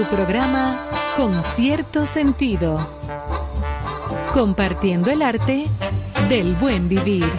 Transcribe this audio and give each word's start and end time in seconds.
Su 0.00 0.06
programa 0.06 0.88
Con 1.14 1.34
cierto 1.34 2.06
sentido. 2.06 2.78
Compartiendo 4.32 5.10
el 5.10 5.20
arte 5.20 5.66
del 6.30 6.54
buen 6.54 6.88
vivir. 6.88 7.30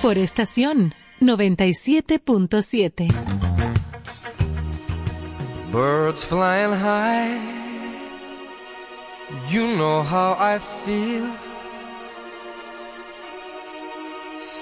Por 0.00 0.16
estación 0.16 0.94
97.7. 1.20 3.08
Birds 5.72 6.24
flying 6.24 6.70
high. 6.70 7.36
You 9.50 9.74
know 9.74 10.04
how 10.04 10.36
I 10.38 10.60
feel. 10.84 11.26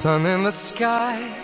Sun 0.01 0.25
in 0.25 0.45
the 0.45 0.53
sky. 0.53 1.44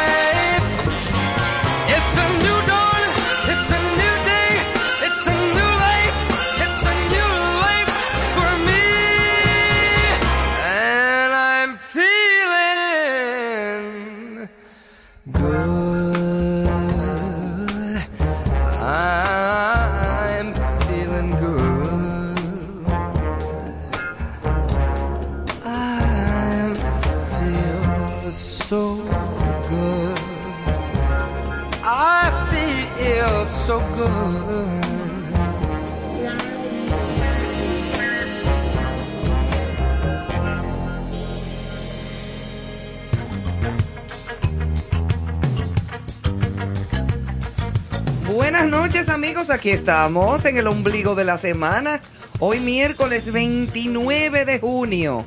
Amigos, 49.41 49.55
aquí 49.55 49.71
estamos 49.71 50.45
en 50.45 50.57
el 50.57 50.67
ombligo 50.67 51.15
de 51.15 51.23
la 51.23 51.39
semana. 51.39 51.99
Hoy 52.39 52.59
miércoles 52.59 53.31
29 53.31 54.45
de 54.45 54.59
junio 54.59 55.25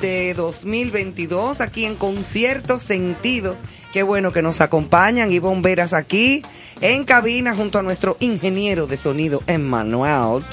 de 0.00 0.32
2022, 0.34 1.60
aquí 1.60 1.84
en 1.84 1.96
Concierto 1.96 2.78
Sentido. 2.78 3.56
Qué 3.92 4.04
bueno 4.04 4.32
que 4.32 4.42
nos 4.42 4.60
acompañan 4.60 5.32
y 5.32 5.40
bomberas 5.40 5.92
aquí 5.92 6.42
en 6.80 7.04
cabina 7.04 7.56
junto 7.56 7.80
a 7.80 7.82
nuestro 7.82 8.16
ingeniero 8.20 8.86
de 8.86 8.96
sonido 8.96 9.42
Emmanuel. 9.48 10.44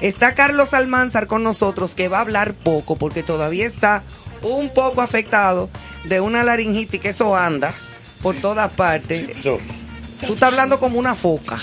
Está 0.00 0.34
Carlos 0.34 0.74
Almanzar 0.74 1.28
con 1.28 1.44
nosotros 1.44 1.94
que 1.94 2.08
va 2.08 2.18
a 2.18 2.22
hablar 2.22 2.54
poco 2.54 2.96
porque 2.96 3.22
todavía 3.22 3.66
está 3.66 4.02
un 4.42 4.70
poco 4.70 5.02
afectado 5.02 5.70
de 6.04 6.20
una 6.20 6.42
laringitis 6.42 7.00
que 7.00 7.10
eso 7.10 7.36
anda 7.36 7.72
por 8.22 8.34
todas 8.34 8.72
partes. 8.72 9.26
Tú 10.26 10.34
estás 10.34 10.50
hablando 10.50 10.78
como 10.78 10.98
una 10.98 11.14
foca. 11.14 11.58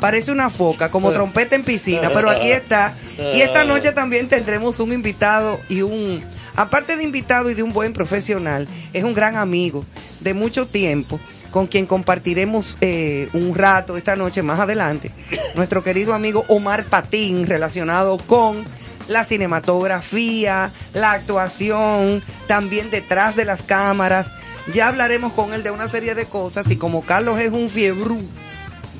Parece 0.00 0.32
una 0.32 0.50
foca, 0.50 0.90
como 0.90 1.12
trompeta 1.12 1.56
en 1.56 1.64
piscina, 1.64 2.10
pero 2.12 2.30
aquí 2.30 2.50
está. 2.50 2.94
Y 3.34 3.40
esta 3.40 3.64
noche 3.64 3.92
también 3.92 4.28
tendremos 4.28 4.80
un 4.80 4.92
invitado 4.92 5.60
y 5.68 5.82
un, 5.82 6.22
aparte 6.54 6.96
de 6.96 7.04
invitado 7.04 7.50
y 7.50 7.54
de 7.54 7.62
un 7.62 7.72
buen 7.72 7.92
profesional, 7.92 8.66
es 8.92 9.04
un 9.04 9.14
gran 9.14 9.36
amigo 9.36 9.84
de 10.20 10.34
mucho 10.34 10.66
tiempo 10.66 11.20
con 11.50 11.66
quien 11.66 11.86
compartiremos 11.86 12.76
eh, 12.82 13.28
un 13.32 13.54
rato 13.54 13.96
esta 13.96 14.14
noche 14.14 14.42
más 14.42 14.60
adelante, 14.60 15.10
nuestro 15.54 15.82
querido 15.82 16.12
amigo 16.12 16.44
Omar 16.48 16.84
Patín, 16.84 17.46
relacionado 17.46 18.18
con 18.18 18.64
la 19.08 19.24
cinematografía, 19.24 20.70
la 20.94 21.12
actuación, 21.12 22.22
también 22.46 22.90
detrás 22.90 23.36
de 23.36 23.44
las 23.44 23.62
cámaras. 23.62 24.32
Ya 24.72 24.88
hablaremos 24.88 25.32
con 25.32 25.52
él 25.52 25.62
de 25.62 25.70
una 25.70 25.88
serie 25.88 26.14
de 26.14 26.26
cosas 26.26 26.70
y 26.70 26.76
como 26.76 27.02
Carlos 27.02 27.38
es 27.40 27.52
un 27.52 27.70
fiebrú 27.70 28.20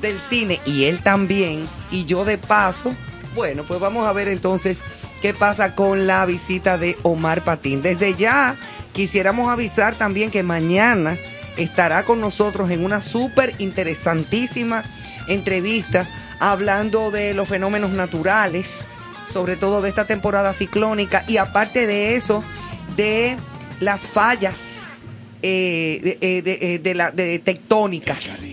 del 0.01 0.19
cine 0.19 0.59
y 0.65 0.85
él 0.85 1.01
también, 1.01 1.67
y 1.91 2.05
yo 2.05 2.23
de 2.23 2.37
paso, 2.37 2.93
bueno, 3.35 3.63
pues 3.67 3.79
vamos 3.79 4.07
a 4.07 4.13
ver 4.13 4.27
entonces 4.27 4.77
qué 5.21 5.33
pasa 5.33 5.75
con 5.75 6.07
la 6.07 6.25
visita 6.25 6.77
de 6.77 6.97
Omar 7.03 7.43
Patín. 7.43 7.81
Desde 7.81 8.15
ya 8.15 8.55
quisiéramos 8.93 9.49
avisar 9.49 9.95
también 9.95 10.31
que 10.31 10.43
mañana 10.43 11.17
estará 11.57 12.03
con 12.03 12.21
nosotros 12.21 12.69
en 12.69 12.85
una 12.85 13.01
súper 13.01 13.55
interesantísima 13.57 14.83
entrevista 15.27 16.07
hablando 16.39 17.11
de 17.11 17.33
los 17.33 17.47
fenómenos 17.47 17.91
naturales, 17.91 18.85
sobre 19.37 19.55
todo 19.55 19.83
de 19.83 19.89
esta 19.89 20.05
temporada 20.05 20.51
ciclónica 20.51 21.23
y 21.27 21.37
aparte 21.37 21.85
de 21.85 22.15
eso, 22.15 22.43
de 22.95 23.37
las 23.79 24.01
fallas 24.01 24.77
eh, 25.43 25.99
de, 26.01 26.17
eh, 26.21 26.41
de, 26.41 26.57
eh, 26.59 26.79
de 26.79 26.95
la, 26.95 27.11
de 27.11 27.37
tectónicas 27.37 28.47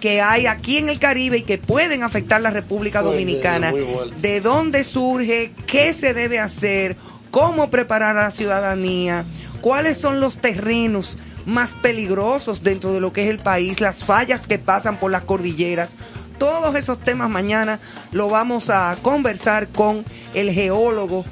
que 0.00 0.20
hay 0.20 0.46
aquí 0.46 0.76
en 0.76 0.88
el 0.88 1.00
Caribe 1.00 1.38
y 1.38 1.42
que 1.42 1.58
pueden 1.58 2.04
afectar 2.04 2.40
la 2.40 2.50
República 2.50 3.02
Dominicana. 3.02 3.72
¿De 4.20 4.40
dónde 4.40 4.84
surge? 4.84 5.50
¿Qué 5.66 5.92
se 5.94 6.14
debe 6.14 6.38
hacer? 6.38 6.96
¿Cómo 7.32 7.68
preparar 7.68 8.16
a 8.16 8.22
la 8.22 8.30
ciudadanía? 8.30 9.24
¿Cuáles 9.60 9.98
son 9.98 10.20
los 10.20 10.36
terrenos 10.36 11.18
más 11.44 11.72
peligrosos 11.72 12.62
dentro 12.62 12.92
de 12.92 13.00
lo 13.00 13.12
que 13.12 13.24
es 13.24 13.30
el 13.30 13.40
país? 13.40 13.80
Las 13.80 14.04
fallas 14.04 14.46
que 14.46 14.60
pasan 14.60 15.00
por 15.00 15.10
las 15.10 15.24
cordilleras. 15.24 15.96
Todos 16.40 16.74
esos 16.74 16.98
temas 16.98 17.28
mañana 17.28 17.80
lo 18.12 18.30
vamos 18.30 18.70
a 18.70 18.96
conversar 19.02 19.68
con 19.68 20.06
el 20.32 20.50
geólogo 20.50 21.22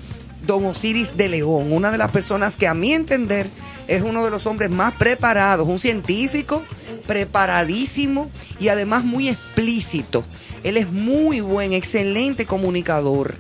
Don 0.43 0.67
Osiris 0.67 1.17
de 1.17 1.31
León, 1.31 1.73
una 1.73 1.91
de 1.91 1.97
las 1.97 2.11
personas 2.11 2.57
que 2.57 2.69
a 2.69 2.75
mi 2.75 2.93
entender 2.93 3.47
es 3.87 4.03
uno 4.03 4.23
de 4.23 4.31
los 4.31 4.45
hombres 4.45 4.71
más 4.71 4.93
preparados, 4.93 5.67
un 5.67 5.79
científico 5.79 6.63
preparadísimo 7.07 8.31
y 8.61 8.69
además 8.69 9.03
muy 9.03 9.31
explícito. 9.31 10.25
Él 10.63 10.77
es 10.77 10.93
muy 10.93 11.41
buen, 11.41 11.73
excelente 11.73 12.45
comunicador. 12.45 13.35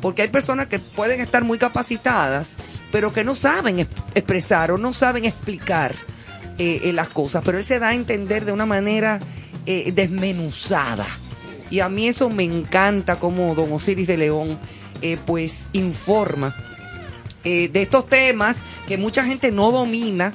Porque 0.00 0.22
hay 0.22 0.28
personas 0.28 0.68
que 0.68 0.78
pueden 0.78 1.20
estar 1.20 1.44
muy 1.44 1.58
capacitadas, 1.58 2.56
pero 2.90 3.12
que 3.12 3.24
no 3.24 3.34
saben 3.34 3.86
expresar 4.14 4.70
o 4.70 4.78
no 4.78 4.94
saben 4.94 5.26
explicar 5.26 5.94
eh, 6.56 6.80
eh, 6.84 6.94
las 6.94 7.10
cosas. 7.10 7.42
Pero 7.44 7.58
él 7.58 7.64
se 7.64 7.78
da 7.78 7.88
a 7.88 7.94
entender 7.94 8.46
de 8.46 8.52
una 8.52 8.64
manera 8.64 9.20
eh, 9.70 9.92
desmenuzada. 9.92 11.06
Y 11.70 11.80
a 11.80 11.88
mí 11.88 12.08
eso 12.08 12.30
me 12.30 12.42
encanta 12.42 13.16
como 13.16 13.54
don 13.54 13.72
Osiris 13.72 14.06
de 14.06 14.16
León 14.16 14.58
pues 15.24 15.70
informa 15.72 16.54
de 17.42 17.70
estos 17.72 18.06
temas 18.06 18.58
que 18.86 18.98
mucha 18.98 19.24
gente 19.24 19.50
no 19.50 19.70
domina 19.72 20.30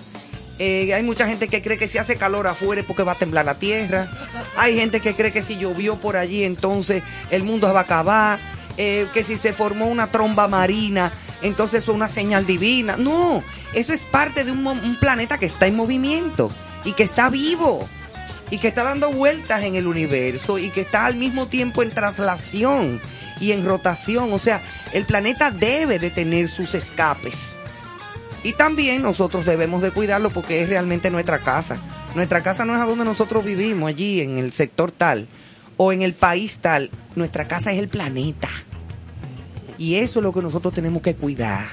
eh, 0.57 0.93
hay 0.93 1.03
mucha 1.03 1.27
gente 1.27 1.49
que 1.49 1.61
cree 1.61 1.77
que 1.77 1.87
si 1.87 1.97
hace 1.97 2.15
calor 2.15 2.47
afuera 2.47 2.81
es 2.81 2.87
porque 2.87 3.03
va 3.03 3.13
a 3.13 3.15
temblar 3.15 3.45
la 3.45 3.55
tierra. 3.55 4.07
Hay 4.55 4.77
gente 4.77 5.01
que 5.01 5.13
cree 5.13 5.31
que 5.31 5.41
si 5.41 5.57
llovió 5.57 5.97
por 5.97 6.15
allí 6.15 6.43
entonces 6.43 7.03
el 7.29 7.43
mundo 7.43 7.71
va 7.73 7.81
a 7.81 7.83
acabar. 7.83 8.39
Eh, 8.77 9.07
que 9.13 9.23
si 9.23 9.37
se 9.37 9.53
formó 9.53 9.85
una 9.85 10.07
tromba 10.07 10.49
marina 10.49 11.13
entonces 11.41 11.83
es 11.83 11.89
una 11.89 12.07
señal 12.07 12.45
divina. 12.45 12.95
No, 12.97 13.43
eso 13.73 13.93
es 13.93 14.05
parte 14.05 14.43
de 14.43 14.51
un, 14.51 14.65
un 14.65 14.99
planeta 14.99 15.37
que 15.37 15.45
está 15.45 15.67
en 15.67 15.75
movimiento 15.75 16.49
y 16.83 16.93
que 16.93 17.03
está 17.03 17.29
vivo 17.29 17.87
y 18.51 18.57
que 18.59 18.67
está 18.67 18.83
dando 18.83 19.11
vueltas 19.11 19.63
en 19.63 19.75
el 19.75 19.87
universo 19.87 20.57
y 20.57 20.69
que 20.69 20.81
está 20.81 21.05
al 21.05 21.15
mismo 21.15 21.47
tiempo 21.47 21.83
en 21.83 21.91
traslación 21.91 23.01
y 23.39 23.51
en 23.51 23.65
rotación. 23.65 24.31
O 24.33 24.39
sea, 24.39 24.61
el 24.93 25.05
planeta 25.05 25.51
debe 25.51 25.99
de 25.99 26.09
tener 26.09 26.49
sus 26.49 26.75
escapes. 26.75 27.55
Y 28.43 28.53
también 28.53 29.01
nosotros 29.01 29.45
debemos 29.45 29.81
de 29.81 29.91
cuidarlo 29.91 30.29
porque 30.29 30.61
es 30.61 30.69
realmente 30.69 31.09
nuestra 31.09 31.39
casa. 31.39 31.79
Nuestra 32.13 32.41
casa 32.41 32.63
no 32.63 32.75
es 32.75 32.79
a 32.79 32.85
donde 32.85 33.03
nosotros 33.03 33.43
vivimos, 33.43 33.89
allí 33.89 34.21
en 34.21 34.37
el 34.37 34.53
sector 34.53 34.91
tal 34.91 35.27
o 35.77 35.91
en 35.91 36.01
el 36.01 36.13
país 36.13 36.59
tal. 36.59 36.91
Nuestra 37.15 37.47
casa 37.47 37.71
es 37.71 37.79
el 37.79 37.87
planeta. 37.87 38.49
Y 39.77 39.95
eso 39.95 40.19
es 40.19 40.23
lo 40.23 40.31
que 40.31 40.41
nosotros 40.41 40.73
tenemos 40.73 41.01
que 41.01 41.15
cuidar, 41.15 41.65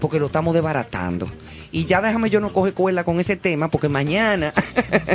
porque 0.00 0.20
lo 0.20 0.26
estamos 0.26 0.54
desbaratando. 0.54 1.26
Y 1.72 1.84
ya 1.84 2.00
déjame 2.00 2.30
yo 2.30 2.40
no 2.40 2.52
coge 2.52 2.72
cuela 2.72 3.04
con 3.04 3.20
ese 3.20 3.36
tema, 3.36 3.68
porque 3.68 3.88
mañana 3.88 4.52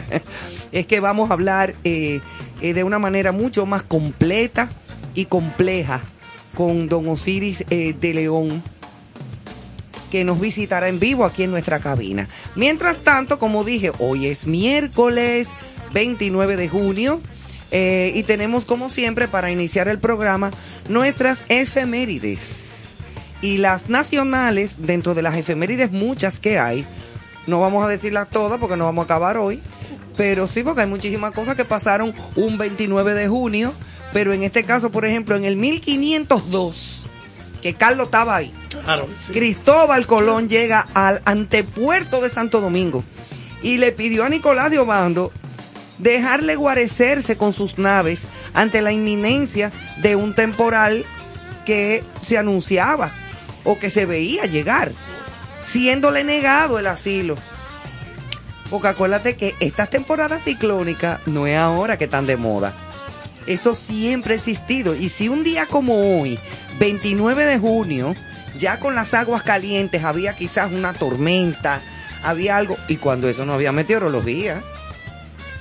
es 0.72 0.86
que 0.86 1.00
vamos 1.00 1.30
a 1.30 1.34
hablar 1.34 1.76
eh, 1.84 2.22
eh, 2.62 2.74
de 2.74 2.84
una 2.84 3.00
manera 3.00 3.32
mucho 3.32 3.66
más 3.66 3.84
completa 3.84 4.70
y 5.14 5.26
compleja 5.26 6.02
con 6.56 6.88
don 6.88 7.08
Osiris 7.10 7.66
eh, 7.70 7.94
de 8.00 8.14
León 8.14 8.64
que 10.12 10.24
nos 10.24 10.40
visitará 10.40 10.88
en 10.88 11.00
vivo 11.00 11.26
aquí 11.26 11.44
en 11.44 11.52
nuestra 11.52 11.80
cabina. 11.80 12.30
Mientras 12.56 13.00
tanto, 13.00 13.38
como 13.38 13.66
dije, 13.66 13.92
hoy 14.00 14.28
es 14.28 14.48
miércoles 14.48 15.50
29 15.94 16.56
de 16.56 16.70
junio. 16.70 17.22
Y 17.72 18.24
tenemos 18.24 18.64
como 18.64 18.90
siempre 18.90 19.28
para 19.28 19.52
iniciar 19.52 19.90
el 19.90 20.00
programa 20.00 20.50
nuestras 20.88 21.44
efemérides. 21.50 22.66
Y 23.46 23.60
las 23.60 23.90
nacionales, 23.90 24.78
dentro 24.80 25.14
de 25.14 25.22
las 25.22 25.38
efemérides 25.38 25.92
muchas 25.92 26.40
que 26.40 26.58
hay, 26.58 26.84
no 27.46 27.62
vamos 27.62 27.86
a 27.86 27.88
decirlas 27.88 28.28
todas 28.28 28.60
porque 28.60 28.76
no 28.76 28.86
vamos 28.86 29.04
a 29.04 29.06
acabar 29.06 29.38
hoy, 29.38 29.62
pero 30.18 30.48
sí 30.48 30.64
porque 30.64 30.82
hay 30.82 30.88
muchísimas 30.88 31.32
cosas 31.32 31.56
que 31.56 31.64
pasaron 31.64 32.12
un 32.36 32.58
29 32.58 33.14
de 33.14 33.28
junio, 33.28 33.72
pero 34.12 34.34
en 34.34 34.42
este 34.42 34.64
caso, 34.64 34.90
por 34.90 35.06
ejemplo, 35.06 35.36
en 35.36 35.46
el 35.46 35.58
1502, 35.58 37.06
que 37.62 37.76
Carlos 37.76 38.08
estaba 38.08 38.36
ahí. 38.36 38.52
Cristóbal 39.32 40.08
Colón 40.08 40.50
llega 40.50 40.88
al 40.96 41.22
antepuerto 41.26 42.22
de 42.22 42.32
Santo 42.32 42.62
Domingo 42.62 43.04
y 43.62 43.78
le 43.78 43.92
pidió 43.92 44.24
a 44.24 44.30
Nicolás 44.30 44.72
de 44.72 44.80
Obando 44.80 45.32
dejarle 46.00 46.56
guarecerse 46.56 47.38
con 47.38 47.54
sus 47.54 47.78
naves 47.78 48.26
ante 48.56 48.82
la 48.82 48.92
inminencia 48.92 49.72
de 50.02 50.16
un 50.16 50.34
temporal 50.34 51.06
que 51.64 52.04
se 52.22 52.40
anunciaba 52.40 53.12
o 53.66 53.78
que 53.78 53.90
se 53.90 54.06
veía 54.06 54.46
llegar, 54.46 54.92
siéndole 55.62 56.24
negado 56.24 56.80
el 56.80 56.88
asilo. 56.88 57.36
Porque 58.70 58.88
acuérdate 58.88 59.36
que 59.36 59.56
esta 59.60 59.88
temporada 59.88 60.40
ciclónica 60.40 61.20
no 61.26 61.46
es 61.48 61.58
ahora 61.58 61.98
que 61.98 62.06
están 62.06 62.26
de 62.26 62.38
moda. 62.38 62.74
Eso 63.46 63.76
siempre 63.76 64.34
ha 64.34 64.38
existido. 64.38 64.96
Y 64.96 65.10
si 65.10 65.30
un 65.30 65.44
día 65.44 65.68
como 65.68 66.20
hoy, 66.20 66.40
29 66.80 67.46
de 67.46 67.60
junio, 67.60 68.16
ya 68.58 68.80
con 68.80 68.96
las 68.96 69.14
aguas 69.14 69.44
calientes 69.44 70.04
había 70.04 70.36
quizás 70.36 70.72
una 70.72 70.94
tormenta, 70.94 71.82
había 72.24 72.58
algo, 72.58 72.76
y 72.88 72.98
cuando 72.98 73.30
eso 73.30 73.46
no 73.46 73.54
había 73.54 73.72
meteorología. 73.72 74.64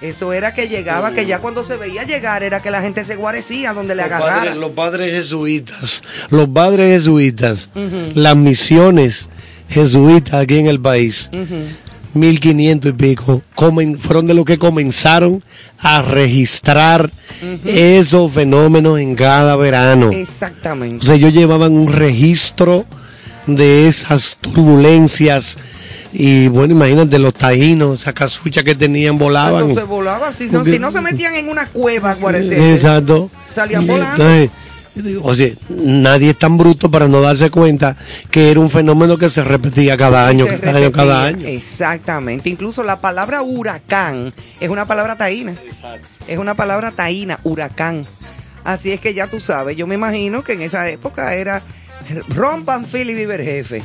Eso 0.00 0.32
era 0.32 0.54
que 0.54 0.68
llegaba, 0.68 1.12
que 1.12 1.24
ya 1.24 1.38
cuando 1.38 1.64
se 1.64 1.76
veía 1.76 2.04
llegar 2.04 2.42
era 2.42 2.60
que 2.60 2.70
la 2.70 2.82
gente 2.82 3.04
se 3.04 3.16
guarecía 3.16 3.72
donde 3.72 3.94
le 3.94 4.02
agarrara. 4.02 4.54
los 4.54 4.70
padres 4.70 5.14
jesuitas, 5.14 6.02
los 6.30 6.48
padres 6.48 6.98
jesuitas, 6.98 7.70
las 8.14 8.36
misiones 8.36 9.28
jesuitas 9.68 10.34
aquí 10.34 10.58
en 10.58 10.66
el 10.66 10.80
país, 10.80 11.30
1500 12.12 12.90
y 12.90 12.94
pico, 12.94 13.42
fueron 13.98 14.26
de 14.26 14.34
los 14.34 14.44
que 14.44 14.58
comenzaron 14.58 15.42
a 15.78 16.02
registrar 16.02 17.10
esos 17.64 18.30
fenómenos 18.32 18.98
en 18.98 19.14
cada 19.14 19.56
verano. 19.56 20.10
Exactamente. 20.12 20.98
O 20.98 21.02
sea, 21.02 21.16
ellos 21.16 21.32
llevaban 21.32 21.72
un 21.72 21.92
registro 21.92 22.84
de 23.46 23.88
esas 23.88 24.36
turbulencias. 24.40 25.58
Y 26.16 26.46
bueno, 26.46 26.74
imagínate 26.74 27.18
los 27.18 27.34
taínos, 27.34 28.00
esa 28.00 28.12
casucha 28.12 28.62
que 28.62 28.76
tenían, 28.76 29.18
volaban. 29.18 29.70
Eso 29.70 29.80
se 29.80 29.84
volaban, 29.84 30.32
si, 30.32 30.46
no, 30.46 30.64
si 30.64 30.78
no 30.78 30.92
se 30.92 31.00
metían 31.00 31.34
en 31.34 31.48
una 31.48 31.66
cueva, 31.66 32.16
Exacto. 32.32 33.30
Salían 33.50 33.84
volando. 33.84 34.24
O 35.22 35.34
sea, 35.34 35.48
nadie 35.70 36.30
es 36.30 36.38
tan 36.38 36.56
bruto 36.56 36.88
para 36.88 37.08
no 37.08 37.20
darse 37.20 37.50
cuenta 37.50 37.96
que 38.30 38.52
era 38.52 38.60
un 38.60 38.70
fenómeno 38.70 39.18
que 39.18 39.28
se 39.28 39.42
repetía 39.42 39.96
cada 39.96 40.28
año, 40.28 40.46
cada 40.46 40.78
año, 40.78 40.92
cada 40.92 41.24
año. 41.24 41.48
Exactamente. 41.48 42.48
Incluso 42.48 42.84
la 42.84 43.00
palabra 43.00 43.42
huracán 43.42 44.32
es 44.60 44.70
una 44.70 44.86
palabra 44.86 45.16
taína. 45.16 45.50
Exacto. 45.66 46.06
Es 46.28 46.38
una 46.38 46.54
palabra 46.54 46.92
taína, 46.92 47.40
huracán. 47.42 48.04
Así 48.62 48.92
es 48.92 49.00
que 49.00 49.14
ya 49.14 49.26
tú 49.26 49.40
sabes, 49.40 49.76
yo 49.76 49.88
me 49.88 49.96
imagino 49.96 50.44
que 50.44 50.52
en 50.52 50.62
esa 50.62 50.88
época 50.88 51.34
era 51.34 51.60
rompan 52.28 52.84
Philly 52.84 53.12
y 53.12 53.14
Viver 53.16 53.42
jefe. 53.42 53.82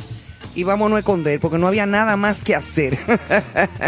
Y 0.54 0.64
vámonos 0.64 0.96
a 0.96 1.00
esconder 1.00 1.38
porque 1.40 1.58
no 1.58 1.68
había 1.68 1.86
nada 1.86 2.16
más 2.16 2.42
que 2.42 2.54
hacer. 2.54 2.98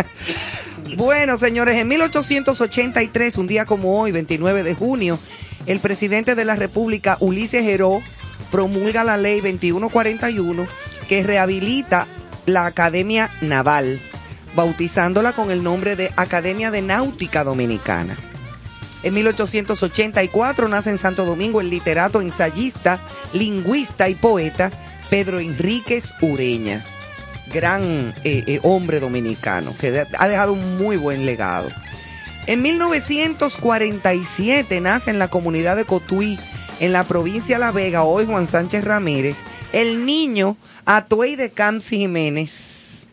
bueno, 0.97 1.37
señores, 1.37 1.77
en 1.77 1.89
1883, 1.89 3.37
un 3.37 3.47
día 3.47 3.67
como 3.67 4.01
hoy, 4.01 4.13
29 4.13 4.63
de 4.63 4.75
junio, 4.75 5.19
el 5.67 5.81
presidente 5.81 6.35
de 6.35 6.45
la 6.45 6.57
República, 6.57 7.17
Ulises 7.21 7.67
Heró, 7.67 8.01
promulga 8.51 9.05
la 9.05 9.17
ley 9.17 9.41
2141 9.41 10.67
que 11.09 11.23
rehabilita 11.23 12.07
la 12.47 12.67
Academia 12.67 13.31
Naval 13.41 14.01
bautizándola 14.55 15.33
con 15.33 15.51
el 15.51 15.63
nombre 15.63 15.97
de 15.97 16.13
Academia 16.17 16.71
de 16.71 16.83
Náutica 16.83 17.45
Dominicana. 17.45 18.17
En 19.03 19.15
1884 19.15 20.69
nace 20.69 20.91
en 20.91 20.99
Santo 20.99 21.25
Domingo 21.25 21.61
el 21.61 21.71
literato, 21.71 22.21
ensayista, 22.21 23.01
lingüista 23.33 24.09
y 24.09 24.15
poeta 24.15 24.71
Pedro 25.13 25.39
Enríquez 25.41 26.15
Ureña, 26.23 26.83
gran 27.53 28.15
eh, 28.25 28.45
eh, 28.47 28.61
hombre 28.63 28.99
dominicano 28.99 29.75
que 29.79 30.07
ha 30.19 30.27
dejado 30.27 30.55
un 30.55 30.79
muy 30.79 30.97
buen 30.97 31.27
legado. 31.27 31.69
En 32.47 32.63
1947 32.63 34.81
nace 34.81 35.11
en 35.11 35.19
la 35.19 35.29
comunidad 35.29 35.77
de 35.77 35.85
Cotuí, 35.85 36.39
en 36.81 36.93
la 36.93 37.05
provincia 37.05 37.57
de 37.57 37.61
La 37.61 37.73
Vega, 37.73 38.05
hoy 38.05 38.25
Juan 38.25 38.47
Sánchez 38.47 38.85
Ramírez, 38.85 39.43
el 39.75 40.07
niño 40.07 40.57
Atuey 40.87 41.37
de 41.37 41.51
Camps 41.51 41.91
Jiménez. 41.91 43.07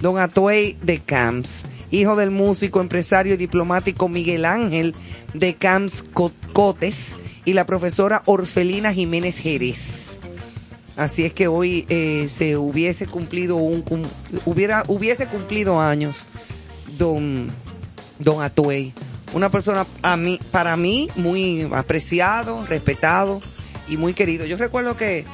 Don 0.00 0.16
Atuey 0.16 0.78
de 0.80 0.98
Camps, 0.98 1.64
hijo 1.90 2.16
del 2.16 2.30
músico, 2.30 2.80
empresario 2.80 3.34
y 3.34 3.36
diplomático 3.36 4.08
Miguel 4.08 4.46
Ángel 4.46 4.94
de 5.34 5.56
Camps 5.56 6.06
Cotes 6.54 7.16
y 7.44 7.52
la 7.52 7.66
profesora 7.66 8.22
Orfelina 8.24 8.94
Jiménez 8.94 9.38
Jerez. 9.38 10.18
Así 10.98 11.24
es 11.24 11.32
que 11.32 11.46
hoy 11.46 11.86
eh, 11.88 12.26
se 12.28 12.56
hubiese 12.56 13.06
cumplido 13.06 13.54
un 13.54 13.84
hubiera 14.44 14.82
hubiese 14.88 15.28
cumplido 15.28 15.80
años 15.80 16.26
don 16.98 17.46
don 18.18 18.42
Atuey, 18.42 18.92
una 19.32 19.48
persona 19.48 19.86
a 20.02 20.16
mí 20.16 20.40
para 20.50 20.76
mí 20.76 21.08
muy 21.14 21.68
apreciado, 21.72 22.66
respetado 22.66 23.40
y 23.86 23.96
muy 23.96 24.12
querido. 24.12 24.44
Yo 24.44 24.56
recuerdo 24.56 24.96
que 24.96 25.24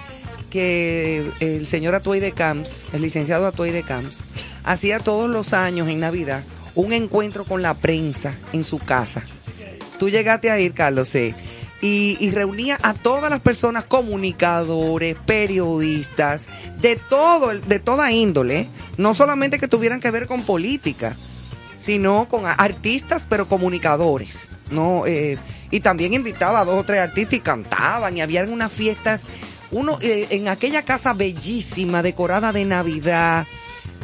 que 0.50 1.30
el 1.40 1.66
señor 1.66 1.94
Atuey 1.94 2.20
de 2.20 2.32
Camps, 2.32 2.90
el 2.92 3.00
licenciado 3.00 3.46
Atuey 3.46 3.72
de 3.72 3.82
Camps, 3.82 4.28
hacía 4.64 4.98
todos 4.98 5.30
los 5.30 5.54
años 5.54 5.88
en 5.88 5.98
Navidad 5.98 6.44
un 6.74 6.92
encuentro 6.92 7.46
con 7.46 7.62
la 7.62 7.72
prensa 7.72 8.34
en 8.52 8.64
su 8.64 8.78
casa. 8.80 9.22
Tú 9.98 10.10
llegaste 10.10 10.50
a 10.50 10.60
ir, 10.60 10.74
Carlos, 10.74 11.08
sí 11.08 11.34
y, 11.86 12.30
reunía 12.30 12.78
a 12.82 12.94
todas 12.94 13.28
las 13.28 13.42
personas, 13.42 13.84
comunicadores, 13.84 15.16
periodistas, 15.26 16.46
de 16.80 16.96
todo, 16.96 17.48
de 17.48 17.78
toda 17.78 18.10
índole, 18.10 18.68
no 18.96 19.12
solamente 19.12 19.58
que 19.58 19.68
tuvieran 19.68 20.00
que 20.00 20.10
ver 20.10 20.26
con 20.26 20.42
política, 20.42 21.14
sino 21.76 22.26
con 22.26 22.46
artistas, 22.46 23.26
pero 23.28 23.48
comunicadores, 23.48 24.48
¿no? 24.70 25.04
Eh, 25.04 25.36
y 25.70 25.80
también 25.80 26.14
invitaba 26.14 26.60
a 26.60 26.64
dos 26.64 26.80
o 26.80 26.84
tres 26.84 27.00
artistas 27.00 27.34
y 27.34 27.40
cantaban 27.40 28.16
y 28.16 28.22
había 28.22 28.44
unas 28.44 28.72
fiestas, 28.72 29.20
uno 29.70 29.98
eh, 30.00 30.28
en 30.30 30.48
aquella 30.48 30.82
casa 30.86 31.12
bellísima, 31.12 32.02
decorada 32.02 32.50
de 32.52 32.64
Navidad, 32.64 33.46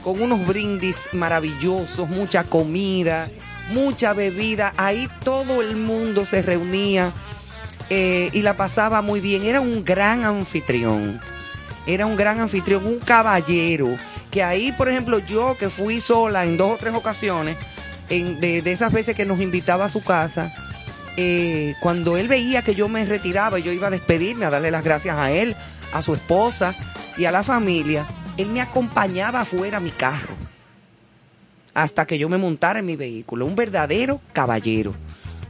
con 0.05 0.21
unos 0.21 0.47
brindis 0.47 0.97
maravillosos, 1.13 2.11
mucha 2.11 2.45
comida, 2.45 3.31
mucha 3.73 4.13
bebida, 4.13 4.75
ahí 4.77 5.09
todo 5.25 5.63
el 5.63 5.77
mundo 5.77 6.27
se 6.27 6.43
reunía 6.43 7.15
eh, 7.91 8.31
y 8.33 8.43
la 8.43 8.57
pasaba 8.57 9.03
muy 9.03 9.21
bien. 9.21 9.43
Era 9.43 9.61
un 9.61 9.85
gran 9.85 10.25
anfitrión. 10.25 11.21
Era 11.87 12.07
un 12.07 12.17
gran 12.17 12.39
anfitrión, 12.39 12.87
un 12.87 13.01
caballero. 13.01 13.89
Que 14.31 14.45
ahí, 14.45 14.73
por 14.73 14.89
ejemplo, 14.89 15.19
yo 15.19 15.57
que 15.59 15.69
fui 15.69 16.01
sola 16.01 16.45
en 16.45 16.57
dos 16.57 16.75
o 16.75 16.77
tres 16.77 16.95
ocasiones, 16.95 17.59
en, 18.09 18.39
de, 18.41 18.59
esas 18.65 18.93
veces 18.93 19.17
que 19.17 19.25
nos 19.25 19.41
invitaba 19.41 19.87
a 19.87 19.89
su 19.89 20.05
casa, 20.05 20.55
eh, 21.17 21.75
cuando 21.81 22.17
él 22.17 22.29
veía 22.29 22.63
que 22.63 22.77
yo 22.77 22.89
me 22.89 23.05
retiraba, 23.05 23.59
yo 23.59 23.73
iba 23.73 23.89
a 23.89 23.91
despedirme, 23.91 24.47
a 24.47 24.51
darle 24.51 24.71
las 24.71 24.85
gracias 24.85 25.19
a 25.19 25.33
él, 25.33 25.57
a 25.93 26.01
su 26.01 26.15
esposa 26.15 26.75
y 27.19 27.25
a 27.25 27.33
la 27.33 27.43
familia, 27.43 28.07
él 28.37 28.51
me 28.51 28.61
acompañaba 28.61 29.41
afuera 29.41 29.79
a 29.79 29.81
mi 29.81 29.91
carro 29.91 30.35
hasta 31.75 32.07
que 32.07 32.19
yo 32.19 32.29
me 32.29 32.39
montara 32.39 32.79
en 32.81 32.87
mi 32.87 32.97
vehículo. 32.97 33.47
Un 33.47 33.57
verdadero 33.57 34.21
caballero, 34.33 34.95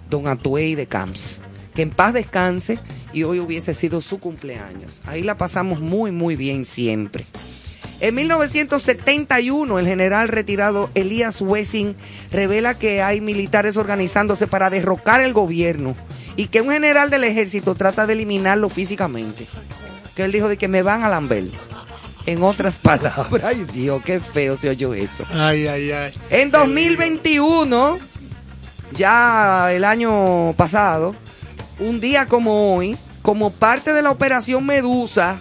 don 0.08 0.26
Atuey 0.26 0.74
de 0.74 0.86
Camps 0.86 1.42
que 1.80 1.84
en 1.84 1.90
paz 1.90 2.12
descanse 2.12 2.78
y 3.14 3.22
hoy 3.22 3.40
hubiese 3.40 3.72
sido 3.72 4.02
su 4.02 4.18
cumpleaños. 4.18 5.00
Ahí 5.06 5.22
la 5.22 5.38
pasamos 5.38 5.80
muy, 5.80 6.12
muy 6.12 6.36
bien 6.36 6.66
siempre. 6.66 7.24
En 8.00 8.16
1971, 8.16 9.78
el 9.78 9.86
general 9.86 10.28
retirado 10.28 10.90
Elías 10.94 11.40
Wessing 11.40 11.96
revela 12.30 12.74
que 12.74 13.00
hay 13.00 13.22
militares 13.22 13.78
organizándose 13.78 14.46
para 14.46 14.68
derrocar 14.68 15.22
el 15.22 15.32
gobierno 15.32 15.96
y 16.36 16.48
que 16.48 16.60
un 16.60 16.70
general 16.70 17.08
del 17.08 17.24
ejército 17.24 17.74
trata 17.74 18.06
de 18.06 18.12
eliminarlo 18.12 18.68
físicamente. 18.68 19.46
Que 20.14 20.24
él 20.24 20.32
dijo 20.32 20.48
de 20.48 20.58
que 20.58 20.68
me 20.68 20.82
van 20.82 21.02
a 21.02 21.08
lamber. 21.08 21.44
En 22.26 22.42
otras 22.42 22.76
palabras, 22.82 23.42
ay 23.42 23.64
Dios, 23.72 24.04
qué 24.04 24.20
feo 24.20 24.54
se 24.54 24.68
oyó 24.68 24.92
eso. 24.92 25.24
Ay, 25.30 25.66
ay, 25.66 25.92
ay. 25.92 26.12
En 26.28 26.50
2021, 26.50 27.96
ya 28.92 29.72
el 29.72 29.84
año 29.86 30.52
pasado, 30.58 31.14
un 31.80 32.00
día 32.00 32.26
como 32.26 32.76
hoy, 32.76 32.96
como 33.22 33.50
parte 33.50 33.92
de 33.92 34.02
la 34.02 34.10
operación 34.10 34.64
Medusa, 34.66 35.38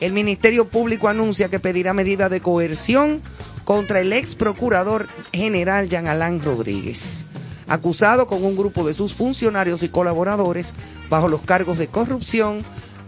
el 0.00 0.12
Ministerio 0.12 0.68
Público 0.68 1.08
anuncia 1.08 1.48
que 1.48 1.60
pedirá 1.60 1.92
medidas 1.94 2.30
de 2.30 2.40
coerción 2.40 3.22
contra 3.64 4.00
el 4.00 4.12
ex 4.12 4.34
procurador 4.34 5.08
general 5.32 5.88
Jean 5.88 6.08
Alain 6.08 6.42
Rodríguez, 6.42 7.26
acusado 7.68 8.26
con 8.26 8.44
un 8.44 8.56
grupo 8.56 8.86
de 8.86 8.94
sus 8.94 9.14
funcionarios 9.14 9.82
y 9.82 9.88
colaboradores 9.88 10.72
bajo 11.08 11.28
los 11.28 11.42
cargos 11.42 11.78
de 11.78 11.88
corrupción, 11.88 12.58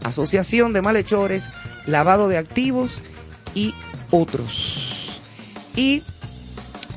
asociación 0.04 0.72
de 0.72 0.82
malhechores, 0.82 1.48
lavado 1.86 2.28
de 2.28 2.38
activos 2.38 3.02
y 3.54 3.74
otros. 4.10 5.20
Y 5.76 6.02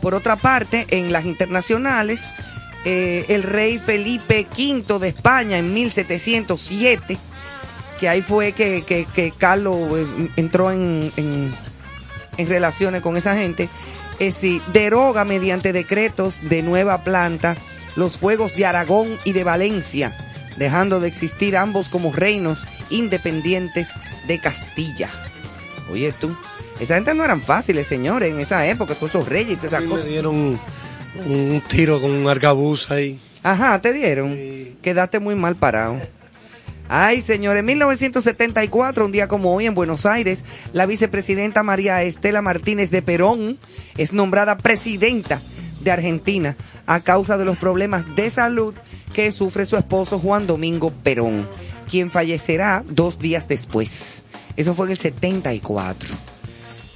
por 0.01 0.13
otra 0.13 0.35
parte, 0.35 0.85
en 0.89 1.11
las 1.11 1.25
internacionales, 1.25 2.21
eh, 2.85 3.25
el 3.29 3.43
rey 3.43 3.79
Felipe 3.79 4.47
V 4.51 4.99
de 4.99 5.07
España 5.07 5.57
en 5.57 5.73
1707, 5.73 7.17
que 7.99 8.09
ahí 8.09 8.21
fue 8.21 8.51
que, 8.51 9.33
Carlos 9.37 9.77
eh, 9.95 10.29
entró 10.35 10.71
en, 10.71 11.11
en, 11.17 11.53
relaciones 12.47 13.01
con 13.01 13.15
esa 13.15 13.35
gente, 13.35 13.69
es 14.19 14.35
decir, 14.35 14.61
deroga 14.73 15.23
mediante 15.23 15.71
decretos 15.71 16.39
de 16.41 16.61
nueva 16.61 17.03
planta 17.03 17.55
los 17.95 18.17
fuegos 18.17 18.55
de 18.55 18.65
Aragón 18.65 19.17
y 19.23 19.33
de 19.33 19.43
Valencia, 19.43 20.17
dejando 20.57 20.99
de 20.99 21.07
existir 21.07 21.55
ambos 21.55 21.87
como 21.87 22.11
reinos 22.11 22.67
independientes 22.89 23.89
de 24.27 24.39
Castilla. 24.39 25.09
Oye 25.91 26.11
tú, 26.11 26.35
esa 26.79 26.95
gente 26.95 27.13
no 27.13 27.23
eran 27.23 27.41
fáciles, 27.41 27.87
señores, 27.87 28.33
en 28.33 28.39
esa 28.39 28.65
época, 28.65 28.95
todos 28.95 29.11
esos 29.11 29.29
reyes 29.29 29.57
y 29.61 29.65
esas 29.65 29.83
cosas. 29.83 30.07
dieron 30.07 30.59
un 31.25 31.61
tiro 31.67 32.01
con 32.01 32.11
un 32.11 32.27
arcabuz 32.27 32.89
ahí. 32.91 33.19
Ajá, 33.43 33.81
te 33.81 33.93
dieron. 33.93 34.37
Quedaste 34.81 35.19
muy 35.19 35.35
mal 35.35 35.55
parado. 35.55 35.97
Ay, 36.89 37.21
señores, 37.21 37.61
en 37.61 37.65
1974, 37.65 39.05
un 39.05 39.11
día 39.11 39.27
como 39.27 39.53
hoy 39.53 39.65
en 39.65 39.73
Buenos 39.73 40.05
Aires, 40.05 40.43
la 40.73 40.85
vicepresidenta 40.85 41.63
María 41.63 42.03
Estela 42.03 42.41
Martínez 42.41 42.91
de 42.91 43.01
Perón 43.01 43.57
es 43.97 44.13
nombrada 44.13 44.57
presidenta 44.57 45.41
de 45.81 45.91
Argentina 45.91 46.55
a 46.85 46.99
causa 46.99 47.37
de 47.37 47.45
los 47.45 47.57
problemas 47.57 48.15
de 48.15 48.29
salud 48.29 48.73
que 49.13 49.31
sufre 49.31 49.65
su 49.65 49.77
esposo 49.77 50.19
Juan 50.19 50.45
Domingo 50.45 50.91
Perón, 50.91 51.47
quien 51.89 52.11
fallecerá 52.11 52.83
dos 52.87 53.17
días 53.19 53.47
después. 53.47 54.23
Eso 54.55 54.75
fue 54.75 54.87
en 54.87 54.91
el 54.91 54.97
74. 54.97 56.09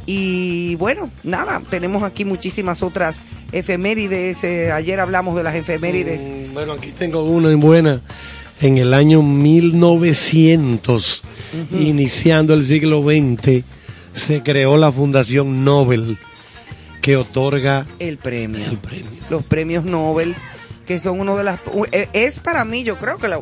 Y 0.05 0.75
bueno, 0.75 1.09
nada, 1.23 1.61
tenemos 1.69 2.03
aquí 2.03 2.23
muchísimas 2.23 2.81
otras 2.81 3.17
efemérides. 3.51 4.43
Eh, 4.43 4.71
ayer 4.71 4.99
hablamos 4.99 5.35
de 5.35 5.43
las 5.43 5.55
efemérides. 5.55 6.29
Mm, 6.29 6.53
bueno, 6.53 6.73
aquí 6.73 6.91
tengo 6.91 7.23
una 7.23 7.51
en 7.51 7.59
buena. 7.59 8.01
En 8.59 8.77
el 8.77 8.93
año 8.93 9.21
1900, 9.21 11.21
iniciando 11.71 12.55
el 12.55 12.65
siglo 12.65 13.03
XX, 13.03 13.63
se 14.13 14.41
creó 14.41 14.77
la 14.77 14.91
Fundación 14.91 15.63
Nobel 15.63 16.17
que 17.01 17.15
otorga 17.15 17.85
el 17.99 18.17
premio. 18.17 18.65
el 18.65 18.79
premio. 18.79 19.05
Los 19.29 19.43
premios 19.43 19.85
Nobel, 19.85 20.33
que 20.87 20.97
son 20.97 21.19
uno 21.19 21.37
de 21.37 21.43
las... 21.43 21.59
Eh, 21.91 22.09
es 22.13 22.39
para 22.39 22.65
mí, 22.65 22.83
yo 22.83 22.97
creo 22.97 23.17
que 23.17 23.27
la 23.27 23.41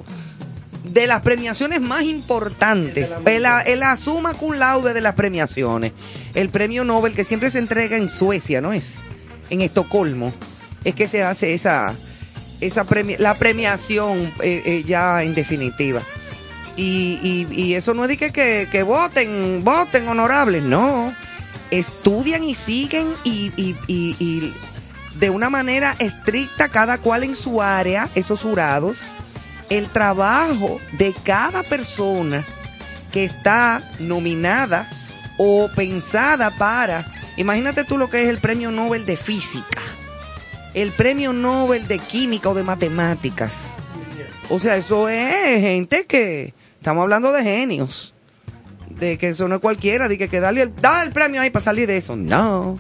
de 0.83 1.07
las 1.07 1.21
premiaciones 1.23 1.81
más 1.81 2.03
importantes, 2.03 3.15
el, 3.25 3.45
el 3.65 3.83
suma 3.97 4.33
cum 4.33 4.53
laude 4.53 4.93
de 4.93 5.01
las 5.01 5.15
premiaciones, 5.15 5.93
el 6.35 6.49
premio 6.49 6.83
Nobel 6.83 7.13
que 7.13 7.23
siempre 7.23 7.49
se 7.49 7.59
entrega 7.59 7.97
en 7.97 8.09
Suecia, 8.09 8.61
¿no 8.61 8.71
es? 8.71 9.03
En 9.49 9.61
Estocolmo, 9.61 10.33
es 10.83 10.95
que 10.95 11.07
se 11.07 11.23
hace 11.23 11.53
esa, 11.53 11.93
esa 12.61 12.85
la 13.19 13.35
premiación 13.35 14.33
eh, 14.41 14.61
eh, 14.65 14.83
ya 14.85 15.23
en 15.23 15.33
definitiva. 15.33 16.01
Y, 16.77 17.47
y, 17.51 17.73
eso 17.73 17.93
no 17.93 18.03
es 18.03 18.09
de 18.09 18.17
que, 18.17 18.33
que, 18.33 18.67
que, 18.69 18.83
voten, 18.83 19.63
voten 19.63 20.09
honorables, 20.09 20.61
no. 20.61 21.13
Estudian 21.71 22.43
y 22.43 22.53
siguen 22.53 23.07
y, 23.23 23.53
y, 23.55 23.75
y 23.87 24.53
de 25.17 25.29
una 25.29 25.49
manera 25.49 25.95
estricta 25.99 26.67
cada 26.67 26.97
cual 26.97 27.23
en 27.23 27.35
su 27.35 27.61
área, 27.61 28.09
esos 28.15 28.41
jurados 28.41 29.15
el 29.69 29.87
trabajo 29.89 30.79
de 30.93 31.13
cada 31.23 31.63
persona 31.63 32.43
que 33.11 33.23
está 33.23 33.81
nominada 33.99 34.87
o 35.37 35.69
pensada 35.75 36.51
para 36.51 37.05
Imagínate 37.37 37.83
tú 37.83 37.97
lo 37.97 38.09
que 38.09 38.23
es 38.23 38.29
el 38.29 38.37
premio 38.39 38.71
Nobel 38.71 39.05
de 39.05 39.17
Física, 39.17 39.81
el 40.73 40.91
premio 40.91 41.33
Nobel 41.33 41.87
de 41.87 41.99
Química 41.99 42.49
o 42.49 42.53
de 42.53 42.63
Matemáticas. 42.63 43.73
O 44.49 44.59
sea, 44.59 44.77
eso 44.77 45.09
es 45.09 45.61
gente 45.61 46.05
que, 46.05 46.53
estamos 46.77 47.03
hablando 47.03 47.31
de 47.31 47.43
genios, 47.43 48.13
de 48.89 49.17
que 49.17 49.29
eso 49.29 49.47
no 49.47 49.55
es 49.55 49.61
cualquiera, 49.61 50.07
de 50.07 50.17
que, 50.17 50.29
que 50.29 50.39
darle 50.39 50.61
el, 50.61 50.75
da 50.75 51.03
el 51.03 51.11
premio 51.11 51.41
ahí 51.41 51.49
para 51.49 51.65
salir 51.65 51.87
de 51.87 51.97
eso. 51.97 52.15
No, 52.15 52.77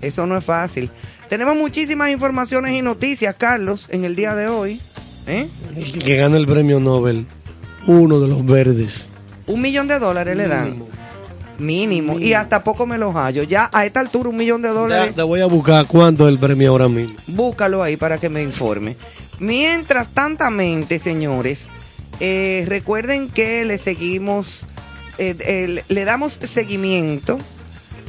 eso 0.00 0.26
no 0.26 0.36
es 0.36 0.44
fácil. 0.44 0.90
Tenemos 1.28 1.56
muchísimas 1.56 2.10
informaciones 2.10 2.72
y 2.72 2.82
noticias, 2.82 3.34
Carlos, 3.36 3.88
en 3.90 4.04
el 4.04 4.14
día 4.14 4.34
de 4.34 4.48
hoy. 4.48 4.80
¿Eh? 5.26 5.48
El 5.74 6.04
que 6.04 6.16
gana 6.16 6.36
el 6.36 6.46
premio 6.46 6.80
Nobel, 6.80 7.26
uno 7.86 8.20
de 8.20 8.28
los 8.28 8.44
verdes. 8.44 9.10
Un 9.46 9.60
millón 9.60 9.88
de 9.88 9.98
dólares 9.98 10.36
le 10.36 10.48
dan. 10.48 10.82
Mínimo. 11.58 12.18
Y 12.18 12.32
hasta 12.34 12.62
poco 12.62 12.86
me 12.86 12.98
los 12.98 13.14
hallo. 13.14 13.42
Ya 13.42 13.70
a 13.72 13.86
esta 13.86 14.00
altura 14.00 14.28
un 14.28 14.36
millón 14.36 14.62
de 14.62 14.68
Ya, 14.68 14.74
dólares. 14.74 15.14
te 15.14 15.22
voy 15.22 15.40
a 15.40 15.46
buscar 15.46 15.86
cuánto 15.86 16.26
es 16.28 16.32
el 16.34 16.38
premio 16.38 16.70
ahora 16.70 16.88
mismo. 16.88 17.16
Búscalo 17.26 17.82
ahí 17.82 17.96
para 17.96 18.18
que 18.18 18.28
me 18.28 18.42
informe. 18.42 18.96
Mientras 19.38 20.10
tantamente, 20.10 20.98
señores, 20.98 21.66
eh, 22.20 22.64
recuerden 22.68 23.28
que 23.28 23.64
le 23.64 23.78
seguimos, 23.78 24.64
eh, 25.18 25.34
eh, 25.40 25.82
le 25.88 26.04
damos 26.04 26.34
seguimiento 26.34 27.38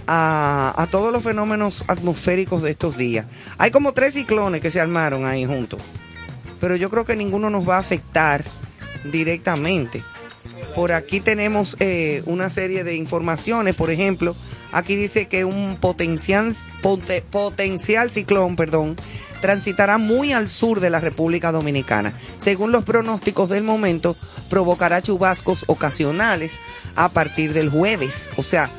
a, 0.07 0.73
a 0.77 0.87
todos 0.87 1.11
los 1.11 1.23
fenómenos 1.23 1.83
atmosféricos 1.87 2.61
de 2.63 2.71
estos 2.71 2.97
días. 2.97 3.25
Hay 3.57 3.71
como 3.71 3.91
tres 3.93 4.13
ciclones 4.13 4.61
que 4.61 4.71
se 4.71 4.79
armaron 4.79 5.25
ahí 5.25 5.45
juntos, 5.45 5.81
pero 6.61 6.75
yo 6.77 6.89
creo 6.89 7.05
que 7.05 7.15
ninguno 7.17 7.49
nos 7.49 7.67
va 7.67 7.75
a 7.75 7.79
afectar 7.79 8.43
directamente. 9.11 10.03
Por 10.75 10.91
aquí 10.91 11.19
tenemos 11.19 11.75
eh, 11.79 12.21
una 12.25 12.49
serie 12.49 12.83
de 12.83 12.95
informaciones, 12.95 13.75
por 13.75 13.89
ejemplo, 13.89 14.35
aquí 14.71 14.95
dice 14.95 15.27
que 15.27 15.43
un 15.43 15.77
potencial, 15.79 16.53
pote- 16.81 17.21
potencial 17.21 18.11
ciclón, 18.11 18.55
perdón, 18.55 18.95
transitará 19.41 19.97
muy 19.97 20.33
al 20.33 20.47
sur 20.47 20.79
de 20.79 20.89
la 20.89 20.99
República 20.99 21.51
Dominicana. 21.51 22.13
Según 22.37 22.71
los 22.71 22.83
pronósticos 22.83 23.49
del 23.49 23.63
momento, 23.63 24.15
provocará 24.49 25.01
chubascos 25.01 25.63
ocasionales 25.67 26.59
a 26.95 27.09
partir 27.09 27.53
del 27.53 27.69
jueves, 27.69 28.29
o 28.37 28.43
sea, 28.43 28.69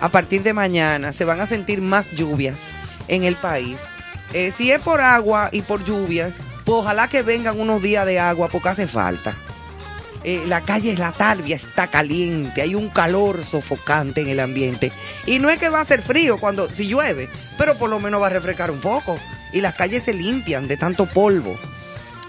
a 0.00 0.08
partir 0.08 0.42
de 0.42 0.52
mañana 0.52 1.12
se 1.12 1.24
van 1.24 1.40
a 1.40 1.46
sentir 1.46 1.80
más 1.80 2.10
lluvias 2.12 2.70
en 3.08 3.24
el 3.24 3.36
país. 3.36 3.78
Eh, 4.32 4.50
si 4.50 4.70
es 4.72 4.80
por 4.80 5.00
agua 5.00 5.50
y 5.52 5.62
por 5.62 5.84
lluvias, 5.84 6.40
pues 6.64 6.78
ojalá 6.78 7.08
que 7.08 7.22
vengan 7.22 7.60
unos 7.60 7.82
días 7.82 8.06
de 8.06 8.18
agua 8.18 8.48
porque 8.48 8.70
hace 8.70 8.86
falta. 8.86 9.34
Eh, 10.24 10.44
la 10.46 10.60
calle 10.60 10.96
La 10.96 11.12
Talvia 11.12 11.56
está 11.56 11.88
caliente, 11.88 12.62
hay 12.62 12.74
un 12.74 12.88
calor 12.90 13.44
sofocante 13.44 14.20
en 14.20 14.28
el 14.28 14.40
ambiente. 14.40 14.92
Y 15.26 15.38
no 15.38 15.50
es 15.50 15.58
que 15.58 15.68
va 15.68 15.80
a 15.80 15.84
ser 15.84 16.02
frío 16.02 16.38
cuando 16.38 16.70
si 16.70 16.86
llueve, 16.86 17.28
pero 17.58 17.76
por 17.76 17.90
lo 17.90 17.98
menos 17.98 18.22
va 18.22 18.26
a 18.28 18.30
refrescar 18.30 18.70
un 18.70 18.80
poco. 18.80 19.18
Y 19.52 19.60
las 19.60 19.74
calles 19.74 20.04
se 20.04 20.12
limpian 20.12 20.68
de 20.68 20.76
tanto 20.76 21.06
polvo. 21.06 21.58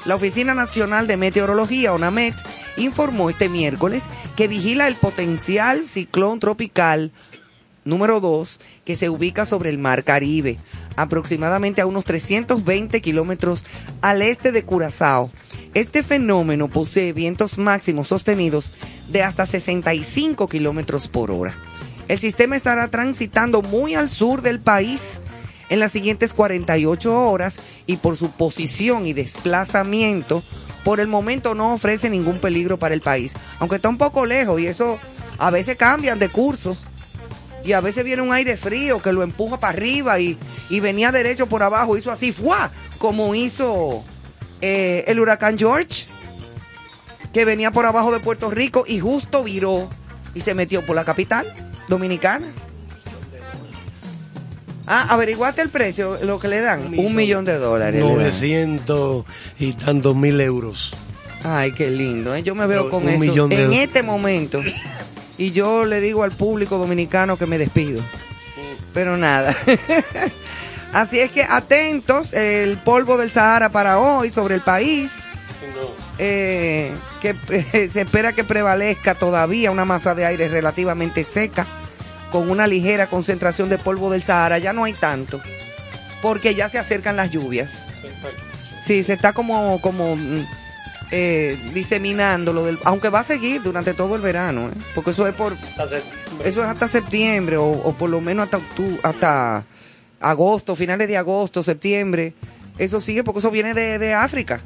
La 0.06 0.16
Oficina 0.16 0.54
Nacional 0.54 1.08
de 1.08 1.16
Meteorología, 1.16 1.94
ONAMET, 1.94 2.36
informó 2.78 3.30
este 3.30 3.48
miércoles 3.48 4.04
que 4.36 4.48
vigila 4.48 4.88
el 4.88 4.96
potencial 4.96 5.88
ciclón 5.88 6.40
tropical 6.40 7.12
número 7.86 8.20
2, 8.20 8.60
que 8.86 8.96
se 8.96 9.10
ubica 9.10 9.46
sobre 9.46 9.70
el 9.70 9.78
Mar 9.78 10.04
Caribe, 10.04 10.58
aproximadamente 10.96 11.82
a 11.82 11.86
unos 11.86 12.06
320 12.06 13.02
kilómetros 13.02 13.66
al 14.02 14.22
este 14.22 14.52
de 14.52 14.64
Curazao. 14.64 15.32
Este 15.74 16.04
fenómeno 16.04 16.68
posee 16.68 17.14
vientos 17.14 17.58
máximos 17.58 18.08
sostenidos 18.08 18.74
de 19.10 19.24
hasta 19.24 19.46
65 19.46 20.48
kilómetros 20.48 21.08
por 21.08 21.32
hora. 21.32 21.56
El 22.08 22.20
sistema 22.20 22.56
estará 22.56 22.90
transitando 22.90 23.62
muy 23.62 23.96
al 23.96 24.10
sur 24.10 24.42
del 24.42 24.60
país 24.60 25.22
en 25.70 25.80
las 25.80 25.92
siguientes 25.92 26.34
48 26.34 27.20
horas 27.20 27.60
y 27.88 27.98
por 27.98 28.18
su 28.18 28.32
posición 28.32 29.06
y 29.06 29.14
desplazamiento, 29.14 30.44
por 30.84 31.00
el 31.00 31.08
momento 31.08 31.56
no 31.56 31.74
ofrece 31.74 32.10
ningún 32.10 32.40
peligro 32.40 32.78
para 32.78 32.94
el 32.94 33.02
país, 33.02 33.34
aunque 33.60 33.78
está 33.78 33.90
un 33.90 33.98
poco 33.98 34.26
lejos 34.26 34.60
y 34.60 34.68
eso 34.68 35.00
a 35.40 35.50
veces 35.50 35.78
cambian 35.78 36.20
de 36.20 36.30
curso 36.30 36.78
y 37.64 37.74
a 37.74 37.82
veces 37.82 38.04
viene 38.04 38.22
un 38.22 38.34
aire 38.34 38.58
frío 38.58 39.02
que 39.02 39.12
lo 39.12 39.24
empuja 39.24 39.60
para 39.60 39.74
arriba 39.74 40.20
y, 40.20 40.38
y 40.70 40.80
venía 40.80 41.12
derecho 41.12 41.48
por 41.48 41.64
abajo, 41.64 41.98
hizo 41.98 42.12
así, 42.12 42.32
¡fua! 42.32 42.72
Como 42.98 43.36
hizo 43.36 44.04
eh, 44.62 45.04
el 45.08 45.20
huracán 45.20 45.58
George, 45.58 46.06
que 47.34 47.46
venía 47.46 47.72
por 47.72 47.86
abajo 47.86 48.12
de 48.12 48.20
Puerto 48.20 48.50
Rico 48.50 48.84
y 48.88 49.00
justo 49.00 49.44
viró 49.44 49.90
y 50.36 50.42
se 50.42 50.54
metió 50.54 50.86
por 50.86 50.96
la 50.96 51.06
capital 51.06 51.52
dominicana. 51.88 52.48
Ah, 54.86 55.08
averiguaste 55.10 55.62
el 55.62 55.70
precio, 55.70 56.18
lo 56.24 56.40
que 56.40 56.50
le 56.50 56.60
dan. 56.60 56.94
Un 56.98 57.16
millón, 57.16 57.46
de 57.46 57.58
dólares. 57.58 58.02
le 58.02 58.08
dan. 58.08 58.18
900 58.18 59.26
y 59.60 59.74
tantos 59.74 60.16
mil 60.16 60.40
euros. 60.42 60.92
Ay, 61.44 61.72
qué 61.72 61.90
lindo. 61.90 62.36
¿eh? 62.36 62.44
Yo 62.44 62.54
me 62.56 62.68
veo 62.68 62.84
Pero 62.84 62.90
con 62.92 63.04
un 63.04 63.10
eso 63.10 63.20
millón 63.20 63.50
de 63.50 63.64
en 63.64 63.74
este 63.74 64.04
momento. 64.04 64.62
Y 65.38 65.52
yo 65.52 65.86
le 65.86 66.00
digo 66.00 66.24
al 66.24 66.32
público 66.32 66.78
dominicano 66.78 67.38
que 67.38 67.46
me 67.46 67.58
despido. 67.58 68.02
Pero 68.94 69.18
nada. 69.18 69.56
Así 70.94 71.20
es 71.20 71.32
que 71.32 71.44
atentos, 71.44 72.34
el 72.34 72.78
polvo 72.78 73.18
del 73.18 73.32
Sahara 73.32 73.70
para 73.70 73.98
hoy 73.98 74.30
sobre 74.30 74.56
el 74.56 74.62
país. 74.62 75.14
eh, 76.20 76.92
que 77.20 77.36
eh, 77.50 77.90
se 77.94 78.02
espera 78.02 78.34
que 78.34 78.44
prevalezca 78.44 79.16
todavía 79.16 79.72
una 79.72 79.86
masa 79.86 80.14
de 80.14 80.26
aire 80.28 80.48
relativamente 80.50 81.24
seca, 81.24 81.66
con 82.32 82.52
una 82.52 82.68
ligera 82.68 83.08
concentración 83.08 83.70
de 83.70 83.80
polvo 83.80 84.12
del 84.12 84.22
Sahara. 84.22 84.60
Ya 84.60 84.72
no 84.74 84.84
hay 84.84 84.94
tanto, 84.94 85.42
porque 86.22 86.54
ya 86.54 86.70
se 86.70 86.78
acercan 86.78 87.16
las 87.18 87.32
lluvias. 87.32 87.88
Sí, 88.80 89.02
se 89.02 89.14
está 89.14 89.34
como, 89.34 89.82
como 89.82 90.16
mm, 90.16 90.46
eh, 91.16 91.56
diseminando 91.76 92.54
lo 92.54 92.66
del, 92.66 92.80
aunque 92.86 93.10
va 93.10 93.20
a 93.20 93.24
seguir 93.24 93.62
durante 93.62 93.94
todo 93.94 94.16
el 94.16 94.22
verano, 94.24 94.70
¿eh? 94.70 94.72
porque 94.96 95.12
eso 95.12 95.28
es 95.28 95.36
por, 95.36 95.54
eso 96.44 96.64
es 96.64 96.68
hasta 96.68 96.88
septiembre 96.88 97.58
o, 97.58 97.70
o 97.70 97.94
por 97.94 98.10
lo 98.10 98.20
menos 98.20 98.46
hasta 98.46 98.60
hasta 99.04 99.64
agosto, 100.20 100.76
finales 100.76 101.08
de 101.08 101.18
agosto, 101.18 101.62
septiembre. 101.62 102.34
Eso 102.80 103.00
sigue 103.00 103.24
porque 103.24 103.40
eso 103.40 103.52
viene 103.52 103.76
de, 103.76 104.00
de 104.00 104.16
África. 104.16 104.62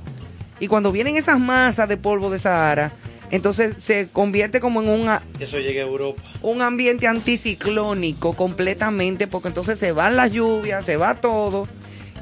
Y 0.62 0.68
cuando 0.68 0.94
vienen 0.94 1.18
esas 1.18 1.38
masas 1.38 1.90
de 1.90 1.98
polvo 1.98 2.30
de 2.30 2.40
Sahara, 2.40 2.94
entonces 3.30 3.84
se 3.84 4.08
convierte 4.08 4.62
como 4.62 4.82
en 4.82 4.88
una, 4.88 5.22
Eso 5.42 5.60
llega 5.60 5.84
a 5.84 5.86
Europa. 5.86 6.22
un 6.42 6.62
ambiente 6.62 7.08
anticiclónico 7.08 8.38
completamente, 8.38 9.28
porque 9.28 9.50
entonces 9.50 9.78
se 9.78 9.92
van 9.92 10.16
las 10.16 10.32
lluvias, 10.32 10.86
se 10.86 10.96
va 10.96 11.16
todo, 11.16 11.68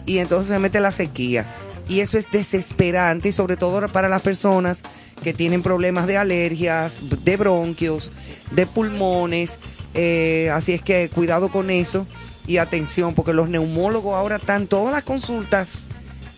y 0.08 0.18
entonces 0.18 0.52
se 0.52 0.58
mete 0.58 0.80
la 0.80 0.92
sequía. 0.92 1.46
Y 1.88 2.00
eso 2.00 2.18
es 2.18 2.30
desesperante, 2.32 3.30
y 3.30 3.32
sobre 3.32 3.58
todo 3.58 3.88
para 3.92 4.10
las 4.10 4.22
personas 4.22 4.82
que 5.24 5.34
tienen 5.34 5.62
problemas 5.62 6.08
de 6.08 6.18
alergias, 6.18 7.00
de 7.24 7.38
bronquios, 7.38 8.12
de 8.52 8.66
pulmones. 8.66 9.60
eh, 9.94 10.50
así 10.54 10.74
es 10.74 10.82
que 10.82 11.10
cuidado 11.10 11.50
con 11.50 11.70
eso 11.70 12.06
y 12.48 12.58
atención, 12.58 13.14
porque 13.14 13.34
los 13.34 13.50
neumólogos 13.50 14.14
ahora 14.16 14.38
están, 14.38 14.68
todas 14.68 14.94
las 14.94 15.04
consultas 15.04 15.86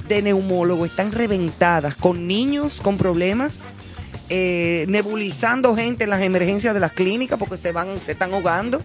de 0.08 0.22
neumólogo 0.22 0.86
están 0.86 1.12
reventadas 1.12 1.96
con 1.96 2.28
niños 2.28 2.80
con 2.82 2.98
problemas 2.98 3.70
eh, 4.30 4.86
nebulizando 4.90 5.74
gente 5.76 6.04
en 6.04 6.10
las 6.10 6.22
emergencias 6.22 6.74
de 6.74 6.82
las 6.82 6.92
clínicas 6.92 7.40
porque 7.40 7.56
se 7.56 7.72
van, 7.72 8.00
se 8.00 8.12
están 8.12 8.34
ahogando. 8.34 8.82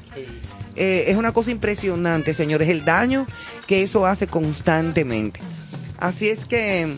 Eh, 0.77 1.05
es 1.09 1.17
una 1.17 1.33
cosa 1.33 1.51
impresionante, 1.51 2.33
señores, 2.33 2.69
el 2.69 2.85
daño 2.85 3.27
que 3.67 3.83
eso 3.83 4.07
hace 4.07 4.27
constantemente. 4.27 5.41
Así 6.03 6.29
es 6.29 6.47
que 6.47 6.97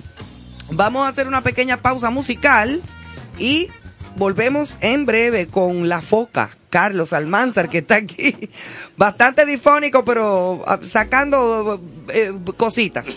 vamos 0.73 1.05
a 1.05 1.09
hacer 1.09 1.29
una 1.29 1.43
pequeña 1.43 1.83
pausa 1.83 2.09
musical 2.09 2.81
y 3.39 3.69
volvemos 4.17 4.79
en 4.81 5.05
breve 5.05 5.47
con 5.47 5.91
la 5.91 6.01
foca, 6.01 6.49
Carlos 6.71 7.13
Almanzar, 7.13 7.69
que 7.69 7.79
está 7.79 7.97
aquí, 7.97 8.35
bastante 8.97 9.45
difónico, 9.45 10.07
pero 10.07 10.65
ah, 10.67 10.81
sacando 10.83 11.83
eh, 12.09 12.33
cositas. 12.57 13.15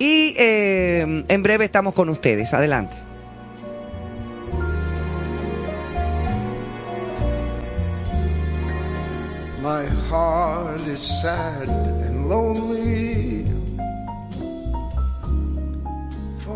Y 0.00 0.34
eh, 0.36 1.24
en 1.28 1.42
breve 1.44 1.66
estamos 1.66 1.94
con 1.94 2.08
ustedes. 2.08 2.52
Adelante. 2.52 2.96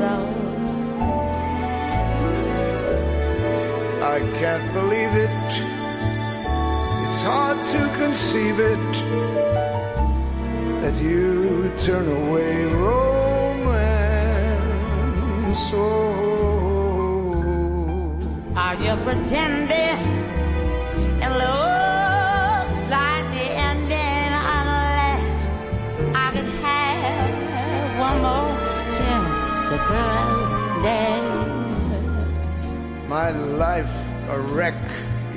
myself. 0.00 0.28
I 4.02 4.20
can't 4.38 4.72
believe 4.72 5.14
it. 5.26 5.30
It's 7.08 7.18
hard 7.18 7.58
to 7.74 7.88
conceive 7.98 8.60
it 8.60 8.94
that 10.82 11.02
you 11.02 11.70
turn 11.76 12.08
away 12.08 12.64
romance. 12.64 13.10
Oh. 15.72 16.20
Are 18.56 18.76
you 18.76 18.96
pretending? 19.04 20.19
My 33.10 33.30
life 33.32 33.92
a 34.28 34.38
wreck 34.38 34.80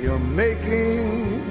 you're 0.00 0.18
making. 0.18 1.42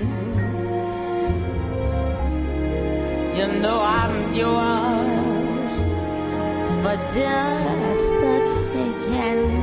You 3.38 3.48
know 3.62 3.80
I'm 3.82 4.34
yours, 4.34 5.74
but 6.84 7.00
just 7.14 8.08
the 8.22 8.34
taking. 8.74 9.63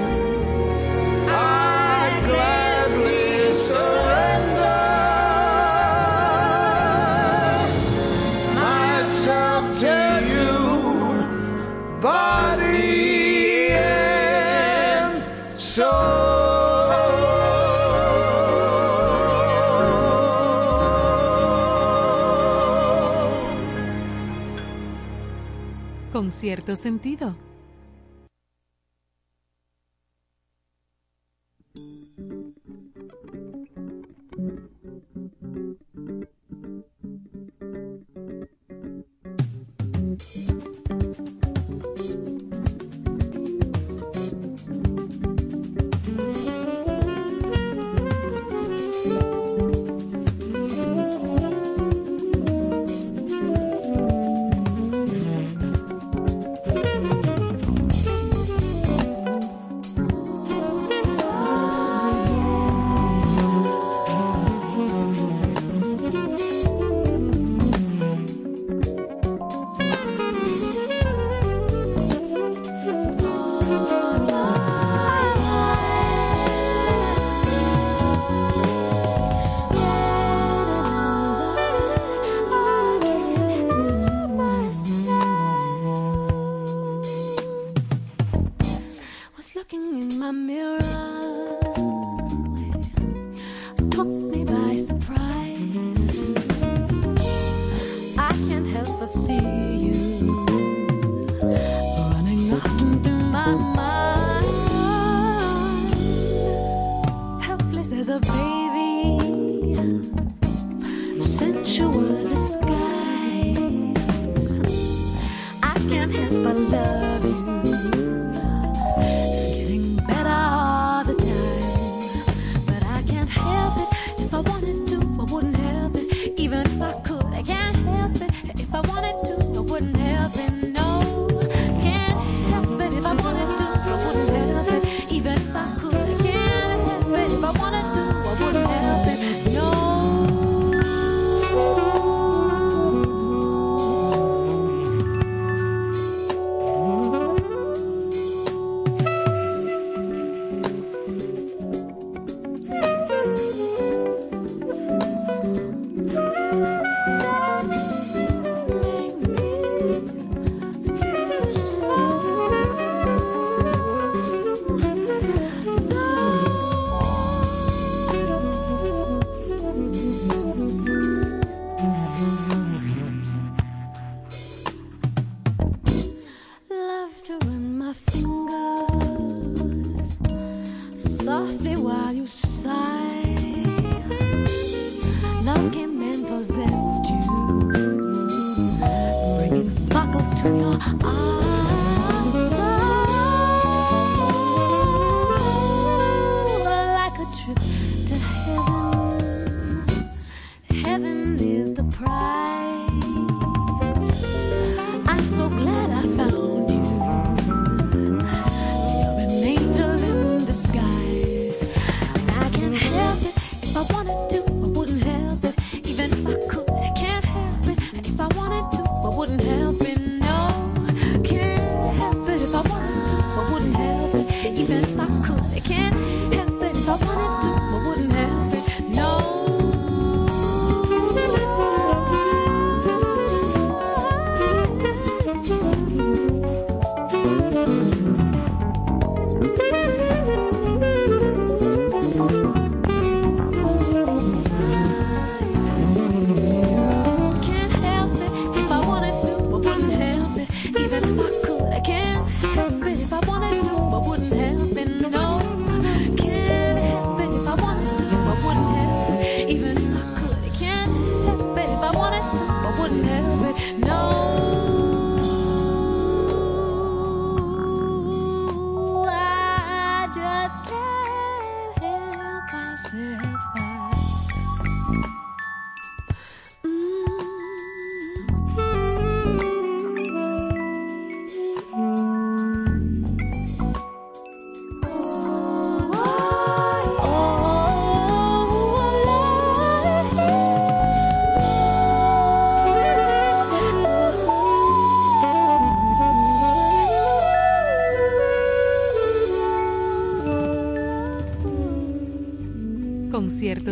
body. 12.01 12.81
Con 26.11 26.31
cierto 26.31 26.75
sentido. 26.75 27.50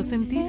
Sentido. 0.10 0.49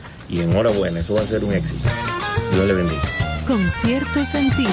y 0.31 0.41
enhorabuena, 0.41 1.01
eso 1.01 1.15
va 1.15 1.21
a 1.21 1.25
ser 1.25 1.43
un 1.43 1.53
éxito. 1.53 1.89
Dios 2.53 2.65
le 2.65 2.73
bendiga. 2.73 3.01
Con 3.45 3.69
cierto 3.81 4.23
sentido. 4.25 4.71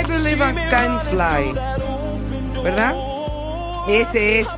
I 0.00 0.02
believe 0.04 0.40
I 0.40 0.54
can 0.70 0.98
fly. 1.00 1.52
¿Verdad? 2.62 2.94
Ese 3.88 4.40
es 4.40 4.48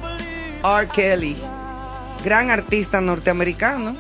R. 0.63 0.89
Kelly, 0.95 1.37
gran 2.25 2.51
artista 2.51 3.01
norteamericano 3.01 3.97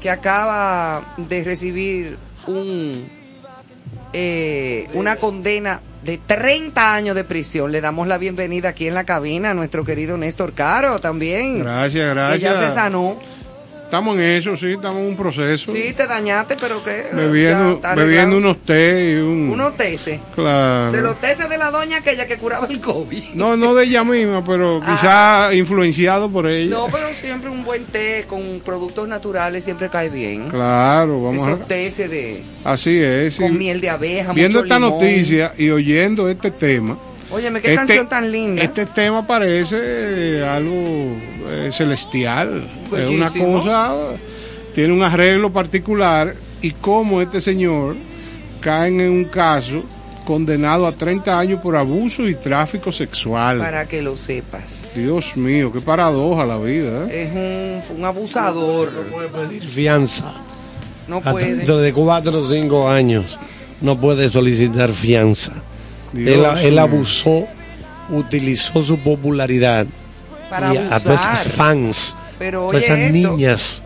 que 0.00 0.10
acaba 0.10 1.14
de 1.16 1.44
recibir 1.44 2.16
un 2.46 3.08
eh, 4.12 4.88
una 4.94 5.16
condena 5.16 5.80
de 6.02 6.18
30 6.18 6.94
años 6.94 7.14
de 7.16 7.24
prisión. 7.24 7.70
Le 7.70 7.80
damos 7.80 8.06
la 8.08 8.18
bienvenida 8.18 8.70
aquí 8.70 8.86
en 8.86 8.94
la 8.94 9.04
cabina 9.04 9.50
a 9.50 9.54
nuestro 9.54 9.84
querido 9.84 10.16
Néstor 10.16 10.52
Caro 10.54 11.00
también. 11.00 11.58
Gracias, 11.60 11.92
Que 12.08 12.14
gracias. 12.14 12.40
ya 12.40 12.68
se 12.68 12.74
sanó. 12.74 13.18
Estamos 13.88 14.16
en 14.16 14.22
eso, 14.22 14.54
sí, 14.54 14.72
estamos 14.72 14.98
en 15.00 15.06
un 15.08 15.16
proceso. 15.16 15.72
Sí, 15.72 15.94
te 15.96 16.06
dañaste, 16.06 16.56
pero 16.60 16.84
que 16.84 17.04
bebiendo 17.10 17.80
bebiendo 17.96 18.36
unos 18.36 18.58
té 18.58 19.12
y 19.12 19.14
un... 19.16 19.48
unos 19.48 19.78
teces. 19.78 20.20
Claro. 20.34 20.92
De 20.92 21.00
los 21.00 21.18
teces 21.18 21.48
de 21.48 21.56
la 21.56 21.70
doña 21.70 21.96
aquella 21.96 22.26
que 22.26 22.36
curaba 22.36 22.66
el 22.68 22.80
COVID. 22.82 23.30
No, 23.32 23.56
no 23.56 23.74
de 23.74 23.84
ella 23.86 24.04
misma, 24.04 24.44
pero 24.44 24.82
quizá 24.86 25.54
influenciado 25.54 26.28
por 26.30 26.46
ella. 26.50 26.76
Ah. 26.76 26.80
No, 26.80 26.86
pero 26.92 27.06
siempre 27.08 27.48
un 27.48 27.64
buen 27.64 27.86
té 27.86 28.26
con 28.28 28.60
productos 28.62 29.08
naturales 29.08 29.64
siempre 29.64 29.88
cae 29.88 30.10
bien. 30.10 30.50
Claro, 30.50 31.22
vamos 31.22 31.48
Esos 31.48 31.60
a... 31.62 31.64
teces 31.64 32.10
de 32.10 32.42
Así 32.64 32.98
es. 33.00 33.38
con 33.38 33.56
miel 33.56 33.80
de 33.80 33.88
abeja, 33.88 34.34
Viendo 34.34 34.58
mucho 34.58 34.66
esta 34.66 34.78
limón. 34.78 34.98
noticia 34.98 35.52
y 35.56 35.70
oyendo 35.70 36.28
este 36.28 36.50
tema, 36.50 36.98
Óyeme, 37.30 37.60
qué 37.60 37.68
Este- 37.74 37.76
canción 37.86 38.08
tan 38.08 38.30
linda. 38.32 38.62
este 38.62 38.86
tema 38.86 39.26
parece 39.26 39.76
eh, 39.80 40.44
algo 40.48 41.14
eh, 41.50 41.70
celestial. 41.72 42.68
Es 42.96 43.10
una 43.10 43.30
cosa, 43.30 43.94
tiene 44.74 44.92
un 44.92 45.02
arreglo 45.02 45.52
particular 45.52 46.34
y 46.60 46.72
cómo 46.72 47.20
este 47.20 47.40
señor 47.40 47.96
cae 48.60 48.88
en 48.88 49.00
un 49.10 49.24
caso 49.24 49.84
condenado 50.24 50.86
a 50.86 50.92
30 50.92 51.38
años 51.38 51.60
por 51.60 51.74
abuso 51.74 52.28
y 52.28 52.34
tráfico 52.34 52.92
sexual. 52.92 53.58
Para 53.58 53.88
que 53.88 54.02
lo 54.02 54.16
sepas. 54.16 54.92
Dios 54.94 55.36
mío, 55.38 55.72
qué 55.72 55.80
paradoja 55.80 56.44
la 56.44 56.58
vida. 56.58 57.06
¿eh? 57.10 57.82
Es 57.82 57.88
un, 57.90 57.98
un 57.98 58.04
abusador. 58.04 58.92
Fianza. 59.66 60.34
No 61.06 61.22
puede. 61.22 61.56
dentro 61.56 61.78
de 61.78 61.92
cuatro 61.94 62.40
o 62.40 62.46
cinco 62.46 62.90
años 62.90 63.38
no 63.80 63.98
puede 63.98 64.28
solicitar 64.28 64.90
fianza. 64.90 65.52
Él, 66.14 66.44
él 66.62 66.78
abusó, 66.78 67.46
utilizó 68.10 68.82
su 68.82 68.98
popularidad 68.98 69.86
Para 70.50 70.74
y 70.74 70.76
a 70.78 70.98
todas 71.00 71.20
esas 71.20 71.26
abusar. 71.26 71.48
fans, 71.52 72.16
Pero 72.38 72.60
todas 72.66 72.74
oye 72.76 72.84
esas 72.86 72.98
esto. 72.98 73.12
niñas. 73.32 73.82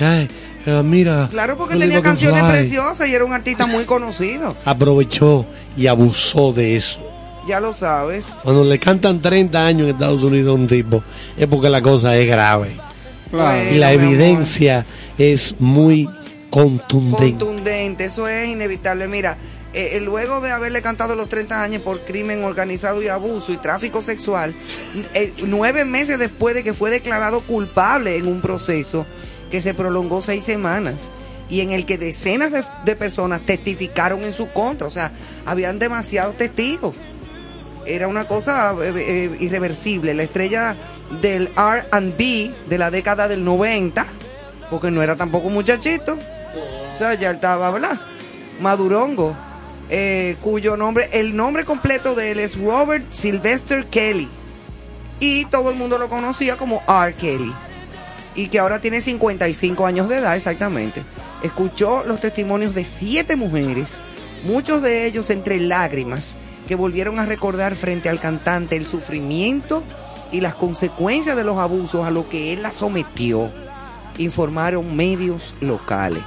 Ay, 0.00 0.28
eh, 0.66 0.82
mira, 0.84 1.28
Claro, 1.30 1.56
porque 1.58 1.76
tenía 1.76 2.00
canciones 2.02 2.40
Fly 2.40 2.50
preciosas 2.52 3.08
y 3.08 3.14
era 3.14 3.24
un 3.24 3.32
artista 3.32 3.66
muy 3.66 3.84
conocido. 3.84 4.56
Aprovechó 4.64 5.44
y 5.76 5.86
abusó 5.88 6.52
de 6.52 6.76
eso. 6.76 7.00
Ya 7.48 7.60
lo 7.60 7.72
sabes. 7.72 8.26
Cuando 8.44 8.62
le 8.64 8.78
cantan 8.78 9.20
30 9.22 9.66
años 9.66 9.88
en 9.88 9.94
Estados 9.94 10.22
Unidos 10.22 10.50
a 10.50 10.52
un 10.54 10.66
tipo, 10.66 11.02
es 11.36 11.46
porque 11.46 11.68
la 11.70 11.80
cosa 11.82 12.16
es 12.16 12.26
grave. 12.28 12.76
Claro. 13.30 13.70
y 13.70 13.74
la 13.74 13.88
amor. 13.90 14.04
evidencia 14.04 14.86
es 15.18 15.54
muy 15.58 16.08
contundente. 16.50 17.44
Contundente, 17.44 18.04
eso 18.06 18.26
es 18.28 18.48
inevitable. 18.48 19.06
Mira, 19.08 19.36
eh, 19.74 19.96
eh, 19.96 20.00
luego 20.00 20.40
de 20.40 20.50
haberle 20.50 20.80
cantado 20.80 21.14
los 21.14 21.28
30 21.28 21.62
años 21.62 21.82
por 21.82 22.00
crimen 22.00 22.42
organizado 22.42 23.02
y 23.02 23.08
abuso 23.08 23.52
y 23.52 23.58
tráfico 23.58 24.00
sexual, 24.00 24.54
eh, 25.12 25.34
nueve 25.46 25.84
meses 25.84 26.18
después 26.18 26.54
de 26.54 26.64
que 26.64 26.72
fue 26.72 26.90
declarado 26.90 27.42
culpable 27.42 28.16
en 28.16 28.26
un 28.28 28.40
proceso 28.40 29.04
que 29.50 29.60
se 29.60 29.74
prolongó 29.74 30.22
seis 30.22 30.42
semanas 30.42 31.10
y 31.50 31.60
en 31.60 31.72
el 31.72 31.84
que 31.84 31.98
decenas 31.98 32.50
de, 32.84 32.96
personas 32.96 33.42
testificaron 33.42 34.24
en 34.24 34.32
su 34.32 34.48
contra, 34.48 34.86
o 34.86 34.90
sea, 34.90 35.12
habían 35.44 35.78
demasiados 35.78 36.36
testigos. 36.36 36.96
Era 37.86 38.06
una 38.06 38.26
cosa 38.26 38.74
irreversible. 39.40 40.12
La 40.12 40.24
estrella 40.24 40.76
del 41.22 41.48
RB 41.56 42.50
de 42.68 42.78
la 42.78 42.90
década 42.90 43.28
del 43.28 43.44
90, 43.44 44.06
porque 44.70 44.90
no 44.90 45.02
era 45.02 45.16
tampoco 45.16 45.48
muchachito, 45.48 46.18
o 46.94 46.98
sea, 46.98 47.14
ya 47.14 47.30
estaba, 47.30 47.70
¿verdad? 47.70 47.98
Madurongo, 48.60 49.34
eh, 49.90 50.36
cuyo 50.42 50.76
nombre, 50.76 51.08
el 51.12 51.34
nombre 51.34 51.64
completo 51.64 52.14
de 52.14 52.32
él 52.32 52.40
es 52.40 52.58
Robert 52.58 53.10
Sylvester 53.10 53.84
Kelly. 53.86 54.28
Y 55.20 55.46
todo 55.46 55.70
el 55.70 55.76
mundo 55.76 55.98
lo 55.98 56.08
conocía 56.08 56.56
como 56.56 56.82
R. 56.86 57.14
Kelly. 57.14 57.52
Y 58.34 58.48
que 58.48 58.58
ahora 58.58 58.80
tiene 58.80 59.00
55 59.00 59.86
años 59.86 60.08
de 60.08 60.18
edad, 60.18 60.36
exactamente. 60.36 61.02
Escuchó 61.42 62.04
los 62.04 62.20
testimonios 62.20 62.74
de 62.74 62.84
siete 62.84 63.34
mujeres, 63.34 63.98
muchos 64.44 64.82
de 64.82 65.06
ellos 65.06 65.30
entre 65.30 65.58
lágrimas, 65.58 66.36
que 66.68 66.74
volvieron 66.74 67.18
a 67.18 67.26
recordar 67.26 67.74
frente 67.74 68.08
al 68.08 68.20
cantante 68.20 68.76
el 68.76 68.86
sufrimiento 68.86 69.82
y 70.30 70.40
las 70.40 70.54
consecuencias 70.54 71.36
de 71.36 71.44
los 71.44 71.58
abusos 71.58 72.06
a 72.06 72.10
lo 72.10 72.28
que 72.28 72.52
él 72.52 72.62
la 72.62 72.70
sometió, 72.70 73.50
informaron 74.18 74.94
medios 74.94 75.54
locales. 75.60 76.22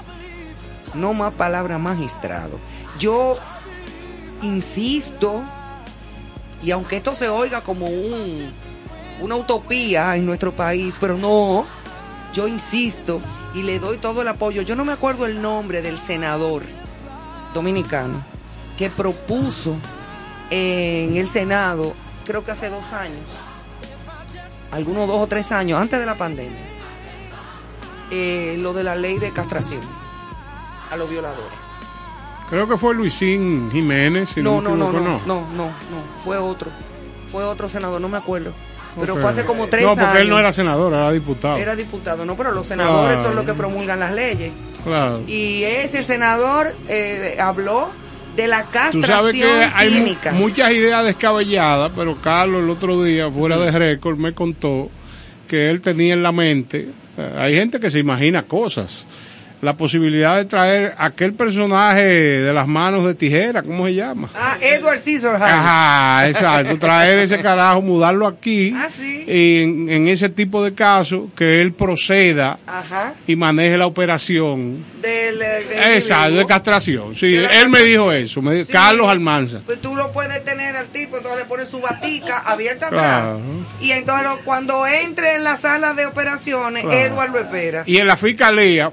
No 0.93 1.13
más 1.13 1.33
palabra 1.33 1.77
magistrado. 1.77 2.59
Yo 2.99 3.37
insisto, 4.41 5.43
y 6.63 6.71
aunque 6.71 6.97
esto 6.97 7.15
se 7.15 7.29
oiga 7.29 7.61
como 7.61 7.87
un, 7.87 8.51
una 9.21 9.35
utopía 9.35 10.15
en 10.15 10.25
nuestro 10.25 10.51
país, 10.51 10.97
pero 10.99 11.17
no, 11.17 11.65
yo 12.33 12.47
insisto 12.47 13.19
y 13.53 13.63
le 13.63 13.79
doy 13.79 13.97
todo 13.97 14.21
el 14.21 14.27
apoyo. 14.27 14.61
Yo 14.61 14.75
no 14.75 14.85
me 14.85 14.93
acuerdo 14.93 15.25
el 15.25 15.41
nombre 15.41 15.81
del 15.81 15.97
senador 15.97 16.63
dominicano 17.53 18.23
que 18.77 18.89
propuso 18.89 19.75
en 20.49 21.15
el 21.15 21.27
Senado, 21.27 21.93
creo 22.25 22.43
que 22.43 22.51
hace 22.51 22.69
dos 22.69 22.91
años, 22.93 23.25
algunos 24.71 25.07
dos 25.07 25.21
o 25.21 25.27
tres 25.27 25.51
años 25.51 25.79
antes 25.79 25.99
de 25.99 26.05
la 26.05 26.15
pandemia, 26.15 26.57
eh, 28.09 28.55
lo 28.57 28.73
de 28.73 28.83
la 28.83 28.95
ley 28.95 29.17
de 29.19 29.31
castración 29.31 29.81
a 30.91 30.97
los 30.97 31.09
violadores. 31.09 31.60
Creo 32.51 32.67
que 32.67 32.77
fue 32.77 32.93
Luisín 32.93 33.69
Jiménez, 33.71 34.29
si 34.35 34.43
no, 34.43 34.61
No, 34.61 34.75
no, 34.75 34.91
no, 34.91 34.91
no, 34.91 35.01
no, 35.01 35.21
no, 35.25 35.41
no, 35.55 35.71
fue 36.23 36.37
otro, 36.37 36.69
fue 37.31 37.43
otro 37.45 37.67
senador, 37.69 37.99
no 38.01 38.09
me 38.09 38.17
acuerdo, 38.17 38.53
pero 38.99 39.13
Ok. 39.13 39.21
fue 39.21 39.29
hace 39.31 39.45
como 39.45 39.67
tres 39.67 39.83
No, 39.85 39.91
años. 39.91 40.03
porque 40.05 40.21
él 40.21 40.29
no 40.29 40.37
era 40.37 40.51
senador, 40.53 40.93
era 40.93 41.11
diputado. 41.11 41.57
Era 41.57 41.75
diputado, 41.75 42.25
no, 42.25 42.35
pero 42.35 42.51
los 42.51 42.67
senadores 42.67 43.13
Claro. 43.15 43.23
son 43.29 43.35
los 43.37 43.45
que 43.45 43.53
promulgan 43.53 43.99
las 44.01 44.13
leyes. 44.13 44.51
Claro. 44.83 45.21
Y 45.27 45.63
ese 45.63 46.03
senador 46.03 46.75
eh, 46.89 47.37
habló 47.41 47.87
de 48.35 48.47
la 48.47 48.63
Tú 48.91 49.01
sabes 49.01 49.33
que 49.33 49.41
castración 49.41 49.71
hay 49.73 49.89
química. 49.89 50.31
muchas 50.33 50.69
ideas 50.71 51.05
descabelladas, 51.05 51.91
pero 51.95 52.17
Carlos 52.21 52.63
el 52.63 52.69
otro 52.69 53.01
día, 53.01 53.29
fuera 53.31 53.57
de 53.57 53.71
récord, 53.71 54.17
me 54.17 54.33
contó 54.33 54.89
que 55.47 55.69
él 55.69 55.81
tenía 55.81 56.13
en 56.13 56.23
la 56.23 56.31
mente, 56.33 56.89
eh, 57.17 57.35
hay 57.37 57.55
gente 57.55 57.79
que 57.79 57.89
se 57.91 57.99
imagina 57.99 58.43
cosas, 58.43 59.05
la 59.61 59.77
posibilidad 59.77 60.37
de 60.37 60.45
traer 60.45 60.95
aquel 60.97 61.33
personaje 61.33 62.03
de 62.05 62.53
las 62.53 62.67
manos 62.67 63.05
de 63.05 63.13
tijera, 63.15 63.61
¿cómo 63.61 63.85
se 63.85 63.93
llama? 63.95 64.29
Ah, 64.35 64.57
Edward 64.61 64.99
Scissorhands. 64.99 65.43
Ajá, 65.43 66.27
exacto, 66.29 66.77
traer 66.79 67.19
ese 67.19 67.39
carajo, 67.39 67.81
mudarlo 67.81 68.25
aquí, 68.27 68.73
Ah, 68.75 68.87
sí. 68.89 69.23
y 69.27 69.61
en, 69.63 69.89
en 69.89 70.07
ese 70.07 70.29
tipo 70.29 70.63
de 70.63 70.73
casos, 70.73 71.25
que 71.35 71.61
él 71.61 71.73
proceda 71.73 72.57
Ajá. 72.65 73.13
y 73.27 73.35
maneje 73.35 73.77
la 73.77 73.85
operación. 73.85 74.83
Del, 75.01 75.39
del 75.39 75.93
Exacto, 75.93 76.35
de 76.35 76.45
castración. 76.45 77.15
Sí, 77.15 77.31
De 77.31 77.59
él 77.61 77.69
me 77.69 77.81
dijo 77.81 78.11
eso, 78.11 78.41
me 78.41 78.53
dijo- 78.53 78.67
Sí. 78.67 78.71
Carlos 78.73 79.07
Almanza. 79.09 79.61
Pues 79.65 79.81
tú 79.81 79.95
lo 79.95 80.11
puedes 80.11 80.43
tener 80.45 80.75
al 80.75 80.87
tipo, 80.87 81.17
entonces 81.17 81.39
le 81.41 81.45
pones 81.45 81.69
su 81.69 81.79
batica 81.81 82.39
abierta 82.39 82.89
Claro. 82.89 83.31
atrás. 83.31 83.39
Y 83.81 83.91
entonces 83.91 84.27
cuando 84.45 84.85
entre 84.85 85.35
en 85.35 85.43
la 85.43 85.57
sala 85.57 85.93
de 85.95 86.05
operaciones, 86.05 86.83
Claro. 86.83 86.99
Edward 86.99 87.31
lo 87.31 87.39
espera. 87.39 87.83
Y 87.87 87.97
en 87.97 88.05
la 88.07 88.15
fiscalía, 88.17 88.91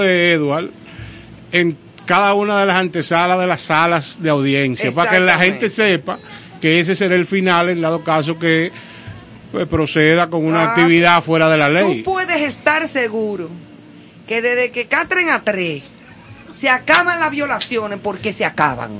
de 0.00 0.32
Edward 0.32 0.70
en 1.52 1.76
cada 2.06 2.34
una 2.34 2.58
de 2.60 2.66
las 2.66 2.76
antesalas 2.76 3.38
de 3.38 3.46
las 3.46 3.62
salas 3.62 4.22
de 4.22 4.30
audiencia, 4.30 4.92
para 4.92 5.10
que 5.12 5.20
la 5.20 5.38
gente 5.38 5.70
sepa 5.70 6.18
que 6.60 6.80
ese 6.80 6.94
será 6.94 7.14
el 7.14 7.26
final 7.26 7.68
en 7.70 7.80
dado 7.80 8.02
caso 8.04 8.38
que 8.38 8.72
pues, 9.52 9.66
proceda 9.66 10.28
con 10.28 10.44
una 10.44 10.62
Ah, 10.64 10.68
actividad 10.70 11.22
fuera 11.22 11.48
de 11.48 11.56
la 11.56 11.68
Tú 11.68 11.72
ley. 11.74 12.02
puedes 12.02 12.40
estar 12.42 12.88
seguro 12.88 13.48
que 14.26 14.42
desde 14.42 14.70
que 14.70 14.86
catren 14.86 15.30
a 15.30 15.42
tres, 15.44 15.84
se 16.54 16.68
acaban 16.68 17.20
las 17.20 17.30
violaciones 17.30 17.98
porque 18.02 18.32
se 18.32 18.44
acaban. 18.44 18.92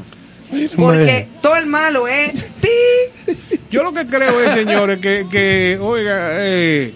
Porque 0.76 1.26
todo 1.40 1.56
el 1.56 1.66
malo 1.66 2.06
es 2.06 2.52
pi. 2.62 3.34
Yo 3.70 3.82
lo 3.82 3.92
que 3.92 4.06
creo 4.06 4.40
es, 4.40 4.52
señores, 4.52 4.98
que, 5.00 5.26
que 5.30 5.78
oiga, 5.80 6.28
eh, 6.40 6.94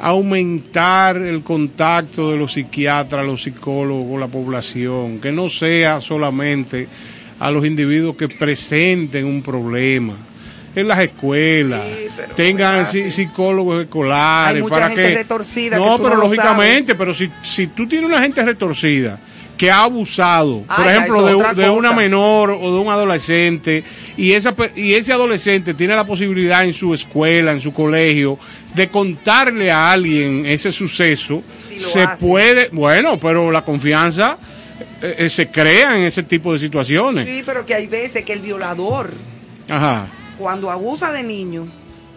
aumentar 0.00 1.16
el 1.16 1.42
contacto 1.42 2.30
de 2.32 2.38
los 2.38 2.52
psiquiatras, 2.52 3.24
los 3.26 3.42
psicólogos 3.42 4.08
con 4.10 4.20
la 4.20 4.28
población, 4.28 5.20
que 5.20 5.32
no 5.32 5.48
sea 5.48 6.00
solamente 6.00 6.86
a 7.40 7.50
los 7.50 7.64
individuos 7.64 8.16
que 8.16 8.28
presenten 8.28 9.24
un 9.24 9.42
problema 9.42 10.14
en 10.74 10.86
las 10.86 10.98
escuelas, 11.00 11.82
tengan 12.36 12.84
psi- 12.84 13.10
psicólogos 13.10 13.82
escolares 13.84 14.56
Hay 14.56 14.62
mucha 14.62 14.74
para 14.74 14.88
gente 14.88 15.02
que 15.02 15.14
retorcida 15.16 15.76
no, 15.76 15.84
que 15.84 15.96
tú 15.96 16.02
pero 16.04 16.16
no 16.16 16.22
lógicamente, 16.22 16.94
pero 16.94 17.14
si 17.14 17.30
si 17.42 17.66
tú 17.68 17.86
tienes 17.88 18.08
una 18.08 18.20
gente 18.20 18.42
retorcida 18.44 19.18
que 19.58 19.70
ha 19.70 19.82
abusado, 19.82 20.62
por 20.62 20.86
ejemplo, 20.86 21.24
de, 21.24 21.62
de 21.62 21.68
una 21.68 21.92
menor 21.92 22.50
o 22.52 22.72
de 22.72 22.78
un 22.78 22.88
adolescente, 22.88 23.82
y, 24.16 24.32
esa, 24.32 24.54
y 24.76 24.94
ese 24.94 25.12
adolescente 25.12 25.74
tiene 25.74 25.96
la 25.96 26.04
posibilidad 26.04 26.64
en 26.64 26.72
su 26.72 26.94
escuela, 26.94 27.50
en 27.50 27.60
su 27.60 27.72
colegio, 27.72 28.38
de 28.74 28.88
contarle 28.88 29.70
a 29.72 29.90
alguien 29.90 30.46
ese 30.46 30.70
suceso, 30.70 31.42
se 31.76 32.02
hace. 32.02 32.24
puede, 32.24 32.68
bueno, 32.70 33.18
pero 33.18 33.50
la 33.50 33.64
confianza 33.64 34.38
eh, 35.02 35.16
eh, 35.18 35.28
se 35.28 35.50
crea 35.50 35.98
en 35.98 36.04
ese 36.04 36.22
tipo 36.22 36.52
de 36.52 36.60
situaciones. 36.60 37.26
Sí, 37.26 37.42
pero 37.44 37.66
que 37.66 37.74
hay 37.74 37.88
veces 37.88 38.24
que 38.24 38.32
el 38.32 38.40
violador, 38.40 39.10
Ajá. 39.68 40.06
cuando 40.38 40.70
abusa 40.70 41.10
de 41.10 41.24
niños, 41.24 41.66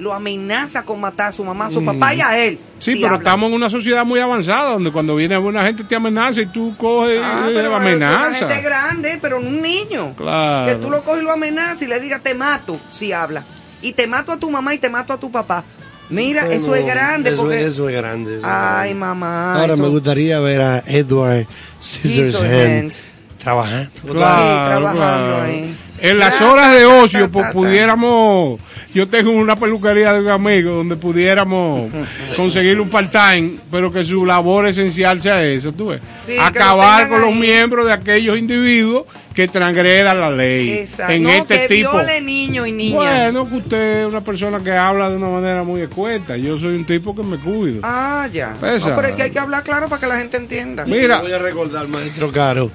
lo 0.01 0.13
amenaza 0.13 0.83
con 0.83 0.99
matar 0.99 1.27
a 1.27 1.31
su 1.31 1.43
mamá, 1.45 1.67
a 1.67 1.69
su 1.69 1.79
Mm. 1.79 1.85
papá 1.85 2.15
y 2.15 2.21
a 2.21 2.37
él. 2.37 2.57
Sí, 2.79 2.93
Si 2.93 2.95
pero 2.97 3.07
hablan. 3.09 3.21
estamos 3.21 3.49
en 3.49 3.55
una 3.55 3.69
sociedad 3.69 4.03
muy 4.03 4.19
avanzada 4.19 4.71
donde 4.73 4.91
cuando 4.91 5.15
viene 5.15 5.37
una 5.37 5.61
gente 5.61 5.83
te 5.83 5.95
amenaza 5.95 6.41
y 6.41 6.47
tú 6.47 6.75
coges 6.75 7.19
Ah, 7.23 7.45
y 7.49 7.53
pero 7.53 7.59
eso 7.59 7.59
es 7.61 7.67
una 7.67 7.77
amenaza. 7.77 8.33
gente 8.47 8.61
grande, 8.61 9.19
pero 9.21 9.39
no 9.39 9.47
un 9.49 9.61
niño. 9.61 10.13
Claro. 10.17 10.67
Que 10.67 10.75
tú 10.83 10.89
lo 10.89 11.03
coges 11.03 11.21
y 11.21 11.25
lo 11.25 11.31
amenazas 11.31 11.83
y 11.83 11.87
le 11.87 11.99
digas 11.99 12.23
te 12.23 12.33
mato 12.33 12.79
si 12.91 13.11
habla. 13.13 13.43
Y 13.83 13.93
te 13.93 14.07
mato 14.07 14.31
a 14.31 14.37
tu 14.37 14.49
mamá 14.49 14.73
y 14.73 14.79
te 14.79 14.89
mato 14.89 15.13
a 15.13 15.17
tu 15.17 15.31
papá. 15.31 15.63
Mira, 16.09 16.41
Bueno, 16.45 16.55
eso 16.57 16.75
es 16.75 16.85
grande. 16.85 17.29
Eso, 17.29 17.41
porque... 17.43 17.63
eso 17.63 17.87
es 17.87 17.95
grande. 17.95 18.31
eso 18.37 18.45
es 18.45 18.51
Ay, 18.51 18.95
mamá. 18.95 19.53
Ahora 19.61 19.73
eso- 19.75 19.81
me 19.83 19.87
gustaría 19.87 20.39
ver 20.39 20.61
a 20.61 20.79
Edward 20.87 21.45
Scissorhands 21.79 23.13
trabajando. 23.37 23.89
Claro, 24.11 24.67
trabajando 24.81 24.97
claro. 24.97 25.41
ahí. 25.43 25.75
En 25.99 26.17
las 26.19 26.41
horas 26.41 26.71
de 26.73 26.85
ocio, 26.85 27.29
pues 27.31 27.53
pudiéramos. 27.53 28.59
Yo 28.93 29.07
tengo 29.07 29.31
una 29.31 29.55
peluquería 29.55 30.13
de 30.13 30.19
un 30.19 30.29
amigo 30.29 30.73
donde 30.73 30.97
pudiéramos 30.97 31.89
conseguir 32.35 32.79
un 32.81 32.89
part-time, 32.89 33.53
pero 33.71 33.91
que 33.91 34.03
su 34.03 34.25
labor 34.25 34.67
esencial 34.67 35.21
sea 35.21 35.43
esa, 35.45 35.71
tú 35.71 35.87
ves. 35.87 36.01
Sí, 36.19 36.33
que 36.33 36.37
lo 36.37 36.43
Acabar 36.43 37.07
con 37.07 37.21
los 37.21 37.33
miembros 37.33 37.85
de 37.85 37.93
aquellos 37.93 38.37
individuos 38.37 39.05
que 39.33 39.47
transgredan 39.47 40.19
la 40.19 40.29
ley. 40.29 40.69
Exacto. 40.71 41.13
En 41.13 41.23
no, 41.23 41.29
este 41.29 41.61
que 41.61 41.67
tipo. 41.69 41.91
viole 41.91 42.19
niño 42.19 42.65
y 42.65 42.73
niña. 42.73 42.97
Bueno, 42.97 43.49
que 43.49 43.55
usted 43.55 44.01
es 44.01 44.07
una 44.07 44.21
persona 44.21 44.59
que 44.59 44.71
habla 44.71 45.09
de 45.09 45.15
una 45.15 45.29
manera 45.29 45.63
muy 45.63 45.81
escueta. 45.81 46.35
Yo 46.35 46.57
soy 46.57 46.75
un 46.75 46.85
tipo 46.85 47.15
que 47.15 47.23
me 47.23 47.37
cuido. 47.37 47.79
Ah, 47.83 48.27
ya. 48.31 48.53
Esa. 48.61 48.89
No, 48.89 48.95
pero 48.97 49.07
es 49.07 49.15
que 49.15 49.23
hay 49.23 49.31
que 49.31 49.39
hablar 49.39 49.63
claro 49.63 49.87
para 49.87 50.01
que 50.01 50.07
la 50.07 50.17
gente 50.17 50.35
entienda. 50.35 50.85
Mira. 50.85 51.21
Voy 51.21 51.31
a 51.31 51.37
recordar, 51.37 51.87
maestro 51.87 52.29
Caro. 52.31 52.69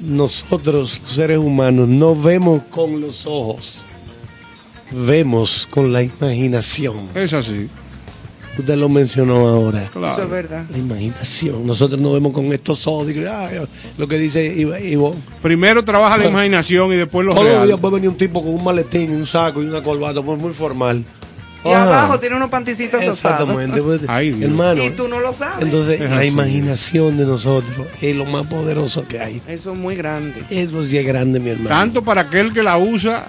Nosotros, 0.00 1.00
seres 1.06 1.38
humanos, 1.38 1.88
no 1.88 2.14
vemos 2.14 2.62
con 2.70 3.00
los 3.00 3.26
ojos. 3.26 3.84
Vemos 4.94 5.66
con 5.70 5.92
la 5.92 6.02
imaginación. 6.02 7.08
Es 7.14 7.32
así. 7.32 7.68
Usted 8.56 8.76
lo 8.76 8.88
mencionó 8.88 9.48
ahora. 9.48 9.82
Eso 9.82 10.22
es 10.22 10.30
verdad. 10.30 10.64
La 10.70 10.78
imaginación. 10.78 11.66
Nosotros 11.66 12.00
no 12.00 12.12
vemos 12.12 12.32
con 12.32 12.52
estos 12.52 12.86
ojos. 12.86 13.08
digo, 13.08 13.28
"Ay, 13.28 13.58
lo 13.98 14.06
que 14.06 14.16
dice 14.16 14.44
Ivo-. 14.56 15.16
Primero 15.42 15.84
trabaja 15.84 16.16
la 16.18 16.26
imaginación 16.28 16.92
y 16.92 16.96
después 16.96 17.26
lo 17.26 17.34
Todos 17.34 17.46
los 17.52 17.66
días 17.66 17.80
puede 17.80 17.94
venir 17.96 18.10
un 18.10 18.16
tipo 18.16 18.40
con 18.44 18.54
un 18.54 18.62
maletín, 18.62 19.10
y 19.10 19.14
un 19.16 19.26
saco 19.26 19.60
y 19.60 19.66
una 19.66 19.82
corbata 19.82 20.20
muy, 20.20 20.36
muy 20.36 20.52
formal. 20.52 21.04
Y 21.64 21.68
Ajá. 21.68 21.82
abajo 22.04 22.20
tiene 22.20 22.36
unos 22.36 22.50
panticitos. 22.50 23.02
Exactamente. 23.02 23.82
pues, 23.82 24.02
Ay, 24.08 24.38
hermano. 24.40 24.84
Y 24.84 24.90
tú 24.90 25.08
no 25.08 25.18
lo 25.18 25.32
sabes. 25.32 25.64
Entonces, 25.64 26.00
Es 26.00 26.10
la 26.10 26.18
así. 26.18 26.26
imaginación 26.28 27.16
de 27.16 27.24
nosotros 27.24 27.88
es 28.02 28.14
lo 28.14 28.26
más 28.26 28.46
poderoso 28.46 29.08
que 29.08 29.18
hay. 29.18 29.42
Eso 29.48 29.72
es 29.72 29.78
muy 29.78 29.96
grande. 29.96 30.42
Eso 30.50 30.84
sí 30.84 30.96
es 30.98 31.04
grande, 31.06 31.40
mi 31.40 31.50
hermano. 31.50 31.70
Tanto 31.70 32.04
para 32.04 32.20
aquel 32.20 32.52
que 32.52 32.62
la 32.62 32.76
usa 32.78 33.26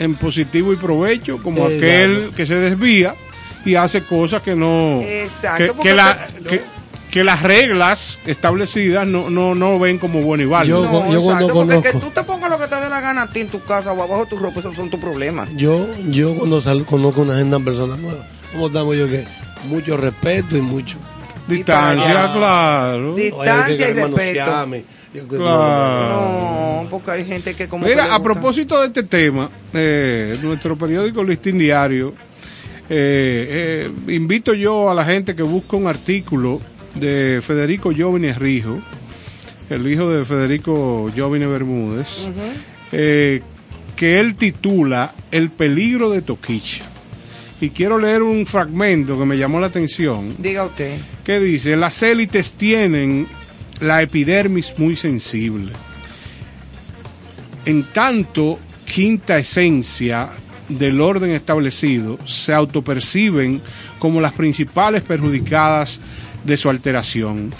en 0.00 0.16
positivo 0.16 0.72
y 0.72 0.76
provecho, 0.76 1.36
como 1.42 1.68
Exacto. 1.68 1.76
aquel 1.76 2.30
que 2.34 2.46
se 2.46 2.54
desvía 2.56 3.14
y 3.64 3.74
hace 3.76 4.02
cosas 4.02 4.42
que 4.42 4.56
no. 4.56 5.00
Exacto, 5.02 5.76
que, 5.76 5.82
que 5.90 5.94
la- 5.94 6.26
que- 6.48 6.62
que 7.10 7.24
las 7.24 7.42
reglas 7.42 8.18
establecidas 8.24 9.04
no, 9.06 9.30
no, 9.30 9.54
no 9.56 9.78
ven 9.80 9.98
como 9.98 10.22
bueno 10.22 10.42
y 10.44 10.46
válido. 10.46 10.84
Yo- 10.84 10.90
No, 10.92 11.12
yo 11.12 11.20
cuando 11.22 11.44
exacto, 11.46 11.54
porque 11.54 11.82
que 11.82 11.92
conozco- 11.92 12.08
tú 12.08 12.10
te 12.14 12.22
pongas 12.22 12.50
lo 12.50 12.58
que 12.58 12.66
te 12.68 12.76
dé 12.76 12.88
la 12.88 13.00
gana 13.00 13.22
a 13.22 13.26
ti 13.32 13.40
en 13.40 13.48
tu 13.48 13.62
casa 13.64 13.92
o 13.92 14.00
abajo 14.02 14.24
de 14.24 14.30
tu 14.30 14.36
ropa, 14.38 14.60
esos 14.60 14.74
son 14.76 14.88
tus 14.90 15.00
problemas. 15.00 15.48
Yo, 15.56 15.86
yo 16.08 16.34
cuando 16.36 16.60
salgo 16.60 16.86
conozco 16.86 17.22
una 17.22 17.34
agenda 17.34 17.58
personas 17.60 17.98
nuevas. 17.98 18.24
¿Cómo 18.52 18.68
estamos 18.68 18.96
yo 18.96 19.06
que? 19.08 19.24
Mucho 19.68 19.96
respeto 19.96 20.56
y 20.56 20.60
mucho. 20.62 20.96
Distancia, 21.50 22.30
claro. 22.32 23.14
Distancia 23.14 23.88
y 23.88 23.92
respeto. 23.92 24.84
Claro. 25.28 26.82
No, 26.82 26.86
porque 26.88 27.10
hay 27.10 27.24
gente 27.24 27.54
que 27.54 27.66
como 27.66 27.86
Mira, 27.86 28.14
a 28.14 28.22
propósito 28.22 28.80
de 28.80 28.86
este 28.86 29.02
tema, 29.02 29.50
eh, 29.74 30.38
nuestro 30.42 30.76
periódico 30.76 31.24
Listín 31.24 31.58
Diario, 31.58 32.14
eh, 32.92 33.88
eh, 34.08 34.12
invito 34.12 34.54
yo 34.54 34.90
a 34.90 34.94
la 34.94 35.04
gente 35.04 35.34
que 35.34 35.42
busque 35.42 35.76
un 35.76 35.86
artículo 35.86 36.60
de 36.94 37.40
Federico 37.42 37.92
Jóvenes 37.96 38.36
Rijo, 38.38 38.80
el 39.70 39.86
hijo 39.86 40.10
de 40.10 40.24
Federico 40.24 41.08
Jóvenes 41.16 41.48
Bermúdez, 41.48 42.08
eh, 42.90 43.42
que 43.94 44.18
él 44.18 44.34
titula 44.34 45.12
El 45.30 45.50
peligro 45.50 46.10
de 46.10 46.22
Toquicha. 46.22 46.84
Y 47.60 47.70
quiero 47.70 47.98
leer 47.98 48.22
un 48.22 48.46
fragmento 48.46 49.18
que 49.18 49.26
me 49.26 49.36
llamó 49.36 49.60
la 49.60 49.66
atención 49.66 50.34
Diga 50.38 50.64
usted. 50.64 50.98
que 51.24 51.40
dice, 51.40 51.76
las 51.76 52.02
élites 52.02 52.52
tienen 52.52 53.26
la 53.80 54.00
epidermis 54.00 54.74
muy 54.78 54.96
sensible. 54.96 55.72
En 57.66 57.82
tanto, 57.84 58.58
quinta 58.86 59.38
esencia 59.38 60.30
del 60.68 61.00
orden 61.00 61.32
establecido 61.32 62.18
se 62.26 62.54
autoperciben 62.54 63.60
como 63.98 64.20
las 64.20 64.32
principales 64.32 65.02
perjudicadas 65.02 66.00
de 66.44 66.56
su 66.56 66.70
alteración, 66.70 67.52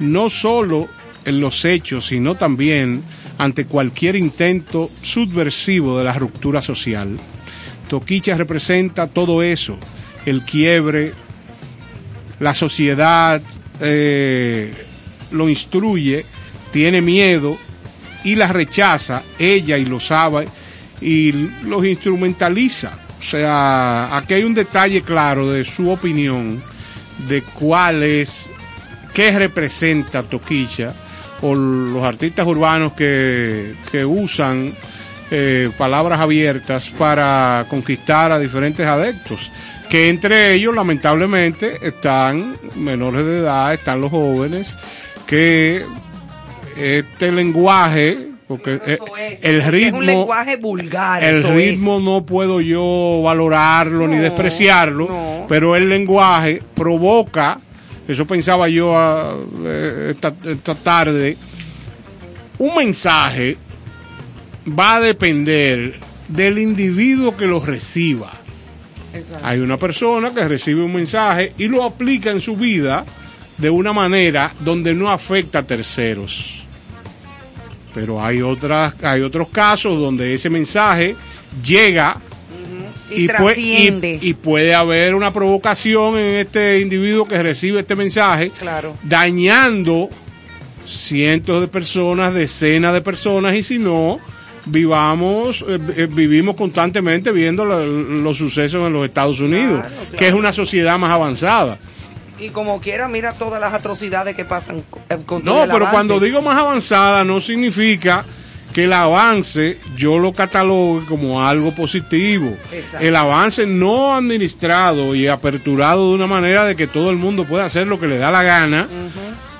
no 0.00 0.30
solo 0.30 0.88
en 1.24 1.40
los 1.40 1.64
hechos, 1.64 2.06
sino 2.06 2.34
también 2.34 3.02
ante 3.36 3.66
cualquier 3.66 4.16
intento 4.16 4.90
subversivo 5.02 5.98
de 5.98 6.04
la 6.04 6.14
ruptura 6.14 6.60
social. 6.60 7.16
Toquicha 7.88 8.36
representa 8.36 9.06
todo 9.06 9.42
eso, 9.42 9.78
el 10.26 10.42
quiebre, 10.42 11.12
la 12.38 12.54
sociedad 12.54 13.40
eh, 13.80 14.72
lo 15.32 15.48
instruye, 15.48 16.24
tiene 16.70 17.00
miedo 17.00 17.56
y 18.24 18.34
la 18.34 18.48
rechaza, 18.48 19.22
ella 19.38 19.78
y 19.78 19.86
lo 19.86 20.00
sabe, 20.00 20.46
y 21.00 21.32
los 21.64 21.84
instrumentaliza. 21.84 22.98
O 23.18 23.22
sea, 23.22 24.16
aquí 24.16 24.34
hay 24.34 24.44
un 24.44 24.54
detalle 24.54 25.02
claro 25.02 25.50
de 25.50 25.64
su 25.64 25.90
opinión 25.90 26.62
de 27.28 27.42
cuál 27.42 28.02
es, 28.02 28.48
qué 29.12 29.36
representa 29.36 30.22
Toquicha 30.22 30.94
o 31.40 31.54
los 31.54 32.02
artistas 32.04 32.46
urbanos 32.46 32.92
que, 32.92 33.74
que 33.90 34.04
usan 34.04 34.74
eh, 35.30 35.70
palabras 35.76 36.20
abiertas 36.20 36.88
para 36.90 37.66
conquistar 37.68 38.32
a 38.32 38.38
diferentes 38.38 38.86
adeptos, 38.86 39.52
que 39.90 40.08
entre 40.08 40.54
ellos 40.54 40.74
lamentablemente 40.74 41.78
están 41.82 42.56
menores 42.76 43.24
de 43.24 43.38
edad, 43.40 43.74
están 43.74 44.00
los 44.00 44.10
jóvenes, 44.10 44.76
que 45.26 45.84
este 46.76 47.32
lenguaje, 47.32 48.18
porque 48.46 48.74
eh, 48.86 48.94
Eso 48.94 49.16
es. 49.18 49.44
el 49.44 49.58
Es 49.60 49.66
un 49.66 49.72
ritmo, 49.72 50.00
lenguaje 50.00 50.56
vulgar. 50.56 51.22
el 51.22 51.42
ritmo 51.42 51.98
es. 51.98 52.04
no 52.04 52.24
puedo 52.24 52.60
yo 52.60 53.20
valorarlo 53.22 54.08
ni 54.08 54.16
despreciarlo, 54.16 55.08
no. 55.08 55.46
pero 55.48 55.76
el 55.76 55.88
lenguaje 55.88 56.62
provoca, 56.74 57.58
eso 58.06 58.24
pensaba 58.24 58.68
yo 58.68 58.96
ah, 58.96 59.34
eh, 59.64 60.12
esta, 60.14 60.32
esta 60.46 60.74
tarde, 60.74 61.36
un 62.58 62.74
mensaje 62.76 63.56
va 64.68 64.96
a 64.96 65.00
depender 65.00 65.94
del 66.28 66.58
individuo 66.58 67.36
que 67.36 67.46
lo 67.46 67.60
reciba. 67.64 68.30
Exacto. 69.14 69.46
Hay 69.46 69.60
una 69.60 69.76
persona 69.78 70.30
que 70.32 70.46
recibe 70.46 70.82
un 70.82 70.92
mensaje 70.92 71.52
y 71.58 71.68
lo 71.68 71.82
aplica 71.84 72.30
en 72.30 72.40
su 72.40 72.56
vida 72.56 73.04
de 73.56 73.70
una 73.70 73.92
manera 73.92 74.52
donde 74.60 74.94
no 74.94 75.10
afecta 75.10 75.60
a 75.60 75.62
terceros. 75.66 76.62
Pero 77.94 78.22
hay 78.24 78.42
otras, 78.42 78.94
hay 79.02 79.22
otros 79.22 79.48
casos 79.48 79.98
donde 80.00 80.34
ese 80.34 80.50
mensaje 80.50 81.16
llega 81.64 82.20
Y, 83.10 83.24
y- 83.26 84.18
y 84.20 84.34
puede 84.34 84.74
haber 84.74 85.14
una 85.14 85.30
provocación 85.32 86.18
en 86.18 86.34
este 86.40 86.80
individuo 86.80 87.26
que 87.26 87.42
recibe 87.42 87.80
este 87.80 87.96
mensaje, 87.96 88.50
Claro. 88.60 88.94
dañando 89.02 90.10
cientos 90.86 91.62
de 91.62 91.68
personas, 91.68 92.34
decenas 92.34 92.92
de 92.92 93.00
personas, 93.00 93.54
y 93.56 93.62
si 93.62 93.78
no, 93.78 94.20
vivamos, 94.68 95.64
eh, 95.68 95.78
eh, 95.96 96.08
vivimos 96.10 96.56
constantemente 96.56 97.32
viendo 97.32 97.64
los 97.64 98.36
sucesos 98.36 98.86
en 98.86 98.92
los 98.92 99.04
Estados 99.06 99.40
Unidos, 99.40 99.80
Claro, 99.80 99.94
claro. 99.94 100.16
que 100.18 100.28
es 100.28 100.34
una 100.34 100.52
sociedad 100.52 100.98
más 100.98 101.10
avanzada. 101.12 101.78
Y 102.38 102.50
como 102.50 102.80
quiera, 102.80 103.08
mira 103.08 103.32
todas 103.32 103.60
las 103.60 103.74
atrocidades 103.74 104.36
que 104.36 104.44
pasan 104.44 104.82
co- 104.88 105.00
eh, 105.08 105.18
con 105.26 105.42
todo 105.42 105.54
No, 105.56 105.62
el 105.64 105.70
pero 105.70 105.86
avance. 105.86 105.92
cuando 105.94 106.20
digo 106.20 106.40
más 106.40 106.56
avanzada 106.58 107.24
no 107.24 107.40
significa 107.40 108.24
que 108.72 108.84
el 108.84 108.92
avance 108.92 109.78
yo 109.96 110.18
lo 110.18 110.32
catalogue 110.32 111.04
como 111.06 111.42
algo 111.44 111.74
positivo. 111.74 112.56
Exacto. 112.70 113.04
El 113.04 113.16
avance 113.16 113.66
no 113.66 114.14
administrado 114.14 115.14
y 115.16 115.26
aperturado 115.26 116.10
de 116.10 116.14
una 116.14 116.26
manera 116.28 116.64
de 116.64 116.76
que 116.76 116.86
todo 116.86 117.10
el 117.10 117.16
mundo 117.16 117.44
pueda 117.44 117.64
hacer 117.64 117.86
lo 117.88 117.98
que 117.98 118.06
le 118.06 118.18
da 118.18 118.30
la 118.30 118.42
gana, 118.44 118.86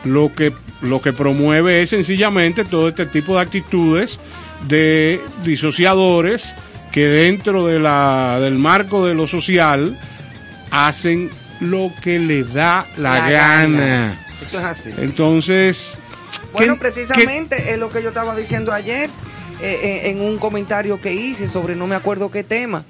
lo 0.04 0.32
que 0.34 0.52
lo 0.80 1.02
que 1.02 1.12
promueve 1.12 1.82
es 1.82 1.90
sencillamente 1.90 2.64
todo 2.64 2.86
este 2.86 3.04
tipo 3.06 3.34
de 3.34 3.40
actitudes 3.40 4.20
de 4.66 5.20
disociadores 5.44 6.52
que 6.92 7.06
dentro 7.06 7.66
de 7.66 7.78
la, 7.78 8.38
del 8.40 8.54
marco 8.58 9.06
de 9.06 9.14
lo 9.14 9.26
social 9.26 9.98
hacen 10.70 11.30
lo 11.60 11.92
que 12.02 12.18
le 12.18 12.44
da 12.44 12.86
la, 12.96 13.18
La 13.18 13.30
gana. 13.30 13.78
gana. 13.80 14.26
Eso 14.40 14.58
es 14.58 14.64
así. 14.64 14.90
Entonces, 14.98 15.98
Bueno, 16.52 16.74
¿qué- 16.74 16.80
precisamente 16.80 17.72
es 17.72 17.78
lo 17.78 17.90
que 17.90 18.02
yo 18.02 18.08
estaba 18.08 18.34
diciendo 18.36 18.72
ayer 18.72 19.10
eh, 19.60 20.02
en, 20.04 20.18
en 20.18 20.22
un 20.22 20.38
comentario 20.38 21.00
que 21.00 21.12
hice 21.14 21.48
sobre 21.48 21.74
no 21.76 21.86
me 21.86 21.94
acuerdo 21.96 22.30
qué 22.30 22.44
tema. 22.44 22.84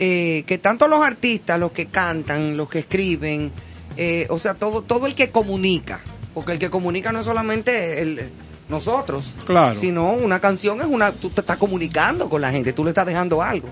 Eh, 0.00 0.44
que 0.46 0.58
tanto 0.58 0.86
los 0.86 1.04
artistas, 1.04 1.58
los 1.58 1.72
que 1.72 1.86
cantan, 1.86 2.56
los 2.56 2.68
que 2.70 2.78
escriben, 2.78 3.50
eh, 3.96 4.26
o 4.30 4.38
sea, 4.38 4.54
todo, 4.54 4.82
todo 4.82 5.06
el 5.08 5.16
que 5.16 5.30
comunica, 5.30 6.00
porque 6.34 6.52
el 6.52 6.58
que 6.60 6.70
comunica 6.70 7.10
no 7.10 7.18
es 7.18 7.26
solamente 7.26 8.00
el, 8.00 8.30
nosotros, 8.68 9.34
Claro. 9.46 9.74
sino 9.74 10.12
una 10.12 10.40
canción 10.40 10.80
es 10.80 10.86
una, 10.86 11.10
tú 11.12 11.30
te 11.30 11.40
estás 11.40 11.56
comunicando 11.56 12.28
con 12.28 12.40
la 12.40 12.50
gente, 12.50 12.72
tú 12.72 12.84
le 12.84 12.90
estás 12.90 13.06
dejando 13.06 13.42
algo. 13.42 13.68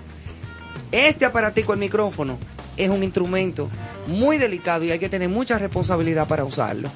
Este 0.93 1.25
aparatico, 1.25 1.73
el 1.73 1.79
micrófono, 1.79 2.39
es 2.77 2.89
un 2.91 3.03
instrumento 3.03 3.69
muy 4.07 4.39
delicado 4.39 4.85
y 4.85 4.91
hay 4.91 4.99
que 4.99 5.09
tener 5.09 5.29
mucha 5.29 5.59
responsabilidad 5.59 6.27
para 6.29 6.45
usarlo. 6.45 6.89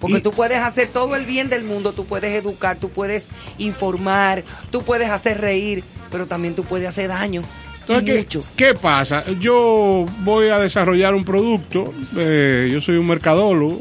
Porque 0.00 0.18
Y- 0.18 0.20
tú 0.20 0.30
puedes 0.30 0.58
hacer 0.58 0.88
todo 0.88 1.16
el 1.16 1.24
bien 1.24 1.48
del 1.48 1.64
mundo, 1.64 1.92
tú 1.92 2.04
puedes 2.04 2.34
educar, 2.34 2.76
tú 2.76 2.90
puedes 2.90 3.30
informar, 3.58 4.44
tú 4.70 4.82
puedes 4.82 5.10
hacer 5.10 5.40
reír, 5.40 5.82
pero 6.10 6.26
también 6.26 6.54
tú 6.54 6.64
puedes 6.64 6.88
hacer 6.88 7.08
daño. 7.08 7.42
Entonces, 7.82 8.04
¿qué, 8.04 8.18
mucho. 8.18 8.44
qué 8.56 8.74
pasa? 8.74 9.24
Yo 9.38 10.06
voy 10.24 10.48
a 10.48 10.58
desarrollar 10.58 11.14
un 11.14 11.24
producto, 11.24 11.94
eh, 12.16 12.68
yo 12.72 12.80
soy 12.80 12.96
un 12.96 13.06
mercadólogo, 13.06 13.80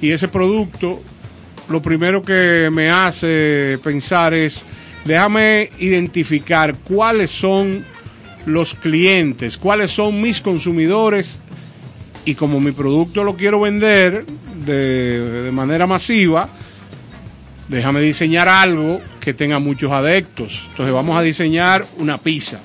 y 0.00 0.10
ese 0.10 0.28
producto 0.28 1.00
lo 1.68 1.80
primero 1.82 2.22
que 2.22 2.68
me 2.72 2.90
hace 2.90 3.78
pensar 3.82 4.34
es, 4.34 4.62
déjame 5.04 5.70
identificar 5.78 6.76
cuáles 6.78 7.30
son 7.30 7.84
los 8.46 8.74
clientes, 8.74 9.56
cuáles 9.56 9.90
son 9.90 10.20
mis 10.20 10.40
consumidores, 10.40 11.40
y 12.24 12.34
como 12.34 12.60
mi 12.60 12.72
producto 12.72 13.22
lo 13.22 13.36
quiero 13.36 13.60
vender 13.60 14.24
de, 14.64 15.50
manera 15.52 15.86
masiva, 15.86 16.48
déjame 17.68 18.00
diseñar 18.00 18.48
algo 18.48 19.00
que 19.20 19.34
tenga 19.34 19.58
muchos 19.58 19.92
adeptos. 19.92 20.62
Entonces 20.70 20.94
vamos 20.94 21.16
a 21.16 21.22
diseñar 21.22 21.84
una 21.98 22.18
pizza. 22.18 22.60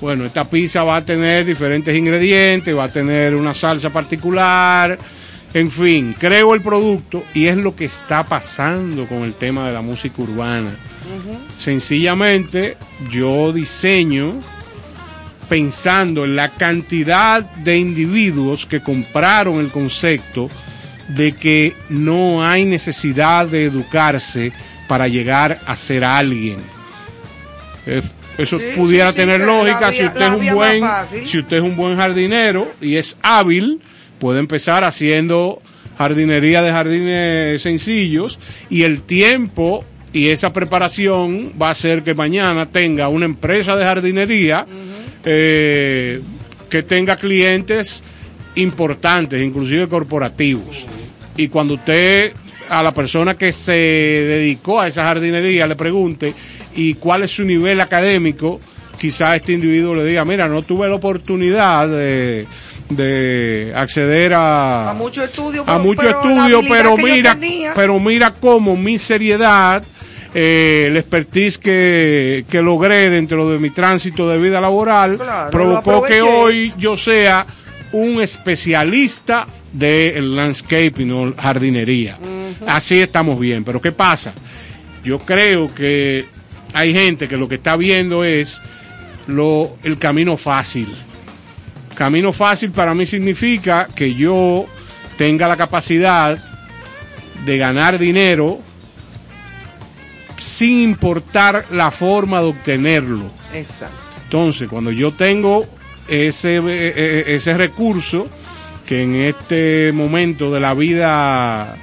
Bueno, 0.00 0.26
esta 0.26 0.48
pizza 0.48 0.82
va 0.84 0.96
a 0.96 1.04
tener 1.04 1.46
diferentes 1.46 1.96
ingredientes, 1.96 2.76
va 2.76 2.84
a 2.84 2.92
tener 2.92 3.34
una 3.34 3.54
salsa 3.54 3.90
particular, 3.90 4.98
en 5.54 5.70
fin, 5.70 6.14
creo 6.18 6.54
el 6.54 6.60
producto 6.60 7.24
y 7.32 7.46
es 7.46 7.56
lo 7.56 7.74
que 7.76 7.84
está 7.86 8.24
pasando 8.24 9.06
con 9.06 9.22
el 9.22 9.34
tema 9.34 9.66
de 9.68 9.72
la 9.72 9.80
música 9.82 10.20
urbana. 10.22 10.76
Sencillamente 11.56 12.76
yo 13.10 13.52
diseño 13.52 14.42
pensando 15.48 16.24
en 16.24 16.36
la 16.36 16.50
cantidad 16.50 17.40
de 17.42 17.76
individuos 17.78 18.66
que 18.66 18.80
compraron 18.82 19.60
el 19.60 19.68
concepto 19.70 20.50
de 21.08 21.32
que 21.32 21.74
no 21.90 22.44
hay 22.44 22.64
necesidad 22.64 23.46
de 23.46 23.64
educarse 23.64 24.52
para 24.88 25.06
llegar 25.08 25.58
a 25.66 25.76
ser 25.76 26.02
alguien. 26.04 26.56
Eso 28.38 28.58
Sí, 28.58 28.64
pudiera 28.74 29.10
sí, 29.10 29.16
tener 29.16 29.42
lógica 29.42 29.90
vía- 29.90 29.98
si 30.00 30.06
usted 30.06 30.22
es 30.22 30.32
un 30.32 30.54
buen 30.54 30.84
si 31.26 31.38
usted 31.38 31.56
es 31.58 31.62
un 31.62 31.76
buen 31.76 31.96
jardinero 31.96 32.72
y 32.80 32.96
es 32.96 33.16
hábil, 33.22 33.80
puede 34.18 34.38
empezar 34.38 34.84
haciendo 34.84 35.60
jardinería 35.98 36.62
de 36.62 36.70
jardines 36.70 37.62
sencillos 37.62 38.38
y 38.68 38.82
el 38.82 39.02
tiempo 39.02 39.84
y 40.12 40.28
esa 40.28 40.52
preparación 40.52 41.52
va 41.60 41.68
a 41.68 41.72
hacer 41.72 42.02
que 42.02 42.14
mañana 42.14 42.70
tenga 42.70 43.08
una 43.08 43.24
empresa 43.24 43.76
de 43.76 43.84
jardinería 43.84 44.66
eh, 45.24 46.20
que 46.68 46.82
tenga 46.82 47.16
clientes 47.16 48.02
importantes, 48.54 49.42
inclusive 49.42 49.88
corporativos. 49.88 50.86
Y 51.36 51.48
cuando 51.48 51.74
usted 51.74 52.32
a 52.70 52.82
la 52.82 52.94
persona 52.94 53.34
que 53.34 53.52
se 53.52 53.72
dedicó 53.72 54.80
a 54.80 54.88
esa 54.88 55.04
jardinería 55.04 55.66
le 55.66 55.76
pregunte 55.76 56.32
y 56.76 56.94
cuál 56.94 57.22
es 57.22 57.32
su 57.32 57.44
nivel 57.44 57.80
académico, 57.80 58.60
quizá 58.98 59.36
este 59.36 59.52
individuo 59.52 59.94
le 59.94 60.04
diga, 60.04 60.24
mira, 60.24 60.48
no 60.48 60.62
tuve 60.62 60.88
la 60.88 60.94
oportunidad 60.94 61.88
de, 61.88 62.46
de 62.88 63.72
acceder 63.74 64.34
a, 64.34 64.90
A 64.90 64.94
mucho 64.94 65.22
estudio, 65.24 65.62
a 65.62 65.66
pero- 65.66 65.78
mucho 65.80 66.00
pero 66.02 66.10
estudio, 66.20 66.60
pero 66.68 66.96
mira, 66.96 67.38
pero 67.74 67.98
mira 67.98 68.30
cómo 68.32 68.76
mi 68.76 68.98
seriedad, 68.98 69.82
eh, 70.34 70.86
el 70.88 70.96
expertise 70.96 71.58
que, 71.58 72.44
que 72.48 72.60
logré 72.62 73.08
dentro 73.10 73.48
de 73.50 73.58
mi 73.58 73.70
tránsito 73.70 74.28
de 74.28 74.38
vida 74.38 74.60
laboral, 74.60 75.16
Claro, 75.16 75.50
provocó 75.50 76.02
que 76.02 76.20
hoy 76.22 76.72
yo 76.76 76.96
sea 76.96 77.46
un 77.92 78.20
especialista 78.20 79.46
del 79.72 80.36
landscaping 80.36 81.10
o 81.12 81.34
jardinería. 81.34 82.18
Así 82.66 83.00
estamos 83.00 83.38
bien, 83.40 83.64
pero 83.64 83.80
¿qué 83.80 83.92
pasa? 83.92 84.32
Yo 85.02 85.18
creo 85.18 85.72
que 85.74 86.26
hay 86.72 86.92
gente 86.94 87.28
que 87.28 87.36
lo 87.36 87.48
que 87.48 87.56
está 87.56 87.76
viendo 87.76 88.24
es 88.24 88.60
lo, 89.26 89.76
el 89.82 89.98
camino 89.98 90.36
fácil. 90.36 90.88
Camino 91.94 92.32
fácil 92.32 92.70
para 92.70 92.94
mí 92.94 93.06
significa 93.06 93.88
que 93.94 94.14
yo 94.14 94.66
tenga 95.16 95.48
la 95.48 95.56
capacidad 95.56 96.38
de 97.44 97.58
ganar 97.58 97.98
dinero 97.98 98.60
sin 100.38 100.80
importar 100.80 101.66
la 101.70 101.90
forma 101.90 102.40
de 102.40 102.48
obtenerlo. 102.48 103.30
Exacto. 103.52 103.96
Entonces, 104.24 104.68
cuando 104.68 104.90
yo 104.90 105.12
tengo 105.12 105.66
ese, 106.08 106.56
eh, 106.56 106.62
eh, 106.66 107.24
ese 107.28 107.56
recurso, 107.56 108.28
que 108.86 109.02
en 109.02 109.14
este 109.14 109.92
momento 109.94 110.52
de 110.52 110.60
la 110.60 110.74
vida 110.74 111.76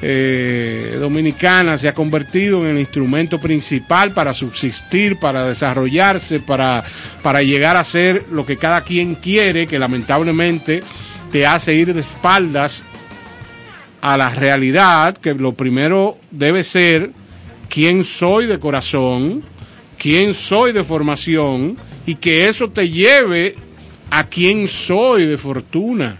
eh, 0.00 0.96
dominicana 1.00 1.76
se 1.76 1.88
ha 1.88 1.94
convertido 1.94 2.64
en 2.64 2.76
el 2.76 2.78
instrumento 2.78 3.40
principal 3.40 4.12
para 4.12 4.32
subsistir, 4.32 5.18
para 5.18 5.44
desarrollarse, 5.44 6.40
para, 6.40 6.84
para 7.22 7.42
llegar 7.42 7.76
a 7.76 7.84
ser 7.84 8.24
lo 8.30 8.46
que 8.46 8.56
cada 8.56 8.82
quien 8.82 9.16
quiere, 9.16 9.66
que 9.66 9.78
lamentablemente 9.78 10.80
te 11.32 11.46
hace 11.46 11.74
ir 11.74 11.92
de 11.94 12.00
espaldas 12.00 12.84
a 14.00 14.16
la 14.16 14.30
realidad, 14.30 15.16
que 15.16 15.34
lo 15.34 15.54
primero 15.54 16.18
debe 16.30 16.62
ser 16.62 17.10
quién 17.68 18.04
soy 18.04 18.46
de 18.46 18.60
corazón, 18.60 19.42
quién 19.98 20.32
soy 20.32 20.72
de 20.72 20.84
formación 20.84 21.76
y 22.06 22.14
que 22.14 22.48
eso 22.48 22.70
te 22.70 22.88
lleve 22.88 23.56
a 24.10 24.24
quién 24.24 24.68
soy 24.68 25.26
de 25.26 25.36
fortuna 25.36 26.16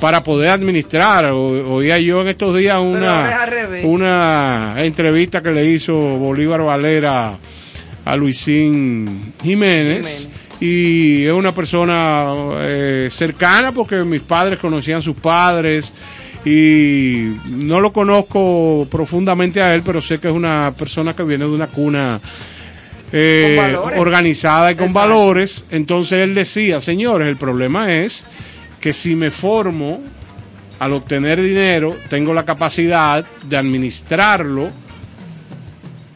para 0.00 0.22
poder 0.22 0.50
administrar. 0.50 1.26
O- 1.26 1.74
Oía 1.74 1.98
yo 1.98 2.22
en 2.22 2.28
estos 2.28 2.56
días 2.56 2.78
una, 2.80 3.46
una 3.84 4.74
entrevista 4.78 5.42
que 5.42 5.50
le 5.50 5.64
hizo 5.66 5.94
Bolívar 5.96 6.62
Valera 6.62 7.38
a 8.04 8.16
Luisín 8.16 9.34
Jiménez. 9.42 10.28
Y 10.62 11.24
es 11.24 11.32
una 11.32 11.52
persona 11.52 12.26
eh, 12.58 13.08
cercana 13.10 13.72
porque 13.72 13.96
mis 14.04 14.20
padres 14.20 14.58
conocían 14.58 14.98
a 14.98 15.02
sus 15.02 15.16
padres 15.16 15.90
y 16.44 17.32
no 17.48 17.80
lo 17.80 17.92
conozco 17.94 18.86
profundamente 18.90 19.62
a 19.62 19.74
él, 19.74 19.82
pero 19.84 20.02
sé 20.02 20.18
que 20.18 20.28
es 20.28 20.34
una 20.34 20.74
persona 20.76 21.14
que 21.14 21.22
viene 21.22 21.44
de 21.46 21.50
una 21.50 21.68
cuna 21.68 22.20
eh, 23.10 23.74
organizada 23.96 24.70
y 24.72 24.74
con 24.74 24.88
Exacto. 24.88 25.08
valores. 25.08 25.64
Entonces 25.70 26.18
él 26.20 26.34
decía, 26.34 26.80
señores, 26.82 27.26
el 27.28 27.36
problema 27.36 27.94
es 27.94 28.22
que 28.80 28.92
si 28.92 29.14
me 29.14 29.30
formo 29.30 30.00
al 30.78 30.92
obtener 30.94 31.40
dinero, 31.42 31.96
tengo 32.08 32.32
la 32.32 32.44
capacidad 32.44 33.24
de 33.44 33.56
administrarlo 33.56 34.70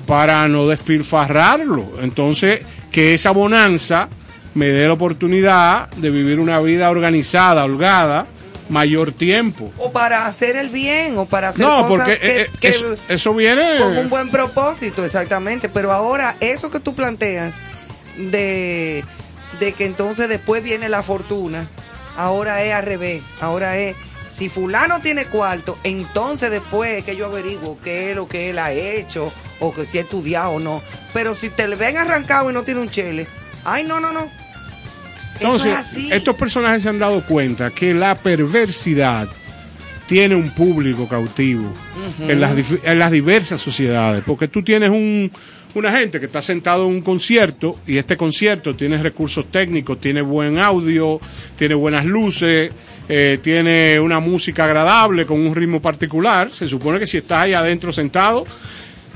para 0.06 0.46
no 0.48 0.66
despilfarrarlo. 0.66 1.94
Entonces, 2.02 2.60
que 2.90 3.14
esa 3.14 3.30
bonanza 3.30 4.08
me 4.54 4.68
dé 4.68 4.86
la 4.86 4.94
oportunidad 4.94 5.88
de 5.90 6.10
vivir 6.10 6.38
una 6.40 6.60
vida 6.60 6.88
organizada, 6.90 7.64
holgada, 7.64 8.26
mayor 8.68 9.12
tiempo. 9.12 9.70
O 9.78 9.92
para 9.92 10.26
hacer 10.26 10.56
el 10.56 10.68
bien, 10.68 11.18
o 11.18 11.26
para 11.26 11.50
hacer 11.50 11.60
No, 11.60 11.86
cosas 11.86 12.06
porque 12.06 12.18
que, 12.18 12.40
eh, 12.42 12.50
que- 12.60 12.68
eso, 12.68 12.94
eso 13.08 13.34
viene... 13.34 13.78
con 13.78 13.96
un 13.98 14.08
buen 14.08 14.30
propósito, 14.30 15.04
exactamente. 15.04 15.68
Pero 15.68 15.92
ahora, 15.92 16.36
eso 16.40 16.70
que 16.70 16.80
tú 16.80 16.94
planteas 16.94 17.56
de, 18.16 19.04
de 19.60 19.72
que 19.72 19.84
entonces 19.84 20.28
después 20.28 20.62
viene 20.62 20.88
la 20.88 21.02
fortuna, 21.02 21.66
ahora 22.16 22.62
es 22.62 22.74
al 22.74 22.84
revés. 22.84 23.22
Ahora 23.40 23.78
es, 23.78 23.96
si 24.28 24.48
fulano 24.48 25.00
tiene 25.00 25.26
cuarto, 25.26 25.78
entonces 25.84 26.50
después 26.50 26.98
es 26.98 27.04
que 27.04 27.16
yo 27.16 27.26
averiguo 27.26 27.78
qué 27.82 28.10
es 28.10 28.16
lo 28.16 28.28
que 28.28 28.50
él 28.50 28.58
ha 28.58 28.72
hecho, 28.72 29.32
o 29.60 29.72
que 29.72 29.86
si 29.86 29.98
ha 29.98 30.02
estudiado 30.02 30.52
o 30.52 30.60
no. 30.60 30.82
Pero 31.12 31.34
si 31.34 31.50
te 31.50 31.68
le 31.68 31.76
ven 31.76 31.96
arrancado 31.96 32.50
y 32.50 32.54
no 32.54 32.62
tiene 32.62 32.80
un 32.80 32.90
chele, 32.90 33.26
ay, 33.64 33.84
no, 33.84 34.00
no, 34.00 34.12
no. 34.12 34.28
Entonces, 35.40 35.66
eso 35.66 35.80
es 35.80 35.86
así. 35.86 36.12
estos 36.12 36.36
personajes 36.36 36.82
se 36.82 36.88
han 36.88 36.98
dado 36.98 37.24
cuenta 37.26 37.70
que 37.70 37.92
la 37.92 38.14
perversidad 38.14 39.28
tiene 40.06 40.36
un 40.36 40.50
público 40.50 41.08
cautivo 41.08 41.72
las, 42.28 42.54
en 42.84 42.98
las 42.98 43.10
diversas 43.10 43.60
sociedades, 43.60 44.22
porque 44.26 44.48
tú 44.48 44.62
tienes 44.62 44.90
un, 44.90 45.30
una 45.74 45.92
gente 45.92 46.20
que 46.20 46.26
está 46.26 46.40
sentado 46.40 46.86
en 46.86 46.92
un 46.92 47.00
concierto 47.00 47.78
y 47.86 47.98
este 47.98 48.16
concierto 48.16 48.76
tiene 48.76 49.02
recursos 49.02 49.50
técnicos, 49.50 50.00
tiene 50.00 50.22
buen 50.22 50.58
audio, 50.58 51.20
tiene 51.56 51.74
buenas 51.74 52.04
luces, 52.04 52.70
eh, 53.08 53.38
tiene 53.42 53.98
una 54.00 54.20
música 54.20 54.64
agradable 54.64 55.26
con 55.26 55.44
un 55.44 55.54
ritmo 55.54 55.82
particular. 55.82 56.50
Se 56.50 56.68
supone 56.68 56.98
que 56.98 57.06
si 57.06 57.18
estás 57.18 57.40
ahí 57.40 57.52
adentro 57.52 57.92
sentado 57.92 58.44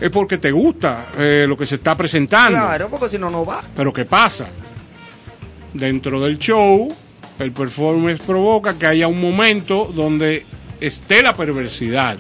es 0.01 0.11
porque 0.11 0.39
te 0.39 0.53
gusta 0.53 1.09
eh, 1.19 1.45
lo 1.49 1.57
que 1.57 1.67
se 1.67 1.77
está 1.77 1.97
presentando. 1.97 2.59
Claro, 2.59 2.89
porque 2.89 3.09
si 3.09 3.19
no, 3.19 3.31
no 3.31 3.45
va. 3.45 3.63
Pero 3.75 3.93
¿qué 3.93 4.05
pasa? 4.05 4.49
Dentro 5.75 6.21
del 6.21 6.39
show, 6.39 6.95
el 7.39 7.53
performance 7.53 8.21
provoca 8.21 8.79
que 8.79 8.87
haya 8.87 9.09
un 9.09 9.21
momento 9.21 9.91
donde 9.95 10.45
esté 10.81 11.23
la 11.23 11.35
perversidad. 11.35 12.19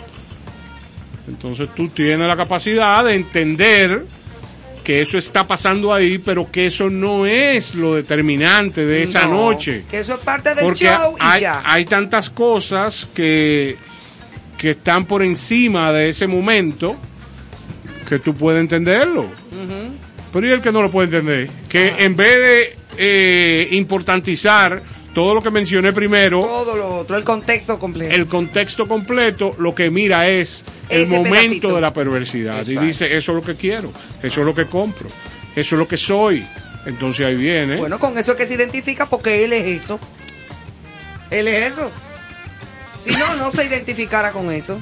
Entonces 1.29 1.69
tú 1.75 1.89
tienes 1.89 2.27
la 2.27 2.37
capacidad 2.37 3.05
de 3.05 3.15
entender 3.15 4.07
que 4.89 5.03
eso 5.03 5.19
está 5.19 5.47
pasando 5.47 5.93
ahí, 5.93 6.17
pero 6.17 6.51
que 6.51 6.69
eso 6.69 6.89
no 6.89 7.27
es 7.27 7.75
lo 7.75 7.95
determinante 7.95 8.87
de 8.87 9.03
esa 9.03 9.27
No, 9.27 9.51
noche. 9.51 9.85
Que 9.91 10.01
eso 10.01 10.15
es 10.15 10.21
parte 10.21 10.55
del 10.55 10.65
Porque 10.65 10.87
show 10.87 11.15
y 11.15 11.21
hay, 11.23 11.41
ya. 11.43 11.61
hay 11.63 11.85
tantas 11.85 12.31
cosas 12.31 13.07
que, 13.15 13.77
que 14.57 14.71
están 14.71 15.05
por 15.05 15.23
encima 15.23 15.93
de 15.93 16.09
ese 16.09 16.27
momento 16.27 16.97
que 18.09 18.19
tú 18.19 18.33
puedes 18.33 18.63
entenderlo. 18.63 19.29
Pero 20.33 20.47
¿y 20.47 20.51
el 20.53 20.63
que 20.63 20.73
no 20.73 20.81
lo 20.81 20.91
puede 20.91 21.09
entender? 21.19 21.51
Que 21.69 21.89
en 21.99 22.17
vez 22.17 22.39
de 22.39 22.77
eh, 22.97 23.69
importantizar 23.73 24.81
todo 25.15 25.35
lo 25.35 25.43
que 25.43 25.51
mencioné 25.51 25.93
primero, 25.93 26.43
Todo 26.43 26.77
lo 26.77 26.97
otro, 26.99 27.17
el 27.17 27.25
contexto 27.25 27.79
completo. 27.79 28.15
el 28.15 28.27
contexto 28.27 28.87
completo, 28.87 29.55
lo 29.59 29.75
que 29.75 29.91
mira 29.91 30.29
es 30.29 30.65
el 30.89 31.03
Ese 31.03 31.17
momento 31.17 31.33
pedacito. 31.41 31.75
de 31.75 31.81
la 31.81 31.93
perversidad. 31.93 32.59
Exacto. 32.61 32.83
Y 32.83 32.87
dice, 32.87 33.17
eso 33.17 33.33
es 33.33 33.37
lo 33.37 33.43
que 33.43 33.55
quiero, 33.57 33.93
eso 34.23 34.41
es 34.41 34.47
lo 34.47 34.55
que 34.55 34.67
compro, 34.67 35.09
eso 35.57 35.75
es 35.75 35.79
lo 35.79 35.89
que 35.89 35.97
soy. 35.97 36.47
Entonces 36.87 37.27
ahí 37.27 37.37
viene. 37.37 37.77
Bueno, 37.77 37.99
con 37.99 38.17
eso 38.17 38.33
es 38.33 38.39
que 38.39 38.47
se 38.47 38.55
identifica 38.55 39.07
porque 39.07 39.45
él 39.45 39.53
es 39.53 39.83
eso. 39.83 39.99
Él 41.31 41.49
es 41.49 41.73
eso. 41.73 41.91
Si 43.01 43.11
no, 43.11 43.37
no 43.37 43.51
se 43.51 43.65
identificara 43.65 44.33
con 44.33 44.51
eso 44.51 44.79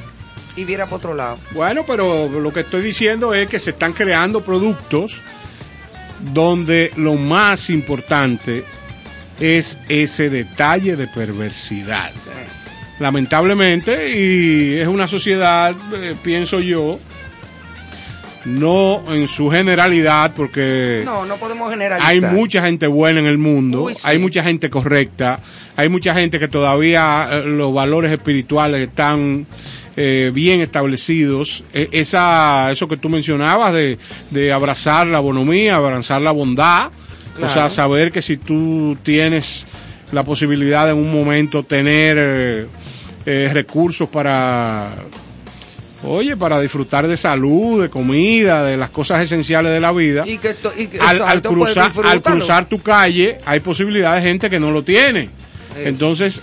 y 0.56 0.64
viera 0.64 0.86
por 0.86 0.98
otro 0.98 1.14
lado. 1.14 1.38
Bueno, 1.52 1.84
pero 1.86 2.28
lo 2.28 2.52
que 2.52 2.60
estoy 2.60 2.82
diciendo 2.82 3.34
es 3.34 3.48
que 3.48 3.58
se 3.58 3.70
están 3.70 3.92
creando 3.92 4.42
productos 4.42 5.20
donde 6.32 6.92
lo 6.96 7.14
más 7.14 7.68
importante 7.70 8.64
es 9.40 9.78
ese 9.88 10.30
detalle 10.30 10.96
de 10.96 11.06
perversidad. 11.08 12.12
Lamentablemente, 12.98 14.10
y 14.16 14.74
es 14.78 14.88
una 14.88 15.06
sociedad, 15.06 15.76
eh, 15.94 16.14
pienso 16.22 16.60
yo, 16.60 16.98
no 18.46 19.02
en 19.12 19.26
su 19.28 19.50
generalidad, 19.50 20.32
porque 20.34 21.02
No, 21.04 21.26
no 21.26 21.36
podemos 21.36 21.68
generalizar. 21.68 22.10
hay 22.10 22.20
mucha 22.20 22.62
gente 22.62 22.86
buena 22.86 23.20
en 23.20 23.26
el 23.26 23.38
mundo, 23.38 23.82
Uy, 23.84 23.94
sí. 23.94 24.00
hay 24.04 24.18
mucha 24.18 24.42
gente 24.44 24.70
correcta, 24.70 25.40
hay 25.76 25.88
mucha 25.88 26.14
gente 26.14 26.38
que 26.38 26.48
todavía 26.48 27.28
eh, 27.32 27.42
los 27.44 27.74
valores 27.74 28.12
espirituales 28.12 28.80
están 28.88 29.46
eh, 29.96 30.30
bien 30.32 30.60
establecidos. 30.60 31.64
E- 31.74 31.88
esa, 31.92 32.70
eso 32.70 32.86
que 32.86 32.96
tú 32.96 33.08
mencionabas 33.08 33.74
de, 33.74 33.98
de 34.30 34.52
abrazar 34.52 35.06
la 35.08 35.18
bonomía, 35.20 35.76
abrazar 35.76 36.22
la 36.22 36.30
bondad, 36.30 36.90
o 37.42 37.48
sea, 37.48 37.70
saber 37.70 38.10
que 38.12 38.22
si 38.22 38.36
tú 38.36 38.96
tienes 39.02 39.66
la 40.12 40.22
posibilidad 40.22 40.88
en 40.90 40.96
un 40.96 41.12
momento 41.12 41.62
tener 41.64 42.16
eh, 42.18 42.66
eh, 43.26 43.50
recursos 43.52 44.08
para 44.08 44.94
Oye, 46.04 46.36
para 46.36 46.60
disfrutar 46.60 47.08
de 47.08 47.16
salud, 47.16 47.82
de 47.82 47.88
comida, 47.88 48.62
de 48.64 48.76
las 48.76 48.90
cosas 48.90 49.22
esenciales 49.22 49.72
de 49.72 49.80
la 49.80 49.90
vida. 49.92 50.24
Y 50.26 50.38
que 50.38 50.54
to- 50.54 50.72
y 50.76 50.86
que- 50.86 51.00
al, 51.00 51.42
cruzar, 51.42 51.90
al 52.04 52.22
cruzar 52.22 52.68
tu 52.68 52.80
calle 52.80 53.38
hay 53.44 53.58
posibilidad 53.60 54.14
de 54.14 54.22
gente 54.22 54.48
que 54.50 54.60
no 54.60 54.70
lo 54.70 54.82
tiene. 54.84 55.30
Entonces, 55.76 56.40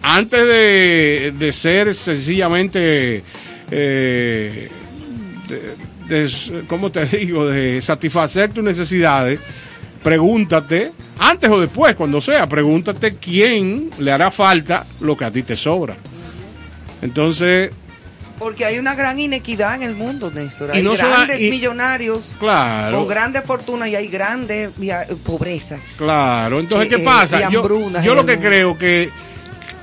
antes 0.00 0.40
de, 0.46 1.34
de 1.38 1.52
ser 1.52 1.92
sencillamente, 1.94 3.22
eh, 3.70 4.68
de, 6.08 6.22
de- 6.28 6.64
¿cómo 6.66 6.90
te 6.90 7.04
digo?, 7.18 7.46
de 7.46 7.82
satisfacer 7.82 8.50
tus 8.52 8.64
necesidades, 8.64 9.40
pregúntate, 10.08 10.90
antes 11.18 11.50
o 11.50 11.60
después, 11.60 11.94
cuando 11.94 12.18
sea, 12.22 12.46
pregúntate 12.46 13.16
quién 13.16 13.90
le 13.98 14.10
hará 14.10 14.30
falta 14.30 14.86
lo 15.02 15.18
que 15.18 15.26
a 15.26 15.30
ti 15.30 15.42
te 15.42 15.54
sobra. 15.54 15.98
Entonces, 17.02 17.72
Porque 18.38 18.64
hay 18.64 18.78
una 18.78 18.94
gran 18.94 19.18
inequidad 19.20 19.74
en 19.74 19.82
el 19.82 19.94
mundo, 19.94 20.30
Néstor. 20.30 20.70
Y 20.72 20.78
Hay 20.78 20.82
no 20.82 20.94
grandes 20.94 21.38
y- 21.42 21.50
millonarios 21.50 22.36
claro. 22.38 23.00
con 23.00 23.08
grandes 23.08 23.44
fortunas 23.44 23.88
y 23.90 23.96
hay 23.96 24.08
grandes 24.08 24.70
pobrezas. 25.26 25.96
Claro, 25.98 26.58
entonces, 26.58 26.86
Eh, 26.86 26.96
¿qué 26.96 27.02
eh, 27.02 27.04
pasa? 27.04 27.50
Yo, 27.50 27.62
yo 28.02 28.14
lo 28.14 28.24
que 28.24 28.36
mundo. 28.36 28.48
creo 28.48 28.78
que 28.78 29.10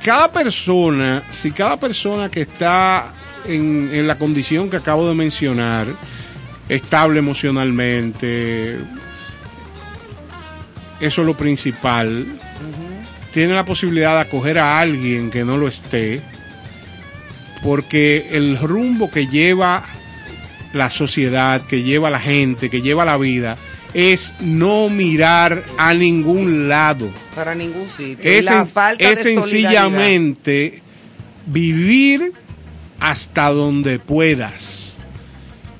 cada 0.03 0.31
persona, 0.31 1.21
si 1.29 1.51
cada 1.51 1.77
persona 1.77 2.29
que 2.29 2.41
está 2.41 3.09
en, 3.47 3.91
en 3.93 4.07
la 4.07 4.17
condición 4.17 4.71
que 4.71 4.77
acabo 4.77 5.07
de 5.07 5.13
mencionar, 5.13 5.85
estable 6.67 7.19
emocionalmente, 7.19 8.79
eso 10.99 11.21
es 11.21 11.27
lo 11.27 11.35
principal, 11.35 12.25
tiene 13.33 13.53
la 13.53 13.65
posibilidad 13.65 14.13
de 14.13 14.21
acoger 14.21 14.59
a 14.59 14.79
alguien 14.79 15.29
que 15.29 15.43
no 15.43 15.57
lo 15.57 15.67
esté, 15.67 16.21
porque 17.63 18.29
el 18.31 18.57
rumbo 18.57 19.09
que 19.11 19.27
lleva 19.27 19.83
la 20.73 20.89
sociedad, 20.89 21.61
que 21.61 21.83
lleva 21.83 22.09
la 22.09 22.19
gente, 22.19 22.69
que 22.69 22.81
lleva 22.81 23.05
la 23.05 23.17
vida, 23.17 23.57
es 23.93 24.33
no 24.41 24.89
mirar 24.89 25.63
a 25.77 25.93
ningún 25.93 26.67
lado. 26.67 27.09
Para 27.33 27.55
ningún 27.55 27.87
sitio. 27.87 28.29
Es, 28.29 28.45
la 28.45 28.65
falta 28.65 29.03
es 29.03 29.17
de 29.17 29.23
sencillamente 29.23 30.81
vivir 31.45 32.33
hasta 32.99 33.49
donde 33.49 33.99
puedas. 33.99 34.97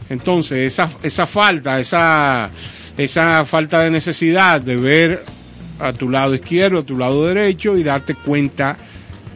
Entonces, 0.10 0.74
esa, 0.74 0.90
esa 1.04 1.28
falta, 1.28 1.80
esa, 1.80 2.50
esa 2.98 3.46
falta 3.46 3.82
de 3.82 3.92
necesidad 3.92 4.62
de 4.62 4.76
ver 4.78 5.24
a 5.80 5.92
tu 5.94 6.10
lado 6.10 6.34
izquierdo, 6.36 6.80
a 6.80 6.84
tu 6.84 6.98
lado 6.98 7.26
derecho 7.26 7.78
y 7.78 7.84
darte 7.84 8.16
cuenta 8.16 8.78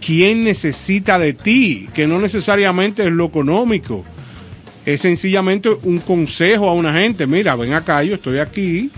quién 0.05 0.43
necesita 0.45 1.20
de 1.20 1.34
ti, 1.34 1.89
que 1.93 2.07
no 2.07 2.20
necesariamente 2.20 3.03
es 3.05 3.12
lo 3.12 3.26
económico. 3.26 4.05
Es 4.86 5.01
sencillamente 5.01 5.70
un 5.84 5.99
consejo 5.99 6.70
a 6.70 6.74
una 6.74 6.93
gente. 6.93 7.28
Mira, 7.28 7.55
ven 7.55 7.74
acá, 7.74 8.01
yo 8.03 8.16
estoy 8.16 8.39
aquí, 8.39 8.89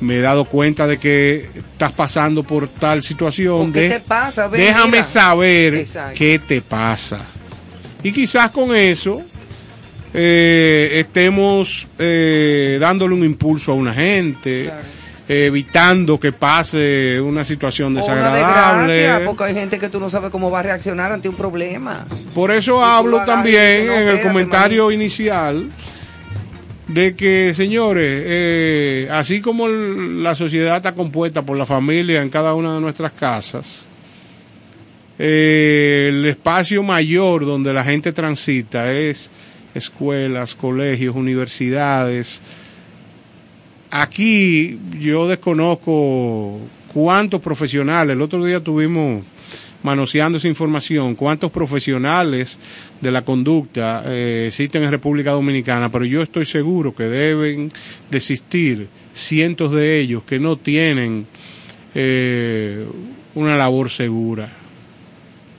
me 0.00 0.16
he 0.16 0.20
dado 0.20 0.46
cuenta 0.46 0.86
de 0.86 0.96
que 0.96 1.48
estás 1.54 1.92
pasando 1.92 2.42
por 2.42 2.66
tal 2.68 3.02
situación. 3.02 3.72
¿Qué 3.72 3.80
de- 3.80 3.88
te 3.90 4.00
pasa? 4.00 4.48
Ven, 4.48 4.62
déjame 4.62 4.92
mira. 4.92 5.04
saber 5.04 5.74
Exacto. 5.74 6.14
qué 6.16 6.38
te 6.38 6.62
pasa. 6.62 7.20
Y 8.02 8.10
quizás 8.10 8.50
con 8.50 8.74
eso 8.74 9.20
eh, 10.14 10.90
estemos 11.00 11.86
eh, 11.98 12.78
dándole 12.80 13.14
un 13.14 13.24
impulso 13.24 13.72
a 13.72 13.74
una 13.74 13.92
gente, 13.94 14.70
evitando 15.28 16.18
que 16.18 16.32
pase 16.32 17.20
una 17.20 17.44
situación 17.44 17.92
una 17.92 18.00
desagradable. 18.00 18.92
desgracia, 18.94 19.26
porque 19.26 19.44
hay 19.44 19.54
gente 19.54 19.78
que 19.78 19.88
tú 19.90 20.00
no 20.00 20.08
sabes 20.08 20.30
cómo 20.30 20.50
va 20.50 20.60
a 20.60 20.62
reaccionar 20.62 21.12
ante 21.12 21.28
un 21.28 21.34
problema. 21.36 22.06
Por 22.34 22.50
eso 22.50 22.80
Y 22.80 22.84
hablo 22.84 23.20
también 23.26 23.86
no, 23.86 23.92
en 23.92 24.08
el 24.08 24.20
comentario 24.22 24.90
inicial 24.90 25.68
de 26.86 27.14
que, 27.14 27.52
señores, 27.54 28.22
eh, 28.24 29.08
así 29.12 29.42
como 29.42 29.66
el- 29.66 30.22
la 30.22 30.34
sociedad 30.34 30.78
está 30.78 30.94
compuesta 30.94 31.42
por 31.42 31.58
la 31.58 31.66
familia 31.66 32.22
en 32.22 32.30
cada 32.30 32.54
una 32.54 32.74
de 32.76 32.80
nuestras 32.80 33.12
casas, 33.12 33.84
eh, 35.18 36.06
el 36.10 36.24
espacio 36.24 36.82
mayor 36.82 37.44
donde 37.44 37.74
la 37.74 37.84
gente 37.84 38.12
transita 38.12 38.90
es 38.92 39.30
escuelas, 39.78 40.54
colegios, 40.54 41.16
universidades. 41.16 42.42
Aquí 43.90 44.78
yo 45.00 45.26
desconozco 45.26 46.58
cuántos 46.92 47.40
profesionales, 47.40 48.14
el 48.14 48.20
otro 48.22 48.44
día 48.44 48.62
tuvimos 48.62 49.24
manoseando 49.82 50.36
esa 50.38 50.48
información, 50.48 51.14
cuántos 51.14 51.50
profesionales 51.50 52.58
de 53.00 53.10
la 53.12 53.22
conducta 53.24 54.02
eh, 54.06 54.46
existen 54.48 54.82
en 54.82 54.90
República 54.90 55.30
Dominicana, 55.30 55.90
pero 55.90 56.04
yo 56.04 56.20
estoy 56.20 56.44
seguro 56.44 56.94
que 56.94 57.04
deben 57.04 57.70
de 58.10 58.16
existir 58.18 58.88
cientos 59.14 59.72
de 59.72 60.00
ellos 60.00 60.22
que 60.24 60.38
no 60.38 60.56
tienen 60.56 61.26
eh, 61.94 62.84
una 63.34 63.56
labor 63.56 63.88
segura, 63.88 64.50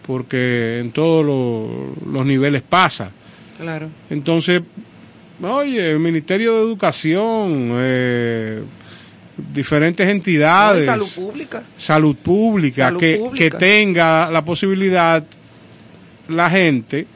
porque 0.06 0.80
en 0.80 0.92
todos 0.92 1.26
lo- 1.26 1.96
los 2.12 2.26
niveles 2.26 2.62
pasa. 2.62 3.12
Claro. 3.60 3.90
Entonces, 4.10 4.62
oye, 5.42 5.92
el 5.92 6.00
Ministerio 6.00 6.56
de 6.56 6.62
Educación, 6.62 7.72
eh, 7.74 8.64
diferentes 9.54 10.08
entidades, 10.08 10.86
No, 10.86 10.92
salud 10.94 11.10
pública. 11.16 11.64
salud 11.78 12.16
pública, 12.16 12.86
Salud 12.86 13.00
que, 13.00 13.18
pública. 13.18 13.50
que 13.50 13.58
tenga 13.58 14.32
la 14.32 14.44
posibilidad 14.46 15.24
la 16.30 16.50
gente 16.50 17.08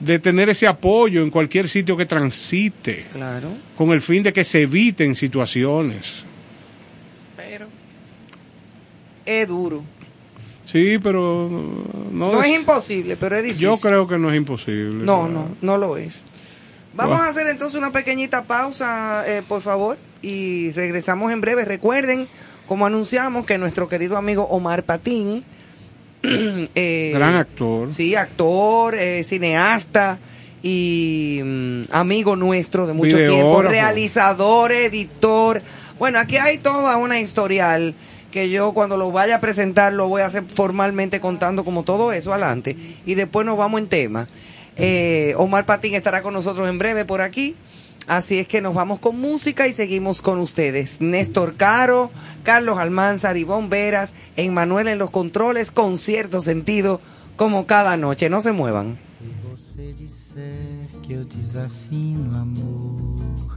de 0.00 0.18
tener 0.18 0.50
ese 0.50 0.66
apoyo 0.66 1.22
en 1.22 1.30
cualquier 1.30 1.68
sitio 1.68 1.96
que 1.96 2.04
transite, 2.06 3.06
Claro. 3.12 3.48
con 3.76 3.90
el 3.90 4.00
fin 4.00 4.22
de 4.22 4.32
que 4.32 4.44
se 4.44 4.62
eviten 4.62 5.14
situaciones. 5.14 6.24
Pero 7.36 7.66
es 9.24 9.48
duro. 9.48 9.84
Sí, 10.74 10.98
pero 11.00 11.48
no, 12.10 12.32
No 12.32 12.42
es 12.42 12.48
imposible, 12.48 13.16
pero 13.16 13.36
es 13.36 13.44
difícil. 13.44 13.62
yo 13.62 13.76
creo 13.76 14.08
que 14.08 14.18
no 14.18 14.28
es 14.28 14.36
imposible. 14.36 15.04
No, 15.04 15.28
no, 15.28 15.46
no 15.62 15.78
lo 15.78 15.96
es. 15.96 16.22
Vamos 16.94 17.20
a 17.20 17.28
hacer 17.28 17.46
entonces 17.46 17.78
una 17.78 17.92
pequeñita 17.92 18.42
pausa, 18.42 19.22
eh, 19.24 19.42
por 19.46 19.62
favor, 19.62 19.98
y 20.20 20.72
regresamos 20.72 21.30
en 21.30 21.40
breve. 21.40 21.64
Recuerden, 21.64 22.26
como 22.66 22.86
anunciamos, 22.86 23.46
que 23.46 23.56
nuestro 23.56 23.86
querido 23.86 24.16
amigo 24.16 24.48
Omar 24.48 24.82
Patín, 24.82 25.44
eh, 26.24 27.12
Gran 27.14 27.36
actor. 27.36 27.92
sí, 27.92 28.16
actor, 28.16 28.96
eh, 28.96 29.22
cineasta 29.22 30.18
y 30.60 31.40
mm, 31.44 31.82
amigo 31.92 32.34
nuestro 32.34 32.88
de 32.88 32.94
mucho 32.94 33.16
tiempo, 33.16 33.62
realizador, 33.62 34.72
editor. 34.72 35.62
Bueno, 36.00 36.18
aquí 36.18 36.36
hay 36.36 36.58
toda 36.58 36.96
una 36.96 37.20
historial 37.20 37.94
que 38.34 38.50
yo 38.50 38.72
cuando 38.72 38.96
lo 38.96 39.12
vaya 39.12 39.36
a 39.36 39.40
presentar 39.40 39.92
lo 39.92 40.08
voy 40.08 40.22
a 40.22 40.26
hacer 40.26 40.42
formalmente 40.52 41.20
contando 41.20 41.64
como 41.64 41.84
todo 41.84 42.12
eso 42.12 42.32
adelante 42.32 42.76
y 43.06 43.14
después 43.14 43.46
nos 43.46 43.56
vamos 43.56 43.80
en 43.80 43.86
tema. 43.86 44.26
Eh, 44.76 45.34
Omar 45.38 45.66
Patín 45.66 45.94
estará 45.94 46.20
con 46.20 46.34
nosotros 46.34 46.68
en 46.68 46.76
breve 46.76 47.04
por 47.04 47.20
aquí. 47.20 47.54
Así 48.08 48.40
es 48.40 48.48
que 48.48 48.60
nos 48.60 48.74
vamos 48.74 48.98
con 48.98 49.20
música 49.20 49.68
y 49.68 49.72
seguimos 49.72 50.20
con 50.20 50.40
ustedes. 50.40 51.00
Néstor 51.00 51.54
Caro, 51.54 52.10
Carlos 52.42 52.76
Almanzar, 52.78 53.36
Ivonne 53.36 53.68
Veras, 53.68 54.14
Emmanuel 54.34 54.88
en 54.88 54.98
los 54.98 55.10
controles, 55.10 55.70
con 55.70 55.96
cierto 55.96 56.40
sentido, 56.40 57.00
como 57.36 57.66
cada 57.66 57.96
noche. 57.96 58.28
No 58.28 58.40
se 58.40 58.50
muevan. 58.50 58.98
você 59.54 59.92
disser 59.92 60.88
que 61.02 61.12
eu 61.12 61.24
desafino 61.24 62.36
amor, 62.36 63.56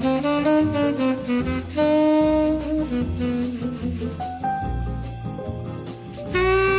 Thank 0.00 0.24
you. 6.72 6.77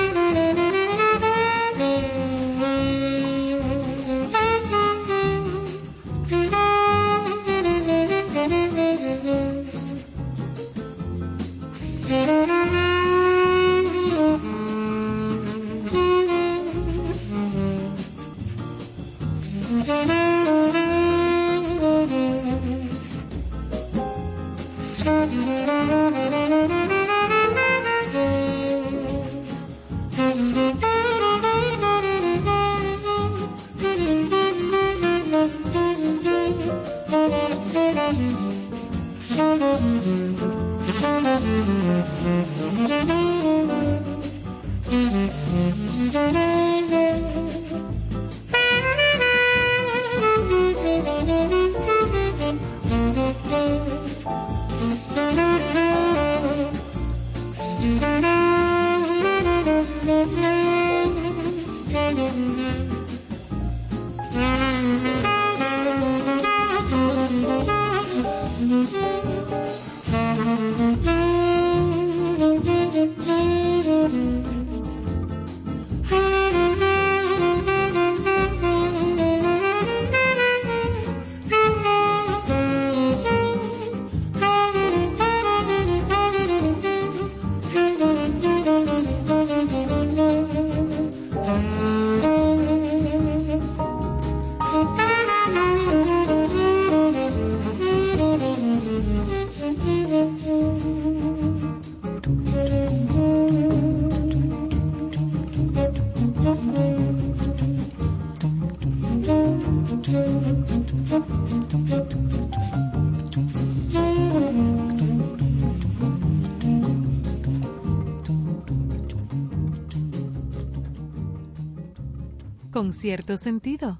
Cierto 122.93 123.37
sentido. 123.37 123.99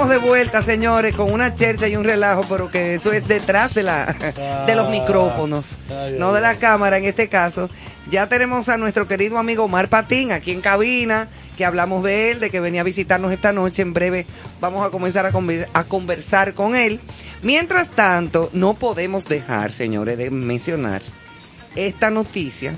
Estamos 0.00 0.22
de 0.22 0.28
vuelta, 0.28 0.62
señores, 0.62 1.16
con 1.16 1.32
una 1.32 1.56
chercha 1.56 1.88
y 1.88 1.96
un 1.96 2.04
relajo, 2.04 2.42
pero 2.48 2.70
que 2.70 2.94
eso 2.94 3.12
es 3.12 3.26
detrás 3.26 3.74
de, 3.74 3.82
la, 3.82 4.06
de 4.64 4.76
los 4.76 4.90
micrófonos, 4.90 5.78
no 6.20 6.32
de 6.32 6.40
la 6.40 6.54
cámara 6.54 6.98
en 6.98 7.04
este 7.04 7.28
caso. 7.28 7.68
Ya 8.08 8.28
tenemos 8.28 8.68
a 8.68 8.76
nuestro 8.76 9.08
querido 9.08 9.38
amigo 9.38 9.64
Omar 9.64 9.88
Patín 9.88 10.30
aquí 10.30 10.52
en 10.52 10.60
cabina, 10.60 11.26
que 11.56 11.64
hablamos 11.64 12.04
de 12.04 12.30
él, 12.30 12.38
de 12.38 12.48
que 12.48 12.60
venía 12.60 12.82
a 12.82 12.84
visitarnos 12.84 13.32
esta 13.32 13.50
noche. 13.50 13.82
En 13.82 13.92
breve 13.92 14.24
vamos 14.60 14.86
a 14.86 14.90
comenzar 14.90 15.26
a, 15.26 15.32
conver- 15.32 15.66
a 15.72 15.82
conversar 15.82 16.54
con 16.54 16.76
él. 16.76 17.00
Mientras 17.42 17.88
tanto, 17.90 18.50
no 18.52 18.74
podemos 18.74 19.24
dejar, 19.24 19.72
señores, 19.72 20.16
de 20.16 20.30
mencionar 20.30 21.02
esta 21.74 22.08
noticia 22.10 22.72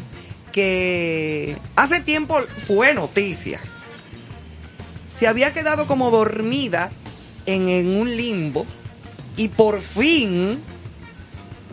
que 0.53 1.55
hace 1.77 2.01
tiempo 2.01 2.41
fue 2.57 2.95
noticia 2.95 3.61
se 5.07 5.29
había 5.29 5.53
quedado 5.53 5.87
como 5.87 6.11
dormida 6.11 6.91
en, 7.51 7.89
un 8.01 8.17
limbo 8.17 8.67
y 9.37 9.49
por 9.49 9.81
fin, 9.83 10.61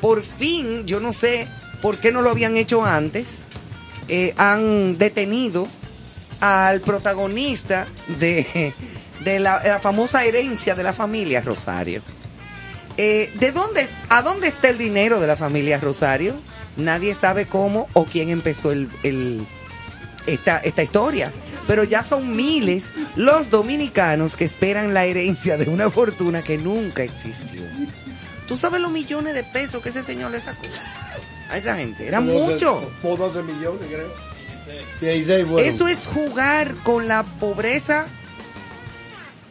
por 0.01 0.23
fin, 0.23 0.85
yo 0.85 0.99
no 0.99 1.13
sé 1.13 1.47
por 1.81 1.97
qué 1.97 2.11
no 2.11 2.21
lo 2.21 2.29
habían 2.29 2.57
hecho 2.57 2.85
antes, 2.85 3.43
eh, 4.07 4.33
han 4.37 4.97
detenido 4.97 5.67
al 6.39 6.81
protagonista 6.81 7.87
de, 8.19 8.73
de 9.23 9.39
la, 9.39 9.79
famosa 9.81 10.23
herencia 10.25 10.75
de 10.75 10.83
la 10.83 10.93
familia 10.93 11.41
Rosario. 11.41 12.01
Eh, 12.97 13.31
¿De 13.35 13.51
dónde, 13.51 13.87
a 14.09 14.21
dónde 14.21 14.47
está 14.47 14.69
el 14.69 14.77
dinero 14.77 15.19
de 15.19 15.27
la 15.27 15.35
familia 15.35 15.79
Rosario? 15.79 16.35
Nadie 16.77 17.13
sabe 17.13 17.47
cómo 17.47 17.87
o 17.93 18.05
quién 18.05 18.29
empezó 18.29 18.71
el- 18.71 18.89
esta, 20.27 20.57
esta 20.59 20.83
historia. 20.83 21.31
Pero 21.65 21.83
ya 21.83 22.03
son 22.03 22.35
miles 22.35 22.91
los 23.15 23.49
dominicanos 23.49 24.35
que 24.35 24.45
esperan 24.45 24.93
la 24.93 25.05
herencia 25.05 25.57
de 25.57 25.69
una 25.69 25.89
fortuna 25.89 26.41
que 26.41 26.57
nunca 26.57 27.03
existió. 27.03 27.63
¿Tú 28.47 28.57
sabes 28.57 28.79
los 28.79 28.91
millones 28.91 29.33
de 29.33 29.43
pesos 29.43 29.83
que 29.83 29.89
ese 29.89 30.03
señor 30.03 30.31
le 30.31 30.39
sacó 30.39 30.67
a 31.49 31.57
esa 31.57 31.75
gente? 31.75 32.07
Era 32.07 32.21
mucho. 32.21 32.89
Como 33.01 33.17
12 33.17 33.43
millones, 33.43 33.81
creo. 33.89 34.27
16 35.01 35.47
fueron. 35.47 35.69
Eso 35.69 35.87
es 35.87 36.07
jugar 36.07 36.75
con 36.83 37.07
la 37.07 37.23
pobreza 37.23 38.05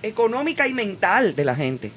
económica 0.02 0.66
y 0.66 0.74
mental 0.74 1.34
de 1.36 1.44
la 1.44 1.54
gente. 1.54 1.92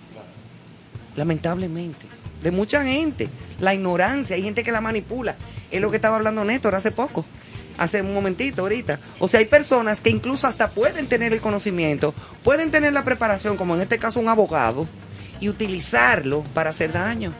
Lamentablemente. 1.16 2.06
De 2.44 2.52
mucha 2.52 2.84
gente. 2.84 3.30
La 3.60 3.74
ignorancia. 3.74 4.36
Hay 4.36 4.44
gente 4.44 4.64
que 4.64 4.72
la 4.72 4.82
manipula. 4.82 5.36
Es 5.72 5.82
lo 5.82 5.90
que 5.90 5.98
estaba 5.98 6.18
hablando 6.18 6.44
Néstor 6.44 6.76
hace 6.76 6.92
poco. 6.92 7.26
Hace 7.80 8.02
un 8.02 8.14
momentito 8.14 8.62
ahorita. 8.62 9.00
O 9.20 9.28
sea, 9.28 9.40
hay 9.40 9.46
personas 9.46 10.02
que 10.02 10.10
incluso 10.10 10.46
hasta 10.46 10.70
pueden 10.70 11.08
tener 11.08 11.34
el 11.34 11.40
conocimiento, 11.40 12.14
pueden 12.44 12.72
tener 12.72 12.94
la 12.94 13.06
preparación, 13.06 13.58
como 13.58 13.74
en 13.76 13.82
este 13.82 13.98
caso 13.98 14.20
un 14.20 14.28
abogado, 14.28 14.88
y 15.40 15.50
utilizarlo 15.50 16.44
para 16.54 16.72
hacer 16.72 16.92
daño, 16.92 17.34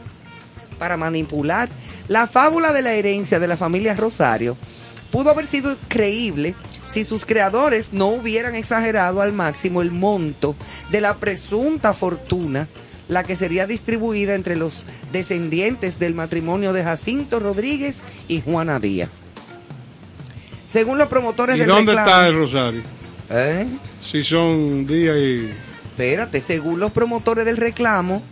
para 0.78 0.96
manipular. 0.96 1.68
La 2.08 2.26
fábula 2.26 2.72
de 2.72 2.82
la 2.82 2.94
herencia 2.94 3.38
de 3.38 3.48
la 3.48 3.58
familia 3.58 3.94
Rosario 3.94 4.56
pudo 5.12 5.30
haber 5.30 5.46
sido 5.46 5.76
creíble 5.88 6.54
si 6.86 7.04
sus 7.04 7.26
creadores 7.26 7.92
no 7.92 8.08
hubieran 8.08 8.54
exagerado 8.54 9.20
al 9.20 9.32
máximo 9.32 9.82
el 9.82 9.90
monto 9.90 10.56
de 10.90 11.00
la 11.00 11.16
presunta 11.16 11.92
fortuna, 11.92 12.66
la 13.08 13.22
que 13.24 13.36
sería 13.36 13.66
distribuida 13.66 14.34
entre 14.34 14.56
los 14.56 14.84
descendientes 15.12 15.98
del 15.98 16.14
matrimonio 16.14 16.72
de 16.72 16.82
Jacinto 16.82 17.40
Rodríguez 17.40 18.02
y 18.26 18.40
Juana 18.40 18.80
Díaz. 18.80 19.10
Según 20.70 20.98
los 20.98 21.08
promotores 21.08 21.56
¿Y 21.56 21.60
del 21.60 21.68
dónde 21.68 21.92
reclamo- 21.92 22.06
está 22.06 22.26
el 22.28 22.34
Rosario? 22.36 22.82
¿Eh? 23.30 23.66
Si 24.04 24.22
son 24.22 24.86
días 24.86 25.16
y... 25.16 25.50
Espérate, 25.90 26.40
según 26.40 26.80
los 26.80 26.92
promotores 26.92 27.44
del 27.44 27.56
reclamo, 27.56 28.22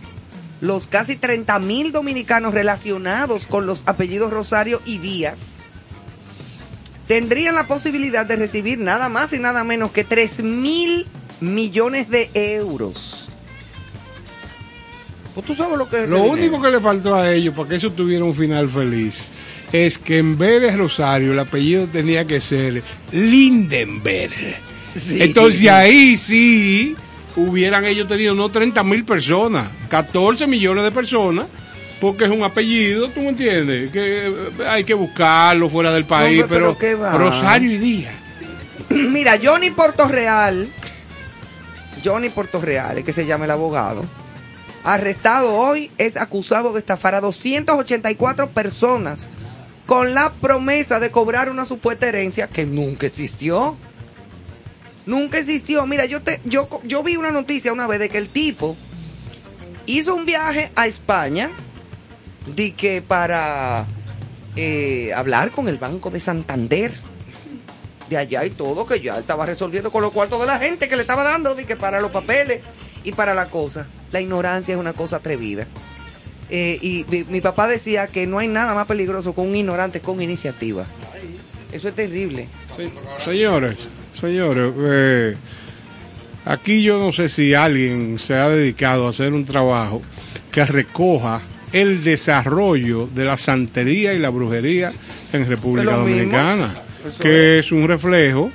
los 0.60 0.86
casi 0.86 1.16
30 1.16 1.58
mil 1.58 1.92
dominicanos 1.92 2.54
relacionados 2.54 3.46
con 3.46 3.66
los 3.66 3.82
apellidos 3.86 4.32
Rosario 4.32 4.80
y 4.84 4.98
Díaz 4.98 5.54
tendrían 7.06 7.54
la 7.54 7.66
posibilidad 7.66 8.26
de 8.26 8.36
recibir 8.36 8.78
nada 8.78 9.08
más 9.08 9.32
y 9.32 9.38
nada 9.38 9.64
menos 9.64 9.92
que 9.92 10.04
3 10.04 10.42
mil 10.42 11.06
millones 11.40 12.10
de 12.10 12.28
euros. 12.34 13.28
Pues 15.34 15.46
tú 15.46 15.54
sabes 15.54 15.78
lo 15.78 15.88
que 15.88 16.04
es 16.04 16.10
Lo 16.10 16.22
único 16.24 16.36
dinero. 16.36 16.62
que 16.62 16.70
le 16.72 16.80
faltó 16.80 17.14
a 17.14 17.30
ellos 17.32 17.54
para 17.56 17.68
que 17.70 17.76
eso 17.76 17.90
tuviera 17.92 18.24
un 18.24 18.34
final 18.34 18.68
feliz 18.68 19.28
es 19.72 19.98
que 19.98 20.18
en 20.18 20.38
vez 20.38 20.62
de 20.62 20.76
Rosario 20.76 21.32
el 21.32 21.38
apellido 21.38 21.86
tenía 21.86 22.24
que 22.24 22.40
ser 22.40 22.82
Lindenberg. 23.12 24.34
Sí. 24.94 25.22
Entonces 25.22 25.68
ahí 25.68 26.16
sí 26.16 26.96
hubieran 27.36 27.84
ellos 27.84 28.08
tenido 28.08 28.34
no 28.34 28.50
30 28.50 28.82
mil 28.82 29.04
personas, 29.04 29.68
14 29.88 30.46
millones 30.46 30.84
de 30.84 30.90
personas, 30.90 31.46
porque 32.00 32.24
es 32.24 32.30
un 32.30 32.42
apellido, 32.42 33.08
¿tú 33.08 33.20
me 33.20 33.28
entiendes? 33.28 33.90
Que 33.90 34.28
eh, 34.28 34.32
hay 34.66 34.84
que 34.84 34.94
buscarlo 34.94 35.68
fuera 35.68 35.92
del 35.92 36.04
país, 36.04 36.44
pero 36.48 36.74
pero, 36.74 36.78
qué 36.78 36.94
va. 36.94 37.12
Rosario 37.12 37.70
y 37.70 37.78
Díaz. 37.78 38.14
Mira, 38.90 39.38
Johnny 39.42 39.70
Portorreal, 39.70 40.68
Johnny 42.04 42.28
Portorreal, 42.30 42.98
es 42.98 43.04
que 43.04 43.12
se 43.12 43.26
llama 43.26 43.44
el 43.44 43.50
abogado, 43.50 44.04
arrestado 44.82 45.54
hoy, 45.54 45.90
es 45.98 46.16
acusado 46.16 46.72
de 46.72 46.78
estafar 46.78 47.14
a 47.14 47.20
284 47.20 48.50
personas 48.50 49.30
con 49.88 50.12
la 50.12 50.34
promesa 50.34 51.00
de 51.00 51.10
cobrar 51.10 51.48
una 51.48 51.64
supuesta 51.64 52.06
herencia 52.06 52.46
que 52.46 52.66
nunca 52.66 53.06
existió. 53.06 53.74
Nunca 55.06 55.38
existió. 55.38 55.86
Mira, 55.86 56.04
yo 56.04 56.20
te, 56.20 56.42
yo, 56.44 56.68
yo 56.84 57.02
vi 57.02 57.16
una 57.16 57.30
noticia 57.30 57.72
una 57.72 57.86
vez 57.86 57.98
de 57.98 58.10
que 58.10 58.18
el 58.18 58.28
tipo 58.28 58.76
hizo 59.86 60.14
un 60.14 60.26
viaje 60.26 60.70
a 60.76 60.86
España, 60.86 61.48
de 62.54 62.74
que 62.74 63.00
para 63.00 63.86
eh, 64.56 65.10
hablar 65.16 65.52
con 65.52 65.68
el 65.68 65.78
Banco 65.78 66.10
de 66.10 66.20
Santander 66.20 66.92
de 68.10 68.18
allá 68.18 68.44
y 68.44 68.50
todo, 68.50 68.84
que 68.84 69.00
ya 69.00 69.18
estaba 69.18 69.46
resolviendo 69.46 69.90
con 69.90 70.02
los 70.02 70.12
cuartos 70.12 70.38
de 70.38 70.48
la 70.48 70.58
gente 70.58 70.90
que 70.90 70.96
le 70.96 71.00
estaba 71.02 71.22
dando, 71.22 71.54
de 71.54 71.64
que 71.64 71.76
para 71.76 71.98
los 72.02 72.10
papeles 72.10 72.60
y 73.04 73.12
para 73.12 73.32
la 73.32 73.46
cosa. 73.46 73.86
La 74.10 74.20
ignorancia 74.20 74.74
es 74.74 74.80
una 74.80 74.92
cosa 74.92 75.16
atrevida. 75.16 75.66
Eh, 76.50 76.78
y 76.80 77.04
mi, 77.10 77.24
mi 77.24 77.40
papá 77.40 77.66
decía 77.66 78.06
que 78.06 78.26
no 78.26 78.38
hay 78.38 78.48
nada 78.48 78.74
más 78.74 78.86
peligroso 78.86 79.34
que 79.34 79.40
un 79.40 79.54
ignorante 79.54 80.00
con 80.00 80.22
iniciativa. 80.22 80.86
Eso 81.72 81.88
es 81.88 81.94
terrible. 81.94 82.48
Señores, 83.22 83.88
señores, 84.18 84.72
eh, 84.78 85.36
aquí 86.44 86.82
yo 86.82 86.98
no 86.98 87.12
sé 87.12 87.28
si 87.28 87.52
alguien 87.54 88.18
se 88.18 88.34
ha 88.34 88.48
dedicado 88.48 89.06
a 89.06 89.10
hacer 89.10 89.32
un 89.32 89.44
trabajo 89.44 90.00
que 90.50 90.64
recoja 90.64 91.42
el 91.72 92.02
desarrollo 92.02 93.06
de 93.08 93.24
la 93.26 93.36
santería 93.36 94.14
y 94.14 94.18
la 94.18 94.30
brujería 94.30 94.92
en 95.34 95.46
República. 95.46 95.96
Dominicana, 95.96 96.74
que 97.20 97.58
es 97.58 97.70
un 97.70 97.86
reflejo 97.86 98.50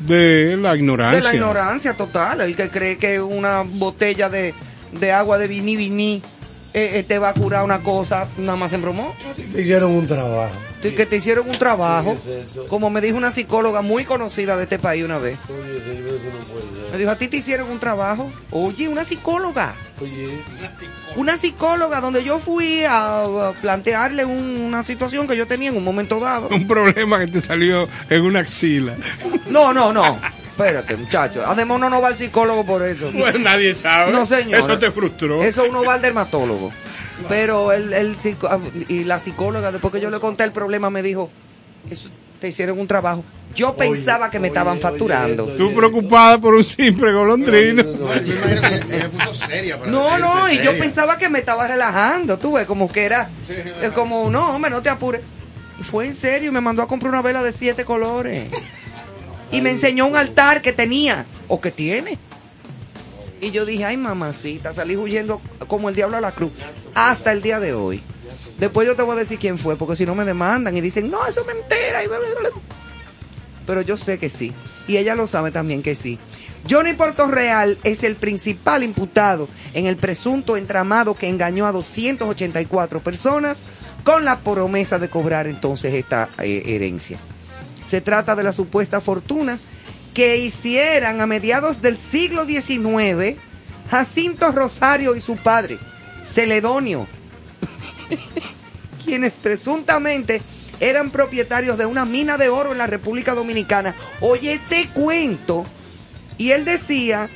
de 0.00 0.56
la 0.56 0.72
De 0.72 0.78
ignorancia. 0.78 1.20
la 1.22 1.34
ignorancia 1.34 1.94
total. 1.94 2.40
El 2.40 2.56
que 2.56 2.68
cree 2.68 2.96
que 2.98 3.20
una 3.20 3.62
botella 3.62 4.28
de, 4.28 4.52
de 4.98 5.12
agua 5.12 5.38
de 5.38 5.46
vini 5.46 5.76
vini 5.76 6.22
eh, 6.74 6.90
eh, 6.98 7.04
te 7.06 7.18
va 7.18 7.30
a 7.30 7.34
curar 7.34 7.64
una 7.64 7.80
cosa, 7.80 8.26
nada 8.38 8.56
más 8.56 8.72
en 8.72 8.82
bromó. 8.82 9.14
Te 9.52 9.62
hicieron 9.62 9.92
un 9.92 10.06
trabajo. 10.06 10.54
Sí, 10.82 10.92
Que 10.92 11.04
te 11.04 11.16
hicieron 11.16 11.46
un 11.48 11.58
trabajo, 11.58 12.16
como 12.68 12.88
me 12.88 13.00
dijo 13.02 13.16
una 13.18 13.30
psicóloga 13.30 13.82
muy 13.82 14.04
conocida 14.04 14.56
de 14.56 14.62
este 14.62 14.78
país 14.78 15.04
una 15.04 15.18
vez. 15.18 15.36
Oye, 15.48 15.76
ese 15.76 15.96
yo 15.96 16.02
creo 16.06 16.18
que 16.22 16.26
no 16.28 16.38
puede 16.46 16.62
ser. 16.62 16.92
Me 16.92 16.98
dijo, 16.98 17.10
¿a 17.10 17.16
ti 17.18 17.28
te 17.28 17.36
hicieron 17.36 17.70
un 17.70 17.78
trabajo? 17.78 18.30
Oye, 18.50 18.88
una 18.88 19.04
psicóloga. 19.04 19.74
Oye, 20.00 20.30
Una 21.16 21.36
psicóloga 21.36 22.00
donde 22.00 22.24
yo 22.24 22.38
fui 22.38 22.84
a, 22.84 23.24
a 23.24 23.52
plantearle 23.60 24.24
un- 24.24 24.58
una 24.62 24.82
situación 24.82 25.26
que 25.26 25.36
yo 25.36 25.46
tenía 25.46 25.68
en 25.68 25.76
un 25.76 25.84
momento 25.84 26.18
dado. 26.18 26.48
Un 26.48 26.66
problema 26.66 27.18
que 27.18 27.26
te 27.26 27.40
salió 27.42 27.86
en 28.08 28.22
una 28.22 28.40
axila. 28.40 28.94
No, 29.50 29.74
no, 29.74 29.92
no. 29.92 30.18
Espérate, 30.64 30.96
muchacho. 30.96 31.42
Además, 31.46 31.76
uno 31.76 31.90
no 31.90 32.00
va 32.00 32.08
al 32.08 32.16
psicólogo 32.16 32.64
por 32.64 32.82
eso. 32.82 33.10
Pues 33.16 33.38
nadie 33.40 33.74
sabe. 33.74 34.12
No, 34.12 34.26
señor. 34.26 34.60
Eso 34.60 34.78
te 34.78 34.90
frustró. 34.90 35.42
Eso 35.42 35.64
uno 35.68 35.82
va 35.84 35.94
al 35.94 36.02
dermatólogo. 36.02 36.70
Pero 37.28 37.72
el, 37.72 37.92
el 37.92 38.16
psico- 38.16 38.48
ah, 38.50 38.58
y 38.88 39.04
la 39.04 39.20
psicóloga, 39.20 39.70
después 39.72 39.92
que 39.92 40.00
yo 40.00 40.10
le 40.10 40.20
conté 40.20 40.44
el 40.44 40.52
problema, 40.52 40.88
me 40.90 41.02
dijo, 41.02 41.30
eso 41.90 42.08
te 42.40 42.48
hicieron 42.48 42.78
un 42.78 42.86
trabajo. 42.86 43.22
Yo 43.54 43.74
pensaba 43.74 44.30
que 44.30 44.38
me 44.38 44.48
estaban 44.48 44.78
facturando. 44.80 45.44
Tú 45.48 45.74
preocupada 45.74 46.38
por 46.40 46.54
un 46.54 46.62
simple 46.64 47.12
golondrino. 47.12 47.82
No, 49.88 50.18
no, 50.18 50.50
y 50.50 50.58
yo 50.62 50.78
pensaba 50.78 51.18
que 51.18 51.28
me 51.28 51.40
estaba 51.40 51.66
relajando, 51.66 52.38
tú 52.38 52.52
ves, 52.54 52.66
como 52.66 52.90
que 52.90 53.04
era, 53.04 53.28
es 53.82 53.92
como, 53.92 54.30
no, 54.30 54.54
hombre, 54.54 54.70
no 54.70 54.80
te 54.80 54.88
apures. 54.88 55.22
Y 55.80 55.82
fue 55.82 56.06
en 56.06 56.14
serio, 56.14 56.48
y 56.50 56.52
me 56.52 56.60
mandó 56.60 56.82
a 56.82 56.86
comprar 56.86 57.10
una 57.12 57.22
vela 57.22 57.42
de 57.42 57.52
siete 57.52 57.84
colores. 57.84 58.50
Y 59.52 59.60
me 59.60 59.70
enseñó 59.70 60.06
un 60.06 60.16
altar 60.16 60.62
que 60.62 60.72
tenía, 60.72 61.26
o 61.48 61.60
que 61.60 61.70
tiene. 61.70 62.18
Y 63.40 63.50
yo 63.50 63.64
dije, 63.64 63.84
ay, 63.84 63.96
mamacita, 63.96 64.72
salí 64.72 64.96
huyendo 64.96 65.40
como 65.66 65.88
el 65.88 65.94
diablo 65.94 66.16
a 66.16 66.20
la 66.20 66.32
cruz, 66.32 66.52
hasta 66.94 67.32
el 67.32 67.42
día 67.42 67.58
de 67.58 67.72
hoy. 67.72 68.02
Después 68.58 68.86
yo 68.86 68.94
te 68.94 69.02
voy 69.02 69.16
a 69.16 69.20
decir 69.20 69.38
quién 69.38 69.56
fue, 69.56 69.76
porque 69.76 69.96
si 69.96 70.04
no 70.04 70.14
me 70.14 70.24
demandan 70.24 70.76
y 70.76 70.80
dicen, 70.82 71.10
no, 71.10 71.26
eso 71.26 71.44
bla, 71.44 71.54
bla. 71.54 72.50
Pero 73.66 73.80
yo 73.82 73.96
sé 73.96 74.18
que 74.18 74.28
sí. 74.28 74.52
Y 74.86 74.98
ella 74.98 75.14
lo 75.14 75.26
sabe 75.26 75.50
también 75.50 75.82
que 75.82 75.94
sí. 75.94 76.18
Johnny 76.68 76.92
Portorreal 76.92 77.78
es 77.84 78.04
el 78.04 78.16
principal 78.16 78.82
imputado 78.82 79.48
en 79.72 79.86
el 79.86 79.96
presunto 79.96 80.56
entramado 80.56 81.14
que 81.14 81.28
engañó 81.28 81.66
a 81.66 81.72
284 81.72 83.00
personas 83.00 83.58
con 84.04 84.24
la 84.24 84.40
promesa 84.40 84.98
de 84.98 85.08
cobrar 85.08 85.46
entonces 85.46 85.94
esta 85.94 86.28
eh, 86.42 86.62
herencia. 86.66 87.18
Se 87.90 88.00
trata 88.00 88.36
de 88.36 88.44
la 88.44 88.52
supuesta 88.52 89.00
fortuna 89.00 89.58
que 90.14 90.36
hicieran 90.36 91.20
a 91.20 91.26
mediados 91.26 91.82
del 91.82 91.98
siglo 91.98 92.46
XIX 92.46 93.36
Jacinto 93.90 94.52
Rosario 94.52 95.16
y 95.16 95.20
su 95.20 95.36
padre, 95.36 95.76
Celedonio, 96.22 97.08
quienes 99.04 99.32
presuntamente 99.32 100.40
eran 100.78 101.10
propietarios 101.10 101.76
de 101.78 101.86
una 101.86 102.04
mina 102.04 102.38
de 102.38 102.48
oro 102.48 102.70
en 102.70 102.78
la 102.78 102.86
República 102.86 103.34
Dominicana. 103.34 103.96
Oye, 104.20 104.60
te 104.68 104.88
cuento. 104.90 105.64
Y 106.38 106.52
él 106.52 106.64
decía 106.64 107.28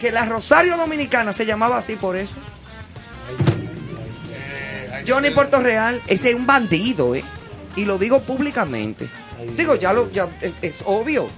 que 0.00 0.10
la 0.10 0.24
Rosario 0.24 0.78
Dominicana 0.78 1.34
se 1.34 1.44
llamaba 1.44 1.76
así 1.76 1.96
por 1.96 2.16
eso. 2.16 2.36
Johnny 5.06 5.28
Puerto 5.28 5.60
Real, 5.60 6.00
ese 6.06 6.30
es 6.30 6.34
un 6.34 6.46
bandido, 6.46 7.14
¿eh? 7.14 7.22
Y 7.76 7.84
lo 7.84 7.98
digo 7.98 8.20
públicamente. 8.20 9.08
Digo, 9.56 9.74
ya 9.76 9.92
lo, 9.92 10.10
ya 10.10 10.28
es, 10.40 10.52
es 10.62 10.82
obvio. 10.84 11.28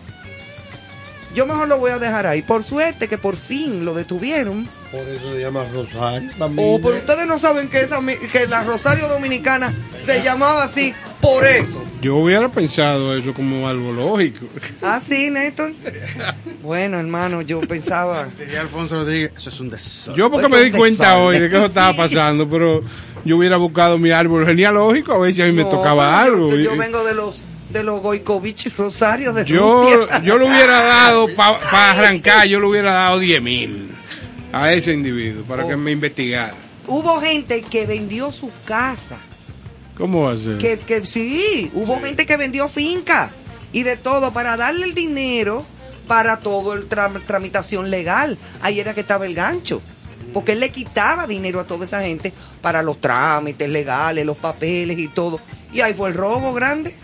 Yo 1.34 1.46
mejor 1.46 1.66
lo 1.66 1.78
voy 1.78 1.90
a 1.90 1.98
dejar 1.98 2.26
ahí. 2.26 2.42
Por 2.42 2.62
suerte 2.62 3.08
que 3.08 3.16
por 3.16 3.36
fin 3.36 3.86
lo 3.86 3.94
detuvieron. 3.94 4.68
Por 4.90 5.00
eso 5.00 5.32
se 5.32 5.40
llama 5.40 5.64
Rosario. 5.72 6.30
la 6.38 6.46
Oh, 6.46 6.78
pero 6.82 6.96
ustedes 6.96 7.26
no 7.26 7.38
saben 7.38 7.70
que, 7.70 7.80
esa, 7.80 8.00
que 8.30 8.46
la 8.46 8.62
Rosario 8.64 9.08
Dominicana 9.08 9.74
se 9.96 10.22
llamaba 10.22 10.64
así 10.64 10.92
por 11.22 11.46
eso. 11.46 11.82
Yo 12.02 12.16
hubiera 12.16 12.50
pensado 12.50 13.16
eso 13.16 13.32
como 13.32 13.66
algo 13.66 13.92
lógico. 13.92 14.44
Ah, 14.82 15.00
sí, 15.00 15.30
Néstor. 15.30 15.72
Bueno, 16.62 17.00
hermano, 17.00 17.40
yo 17.40 17.60
pensaba. 17.60 18.28
Diría 18.38 18.60
Alfonso 18.60 18.96
Rodríguez, 18.96 19.32
eso 19.34 19.48
es 19.48 19.60
un 19.60 19.70
desastre. 19.70 20.14
Yo 20.16 20.30
porque 20.30 20.48
me 20.48 20.60
di 20.62 20.70
cuenta 20.70 21.16
hoy 21.16 21.38
de 21.38 21.48
que 21.48 21.56
eso 21.56 21.66
estaba 21.66 21.96
pasando, 21.96 22.46
pero 22.46 22.82
yo 23.24 23.36
hubiera 23.36 23.56
buscado 23.56 23.98
mi 23.98 24.10
árbol 24.10 24.46
genealógico 24.46 25.12
a 25.12 25.18
ver 25.18 25.34
si 25.34 25.42
a 25.42 25.46
mí 25.46 25.52
me 25.52 25.64
tocaba 25.64 26.10
yo- 26.10 26.32
algo. 26.32 26.56
Yo, 26.56 26.76
vengo 26.76 27.04
de 27.04 27.14
los 27.14 27.42
de 27.70 27.82
los 27.82 28.02
Goikovich 28.02 28.74
Rosario 28.76 29.32
de 29.32 29.46
Yo, 29.46 29.84
Rusia. 30.00 30.22
yo 30.22 30.36
le 30.36 30.44
hubiera 30.44 30.80
dado, 30.82 31.26
para 31.34 31.58
arrancar, 31.92 32.46
yo 32.46 32.60
le 32.60 32.66
hubiera 32.66 32.92
dado 32.92 33.18
10 33.18 33.40
mil 33.40 33.88
a 34.52 34.70
ese 34.74 34.92
individuo 34.92 35.42
para 35.44 35.64
Oh. 35.64 35.68
que 35.68 35.76
me 35.78 35.90
investigara. 35.92 36.52
Hubo 36.86 37.18
gente 37.20 37.62
que 37.62 37.86
vendió 37.86 38.30
su 38.30 38.50
casa. 38.66 39.16
¿Cómo 39.96 40.24
va 40.24 40.32
a 40.32 40.36
ser? 40.36 40.58
Que, 40.58 40.78
que 40.80 41.06
sí, 41.06 41.70
hubo 41.74 41.98
gente 42.00 42.26
que 42.26 42.36
vendió 42.36 42.68
finca 42.68 43.30
y 43.72 43.84
de 43.84 43.96
todo 43.96 44.32
para 44.32 44.56
darle 44.58 44.84
el 44.84 44.94
dinero 44.94 45.64
para 46.08 46.40
todo 46.40 46.74
el 46.74 46.88
tram- 46.90 47.22
tramitación 47.26 47.88
legal. 47.90 48.36
Ahí 48.60 48.80
era 48.80 48.92
que 48.92 49.00
estaba 49.00 49.24
el 49.24 49.34
gancho. 49.34 49.80
Porque 50.32 50.52
él 50.52 50.60
le 50.60 50.70
quitaba 50.70 51.26
dinero 51.26 51.60
a 51.60 51.64
toda 51.66 51.84
esa 51.84 52.02
gente 52.02 52.32
para 52.60 52.82
los 52.82 53.00
trámites 53.00 53.68
legales, 53.68 54.24
los 54.24 54.36
papeles 54.36 54.98
y 54.98 55.08
todo. 55.08 55.40
Y 55.72 55.80
ahí 55.80 55.94
fue 55.94 56.08
el 56.08 56.14
robo 56.14 56.52
grande. 56.52 56.96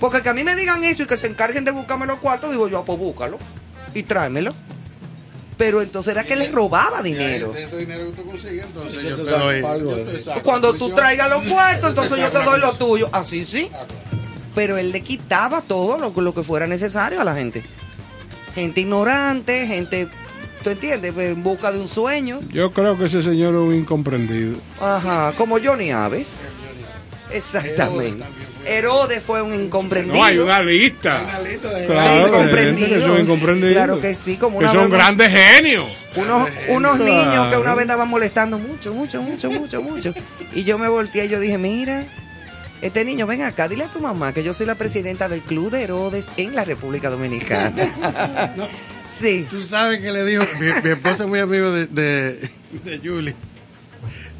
Porque 0.00 0.22
que 0.22 0.28
a 0.28 0.34
mí 0.34 0.44
me 0.44 0.54
digan 0.54 0.84
eso 0.84 1.02
y 1.02 1.06
que 1.06 1.16
se 1.16 1.26
encarguen 1.26 1.64
de 1.64 1.72
buscarme 1.72 2.06
los 2.06 2.18
cuartos, 2.20 2.50
digo 2.50 2.68
yo, 2.68 2.78
ah, 2.78 2.84
pues 2.84 2.98
búscalo 2.98 3.38
y 3.94 4.02
tráemelo. 4.04 4.54
Pero 5.56 5.82
entonces 5.82 6.12
era 6.12 6.22
que 6.22 6.36
les 6.36 6.52
robaba 6.52 7.02
dinero. 7.02 7.52
Ese 7.56 7.78
dinero 7.78 8.06
que 8.12 8.22
tú 8.22 8.28
consigues, 8.28 8.64
entonces 8.66 9.02
Yo 9.02 9.08
yo 9.10 9.16
te 9.16 9.24
te 9.24 9.30
saco 9.30 9.44
doy. 9.44 9.64
algo 9.64 9.90
yo 9.90 9.96
de 9.96 10.04
te 10.04 10.12
eso. 10.20 10.24
saco 10.30 10.42
Cuando 10.44 10.74
tú 10.74 10.90
traigas 10.90 11.28
los 11.28 11.42
cuartos, 11.44 11.90
entonces 11.90 12.18
yo 12.18 12.30
te 12.30 12.44
doy 12.44 12.60
lo 12.60 12.72
tuyo. 12.74 13.08
Así 13.10 13.44
sí. 13.44 13.68
Pero 14.54 14.76
él 14.76 14.92
le 14.92 15.00
quitaba 15.00 15.60
todo 15.62 15.98
lo, 15.98 16.12
lo 16.20 16.32
que 16.34 16.44
fuera 16.44 16.68
necesario 16.68 17.20
a 17.20 17.24
la 17.24 17.34
gente. 17.34 17.64
Gente 18.54 18.80
ignorante, 18.82 19.66
gente, 19.66 20.06
¿tú 20.62 20.70
entiendes? 20.70 21.16
En 21.16 21.42
busca 21.42 21.70
de 21.72 21.78
un 21.80 21.88
sueño. 21.88 22.40
Yo 22.52 22.72
creo 22.72 22.98
que 22.98 23.06
ese 23.06 23.22
señor 23.22 23.54
es 23.54 23.60
un 23.60 23.74
incomprendido. 23.74 24.56
Ajá, 24.80 25.32
como 25.36 25.58
Johnny 25.62 25.90
Aves. 25.90 26.86
Exactamente. 27.30 28.24
Herodes 28.66 29.22
fue 29.22 29.40
un 29.42 29.54
incomprendido. 29.54 30.16
No, 30.16 30.24
hay 30.24 30.38
una 30.38 30.62
lista. 30.62 31.22
de 31.42 31.58
Claro, 31.86 32.22
que 32.24 32.28
incomprendidos. 32.28 33.02
son 33.04 33.20
incomprendidos. 33.20 33.72
Claro 33.74 34.00
que 34.00 34.14
sí, 34.14 34.36
como 34.36 34.58
Que 34.58 34.64
una 34.64 34.72
son 34.72 34.82
vez- 34.84 34.92
grandes 34.92 35.30
genios. 35.32 35.86
Unos, 36.16 36.48
unos 36.68 36.96
Claro. 36.96 37.04
niños 37.04 37.50
que 37.52 37.56
una 37.58 37.74
vez 37.74 37.82
andaban 37.82 38.08
molestando 38.08 38.58
mucho, 38.58 38.92
mucho, 38.94 39.22
mucho, 39.22 39.50
mucho, 39.50 39.82
mucho. 39.82 40.14
Y 40.54 40.64
yo 40.64 40.78
me 40.78 40.88
volteé 40.88 41.26
y 41.26 41.28
yo 41.28 41.38
dije, 41.40 41.58
mira, 41.58 42.04
este 42.82 43.04
niño, 43.04 43.26
ven 43.26 43.42
acá, 43.42 43.68
dile 43.68 43.84
a 43.84 43.88
tu 43.88 44.00
mamá 44.00 44.32
que 44.32 44.42
yo 44.42 44.52
soy 44.54 44.66
la 44.66 44.74
presidenta 44.74 45.28
del 45.28 45.40
Club 45.42 45.70
de 45.70 45.82
Herodes 45.82 46.26
en 46.36 46.54
la 46.54 46.64
República 46.64 47.10
Dominicana. 47.10 48.54
Tú 49.50 49.62
sabes 49.62 50.00
que 50.00 50.12
le 50.12 50.24
dijo, 50.24 50.44
mi, 50.60 50.66
mi 50.82 50.90
esposa 50.90 51.24
es 51.24 51.28
muy 51.28 51.38
amigo 51.40 51.70
de, 51.70 51.86
de, 51.86 52.50
de 52.84 53.00
Julie, 53.02 53.34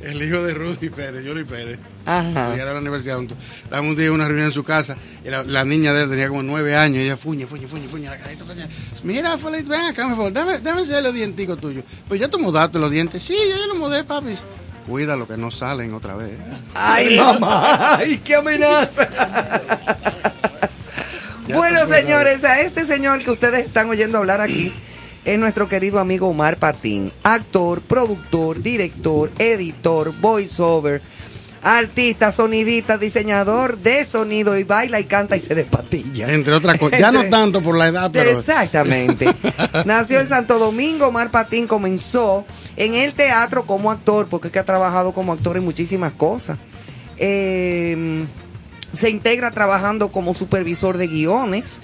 el 0.02 0.22
hijo 0.22 0.42
de 0.42 0.54
Rudy 0.54 0.90
Pérez, 0.90 1.24
Julie 1.26 1.44
Pérez. 1.44 1.78
Ajá. 2.06 2.28
Estudiaron 2.44 2.70
a 2.70 2.74
la 2.74 2.80
universidad 2.80 3.16
juntos. 3.16 3.36
Estábamos 3.64 3.90
un 3.90 3.96
día 3.96 4.06
en 4.06 4.12
una 4.12 4.26
reunión 4.26 4.46
en 4.46 4.52
su 4.52 4.64
casa 4.64 4.96
y 5.24 5.28
la, 5.28 5.42
la 5.42 5.64
niña 5.64 5.92
de 5.92 6.04
él 6.04 6.08
tenía 6.08 6.28
como 6.28 6.42
nueve 6.42 6.74
años 6.74 6.98
y 6.98 7.02
ella 7.02 7.16
fuñe, 7.16 7.46
fuñe, 7.46 7.66
fuñe, 7.66 7.86
fuñe, 7.88 8.08
la 8.08 8.16
carita. 8.16 8.44
Mira, 9.04 9.36
Feliz, 9.36 9.68
ven 9.68 9.80
acá, 9.82 10.06
por 10.06 10.16
favor, 10.16 10.32
dame, 10.32 10.58
dame 10.60 10.86
los 11.02 11.14
dienticos 11.14 11.60
tuyos. 11.60 11.84
Pues 12.06 12.20
ya 12.20 12.28
te 12.28 12.38
mudaste 12.38 12.78
los 12.78 12.90
dientes. 12.90 13.22
Sí, 13.22 13.36
yo 13.50 13.56
ya 13.56 13.66
los 13.66 13.76
mudé, 13.76 14.04
papi. 14.04 14.34
Cuídalo 14.86 15.28
que 15.28 15.36
no 15.36 15.50
salen 15.50 15.92
otra 15.92 16.16
vez. 16.16 16.30
Ay, 16.74 17.16
mamá, 17.18 17.96
ay, 17.96 18.18
qué 18.24 18.36
amenaza. 18.36 19.06
Bueno, 21.54 21.86
señores, 21.86 22.44
a 22.44 22.60
este 22.60 22.84
señor 22.84 23.20
que 23.20 23.30
ustedes 23.30 23.66
están 23.66 23.88
oyendo 23.88 24.18
hablar 24.18 24.40
aquí 24.40 24.72
es 25.24 25.38
nuestro 25.38 25.68
querido 25.68 25.98
amigo 25.98 26.28
Omar 26.28 26.56
Patín, 26.56 27.12
actor, 27.22 27.80
productor, 27.82 28.62
director, 28.62 29.30
editor, 29.38 30.12
voiceover, 30.20 31.02
artista, 31.62 32.32
sonidista, 32.32 32.98
diseñador 32.98 33.78
de 33.78 34.04
sonido 34.04 34.56
y 34.56 34.64
baila 34.64 35.00
y 35.00 35.04
canta 35.04 35.36
y 35.36 35.40
se 35.40 35.54
despatilla. 35.54 36.32
Entre 36.32 36.54
otras 36.54 36.78
cosas. 36.78 37.00
Ya 37.00 37.12
no 37.12 37.24
tanto 37.30 37.62
por 37.62 37.76
la 37.76 37.88
edad, 37.88 38.10
pero. 38.12 38.30
Exactamente. 38.38 39.28
Nació 39.84 40.20
en 40.20 40.28
Santo 40.28 40.58
Domingo, 40.58 41.08
Omar 41.08 41.30
Patín 41.30 41.66
comenzó 41.66 42.44
en 42.76 42.94
el 42.94 43.14
teatro 43.14 43.64
como 43.64 43.90
actor, 43.90 44.28
porque 44.28 44.48
es 44.48 44.52
que 44.52 44.58
ha 44.60 44.64
trabajado 44.64 45.12
como 45.12 45.32
actor 45.32 45.56
en 45.56 45.64
muchísimas 45.64 46.12
cosas. 46.12 46.58
Eh, 47.16 48.24
se 48.94 49.10
integra 49.10 49.50
trabajando 49.50 50.10
como 50.10 50.34
supervisor 50.34 50.96
de 50.98 51.06
guiones 51.08 51.78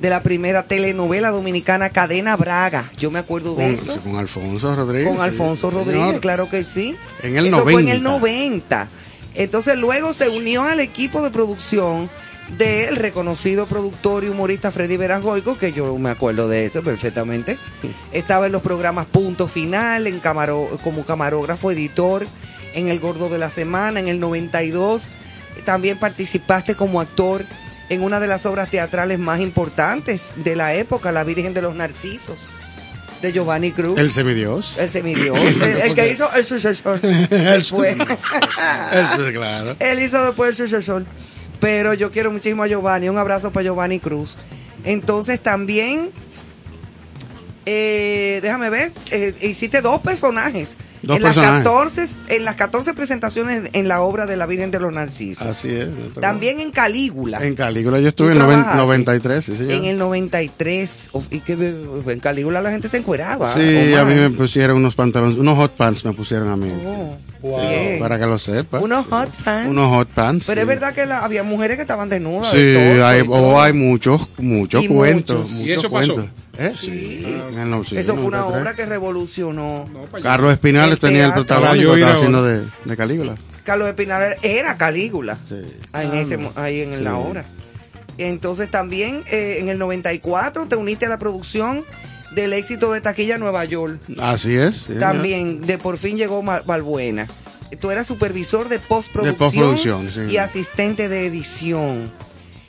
de 0.00 0.08
la 0.10 0.22
primera 0.22 0.62
telenovela 0.62 1.30
dominicana 1.30 1.90
Cadena 1.90 2.34
Braga. 2.36 2.84
Yo 2.98 3.10
me 3.10 3.18
acuerdo 3.18 3.54
de 3.54 3.64
Con, 3.64 3.74
eso. 3.74 4.00
con 4.00 4.16
Alfonso 4.16 4.74
Rodríguez. 4.74 5.08
Con. 5.14 5.20
Alfonso 5.20 5.70
Sí, 5.70 5.76
Rodríguez, 5.76 6.06
señor. 6.06 6.20
claro 6.20 6.48
que 6.48 6.64
sí. 6.64 6.96
En 7.22 7.36
el 7.36 7.46
Eso 7.48 7.58
90. 7.58 7.72
fue 7.72 7.82
en 7.82 7.88
el 7.88 8.02
90. 8.02 8.88
Entonces 9.34 9.76
luego 9.76 10.14
se 10.14 10.28
unió 10.28 10.62
al 10.64 10.80
equipo 10.80 11.22
de 11.22 11.30
producción 11.30 12.08
del 12.56 12.96
reconocido 12.96 13.66
productor 13.66 14.24
y 14.24 14.28
humorista 14.28 14.72
Freddy 14.72 14.96
Verangoico, 14.96 15.56
que 15.56 15.72
yo 15.72 15.96
me 15.98 16.10
acuerdo 16.10 16.48
de 16.48 16.64
eso 16.64 16.82
perfectamente. 16.82 17.56
Estaba 18.10 18.46
en 18.46 18.52
los 18.52 18.62
programas 18.62 19.06
Punto 19.06 19.46
Final, 19.46 20.06
en 20.08 20.18
camaro- 20.20 20.68
como 20.82 21.04
camarógrafo, 21.04 21.70
editor, 21.70 22.26
en 22.74 22.88
El 22.88 22.98
Gordo 22.98 23.28
de 23.28 23.38
la 23.38 23.50
Semana, 23.50 24.00
en 24.00 24.08
el 24.08 24.18
92. 24.18 25.02
También 25.70 25.98
participaste 25.98 26.74
como 26.74 27.00
actor 27.00 27.44
en 27.90 28.02
una 28.02 28.18
de 28.18 28.26
las 28.26 28.44
obras 28.44 28.70
teatrales 28.70 29.20
más 29.20 29.38
importantes 29.38 30.32
de 30.34 30.56
la 30.56 30.74
época, 30.74 31.12
La 31.12 31.22
Virgen 31.22 31.54
de 31.54 31.62
los 31.62 31.76
Narcisos, 31.76 32.38
de 33.22 33.32
Giovanni 33.32 33.70
Cruz. 33.70 33.96
El 33.96 34.10
semidios. 34.10 34.78
El 34.78 34.90
semidios. 34.90 35.38
el, 35.62 35.62
el 35.62 35.94
que 35.94 36.10
hizo 36.10 36.28
el 36.34 36.44
sucesor. 36.44 36.98
El. 37.04 37.60
Eso, 37.60 37.72
claro. 39.32 39.76
Él 39.78 40.02
hizo 40.02 40.24
después 40.24 40.58
el 40.58 40.66
sucesor. 40.68 41.04
Pero 41.60 41.94
yo 41.94 42.10
quiero 42.10 42.32
muchísimo 42.32 42.64
a 42.64 42.66
Giovanni. 42.66 43.08
Un 43.08 43.18
abrazo 43.18 43.52
para 43.52 43.62
Giovanni 43.62 44.00
Cruz. 44.00 44.38
Entonces 44.82 45.38
también 45.38 46.10
Eh, 47.66 48.40
déjame 48.42 48.70
ver, 48.70 48.90
eh, 49.10 49.34
hiciste 49.42 49.82
dos 49.82 50.00
personajes. 50.00 50.76
Dos 51.02 51.16
en, 51.18 51.22
Las 51.22 51.34
personajes. 51.34 51.64
14, 51.64 52.08
en 52.28 52.44
las 52.44 52.56
14 52.56 52.94
presentaciones 52.94 53.70
en 53.74 53.86
la 53.88 54.00
obra 54.02 54.26
de 54.26 54.36
la 54.36 54.46
Virgen 54.46 54.70
de 54.70 54.80
los 54.80 54.92
Narcisos. 54.92 55.46
Así 55.46 55.68
es. 55.70 55.88
También 56.20 56.60
en 56.60 56.70
Calígula. 56.70 57.44
En 57.44 57.54
Calígula 57.54 58.00
yo 58.00 58.08
estuve 58.08 58.28
¿Tú 58.28 58.40
en 58.40 58.46
trabajaste? 58.46 58.76
93, 58.76 59.44
sí, 59.44 59.56
señor. 59.56 59.72
En 59.72 59.84
el 59.84 59.98
93. 59.98 61.10
Uf, 61.12 61.24
y 61.30 61.40
que 61.40 61.52
en 61.52 62.20
Calígula 62.20 62.60
la 62.62 62.70
gente 62.70 62.88
se 62.88 62.96
encueraba. 62.98 63.52
Sí, 63.54 63.60
Omar. 63.92 64.00
a 64.00 64.04
mí 64.04 64.14
me 64.14 64.30
pusieron 64.30 64.76
unos 64.78 64.94
pantalones, 64.94 65.38
unos 65.38 65.56
hot 65.56 65.72
pants 65.72 66.04
me 66.04 66.12
pusieron 66.12 66.48
a 66.48 66.56
mí. 66.56 66.70
Oh, 66.84 67.16
Sí, 67.42 67.98
para 67.98 68.18
que 68.18 68.26
lo 68.26 68.38
sepa. 68.38 68.80
Unos 68.80 69.06
hot 69.06 69.30
pants. 69.44 69.70
Unos 69.70 69.88
hot 69.88 70.08
pants. 70.08 70.46
Pero 70.46 70.58
sí. 70.58 70.62
es 70.62 70.66
verdad 70.66 70.92
que 70.94 71.06
la- 71.06 71.20
había 71.24 71.42
mujeres 71.42 71.76
que 71.76 71.82
estaban 71.82 72.10
desnudas. 72.10 72.50
Sí, 72.52 72.58
de 72.58 73.02
hay, 73.02 73.22
todo. 73.24 73.32
oh, 73.34 73.60
hay 73.60 73.72
muchos, 73.72 74.28
muchos 74.38 74.84
Y 74.84 74.88
cuentos. 74.88 75.38
muchos. 75.38 75.52
muchos 75.52 75.66
¿Y 75.66 75.72
eso 75.72 75.90
pasó? 75.90 76.28
¿Eh? 76.60 76.72
Sí. 76.78 77.26
no- 77.66 77.82
sí, 77.84 77.96
Eso 77.96 78.14
fue 78.14 78.24
una 78.26 78.38
93. 78.40 78.60
obra 78.62 78.74
que 78.76 78.86
revolucionó. 78.86 79.84
Carlos 80.22 80.52
Espinal 80.52 80.90
El 80.92 80.98
tenía 80.98 81.24
el 81.26 81.32
protagónico, 81.32 81.72
Caballo 81.72 81.94
estaba 81.94 82.12
haciendo 82.14 82.44
de, 82.44 82.66
de 82.84 82.96
Calígula. 82.96 83.34
Carlos 83.64 83.88
Espinal 83.88 84.36
era 84.42 84.76
Calígula. 84.76 85.38
Ah, 85.92 86.04
En 86.04 86.14
ese, 86.14 86.36
mo- 86.36 86.52
ahí 86.56 86.80
en 86.82 87.02
la 87.02 87.16
obra. 87.16 87.44
Entonces 88.18 88.70
también 88.70 89.22
eh, 89.30 89.56
en 89.60 89.68
el 89.70 89.78
94 89.78 90.66
te 90.68 90.76
uniste 90.76 91.06
a 91.06 91.08
la 91.08 91.18
producción 91.18 91.84
del 92.32 92.52
éxito 92.52 92.92
de 92.92 93.00
Taquilla 93.00 93.38
Nueva 93.38 93.64
York. 93.64 93.98
Así 94.20 94.54
es. 94.56 94.84
sí, 94.86 94.94
También 94.98 95.62
de 95.62 95.78
por 95.78 95.96
fin 95.96 96.16
llegó 96.16 96.42
Balbuena. 96.42 97.26
Tú 97.80 97.90
eras 97.90 98.06
supervisor 98.06 98.68
de 98.68 98.78
postproducción, 98.80 99.32
De 99.32 99.38
postproducción, 99.38 100.10
sí. 100.10 100.32
y 100.34 100.36
asistente 100.38 101.08
de 101.08 101.26
edición. 101.26 102.10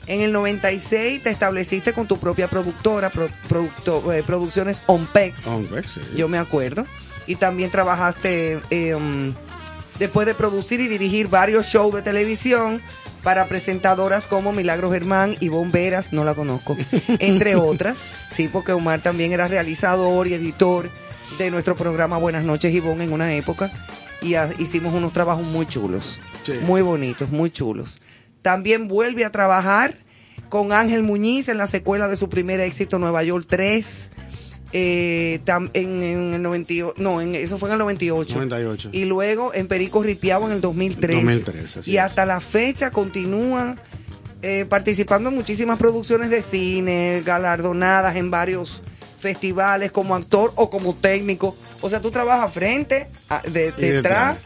En 0.06 0.20
el 0.20 0.32
96 0.32 1.22
te 1.22 1.30
estableciste 1.30 1.92
con 1.92 2.06
tu 2.08 2.18
propia 2.18 2.48
productora, 2.48 3.08
pro- 3.10 3.28
producto- 3.48 4.12
eh, 4.12 4.22
Producciones 4.24 4.82
Ompex. 4.86 5.46
Hombre, 5.46 5.82
sí. 5.86 6.00
Yo 6.16 6.28
me 6.28 6.38
acuerdo. 6.38 6.86
Y 7.26 7.36
también 7.36 7.70
trabajaste 7.70 8.60
eh, 8.70 8.94
um, 8.96 9.32
después 9.98 10.26
de 10.26 10.34
producir 10.34 10.80
y 10.80 10.88
dirigir 10.88 11.28
varios 11.28 11.66
shows 11.66 11.94
de 11.94 12.02
televisión 12.02 12.82
para 13.22 13.46
presentadoras 13.46 14.26
como 14.26 14.52
Milagro 14.52 14.90
Germán 14.90 15.36
y 15.38 15.48
Bomberas, 15.48 16.12
no 16.12 16.24
la 16.24 16.34
conozco, 16.34 16.76
entre 17.20 17.54
otras. 17.54 17.96
Sí, 18.32 18.48
porque 18.52 18.72
Omar 18.72 19.00
también 19.02 19.32
era 19.32 19.46
realizador 19.46 20.26
y 20.26 20.34
editor 20.34 20.90
de 21.38 21.50
nuestro 21.52 21.76
programa 21.76 22.16
Buenas 22.16 22.44
noches 22.44 22.74
Ivonne 22.74 23.04
en 23.04 23.12
una 23.12 23.32
época 23.36 23.70
y 24.20 24.34
hicimos 24.58 24.92
unos 24.94 25.12
trabajos 25.12 25.44
muy 25.44 25.66
chulos, 25.66 26.20
Sí. 26.44 26.54
muy 26.62 26.82
bonitos, 26.82 27.30
muy 27.30 27.50
chulos. 27.52 28.00
También 28.42 28.88
vuelve 28.88 29.24
a 29.24 29.30
trabajar 29.32 29.94
con 30.48 30.72
Ángel 30.72 31.02
Muñiz 31.02 31.48
en 31.48 31.56
la 31.58 31.66
secuela 31.66 32.08
de 32.08 32.16
su 32.16 32.28
primer 32.28 32.60
éxito 32.60 32.98
Nueva 32.98 33.22
York 33.22 33.46
3. 33.48 34.10
eh, 34.74 35.40
tam- 35.44 35.70
en, 35.74 36.02
en 36.02 36.34
el 36.34 36.42
98, 36.42 36.94
no, 36.96 37.20
en, 37.20 37.34
eso 37.34 37.58
fue 37.58 37.68
en 37.68 37.74
el 37.74 37.78
98. 37.80 38.34
98. 38.34 38.88
Y 38.92 39.04
luego 39.04 39.52
en 39.54 39.66
Perico 39.68 40.02
Ripiao 40.02 40.46
en 40.46 40.52
el 40.52 40.60
2003. 40.62 41.16
2003, 41.16 41.76
así 41.76 41.90
y 41.90 41.96
es. 41.98 42.02
hasta 42.02 42.24
la 42.24 42.40
fecha 42.40 42.90
continúa 42.90 43.76
eh, 44.40 44.64
participando 44.68 45.28
en 45.28 45.34
muchísimas 45.36 45.78
producciones 45.78 46.30
de 46.30 46.40
cine, 46.42 47.22
galardonadas 47.24 48.16
en 48.16 48.30
varios 48.30 48.82
festivales 49.20 49.92
como 49.92 50.14
actor 50.16 50.52
o 50.56 50.68
como 50.70 50.94
técnico. 50.94 51.54
O 51.82 51.90
sea, 51.90 52.00
tú 52.00 52.10
trabajas 52.10 52.52
frente, 52.52 53.08
a- 53.28 53.42
de- 53.42 53.72
detrás 53.72 54.38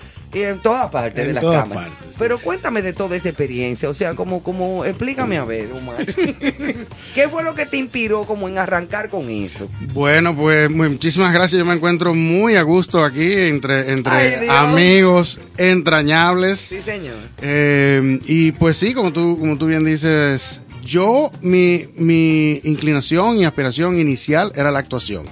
en 0.42 0.60
todas 0.60 0.90
partes 0.90 1.20
En 1.20 1.28
de 1.28 1.32
la 1.34 1.40
todas 1.40 1.68
partes, 1.68 2.14
Pero 2.18 2.38
cuéntame 2.38 2.82
de 2.82 2.92
toda 2.92 3.16
esa 3.16 3.28
experiencia, 3.28 3.88
o 3.88 3.94
sea, 3.94 4.14
como, 4.14 4.42
como, 4.42 4.84
explícame 4.84 5.38
a 5.38 5.44
ver, 5.44 5.70
Omar. 5.72 6.04
¿Qué 7.14 7.28
fue 7.28 7.42
lo 7.42 7.54
que 7.54 7.66
te 7.66 7.76
inspiró 7.76 8.24
como 8.24 8.48
en 8.48 8.58
arrancar 8.58 9.08
con 9.08 9.28
eso? 9.28 9.68
Bueno, 9.92 10.34
pues 10.36 10.70
muchísimas 10.70 11.32
gracias. 11.32 11.58
Yo 11.58 11.64
me 11.64 11.74
encuentro 11.74 12.14
muy 12.14 12.56
a 12.56 12.62
gusto 12.62 13.04
aquí 13.04 13.32
entre, 13.32 13.92
entre 13.92 14.36
Ay, 14.36 14.48
amigos 14.48 15.38
entrañables. 15.56 16.58
Sí, 16.58 16.80
señor. 16.80 17.16
Eh, 17.42 18.18
y 18.26 18.52
pues 18.52 18.76
sí, 18.76 18.94
como 18.94 19.12
tú, 19.12 19.38
como 19.38 19.58
tú 19.58 19.66
bien 19.66 19.84
dices, 19.84 20.62
yo, 20.84 21.30
mi, 21.40 21.84
mi 21.96 22.60
inclinación 22.64 23.38
y 23.38 23.44
aspiración 23.44 23.98
inicial 23.98 24.52
era 24.54 24.70
la 24.70 24.78
actuación. 24.78 25.26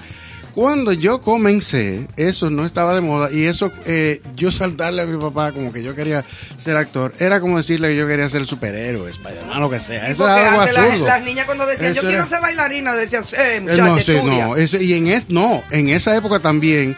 Cuando 0.54 0.92
yo 0.92 1.20
comencé, 1.20 2.06
eso 2.16 2.48
no 2.48 2.64
estaba 2.64 2.94
de 2.94 3.00
moda 3.00 3.28
y 3.32 3.44
eso, 3.46 3.72
eh, 3.86 4.20
yo 4.36 4.52
saltarle 4.52 5.02
a 5.02 5.06
mi 5.06 5.20
papá 5.20 5.50
como 5.50 5.72
que 5.72 5.82
yo 5.82 5.96
quería 5.96 6.24
ser 6.56 6.76
actor, 6.76 7.12
era 7.18 7.40
como 7.40 7.56
decirle 7.56 7.88
que 7.88 7.96
yo 7.96 8.06
quería 8.06 8.30
ser 8.30 8.46
superhéroe, 8.46 9.10
Spider-Man, 9.10 9.60
lo 9.60 9.68
que 9.68 9.80
sea. 9.80 10.08
eso 10.08 10.24
era 10.24 10.52
algo 10.52 10.64
las, 10.64 10.76
absurdo. 10.76 11.06
las 11.06 11.24
niñas 11.24 11.46
cuando 11.46 11.66
decían, 11.66 11.90
Eso 11.90 12.02
yo 12.02 12.08
quiero 12.08 12.26
ser 12.28 12.40
bailarina, 12.40 12.94
decían, 12.94 13.24
eh, 13.36 13.56
Eh, 13.56 13.60
muchacha, 13.62 13.82
no, 13.88 13.94
sí, 13.98 14.12
estudia. 14.12 14.46
no, 14.46 14.56
eso- 14.56 14.76
y 14.78 14.92
en 14.94 15.08
es, 15.08 15.28
no, 15.28 15.60
en 15.72 15.88
esa 15.88 16.16
época 16.16 16.38
también 16.38 16.96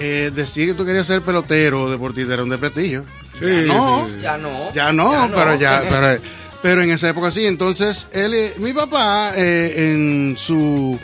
eh, 0.00 0.32
decir 0.34 0.66
que 0.68 0.74
tú 0.74 0.84
querías 0.84 1.06
ser 1.06 1.22
pelotero 1.22 1.84
o 1.84 1.90
deportista 1.90 2.34
era 2.34 2.42
un 2.42 2.50
de 2.50 2.58
prestigio. 2.58 3.04
Ya 3.40 3.48
no, 3.48 4.08
Ya 4.20 4.36
no. 4.36 4.72
ya 4.72 4.92
no, 4.92 5.12
Ya 5.12 5.28
no. 5.28 5.34
pero 5.36 5.54
ya, 5.54 5.84
pero, 5.88 6.20
pero 6.60 6.82
en 6.82 6.90
esa 6.90 7.08
época 7.08 7.30
sí. 7.30 7.46
Entonces, 7.46 8.08
él, 8.12 8.34
eh, 8.34 8.52
mi 8.58 8.72
papá, 8.72 9.32
eh, 9.36 9.74
en 9.92 10.34
su 10.36 10.98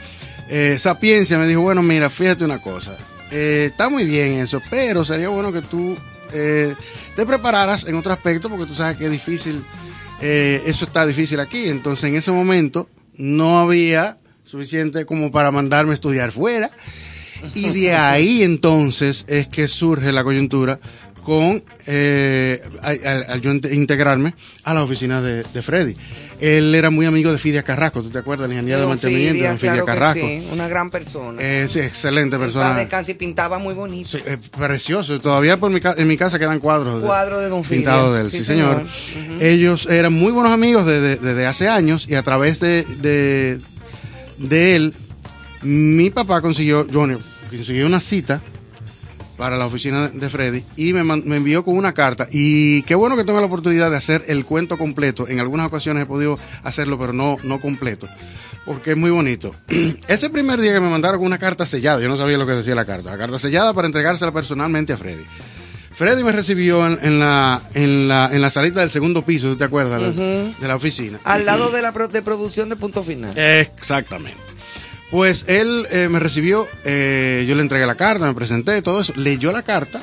eh, 0.48 0.76
sapiencia, 0.78 1.38
me 1.38 1.46
dijo, 1.46 1.60
bueno, 1.62 1.82
mira, 1.82 2.10
fíjate 2.10 2.44
una 2.44 2.60
cosa, 2.60 2.96
eh, 3.30 3.68
está 3.70 3.88
muy 3.88 4.04
bien 4.04 4.32
eso, 4.34 4.60
pero 4.70 5.04
sería 5.04 5.28
bueno 5.28 5.52
que 5.52 5.62
tú 5.62 5.96
eh, 6.32 6.74
te 7.16 7.24
prepararas 7.26 7.84
en 7.86 7.94
otro 7.96 8.12
aspecto, 8.12 8.48
porque 8.48 8.66
tú 8.66 8.74
sabes 8.74 8.96
que 8.96 9.06
es 9.06 9.10
difícil, 9.10 9.62
eh, 10.20 10.62
eso 10.66 10.84
está 10.84 11.06
difícil 11.06 11.40
aquí. 11.40 11.68
Entonces, 11.68 12.04
en 12.04 12.16
ese 12.16 12.30
momento, 12.32 12.88
no 13.16 13.58
había 13.60 14.18
suficiente 14.44 15.04
como 15.06 15.30
para 15.32 15.50
mandarme 15.50 15.92
a 15.92 15.94
estudiar 15.94 16.32
fuera. 16.32 16.70
Y 17.54 17.70
de 17.70 17.94
ahí 17.96 18.42
entonces 18.42 19.24
es 19.28 19.48
que 19.48 19.66
surge 19.68 20.12
la 20.12 20.22
coyuntura 20.24 20.78
con 21.24 21.62
eh, 21.86 22.60
al, 22.82 23.00
al- 23.06 23.24
al 23.28 23.40
yo 23.42 23.50
inte- 23.52 23.72
integrarme 23.74 24.34
a 24.64 24.74
la 24.74 24.82
oficina 24.82 25.20
de, 25.20 25.42
de 25.42 25.62
Freddy. 25.62 25.94
Él 26.42 26.74
era 26.74 26.90
muy 26.90 27.06
amigo 27.06 27.30
de 27.30 27.38
Fidia 27.38 27.62
Carrasco, 27.62 28.02
¿tú 28.02 28.10
te 28.10 28.18
acuerdas? 28.18 28.46
El 28.46 28.52
ingeniero 28.54 28.80
de 28.80 28.86
mantenimiento 28.88 29.34
Fidia, 29.34 29.52
de 29.52 29.58
Fidia 29.58 29.72
claro 29.74 29.86
que 29.86 29.92
Carrasco. 29.92 30.26
sí, 30.26 30.48
una 30.50 30.66
gran 30.66 30.90
persona. 30.90 31.40
Eh, 31.40 31.66
sí, 31.68 31.78
excelente 31.78 32.36
persona. 32.36 32.88
y 33.06 33.14
pintaba 33.14 33.58
muy 33.58 33.74
bonito. 33.74 34.08
Sí, 34.08 34.18
eh, 34.26 34.38
precioso. 34.58 35.20
Todavía 35.20 35.56
por 35.56 35.70
mi 35.70 35.80
ca- 35.80 35.94
en 35.96 36.08
mi 36.08 36.16
casa 36.16 36.40
quedan 36.40 36.58
cuadros. 36.58 37.00
de- 37.00 37.06
Cuadro 37.06 37.38
de 37.38 37.48
Don 37.48 37.62
Fidia. 37.62 37.78
Pintados 37.78 38.14
de 38.16 38.20
él, 38.22 38.30
Sí, 38.32 38.38
sí, 38.38 38.44
señor. 38.44 38.84
señor. 38.88 39.40
Ellos 39.42 39.86
eran 39.88 40.12
muy 40.14 40.32
buenos 40.32 40.50
amigos 40.52 40.84
desde, 40.84 41.16
desde 41.16 41.46
hace 41.46 41.68
años 41.68 42.06
y 42.08 42.16
a 42.16 42.24
través 42.24 42.58
de, 42.58 42.84
de, 43.00 43.58
de 44.38 44.74
él, 44.76 44.94
mi 45.62 46.10
papá 46.10 46.40
consiguió, 46.40 46.88
Johnny, 46.92 47.18
consiguió 47.50 47.86
una 47.86 48.00
cita 48.00 48.40
para 49.36 49.56
la 49.56 49.66
oficina 49.66 50.08
de 50.08 50.28
Freddy 50.28 50.62
y 50.76 50.92
me, 50.92 51.02
me 51.04 51.36
envió 51.36 51.64
con 51.64 51.76
una 51.76 51.92
carta. 51.94 52.26
Y 52.30 52.82
qué 52.82 52.94
bueno 52.94 53.16
que 53.16 53.24
tengo 53.24 53.40
la 53.40 53.46
oportunidad 53.46 53.90
de 53.90 53.96
hacer 53.96 54.22
el 54.28 54.44
cuento 54.44 54.78
completo. 54.78 55.26
En 55.28 55.40
algunas 55.40 55.66
ocasiones 55.66 56.04
he 56.04 56.06
podido 56.06 56.38
hacerlo, 56.62 56.98
pero 56.98 57.12
no, 57.12 57.36
no 57.42 57.60
completo. 57.60 58.08
Porque 58.64 58.92
es 58.92 58.96
muy 58.96 59.10
bonito. 59.10 59.54
Ese 60.08 60.30
primer 60.30 60.60
día 60.60 60.72
que 60.72 60.80
me 60.80 60.88
mandaron 60.88 61.18
con 61.18 61.26
una 61.26 61.38
carta 61.38 61.66
sellada, 61.66 62.00
yo 62.00 62.08
no 62.08 62.16
sabía 62.16 62.38
lo 62.38 62.46
que 62.46 62.52
decía 62.52 62.74
la 62.74 62.84
carta. 62.84 63.10
La 63.10 63.18
carta 63.18 63.38
sellada 63.38 63.74
para 63.74 63.86
entregársela 63.86 64.32
personalmente 64.32 64.92
a 64.92 64.96
Freddy. 64.96 65.24
Freddy 65.94 66.22
me 66.24 66.32
recibió 66.32 66.86
en, 66.86 66.98
en 67.02 67.18
la, 67.18 67.60
en, 67.74 68.08
la, 68.08 68.30
en 68.32 68.40
la 68.40 68.50
salita 68.50 68.80
del 68.80 68.88
segundo 68.90 69.24
piso, 69.26 69.48
¿tú 69.48 69.56
te 69.56 69.64
acuerdas? 69.64 70.00
De- 70.16 70.52
la 70.60 70.76
oficina. 70.76 71.18
Al 71.24 71.44
lado 71.44 71.70
de 71.72 71.82
la 71.82 71.90
de 71.92 72.22
producción 72.22 72.68
de 72.68 72.76
Punto 72.76 73.02
Final. 73.02 73.36
Exactamente. 73.36 74.38
Pues 75.12 75.44
él 75.46 75.86
eh, 75.90 76.08
me 76.08 76.18
recibió, 76.18 76.66
eh, 76.84 77.44
yo 77.46 77.54
le 77.54 77.60
entregué 77.60 77.84
la 77.84 77.96
carta, 77.96 78.24
me 78.24 78.32
presenté, 78.32 78.80
todo 78.80 79.02
eso, 79.02 79.12
leyó 79.14 79.52
la 79.52 79.62
carta. 79.62 80.00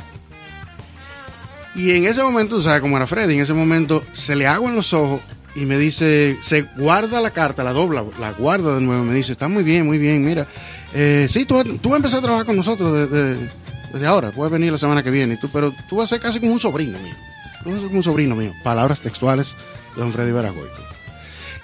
Y 1.74 1.92
en 1.96 2.06
ese 2.06 2.22
momento, 2.22 2.58
tú 2.58 2.62
sabes 2.62 2.80
cómo 2.80 2.96
era 2.96 3.08
Freddy, 3.08 3.34
en 3.34 3.42
ese 3.42 3.56
momento 3.56 4.04
se 4.12 4.36
le 4.36 4.46
hago 4.46 4.70
en 4.70 4.76
los 4.76 4.94
ojos 4.94 5.20
y 5.56 5.62
me 5.62 5.80
dice, 5.80 6.38
se 6.44 6.62
guarda 6.78 7.22
la 7.22 7.32
carta, 7.32 7.64
la 7.64 7.74
dobla, 7.74 8.06
la 8.20 8.34
guarda 8.34 8.76
de 8.76 8.82
nuevo, 8.82 9.04
me 9.04 9.16
dice, 9.16 9.32
está 9.32 9.48
muy 9.48 9.64
bien, 9.64 9.84
muy 9.84 9.98
bien, 9.98 10.24
mira, 10.24 10.46
eh, 10.94 11.26
sí, 11.28 11.44
tú, 11.46 11.64
tú 11.80 11.90
vas 11.90 11.94
a 11.94 11.98
empezar 11.98 12.20
a 12.20 12.22
trabajar 12.22 12.46
con 12.46 12.56
nosotros 12.56 13.10
desde, 13.10 14.06
ahora, 14.06 14.32
puedes 14.32 14.52
venir 14.52 14.72
la 14.72 14.78
semana 14.78 15.02
que 15.02 15.10
viene, 15.10 15.40
pero 15.52 15.74
tú 15.90 15.96
vas 15.96 16.12
a 16.12 16.16
ser 16.16 16.20
casi 16.20 16.40
como 16.40 16.54
un 16.54 16.60
sobrino 16.60 17.00
mío, 17.00 17.16
tú 17.64 17.70
vas 17.70 17.78
a 17.78 17.80
ser 17.80 17.88
como 17.88 17.98
un 17.98 18.04
sobrino 18.04 18.36
mío, 18.36 18.54
palabras 18.64 19.02
textuales 19.02 19.56
de 19.96 20.02
don 20.04 20.14
Freddy 20.14 20.32
Veragoico. 20.32 20.99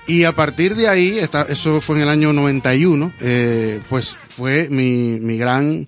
Y 0.08 0.24
a 0.24 0.34
partir 0.34 0.76
de 0.76 0.88
ahí, 0.88 1.18
está, 1.20 1.44
eso 1.50 1.82
fue 1.82 1.96
en 1.98 2.04
el 2.04 2.10
año 2.10 2.32
91, 2.34 3.12
eh, 3.22 3.80
pues 3.90 4.16
fue 4.28 4.68
mi, 4.70 5.20
mi 5.20 5.38
gran 5.38 5.88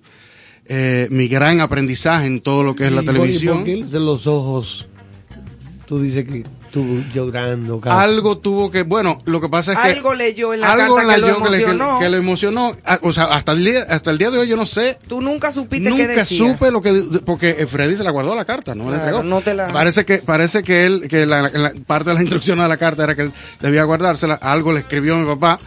eh, 0.66 1.06
mi 1.10 1.28
gran 1.28 1.60
aprendizaje 1.60 2.26
en 2.26 2.40
todo 2.40 2.62
lo 2.62 2.74
que 2.76 2.86
es 2.86 2.92
la 2.92 3.02
¿Y 3.02 3.04
por- 3.06 3.14
televisión. 3.14 3.56
¿Por 3.58 3.64
qué 3.64 3.84
de 3.84 4.00
los 4.00 4.26
ojos 4.26 4.86
tú 5.86 6.00
dices 6.00 6.26
que 6.26 6.44
tú 6.70 7.02
llorando 7.14 7.80
casi? 7.80 8.10
Algo 8.10 8.38
tuvo 8.38 8.70
que, 8.70 8.82
bueno, 8.82 9.18
lo 9.24 9.40
que 9.40 9.48
pasa 9.48 9.72
es 9.72 9.78
que 9.78 9.88
Algo 9.92 10.14
leyó 10.14 10.54
en 10.54 10.60
la 10.60 10.72
algo 10.72 10.96
carta 10.96 11.14
que 11.14 11.20
lo 11.20 11.26
que, 11.42 11.50
le- 11.50 11.56
que- 11.58 11.62
emocionó. 11.64 11.98
que 11.98 12.08
lo 12.08 12.16
emocionó. 12.16 12.76
Ah, 12.84 12.98
O 13.02 13.12
sea, 13.12 13.24
hasta 13.24 13.52
el 13.52 13.64
día, 13.64 13.84
hasta 13.88 14.10
el 14.10 14.18
día 14.18 14.30
de 14.30 14.38
hoy 14.38 14.48
yo 14.48 14.56
no 14.56 14.66
sé. 14.66 14.98
Tú 15.08 15.20
nunca 15.20 15.50
supiste 15.52 15.90
qué 15.90 16.06
Nunca 16.06 16.20
decía. 16.20 16.38
supe 16.38 16.70
lo 16.70 16.80
que 16.80 16.92
porque 17.24 17.56
eh, 17.58 17.66
Freddy 17.66 17.96
se 17.96 18.04
la 18.04 18.10
guardó 18.10 18.34
la 18.34 18.44
carta, 18.44 18.74
no 18.74 18.84
me 18.84 18.90
la 18.92 18.98
Claro, 18.98 19.18
entregó. 19.18 19.34
no 19.36 19.40
te 19.42 19.54
la- 19.54 19.66
Parece 19.72 20.04
que 20.04 20.18
parece 20.18 20.62
que 20.62 20.86
él 20.86 21.08
que 21.08 21.26
la, 21.26 21.42
la- 21.52 21.72
parte 21.86 22.10
de 22.10 22.14
las 22.14 22.22
instrucciones 22.22 22.64
de 22.64 22.68
la 22.68 22.76
carta 22.76 23.04
era 23.04 23.14
que 23.14 23.22
él 23.22 23.32
debía 23.60 23.84
guardársela. 23.84 24.34
Algo 24.34 24.72
le 24.72 24.80
escribió 24.80 25.14
a 25.14 25.18
mi 25.18 25.26
papá 25.26 25.58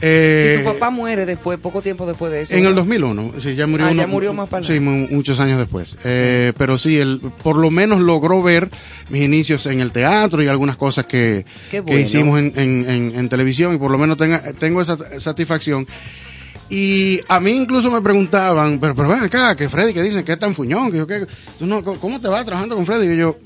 Eh, 0.00 0.58
y 0.60 0.64
tu 0.64 0.72
papá 0.74 0.90
muere 0.90 1.24
después, 1.24 1.58
poco 1.58 1.80
tiempo 1.80 2.06
después 2.06 2.30
de 2.30 2.42
eso. 2.42 2.52
En 2.54 2.64
el 2.66 2.70
¿no? 2.70 2.76
2001, 2.82 3.32
sí, 3.38 3.54
ya 3.54 3.66
murió. 3.66 3.86
Ah, 3.86 3.92
ya 3.92 4.06
murió 4.06 4.34
más 4.34 4.48
para 4.48 4.66
Sí, 4.66 4.78
mu- 4.78 5.08
muchos 5.10 5.40
años 5.40 5.58
después. 5.58 5.96
Eh, 6.04 6.52
pero 6.58 6.76
sí, 6.76 6.98
él 6.98 7.20
por 7.42 7.56
lo 7.56 7.70
menos 7.70 8.00
logró 8.00 8.42
ver 8.42 8.68
mis 9.08 9.22
inicios 9.22 9.64
en 9.66 9.80
el 9.80 9.92
teatro 9.92 10.42
y 10.42 10.48
algunas 10.48 10.76
cosas 10.76 11.06
que, 11.06 11.46
que 11.70 12.00
hicimos 12.00 12.38
en, 12.38 12.52
en- 12.56 12.90
en- 12.90 13.12
en 13.18 13.28
televisión 13.30 13.74
y 13.74 13.78
por 13.78 13.90
lo 13.90 13.96
menos 13.98 14.18
tenga- 14.18 14.52
tengo 14.58 14.82
esa 14.82 14.96
satisfacción. 15.18 15.86
Y 16.68 17.20
a 17.28 17.38
mí 17.38 17.52
incluso 17.52 17.90
me 17.90 18.00
preguntaban, 18.02 18.78
pero, 18.80 18.94
pero 18.94 19.08
ven 19.08 19.20
acá, 19.22 19.54
que 19.54 19.68
Freddy, 19.68 19.94
que 19.94 20.02
dicen 20.02 20.24
que 20.24 20.32
es 20.32 20.38
tan 20.38 20.52
fuñón, 20.54 20.90
que 20.90 20.98
yo, 20.98 21.06
que, 21.06 21.24
tú 21.58 21.64
no, 21.66 21.82
¿cómo 21.82 22.20
te 22.20 22.26
vas 22.28 22.44
trabajando 22.44 22.74
con 22.74 22.84
Freddy? 22.84 23.14
Y 23.14 23.16
yo, 23.18 23.38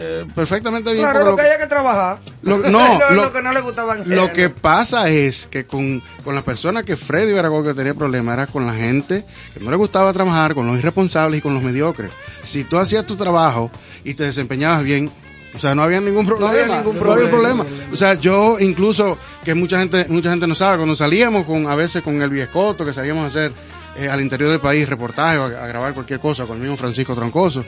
eh, 0.00 0.24
perfectamente 0.34 0.92
bien. 0.92 1.02
Claro, 1.04 1.18
porque 1.20 1.30
lo 1.30 1.36
que 1.36 1.42
haya 1.42 1.58
que 1.58 1.66
trabajar. 1.66 2.18
lo- 2.42 2.58
no, 2.70 2.98
lo, 2.98 3.10
lo- 3.10 3.22
lo 3.24 3.32
que 3.32 3.42
no 3.42 3.52
le 3.52 3.60
gustaban. 3.60 4.02
lo 4.06 4.32
que 4.32 4.48
pasa 4.48 5.08
es 5.08 5.48
que 5.48 5.64
con, 5.66 6.00
con 6.24 6.34
la 6.36 6.42
persona 6.42 6.84
que 6.84 6.96
Freddy 6.96 7.32
Veragó 7.32 7.64
que 7.64 7.74
tenía 7.74 7.94
problemas 7.94 8.34
era 8.34 8.46
con 8.46 8.64
la 8.66 8.74
gente 8.74 9.24
que 9.54 9.60
no 9.60 9.70
le 9.70 9.76
gustaba 9.76 10.12
trabajar, 10.12 10.54
con 10.54 10.66
los 10.68 10.78
irresponsables 10.78 11.38
y 11.38 11.42
con 11.42 11.52
los 11.54 11.62
mediocres. 11.62 12.12
Si 12.44 12.62
tú 12.64 12.78
hacías 12.78 13.04
tu 13.06 13.16
trabajo 13.16 13.70
y 14.04 14.14
te 14.14 14.22
desempeñabas 14.24 14.84
bien, 14.84 15.10
o 15.54 15.58
sea, 15.58 15.74
no 15.74 15.82
había 15.82 16.00
ningún 16.00 16.26
problema. 16.26 16.50
había 16.52 16.66
ningún 16.76 16.96
no 17.00 17.12
había 17.12 17.28
problema. 17.28 17.64
problema. 17.64 17.92
O 17.92 17.96
sea, 17.96 18.14
yo 18.14 18.58
incluso, 18.60 19.18
que 19.44 19.54
mucha 19.54 19.80
gente, 19.80 20.06
mucha 20.08 20.30
gente 20.30 20.46
no 20.46 20.54
sabe, 20.54 20.76
cuando 20.76 20.94
salíamos 20.94 21.44
con, 21.46 21.66
a 21.66 21.74
veces 21.74 22.02
con 22.02 22.22
el 22.22 22.30
Viescoto, 22.30 22.84
que 22.84 22.92
salíamos 22.92 23.24
a 23.24 23.26
hacer 23.28 23.52
eh, 23.96 24.08
al 24.08 24.20
interior 24.20 24.50
del 24.50 24.60
país 24.60 24.88
reportajes 24.88 25.40
o 25.40 25.44
a, 25.44 25.64
a 25.64 25.66
grabar 25.66 25.92
cualquier 25.94 26.20
cosa, 26.20 26.44
con 26.44 26.56
el 26.58 26.62
mismo 26.62 26.76
Francisco 26.76 27.14
Troncoso. 27.16 27.64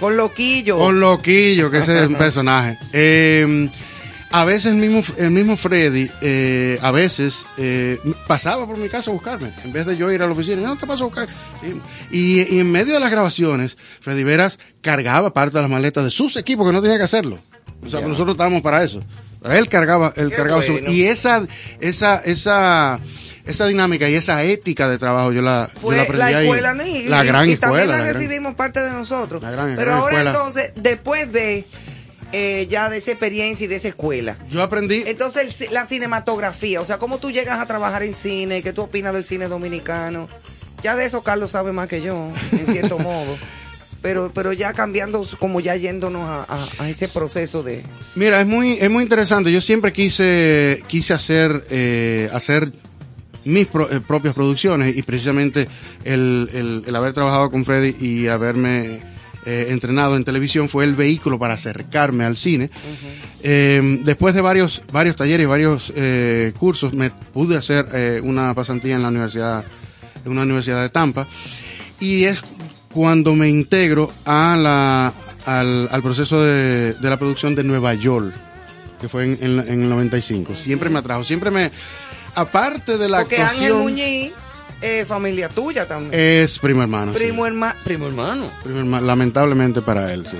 Con 0.00 0.16
loquillo. 0.16 0.78
Con 0.78 1.00
Loquillo, 1.00 1.70
que 1.70 1.78
ese 1.78 2.02
es 2.02 2.08
un 2.08 2.14
personaje. 2.18 2.78
Eh, 2.92 3.68
a 4.30 4.44
veces 4.44 4.66
el 4.66 4.76
mismo, 4.76 5.02
el 5.18 5.30
mismo 5.30 5.56
Freddy, 5.56 6.10
eh, 6.20 6.78
a 6.82 6.90
veces 6.90 7.46
eh, 7.56 7.98
pasaba 8.26 8.66
por 8.66 8.76
mi 8.76 8.88
casa 8.88 9.10
a 9.10 9.14
buscarme, 9.14 9.52
en 9.64 9.72
vez 9.72 9.86
de 9.86 9.96
yo 9.96 10.10
ir 10.10 10.20
a 10.20 10.26
la 10.26 10.32
oficina, 10.32 10.60
no 10.62 10.76
te 10.76 10.86
paso 10.86 11.04
a 11.04 11.06
buscar. 11.06 11.28
Y, 12.10 12.58
en 12.58 12.70
medio 12.70 12.94
de 12.94 13.00
las 13.00 13.10
grabaciones, 13.10 13.76
Freddy 14.00 14.24
Veras 14.24 14.58
cargaba 14.82 15.32
parte 15.32 15.56
de 15.56 15.62
las 15.62 15.70
maletas 15.70 16.04
de 16.04 16.10
sus 16.10 16.36
equipos, 16.36 16.66
que 16.66 16.72
no 16.72 16.82
tenía 16.82 16.98
que 16.98 17.04
hacerlo. 17.04 17.38
O 17.84 17.88
sea, 17.88 18.00
nosotros 18.00 18.34
estábamos 18.34 18.62
para 18.62 18.82
eso. 18.82 19.00
Pero 19.40 19.54
él 19.54 19.68
cargaba, 19.68 20.12
él 20.16 20.30
Qué 20.30 20.36
cargaba 20.36 20.62
su- 20.62 20.80
y 20.86 21.04
esa, 21.04 21.46
esa, 21.80 22.16
esa, 22.18 22.98
esa 23.46 23.66
dinámica 23.66 24.08
y 24.08 24.14
esa 24.14 24.42
ética 24.42 24.88
de 24.88 24.98
trabajo 24.98 25.32
yo 25.32 25.40
la, 25.42 25.70
yo 25.74 25.80
fue 25.80 25.96
la 25.96 26.02
la, 26.02 26.02
aprendí 26.08 26.34
ahí. 26.34 26.44
escuela 26.46 26.74
ni- 26.74 27.02
la 27.04 27.22
gran 27.22 27.48
y, 27.48 27.52
escuela. 27.52 27.70
también 27.70 27.88
la 27.90 27.96
la 27.98 28.02
gran- 28.04 28.14
recibimos 28.14 28.54
parte 28.54 28.80
de 28.80 28.90
nosotros. 28.90 29.40
La 29.42 29.50
gran- 29.50 29.74
Pero 29.76 29.86
gran 29.92 29.98
ahora 29.98 30.16
escuela. 30.18 30.30
entonces, 30.30 30.72
después 30.76 31.32
de 31.32 31.64
eh, 32.32 32.66
ya 32.68 32.90
de 32.90 32.98
esa 32.98 33.12
experiencia 33.12 33.64
y 33.64 33.68
de 33.68 33.76
esa 33.76 33.88
escuela. 33.88 34.36
Yo 34.50 34.60
aprendí. 34.62 35.04
Entonces, 35.06 35.60
el 35.60 35.72
la 35.72 35.86
cinematografía, 35.86 36.80
o 36.80 36.84
sea, 36.84 36.98
cómo 36.98 37.18
tú 37.18 37.30
llegas 37.30 37.60
a 37.60 37.66
trabajar 37.66 38.02
en 38.02 38.14
cine, 38.14 38.62
qué 38.62 38.72
tú 38.72 38.82
opinas 38.82 39.14
del 39.14 39.24
cine 39.24 39.46
dominicano. 39.48 40.28
Ya 40.82 40.96
de 40.96 41.04
eso 41.06 41.22
Carlos 41.22 41.52
sabe 41.52 41.70
más 41.72 41.86
que 41.88 42.02
yo, 42.02 42.32
en 42.52 42.66
cierto 42.66 42.98
modo. 42.98 43.36
Pero, 44.02 44.30
pero 44.34 44.52
ya 44.52 44.72
cambiando, 44.72 45.26
como 45.38 45.60
ya 45.60 45.74
yéndonos 45.76 46.28
a, 46.28 46.52
a- 46.52 46.84
a 46.84 46.88
ese 46.90 47.08
proceso 47.08 47.62
de... 47.62 47.82
Mira, 48.14 48.40
es 48.40 48.46
muy, 48.46 48.76
es 48.80 48.90
muy 48.90 49.02
interesante. 49.04 49.50
Yo 49.50 49.60
siempre 49.60 49.92
quise, 49.92 50.82
quise 50.88 51.14
hacer, 51.14 51.64
eh, 51.70 52.28
hacer 52.32 52.70
mis 53.46 53.66
pro- 53.66 53.90
eh, 53.90 54.00
propias 54.00 54.34
producciones 54.34 54.96
y 54.96 55.02
precisamente 55.02 55.68
el, 56.04 56.48
el- 56.52 56.82
el 56.86 56.96
haber 56.96 57.12
trabajado 57.14 57.50
con 57.50 57.64
Freddy 57.64 57.94
y 58.04 58.26
haberme 58.28 59.00
eh, 59.44 59.66
entrenado 59.70 60.16
en 60.16 60.24
televisión 60.24 60.68
fue 60.68 60.84
el 60.84 60.94
vehículo 60.96 61.38
para 61.38 61.54
acercarme 61.54 62.24
al 62.24 62.36
cine. 62.36 62.68
Eh, 63.42 64.00
después 64.02 64.34
de 64.34 64.40
varios, 64.40 64.82
varios 64.92 65.14
talleres, 65.16 65.46
varios 65.46 65.92
eh, 65.94 66.52
cursos, 66.58 66.92
me 66.92 67.10
pude 67.10 67.56
hacer 67.56 67.86
eh, 67.92 68.20
una 68.22 68.52
pasantía 68.54 68.96
en 68.96 69.02
la 69.02 69.08
universidad, 69.08 69.64
en 70.24 70.32
una 70.32 70.42
universidad 70.42 70.82
de 70.82 70.88
Tampa 70.88 71.28
y 72.00 72.24
es 72.24 72.42
cuando 72.92 73.34
me 73.34 73.48
integro 73.48 74.10
a 74.24 74.56
la, 74.56 75.12
al, 75.44 75.88
al 75.92 76.02
proceso 76.02 76.42
de, 76.42 76.94
de 76.94 77.10
la 77.10 77.18
producción 77.18 77.54
de 77.54 77.62
Nueva 77.62 77.94
York, 77.94 78.32
que 79.00 79.08
fue 79.08 79.24
en, 79.24 79.38
en- 79.40 79.60
en 79.68 79.82
el 79.84 79.88
95. 79.90 80.56
Siempre 80.56 80.90
me 80.90 80.98
atrajo, 80.98 81.22
siempre 81.22 81.50
me... 81.52 81.70
Aparte 82.36 82.96
de 82.98 83.08
la 83.08 83.18
Porque 83.20 83.36
Ángel 83.36 83.46
actuación, 83.72 83.82
Muñiz, 83.82 84.32
eh, 84.82 85.04
familia 85.06 85.48
tuya 85.48 85.86
también. 85.88 86.12
es 86.14 86.58
primo 86.58 86.82
hermano. 86.82 87.12
sí. 87.12 87.18
primo, 87.18 87.46
herma- 87.46 87.74
primo 87.82 88.06
hermano. 88.06 88.50
Primo 88.62 88.78
hermano, 88.80 89.06
lamentablemente 89.06 89.82
para 89.82 90.12
él, 90.12 90.26
sí. 90.30 90.36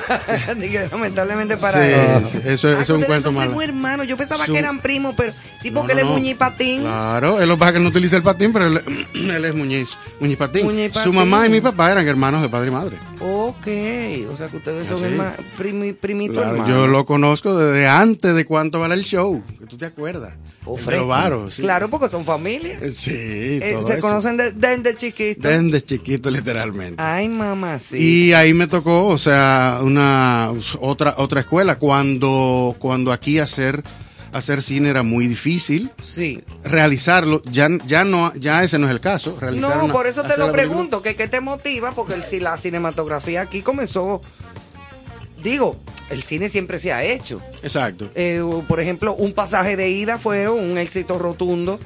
Lamentablemente 0.90 1.56
para 1.56 1.82
Sí, 1.84 1.92
él. 1.92 2.26
sí, 2.26 2.38
eso- 2.48 2.68
eso 2.68 2.80
es 2.80 2.90
un 2.90 3.02
cuento 3.02 3.26
son 3.28 3.34
malo. 3.34 3.60
hermano. 3.62 4.04
Yo 4.04 4.16
pensaba 4.16 4.46
Su- 4.46 4.52
que 4.52 4.58
eran 4.58 4.80
primos, 4.80 5.14
pero 5.16 5.32
sí, 5.60 5.70
porque 5.70 5.94
no, 5.94 6.00
él 6.00 6.04
es 6.04 6.04
no. 6.06 6.12
Muñiz 6.12 6.36
Patín. 6.36 6.80
Claro, 6.82 7.40
él 7.40 7.48
lo 7.48 7.58
pasa 7.58 7.72
que 7.74 7.80
no 7.80 7.88
utiliza 7.88 8.16
el 8.16 8.22
patín, 8.22 8.52
pero 8.52 8.66
él, 8.66 8.80
él 9.14 9.44
es 9.44 9.54
Muñiz, 9.54 9.96
Muñiz 10.20 10.36
Patín. 10.36 10.64
Muñiz 10.66 10.92
Su 10.94 11.12
mamá 11.12 11.46
y 11.46 11.50
mi 11.50 11.60
papá 11.60 11.90
eran 11.92 12.06
hermanos 12.06 12.42
de 12.42 12.48
padre 12.48 12.68
y 12.68 12.72
madre. 12.72 12.96
Ok, 13.20 13.66
o 14.32 14.36
sea 14.36 14.48
que 14.48 14.56
ustedes 14.58 14.86
son 14.86 14.98
Sí. 14.98 15.04
herma- 15.04 15.32
primi- 15.58 15.94
primito 15.94 16.34
Claro, 16.34 16.56
hermano. 16.56 16.68
yo 16.68 16.86
lo 16.86 17.06
conozco 17.06 17.56
desde 17.56 17.86
antes 17.88 18.34
de 18.34 18.44
cuánto 18.44 18.80
vale 18.80 18.94
el 18.94 19.02
show, 19.02 19.42
que 19.58 19.66
tú 19.66 19.76
te 19.76 19.86
acuerdas. 19.86 20.34
Oh, 20.66 20.78
de 20.78 20.96
los 20.96 21.06
varos, 21.08 21.54
sí. 21.54 21.62
Claro, 21.62 21.90
porque 21.90 22.08
son 22.08 22.24
familia. 22.24 22.78
Sí, 22.90 23.58
Eh, 23.62 23.72
todo 23.74 23.82
se 23.86 23.92
eso. 23.94 24.00
conocen 24.00 24.36
de- 24.38 24.52
desde 24.52 24.96
chiquito. 24.96 25.46
Desde 25.48 25.84
chiquito, 25.84 26.30
literalmente. 26.30 27.02
Ay, 27.02 27.28
mamá, 27.28 27.78
sí. 27.78 27.96
Y 27.98 28.32
ahí 28.32 28.54
me 28.54 28.66
tocó, 28.66 29.06
o 29.08 29.18
sea, 29.18 29.80
una 29.84 30.50
otra 30.80 31.14
otra 31.18 31.40
escuela 31.40 31.76
cuando 31.78 32.74
cuando 32.78 33.12
aquí 33.12 33.38
hacer 33.38 33.82
hacer 34.32 34.62
cine 34.62 34.90
era 34.90 35.02
muy 35.04 35.28
difícil. 35.28 35.90
Sí. 36.02 36.42
Realizarlo 36.64 37.40
ya 37.44 37.68
ya 37.86 38.02
no 38.04 38.32
ya 38.34 38.64
ese 38.64 38.78
no 38.80 38.86
es 38.86 38.92
el 38.92 38.98
caso, 39.00 39.38
realizar 39.40 39.76
No, 39.76 39.84
una- 39.84 39.92
por 39.92 40.06
eso 40.08 40.22
te 40.24 40.36
lo 40.36 40.50
pregunto, 40.50 41.02
que 41.02 41.14
qué 41.14 41.28
te 41.28 41.40
motiva, 41.40 41.92
porque 41.92 42.14
el, 42.14 42.24
si 42.24 42.40
la 42.40 42.56
cinematografía 42.58 43.42
aquí 43.42 43.62
comenzó, 43.62 44.20
digo, 45.42 45.76
el 46.10 46.22
cine 46.22 46.48
siempre 46.48 46.78
se 46.78 46.92
ha 46.92 47.04
hecho. 47.04 47.40
Exacto. 47.62 48.10
Eh, 48.14 48.42
por 48.66 48.80
ejemplo, 48.80 49.14
un 49.14 49.32
pasaje 49.34 49.76
de 49.76 49.90
ida 49.90 50.18
fue 50.18 50.48
un 50.48 50.78
éxito 50.78 51.18
rotundo 51.18 51.78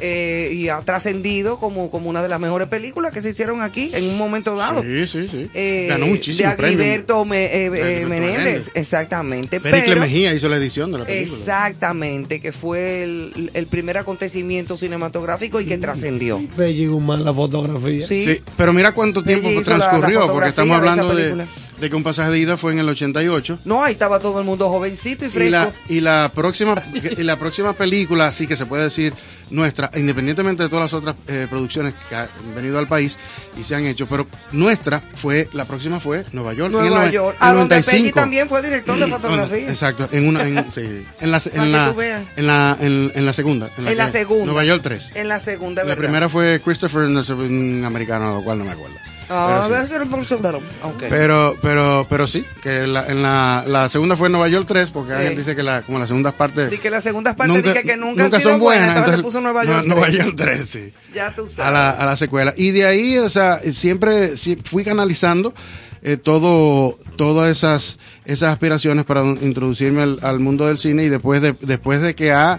eh, 0.00 0.50
y 0.52 0.68
ha 0.68 0.80
trascendido 0.80 1.58
como, 1.58 1.90
como 1.90 2.10
una 2.10 2.22
de 2.22 2.28
las 2.28 2.40
mejores 2.40 2.68
películas 2.68 3.12
que 3.12 3.20
se 3.22 3.30
hicieron 3.30 3.62
aquí 3.62 3.90
en 3.94 4.04
un 4.04 4.18
momento 4.18 4.56
dado. 4.56 4.82
Sí, 4.82 5.06
sí, 5.06 5.28
sí. 5.30 5.48
Eh, 5.54 5.86
Ganó 5.88 6.06
muchísimos 6.06 6.56
de. 6.56 6.66
Aguilberto 6.66 7.24
Me- 7.24 7.44
eh, 7.46 7.66
eh, 7.66 8.06
Menéndez, 8.06 8.38
Menéndez. 8.38 8.70
exactamente. 8.74 9.60
Pericle 9.60 9.88
pero- 9.88 10.00
Mejía 10.00 10.34
hizo 10.34 10.48
la 10.48 10.56
edición 10.56 10.90
de 10.92 10.98
la 10.98 11.04
película. 11.06 11.38
Exactamente, 11.38 12.40
que 12.40 12.52
fue 12.52 13.02
el, 13.02 13.50
el 13.54 13.66
primer 13.66 13.98
acontecimiento 13.98 14.76
cinematográfico 14.76 15.60
y 15.60 15.66
que 15.66 15.78
trascendió. 15.78 16.40
Bella 16.56 16.82
y 16.82 16.86
Guzmán, 16.86 17.24
la 17.24 17.32
fotografía. 17.34 18.06
Sí. 18.06 18.40
Pero 18.56 18.72
mira 18.72 18.92
cuánto 18.92 19.22
tiempo 19.22 19.48
la- 19.50 19.56
la 19.56 19.62
transcurrió, 19.62 20.26
porque 20.32 20.48
estamos 20.48 20.76
hablando 20.76 21.14
de, 21.14 21.22
película. 21.22 21.46
De 21.80 21.90
que 21.90 21.96
un 21.96 22.02
pasaje 22.02 22.30
de 22.30 22.38
ida 22.38 22.56
fue 22.56 22.72
en 22.72 22.78
el 22.80 22.88
88. 22.88 23.60
No, 23.64 23.82
ahí 23.82 23.92
estaba 23.92 24.20
todo 24.20 24.38
el 24.38 24.44
mundo 24.44 24.68
jovencito 24.68 25.24
y 25.24 25.30
fresco. 25.30 25.46
Y 25.46 25.50
la, 25.50 25.72
y 25.88 26.00
la 26.00 26.30
próxima 26.34 26.80
y 27.18 27.22
la 27.22 27.36
próxima 27.38 27.72
película, 27.72 28.30
sí 28.30 28.46
que 28.46 28.56
se 28.56 28.66
puede 28.66 28.84
decir 28.84 29.12
nuestra, 29.50 29.90
independientemente 29.94 30.62
de 30.62 30.68
todas 30.68 30.84
las 30.84 30.94
otras 30.94 31.16
eh, 31.26 31.46
producciones 31.50 31.94
que 32.08 32.14
han 32.14 32.28
venido 32.54 32.78
al 32.78 32.86
país 32.86 33.18
y 33.58 33.64
se 33.64 33.74
han 33.74 33.84
hecho, 33.84 34.06
pero 34.06 34.26
nuestra 34.52 35.02
fue, 35.14 35.48
la 35.52 35.64
próxima 35.64 35.98
fue 35.98 36.24
Nueva 36.32 36.52
York. 36.52 36.72
en 36.74 36.84
el 36.84 36.88
Nueva 36.90 37.10
York, 37.10 37.36
en 37.40 37.48
a 37.48 37.52
donde 37.52 37.74
95. 37.76 37.90
Peggy 37.90 38.12
también 38.12 38.48
fue 38.48 38.62
director 38.62 38.98
de 38.98 39.06
fotografía. 39.08 39.68
Exacto, 39.68 40.08
en 40.12 40.28
una, 40.28 40.46
en, 40.46 40.70
sí, 40.72 41.04
en 41.20 41.30
la, 41.32 41.42
en 41.52 41.72
la, 41.72 42.24
en 42.36 42.46
la, 42.46 42.76
en, 42.80 43.12
en 43.14 43.26
la 43.26 43.32
segunda. 43.32 43.68
En 43.76 43.96
la 43.96 44.08
segunda. 44.08 44.44
Nueva 44.46 44.64
York 44.64 44.82
3. 44.82 45.12
En 45.14 45.28
la 45.28 45.40
segunda, 45.40 45.82
La 45.82 45.88
¿verdad? 45.88 46.02
primera 46.04 46.28
fue 46.28 46.60
Christopher, 46.64 47.08
no 47.08 47.24
sé, 47.24 47.32
un 47.32 47.82
americano, 47.84 48.36
lo 48.36 48.44
cual 48.44 48.58
no 48.58 48.64
me 48.64 48.72
acuerdo. 48.72 48.96
Ah, 49.32 49.46
Pero 49.48 49.64
sí. 49.66 49.72
debe 49.72 49.88
ser 49.88 50.02
el 50.02 50.08
bolsonaro. 50.08 50.58
Ok. 50.82 51.04
Pero, 51.08 51.56
pero, 51.62 52.04
pero 52.10 52.26
sí, 52.26 52.44
que 52.62 52.86
la, 52.86 53.06
en 53.06 53.22
la, 53.22 53.62
la 53.66 53.88
segunda 53.88 54.16
fue 54.16 54.28
Nueva 54.28 54.48
York 54.48 54.64
3, 54.66 54.90
porque 54.90 55.10
Sí. 55.12 55.16
Ángel 55.18 55.36
dice 55.36 55.54
que 55.54 55.62
la, 55.62 55.82
como 55.82 55.98
las 56.00 56.08
segundas 56.08 56.34
partes 56.34 56.68
Di 56.70 56.78
que 56.78 56.90
las 56.90 57.04
segundas 57.04 57.36
partes 57.36 57.62
di 57.62 57.72
que, 57.72 57.82
que 57.82 57.96
nunca, 57.96 58.22
han 58.22 58.26
nunca 58.26 58.38
sido 58.38 58.50
son 58.50 58.60
buenas, 58.60 58.92
le 58.92 58.98
entonces 58.98 59.22
puso 59.22 59.40
Nueva 59.40 59.64
York. 59.64 59.84
no- 59.86 59.94
Nueva 59.94 60.06
3. 60.08 60.16
York 60.18 60.34
3, 60.36 60.68
sí. 60.68 60.92
Ya 61.14 61.32
tú 61.34 61.46
sabes. 61.46 61.60
A 61.60 61.70
la, 61.70 61.90
a 61.90 62.04
la 62.06 62.16
secuela. 62.16 62.52
Y 62.56 62.72
de 62.72 62.86
ahí, 62.86 63.18
o 63.18 63.30
sea, 63.30 63.60
siempre 63.60 64.32
fui 64.64 64.82
canalizando 64.84 65.54
eh, 66.02 66.16
todo, 66.16 66.98
todas 67.16 67.50
esas, 67.50 67.98
esas 68.24 68.50
aspiraciones 68.52 69.04
para 69.04 69.22
introducirme 69.22 70.02
al, 70.02 70.18
al 70.22 70.40
mundo 70.40 70.66
del 70.66 70.78
cine 70.78 71.04
y 71.04 71.08
después 71.08 71.40
de, 71.42 71.54
después 71.60 72.02
de 72.02 72.14
que 72.14 72.32
ha, 72.32 72.58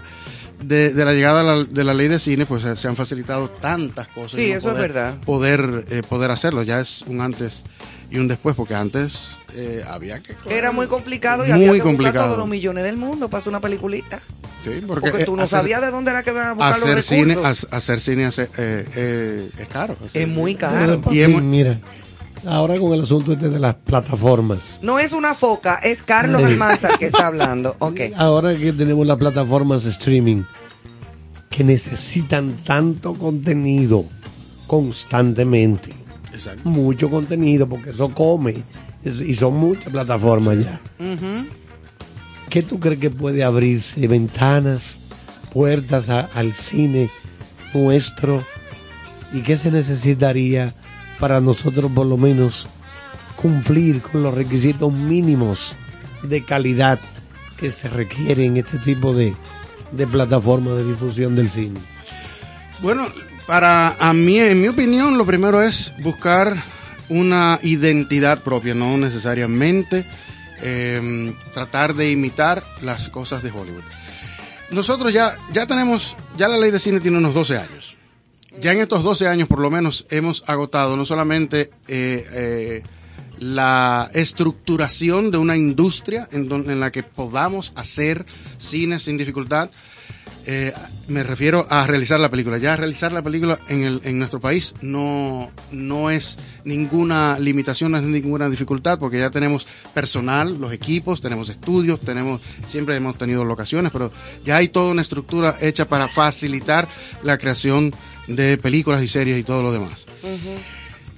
de, 0.64 0.92
de 0.92 1.04
la 1.04 1.12
llegada 1.12 1.40
de 1.42 1.46
la, 1.46 1.64
de 1.64 1.84
la 1.84 1.94
ley 1.94 2.08
de 2.08 2.18
cine, 2.18 2.46
pues 2.46 2.62
se, 2.62 2.76
se 2.76 2.88
han 2.88 2.96
facilitado 2.96 3.50
tantas 3.50 4.08
cosas. 4.08 4.32
Sí, 4.32 4.50
no 4.50 4.58
eso 4.58 4.68
es 4.68 4.74
poder- 4.74 4.80
verdad. 4.92 5.14
Poder, 5.24 5.84
eh, 5.90 6.02
poder 6.08 6.30
hacerlo, 6.30 6.62
ya 6.62 6.80
es 6.80 7.02
un 7.02 7.20
antes 7.20 7.62
y 8.10 8.18
un 8.18 8.28
después, 8.28 8.54
porque 8.54 8.74
antes 8.74 9.36
eh, 9.54 9.82
había 9.86 10.20
que... 10.20 10.34
Era 10.50 10.70
muy 10.72 10.86
complicado 10.86 11.44
y 11.46 11.48
Muy 11.52 11.54
había 11.68 11.72
que 11.74 11.80
complicado. 11.80 12.26
todos 12.26 12.38
los 12.38 12.48
millones 12.48 12.84
del 12.84 12.96
mundo 12.96 13.28
para 13.28 13.40
hacer 13.40 13.48
una 13.50 13.60
peliculita. 13.60 14.20
Sí, 14.62 14.70
porque, 14.86 15.10
Porque, 15.10 15.22
eh, 15.22 15.26
tú 15.26 15.34
no 15.36 15.42
hacer- 15.44 15.58
sabías 15.60 15.80
de 15.80 15.90
dónde 15.90 16.10
era 16.10 16.22
que 16.22 16.30
iban 16.30 16.46
a 16.48 16.52
buscar 16.52 16.72
hacer 16.74 16.94
los 16.96 17.04
cine, 17.04 17.34
recursos. 17.34 17.68
ha- 17.72 17.76
hacer 17.76 18.00
cine 18.00 18.26
hace- 18.26 18.48
eh, 18.58 18.84
eh, 18.94 19.50
es 19.58 19.68
caro. 19.68 19.96
Es 20.12 20.28
muy 20.28 20.54
caro. 20.54 21.00
Y 21.10 21.20
hemos- 21.22 21.42
mira, 21.42 21.80
ahora 22.46 22.78
con 22.78 22.92
el 22.94 23.02
asunto 23.02 23.32
este 23.32 23.48
de 23.48 23.58
las 23.58 23.74
plataformas. 23.76 24.80
No 24.82 24.98
es 24.98 25.12
una 25.12 25.34
foca, 25.34 25.76
es 25.76 26.02
Carlos 26.02 26.40
Sí. 26.42 26.46
Almanzar 26.48 26.98
que 26.98 27.06
está 27.06 27.26
hablando. 27.26 27.76
Ok. 27.80 28.00
Ahora 28.16 28.54
que 28.56 28.72
tenemos 28.72 29.06
las 29.06 29.18
plataformas 29.18 29.84
streaming, 29.84 30.42
que 31.50 31.64
necesitan 31.64 32.52
tanto 32.64 33.14
contenido 33.14 34.04
constantemente. 34.66 35.92
Exacto. 36.32 36.68
Mucho 36.68 37.10
contenido, 37.10 37.68
porque 37.68 37.90
eso 37.90 38.08
come. 38.10 38.62
Y 39.04 39.34
son 39.34 39.56
muchas 39.56 39.90
plataformas 39.92 40.58
ya. 40.60 40.80
¿Qué 42.48 42.62
tú 42.62 42.78
crees 42.80 43.00
que 43.00 43.10
puede 43.10 43.44
abrirse? 43.44 44.06
Ventanas, 44.06 45.00
puertas 45.52 46.08
a- 46.08 46.28
al 46.34 46.52
cine 46.54 47.10
nuestro. 47.74 48.42
¿Y 49.32 49.40
qué 49.42 49.56
se 49.56 49.70
necesitaría 49.70 50.74
para 51.18 51.40
nosotros 51.40 51.90
por 51.92 52.06
lo 52.06 52.16
menos 52.16 52.66
cumplir 53.36 54.00
con 54.00 54.22
los 54.22 54.34
requisitos 54.34 54.92
mínimos 54.92 55.74
de 56.22 56.44
calidad 56.44 57.00
que 57.56 57.70
se 57.70 57.88
requieren 57.88 58.56
en 58.56 58.64
este 58.64 58.78
tipo 58.78 59.14
de, 59.14 59.34
de 59.92 60.06
plataformas 60.06 60.76
de 60.76 60.84
difusión 60.84 61.36
del 61.36 61.48
cine? 61.48 61.80
Bueno, 62.80 63.06
para 63.46 63.96
a 63.98 64.12
mí, 64.12 64.38
en 64.38 64.60
mi 64.60 64.68
opinión, 64.68 65.18
lo 65.18 65.24
primero 65.24 65.62
es 65.62 65.92
buscar 66.02 66.56
una 67.08 67.58
identidad 67.62 68.40
propia, 68.40 68.74
no 68.74 68.96
necesariamente 68.96 70.04
eh, 70.60 71.34
tratar 71.52 71.94
de 71.94 72.10
imitar 72.10 72.62
las 72.80 73.08
cosas 73.08 73.42
de 73.42 73.50
Hollywood. 73.50 73.82
Nosotros 74.70 75.12
ya, 75.12 75.36
ya 75.52 75.66
tenemos, 75.66 76.16
ya 76.36 76.48
la 76.48 76.56
ley 76.56 76.70
de 76.70 76.78
cine 76.78 77.00
tiene 77.00 77.18
unos 77.18 77.34
12 77.34 77.58
años. 77.58 77.81
Ya 78.60 78.72
en 78.72 78.80
estos 78.80 79.02
12 79.02 79.26
años, 79.28 79.48
por 79.48 79.60
lo 79.60 79.70
menos, 79.70 80.06
hemos 80.10 80.44
agotado 80.46 80.96
no 80.96 81.04
solamente 81.04 81.70
eh, 81.88 82.24
eh, 82.32 82.82
la 83.38 84.10
estructuración 84.14 85.30
de 85.30 85.38
una 85.38 85.56
industria 85.56 86.28
en, 86.32 86.48
don- 86.48 86.70
en 86.70 86.78
la 86.80 86.92
que 86.92 87.02
podamos 87.02 87.72
hacer 87.76 88.24
cine 88.58 88.98
sin 88.98 89.16
dificultad, 89.16 89.70
eh, 90.44 90.72
me 91.08 91.22
refiero 91.22 91.66
a 91.68 91.86
realizar 91.86 92.18
la 92.20 92.28
película. 92.30 92.58
Ya 92.58 92.76
realizar 92.76 93.12
la 93.12 93.22
película 93.22 93.60
en, 93.68 93.82
el, 93.84 94.00
en 94.04 94.18
nuestro 94.18 94.38
país 94.40 94.74
no, 94.80 95.50
no 95.70 96.10
es 96.10 96.38
ninguna 96.64 97.38
limitación, 97.38 97.92
no 97.92 97.98
es 97.98 98.04
ninguna 98.04 98.48
dificultad, 98.48 98.98
porque 98.98 99.18
ya 99.18 99.30
tenemos 99.30 99.66
personal, 99.94 100.60
los 100.60 100.72
equipos, 100.72 101.20
tenemos 101.20 101.48
estudios, 101.48 102.00
tenemos, 102.00 102.40
siempre 102.66 102.96
hemos 102.96 103.16
tenido 103.18 103.44
locaciones, 103.44 103.90
pero 103.92 104.12
ya 104.44 104.56
hay 104.58 104.68
toda 104.68 104.90
una 104.92 105.02
estructura 105.02 105.56
hecha 105.60 105.88
para 105.88 106.06
facilitar 106.08 106.88
la 107.22 107.38
creación 107.38 107.92
de 108.26 108.56
películas 108.58 109.02
y 109.02 109.08
series 109.08 109.38
y 109.38 109.42
todo 109.42 109.62
lo 109.62 109.72
demás. 109.72 110.06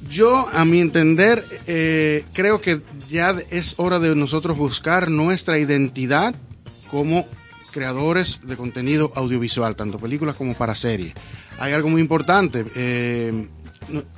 Yo, 0.08 0.46
a 0.52 0.64
mi 0.64 0.80
entender, 0.80 1.44
eh, 1.66 2.24
creo 2.32 2.60
que 2.60 2.80
ya 3.08 3.34
es 3.50 3.74
hora 3.78 3.98
de 3.98 4.14
nosotros 4.14 4.56
buscar 4.56 5.10
nuestra 5.10 5.58
identidad 5.58 6.34
como 6.90 7.26
creadores 7.72 8.40
de 8.44 8.56
contenido 8.56 9.12
audiovisual, 9.14 9.74
tanto 9.76 9.98
películas 9.98 10.36
como 10.36 10.54
para 10.54 10.74
series. 10.74 11.12
Hay 11.58 11.72
algo 11.72 11.88
muy 11.88 12.00
importante, 12.00 12.64
eh, 12.74 13.48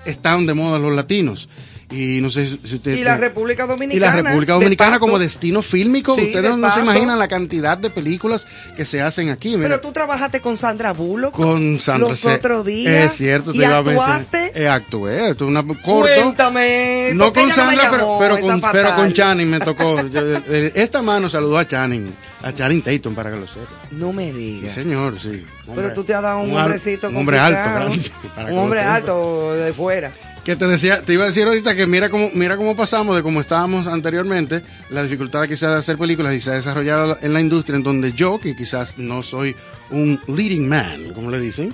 están 0.04 0.46
de 0.46 0.54
moda 0.54 0.78
los 0.78 0.94
latinos. 0.94 1.48
Y 1.88 2.20
no 2.20 2.30
sé 2.30 2.44
si 2.46 2.74
usted... 2.74 2.96
Y 2.96 3.04
la 3.04 3.16
República 3.16 3.64
Y 3.64 3.68
Dominicana. 3.68 4.16
la 4.16 4.22
República 4.22 4.54
de 4.54 4.58
Dominicana 4.58 4.90
paso. 4.92 5.00
como 5.02 5.20
destino 5.20 5.62
fílmico, 5.62 6.16
Sí, 6.16 6.22
ustedes 6.22 6.50
de 6.50 6.56
no 6.56 6.74
se 6.74 6.80
imaginan 6.80 7.16
la 7.16 7.28
cantidad 7.28 7.78
de 7.78 7.90
películas 7.90 8.44
que 8.76 8.84
se 8.84 9.00
hacen 9.02 9.30
aquí. 9.30 9.50
Mira, 9.56 9.68
Pero 9.68 9.80
tú 9.80 9.92
trabajaste 9.92 10.40
con 10.40 10.56
Sandra 10.56 10.92
Bullock. 10.92 11.32
con 11.32 11.78
Sandra 11.78 12.08
los 12.08 12.24
otros 12.24 12.66
días. 12.66 13.12
Es 13.12 13.12
cierto, 13.18 13.52
y 13.54 13.58
te 13.58 13.64
iba 13.66 13.76
a 13.78 13.82
mencionar. 13.84 14.20
actuaste. 14.20 14.52
Eh, 14.64 14.68
actué, 14.68 15.30
esto 15.30 15.44
es 15.44 15.48
una 15.50 15.62
corto. 15.62 15.82
Cuéntame. 16.12 17.10
No 17.14 17.26
¿por 17.26 17.32
qué 17.34 17.40
con 17.42 17.50
ella 17.52 17.56
no 17.56 17.66
Sandra, 17.68 17.90
pero, 17.92 18.16
pero, 18.18 18.40
con, 18.40 18.60
pero 18.72 18.96
con 18.96 19.12
Channing 19.12 19.48
me 19.48 19.60
tocó. 19.60 19.96
Yo, 20.12 20.20
eh, 20.48 20.72
esta 20.74 21.02
mano 21.02 21.30
saludó 21.30 21.56
a 21.56 21.68
Channing, 21.68 22.12
a 22.42 22.52
Channing 22.52 22.82
Tatum, 22.82 23.14
para 23.14 23.30
que 23.30 23.38
lo 23.38 23.46
sepa. 23.46 23.66
No 23.92 24.12
me 24.12 24.32
Sí, 24.32 24.36
digas. 24.36 24.74
señor, 24.74 25.20
sí. 25.20 25.46
Pero 25.72 25.92
tú 25.94 26.02
te 26.02 26.14
has 26.14 26.22
dado 26.22 26.40
un 26.40 26.50
ar- 26.56 26.64
hombrecito 26.64 27.08
Un 27.08 27.16
hombre 27.18 27.38
alto, 27.38 27.94
sí, 27.94 28.10
para 28.34 28.52
Un 28.52 28.58
hombre 28.58 28.80
alto 28.80 29.54
de 29.54 29.72
fuera. 29.72 30.10
Que 30.47 30.55
te 30.55 30.68
decía, 30.68 31.02
te 31.02 31.12
iba 31.12 31.24
a 31.24 31.27
decir 31.27 31.44
ahorita 31.44 31.74
que 31.74 31.89
mira 31.89 32.09
cómo, 32.09 32.31
mira 32.32 32.56
cómo 32.56 32.77
pasamos 32.77 33.16
de 33.16 33.23
cómo 33.24 33.40
estábamos 33.40 33.89
anteriormente, 33.89 34.62
la 34.90 35.02
dificultad 35.02 35.43
quizás 35.48 35.73
de 35.73 35.77
hacer 35.78 35.98
películas 35.98 36.35
y 36.35 36.40
se 36.40 36.51
ha 36.51 36.55
desarrollado 36.55 37.18
en 37.20 37.32
la 37.35 37.40
industria 37.40 37.74
en 37.74 37.82
donde 37.82 38.12
yo, 38.12 38.39
que 38.39 38.55
quizás 38.55 38.97
no 38.97 39.24
soy 39.24 39.56
un 39.90 40.20
leading 40.28 40.68
man, 40.68 41.12
como 41.16 41.32
le 41.32 41.40
dicen, 41.40 41.73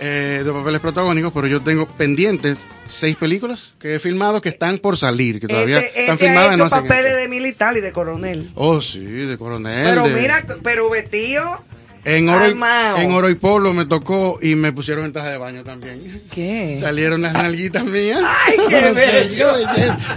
eh, 0.00 0.42
de 0.44 0.52
papeles 0.52 0.80
protagónicos, 0.82 1.32
pero 1.32 1.46
yo 1.46 1.62
tengo 1.62 1.88
pendientes 1.88 2.58
seis 2.86 3.16
películas 3.16 3.74
que 3.80 3.94
he 3.94 3.98
filmado 3.98 4.42
que 4.42 4.50
están 4.50 4.76
por 4.78 4.98
salir, 4.98 5.40
que 5.40 5.48
todavía 5.48 5.78
Este, 5.78 6.00
están 6.02 6.14
este 6.16 6.24
ha 6.26 6.28
filmadas 6.28 6.50
y 6.50 6.54
hecho 6.56 6.64
no 6.64 6.70
papeles 6.70 7.16
de 7.16 7.28
militar 7.28 7.74
y 7.76 7.80
de 7.80 7.92
coronel. 7.92 8.50
Oh, 8.54 8.82
sí, 8.82 9.00
de 9.02 9.38
coronel. 9.38 9.86
Pero 9.88 10.08
de- 10.08 10.14
mira, 10.14 10.44
pero 10.62 10.90
vestido. 10.90 11.64
En 12.04 12.28
oro, 12.28 12.46
y, 12.46 13.02
en 13.02 13.12
oro 13.12 13.28
y 13.28 13.34
polo 13.34 13.72
me 13.72 13.84
tocó 13.86 14.38
y 14.40 14.54
me 14.54 14.72
pusieron 14.72 15.04
en 15.04 15.12
traje 15.12 15.30
de 15.30 15.38
baño 15.38 15.64
también. 15.64 16.22
¿Qué? 16.32 16.78
Salieron 16.80 17.22
las 17.22 17.32
nalguitas 17.32 17.84
mías. 17.84 18.22
¡Ay, 18.24 18.56
qué 18.68 18.92
bello! 18.92 19.54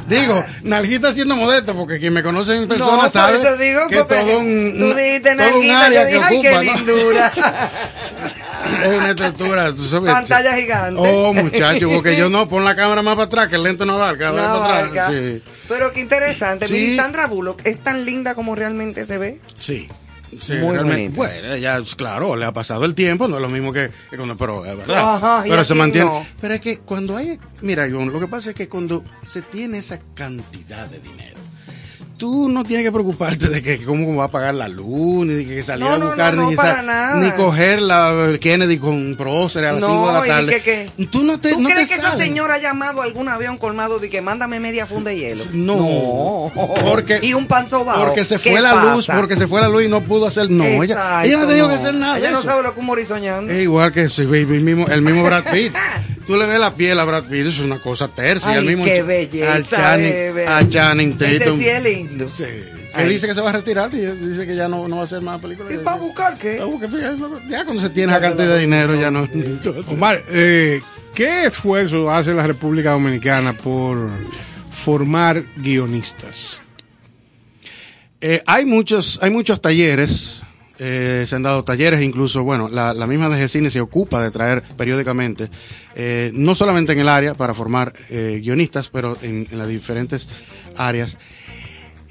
Digo, 0.08 0.44
nalguitas 0.64 1.16
siendo 1.16 1.36
modesto, 1.36 1.76
porque 1.76 2.00
quien 2.00 2.14
me 2.14 2.24
conoce 2.24 2.56
en 2.56 2.68
persona 2.68 3.04
no, 3.04 3.10
sabe 3.10 3.38
eso 3.40 3.58
digo, 3.58 3.88
que 3.88 4.04
todo 4.04 4.40
un, 4.40 4.76
tú 4.78 4.94
dijiste 4.94 5.36
todo 5.36 5.60
un 5.60 5.72
área 5.72 6.04
yo 6.04 6.08
que 6.08 6.14
dije, 6.14 6.26
ay, 6.26 6.38
ocupa, 6.38 6.62
qué 6.62 6.66
¿no? 6.66 6.74
lindura. 6.76 7.34
Es 8.84 8.88
una 8.88 9.10
estructura, 9.10 9.74
tú 9.74 9.84
sabes. 9.84 10.12
Pantalla 10.12 10.56
gigante. 10.56 11.02
Oh, 11.04 11.34
muchacho, 11.34 11.90
porque 11.90 12.16
yo 12.16 12.30
no, 12.30 12.48
pon 12.48 12.64
la 12.64 12.76
cámara 12.76 13.02
más 13.02 13.16
para 13.16 13.26
atrás, 13.26 13.48
que 13.50 13.56
el 13.56 13.64
lente 13.64 13.86
no 13.86 13.94
abarca, 13.94 14.30
No 14.30 14.36
para 14.36 14.54
abarca. 14.54 15.08
atrás. 15.08 15.12
Sí. 15.12 15.44
Pero 15.68 15.94
qué 15.94 16.00
interesante. 16.00 16.68
Sí. 16.68 16.74
Mira, 16.74 16.86
y 16.86 16.96
Sandra 16.96 17.28
Bullock 17.28 17.62
es 17.66 17.82
tan 17.82 18.06
linda 18.06 18.36
como 18.36 18.56
realmente 18.56 19.06
se 19.06 19.18
ve. 19.18 19.40
Sí. 19.60 19.88
Sí, 20.40 20.54
Muy 20.54 20.74
realmente. 20.76 21.18
bonita. 21.18 21.40
Bueno, 21.42 21.58
ya, 21.58 21.82
claro, 21.98 22.36
le 22.36 22.46
ha 22.46 22.52
pasado 22.54 22.86
el 22.86 22.96
tiempo, 22.96 23.28
no 23.28 23.36
es 23.38 23.42
lo 23.42 23.50
mismo 23.50 23.74
que, 23.74 23.90
que 24.10 24.16
cuando, 24.18 24.38
pero 24.38 24.66
es 24.66 24.78
verdad. 24.78 25.16
Ajá, 25.16 25.44
pero 25.48 25.66
se 25.66 25.76
mantiene. 25.76 26.06
no. 26.10 26.26
Pero 26.40 26.54
es 26.54 26.62
que 26.62 26.80
cuando 26.80 27.18
hay, 27.18 27.40
mira, 27.62 27.88
Ivonne, 27.88 28.12
lo 28.12 28.20
que 28.20 28.28
pasa 28.28 28.50
es 28.52 28.56
que 28.56 28.70
cuando 28.70 29.04
se 29.28 29.42
tiene 29.42 29.80
esa 29.80 30.00
cantidad 30.14 30.88
de 30.88 31.00
dinero, 31.00 31.38
tú 32.22 32.48
no 32.50 32.64
tienes 32.64 32.86
que 32.86 32.92
preocuparte 32.92 33.50
de 33.50 33.64
que 33.64 33.80
cómo 33.84 34.16
va 34.16 34.26
a 34.26 34.28
pagar 34.28 34.54
la 34.54 34.70
luz, 34.70 35.26
ni 35.26 35.34
de 35.34 35.44
que 35.44 35.64
salir 35.64 35.86
No, 35.88 35.94
a 35.94 35.98
buscar, 35.98 36.36
no, 36.36 36.52
no, 36.52 37.20
ni, 37.20 37.26
ni 37.26 37.32
coger 37.32 37.82
la 37.82 38.38
Kennedy 38.40 38.78
con 38.78 39.16
prócer 39.18 39.66
a 39.66 39.72
las 39.72 39.82
No, 39.82 39.88
5 39.88 40.08
de 40.08 40.14
la 40.20 40.26
y 40.26 40.30
tarde. 40.30 40.62
que- 40.62 40.92
que- 40.98 41.06
Tú 41.08 41.24
no 41.24 41.40
te, 41.40 41.54
¿Tú 41.54 41.60
no 41.62 41.70
te 41.70 41.74
crees 41.74 41.90
que 41.90 41.96
esa 41.96 42.16
señora 42.16 42.54
ha 42.54 42.58
llamado 42.60 43.02
a 43.02 43.06
algún 43.06 43.28
avión 43.28 43.58
colmado 43.58 43.98
de 43.98 44.12
que 44.12 44.22
mándame 44.22 44.60
media 44.60 44.86
funda 44.86 45.10
de 45.10 45.18
hielo? 45.18 45.44
No, 45.52 46.52
porque 46.86 47.20
y 47.24 47.34
un 47.34 47.48
pan 47.48 47.68
sobao. 47.68 48.06
porque 48.06 48.24
se 48.24 48.38
¿Qué 48.38 48.52
fue 48.52 48.62
la 48.62 48.94
luz, 48.94 49.08
porque 49.08 49.36
se 49.36 49.48
fue 49.48 49.60
la 49.60 49.68
luz 49.68 49.82
y 49.86 49.88
no 49.88 50.02
pudo 50.02 50.28
hacer. 50.28 50.48
No, 50.52 50.64
ella, 50.64 50.84
Exacto, 50.94 51.26
ella 51.28 51.38
no 51.38 51.44
ha 51.44 51.48
tenido 51.48 51.70
que 51.70 51.76
hacer 51.76 51.94
nada. 51.96 52.18
Ella 52.20 52.28
de 52.28 52.34
no 52.34 52.42
sabe 52.44 52.62
lo 52.62 52.74
que 52.76 52.80
un 52.82 52.86
morisoñando. 52.86 53.52
Es 53.52 53.64
igual 53.64 53.92
que 53.92 54.02
el 54.02 54.62
mismo, 54.62 54.86
el 54.88 55.02
mismo 55.02 55.24
Brad 55.24 55.44
Pitt. 55.52 55.74
Tú 56.32 56.38
le 56.38 56.46
ves 56.46 56.62
la 56.62 56.74
piel 56.74 56.98
a 56.98 57.04
Brad 57.04 57.26
Pitt, 57.26 57.48
es 57.48 57.60
una 57.60 57.78
cosa 57.80 58.08
tercia. 58.08 58.52
Ay, 58.52 58.66
mismo 58.66 58.86
qué 58.86 59.04
belleza, 59.04 59.54
a 59.54 59.62
Channing, 59.62 60.12
bebé. 60.14 60.48
a 60.48 60.70
Channing 60.70 61.18
Ese 61.20 61.40
Tatum. 61.40 61.60
sí 61.60 61.68
es 61.68 61.84
lindo. 61.84 62.32
Sí. 62.34 62.46
Él 62.96 63.10
dice 63.10 63.28
que 63.28 63.34
se 63.34 63.42
va 63.42 63.50
a 63.50 63.54
retirar 63.54 63.94
y 63.94 63.98
dice 63.98 64.48
que 64.48 64.56
ya 64.56 64.70
no, 64.70 64.88
no 64.88 64.96
va 64.96 65.02
a 65.02 65.04
hacer 65.04 65.22
más 65.22 65.42
películas. 65.42 65.74
¿Y 65.74 65.80
para 65.80 65.98
buscar 65.98 66.38
qué? 66.38 66.62
Ya 67.50 67.66
cuando 67.66 67.82
se 67.82 67.90
tiene 67.90 68.14
esa 68.14 68.22
cantidad 68.22 68.48
de 68.48 68.60
dinero 68.60 68.96
ya 68.96 69.12
no. 69.12 69.28
Omar, 69.92 70.24
eh, 70.30 70.82
¿qué 71.14 71.48
esfuerzo 71.48 72.10
hace 72.10 72.34
la 72.34 72.48
República 72.48 72.92
Dominicana 72.92 73.52
por 73.52 74.10
formar 74.72 75.44
guionistas? 75.58 76.62
Eh, 78.22 78.42
hay 78.46 78.66
muchos, 78.66 79.20
hay 79.22 79.32
muchos 79.32 79.60
talleres, 79.60 80.44
eh, 80.84 81.26
se 81.28 81.36
han 81.36 81.44
dado 81.44 81.64
talleres, 81.64 82.02
incluso, 82.02 82.44
bueno, 82.44 82.68
la, 82.68 82.92
la 82.96 83.06
misma 83.06 83.30
DG 83.30 83.48
Cine 83.48 83.70
se 83.70 83.80
ocupa 83.80 84.20
de 84.24 84.32
traer 84.32 84.64
periódicamente, 84.64 85.48
eh, 85.94 86.32
no 86.34 86.56
solamente 86.56 86.94
en 86.94 87.00
el 87.00 87.08
área 87.08 87.36
para 87.36 87.54
formar 87.54 87.94
eh, 88.10 88.40
guionistas, 88.42 88.90
pero 88.90 89.16
en, 89.22 89.48
en 89.52 89.60
las 89.60 89.68
diferentes 89.68 90.28
áreas. 90.76 91.20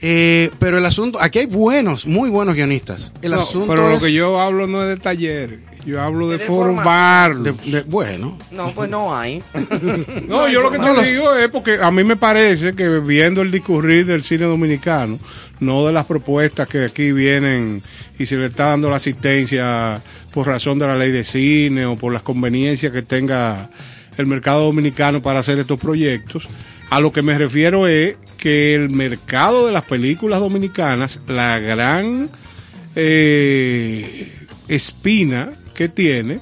Eh, 0.03 0.51
pero 0.59 0.79
el 0.79 0.87
asunto, 0.87 1.21
aquí 1.21 1.41
hay 1.41 1.47
buenos, 1.47 2.07
muy 2.07 2.31
buenos 2.31 2.55
guionistas. 2.55 3.13
El 3.23 3.33
No, 3.33 3.41
asunto 3.43 3.69
pero 3.69 3.89
es 3.91 4.01
lo 4.01 4.07
que 4.07 4.13
yo 4.13 4.41
hablo 4.41 4.67
no 4.67 4.83
es 4.83 4.89
de 4.89 4.97
taller, 4.97 5.59
yo 5.85 6.01
hablo 6.01 6.29
de, 6.31 6.39
de 6.39 6.45
formarlos. 6.47 7.45
de- 7.65 7.71
de- 7.71 7.83
bueno, 7.83 8.39
No, 8.51 8.73
pues 8.73 8.89
no 8.89 9.15
hay. 9.15 9.43
No, 10.27 10.49
yo 10.49 10.63
lo 10.63 10.71
que 10.71 10.79
te 10.79 11.11
digo 11.13 11.35
es 11.35 11.49
porque 11.51 11.79
a 11.83 11.91
mí 11.91 12.03
me 12.05 12.17
parece 12.17 12.73
que 12.75 12.89
viendo 13.01 13.43
el 13.43 13.51
discurrir 13.51 14.07
del 14.07 14.23
cine 14.23 14.47
dominicano, 14.47 15.19
no 15.61 15.85
de 15.87 15.93
las 15.93 16.07
propuestas 16.07 16.67
que 16.67 16.85
aquí 16.85 17.13
vienen 17.13 17.83
y 18.19 18.25
se 18.25 18.37
le 18.37 18.47
está 18.47 18.67
dando 18.71 18.89
la 18.89 18.97
asistencia 18.97 20.01
por 20.33 20.47
razón 20.47 20.79
de 20.79 20.87
la 20.87 20.97
ley 20.97 21.11
de 21.11 21.25
cine 21.25 21.85
o 21.85 21.97
por 21.97 22.11
las 22.13 22.23
conveniencias 22.23 22.91
que 22.93 23.03
tenga 23.03 23.69
el 24.17 24.27
mercado 24.27 24.65
dominicano 24.65 25.21
para 25.21 25.41
hacer 25.41 25.59
estos 25.59 25.79
proyectos, 25.79 26.47
a 26.91 27.01
lo 27.01 27.13
que 27.13 27.23
me 27.23 27.39
refiero 27.39 27.89
es 27.89 28.17
que 28.37 28.75
el 28.75 28.91
mercado 28.91 29.67
de 29.67 29.73
las 29.73 29.85
películas 29.85 30.41
dominicanas, 30.41 31.21
la 31.27 31.59
gran 31.59 32.29
eh, 32.97 34.33
espina 34.69 35.51
que 35.75 35.89
tiene 35.89 36.41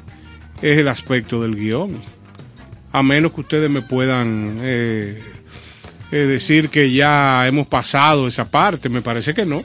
es 0.62 0.78
el 0.78 0.88
aspecto 0.88 1.40
del 1.40 1.54
guion 1.54 2.18
a 2.92 3.02
menos 3.02 3.32
que 3.32 3.40
ustedes 3.42 3.70
me 3.70 3.82
puedan 3.82 4.58
eh, 4.62 5.22
eh, 6.10 6.16
decir 6.16 6.68
que 6.68 6.90
ya 6.90 7.46
hemos 7.46 7.66
pasado 7.66 8.28
esa 8.28 8.50
parte, 8.50 8.88
me 8.88 9.02
parece 9.02 9.34
que 9.34 9.44
no. 9.44 9.62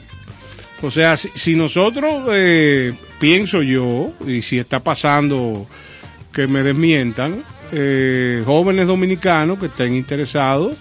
O 0.82 0.90
sea, 0.90 1.16
si, 1.16 1.30
si 1.34 1.54
nosotros 1.54 2.28
eh, 2.32 2.92
pienso 3.18 3.62
yo, 3.62 4.12
y 4.26 4.42
si 4.42 4.58
está 4.58 4.80
pasando 4.80 5.66
que 6.32 6.46
me 6.46 6.62
desmientan, 6.62 7.42
eh, 7.74 8.42
jóvenes 8.46 8.86
dominicanos 8.86 9.58
que 9.58 9.66
estén 9.66 9.94
interesados 9.94 10.76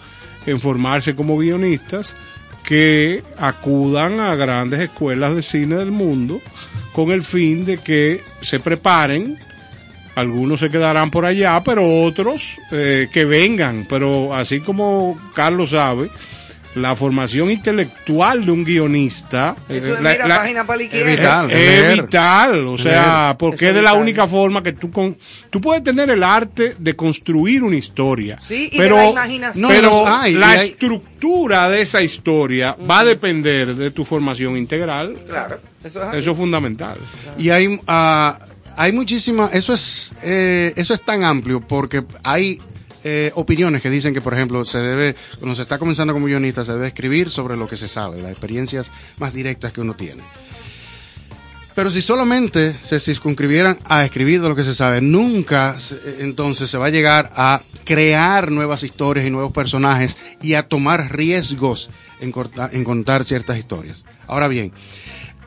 en 0.45 0.60
formarse 0.60 1.15
como 1.15 1.38
guionistas, 1.38 2.15
que 2.64 3.24
acudan 3.38 4.20
a 4.20 4.36
grandes 4.36 4.80
escuelas 4.80 5.36
de 5.36 5.41
cine 5.41 5.76
del 5.76 5.91
mundo 5.91 6.41
con 6.94 7.11
el 7.11 7.24
fin 7.24 7.65
de 7.65 7.78
que 7.78 8.22
se 8.41 8.60
preparen. 8.60 9.38
Algunos 10.15 10.60
se 10.60 10.70
quedarán 10.70 11.10
por 11.10 11.26
allá, 11.26 11.61
pero 11.64 12.03
otros 12.03 12.60
eh, 12.72 13.10
que 13.11 13.26
vengan. 13.26 13.88
Pero 13.90 14.34
así 14.34 14.60
como 14.60 15.20
Carlos 15.34 15.72
sabe, 15.72 16.10
la 16.76 16.95
formación 16.95 17.52
intelectual 17.52 18.45
de 18.45 18.52
un 18.52 18.64
guionista 18.64 19.56
Eso 19.70 19.94
es, 19.95 20.02
la- 20.02 20.12
mira, 20.14 20.28
la- 20.28 20.38
página 20.38 20.66
para 20.66 20.78
la 20.78 20.84
es 20.84 20.88
izquierda. 20.94 21.12
vital, 21.12 21.52
es 21.52 21.58
leer. 21.58 22.02
vital, 22.04 22.68
o 22.68 22.78
sea, 22.78 23.24
Leer. 23.26 23.38
porque 23.38 23.70
es 23.70 23.76
de 23.76 23.82
la 23.82 23.94
única 23.94 24.28
forma 24.28 24.64
que 24.64 24.74
tú 24.74 24.90
con, 24.91 25.18
tú 25.50 25.62
puedes 25.62 25.84
tener 25.84 26.10
el 26.10 26.24
arte 26.24 26.76
de 26.80 26.95
construir 26.95 27.64
una 27.64 27.76
historia, 27.76 28.40
Sí, 28.41 28.70
y 28.72 28.78
de 28.78 28.84
pero 28.84 28.95
la 28.98 29.10
imaginación. 29.10 29.62
No, 29.62 29.68
pero 29.70 29.90
los 29.91 30.08
hay, 30.10 30.34
la 30.34 30.50
hay- 30.52 30.70
estructura 30.70 31.70
de 31.70 31.82
esa 31.82 32.02
historia 32.02 32.76
va 32.90 33.00
a 33.00 33.06
depender 33.06 33.76
de 33.76 33.91
tu 33.91 34.04
formación 34.06 34.58
integral. 34.58 35.16
Claro, 35.28 35.60
eso 35.84 36.02
es 36.02 36.08
así. 36.08 36.18
Eso 36.18 36.32
es 36.32 36.38
fundamental. 36.38 36.98
Y 37.38 37.50
hay, 37.50 37.80
ah, 37.88 38.40
hay 38.76 38.91
muchísima, 38.91 39.50
eso 39.54 39.74
es, 39.74 40.14
eh, 40.24 40.74
eso 40.76 40.94
es 40.95 41.02
tan 41.06 41.24
amplio 41.24 41.62
porque 41.62 42.04
hay 42.24 42.60
eh, 43.04 43.32
opiniones 43.36 43.82
que 43.82 43.90
dicen 43.90 44.14
que, 44.14 44.22
por 44.22 44.34
ejemplo, 44.34 44.66
se 44.66 44.80
debe, 44.80 45.16
cuando 45.40 45.56
se 45.56 45.64
está 45.64 45.78
comenzando 45.78 46.14
como 46.14 46.26
guionista, 46.26 46.64
se 46.64 46.74
debe 46.74 46.88
escribir 46.88 47.30
sobre 47.30 47.58
lo 47.58 47.68
que 47.68 47.78
se 47.78 47.88
sabe, 47.88 48.22
las 48.22 48.32
experiencias 48.32 48.92
más 49.18 49.34
directas 49.34 49.72
que 49.72 49.82
uno 49.82 49.96
tiene. 49.96 50.24
Pero 51.76 51.90
si 51.90 52.02
solamente 52.02 52.76
se 52.84 53.00
circunscribieran 53.00 53.80
a 53.86 54.06
escribir 54.06 54.42
de 54.42 54.50
lo 54.50 54.56
que 54.56 54.64
se 54.64 54.76
sabe, 54.76 55.02
nunca 55.02 55.76
eh, 55.76 56.18
entonces 56.20 56.70
se 56.70 56.78
va 56.78 56.88
a 56.88 56.92
llegar 56.92 57.32
a 57.36 57.62
crear 57.84 58.52
nuevas 58.52 58.84
historias 58.84 59.26
y 59.26 59.32
nuevos 59.32 59.52
personajes 59.52 60.16
y 60.42 60.54
a 60.54 60.68
tomar 60.68 61.16
riesgos 61.16 61.90
en 62.20 62.84
contar 62.84 63.26
ciertas 63.26 63.58
historias. 63.58 64.06
Ahora 64.28 64.48
bien, 64.48 64.72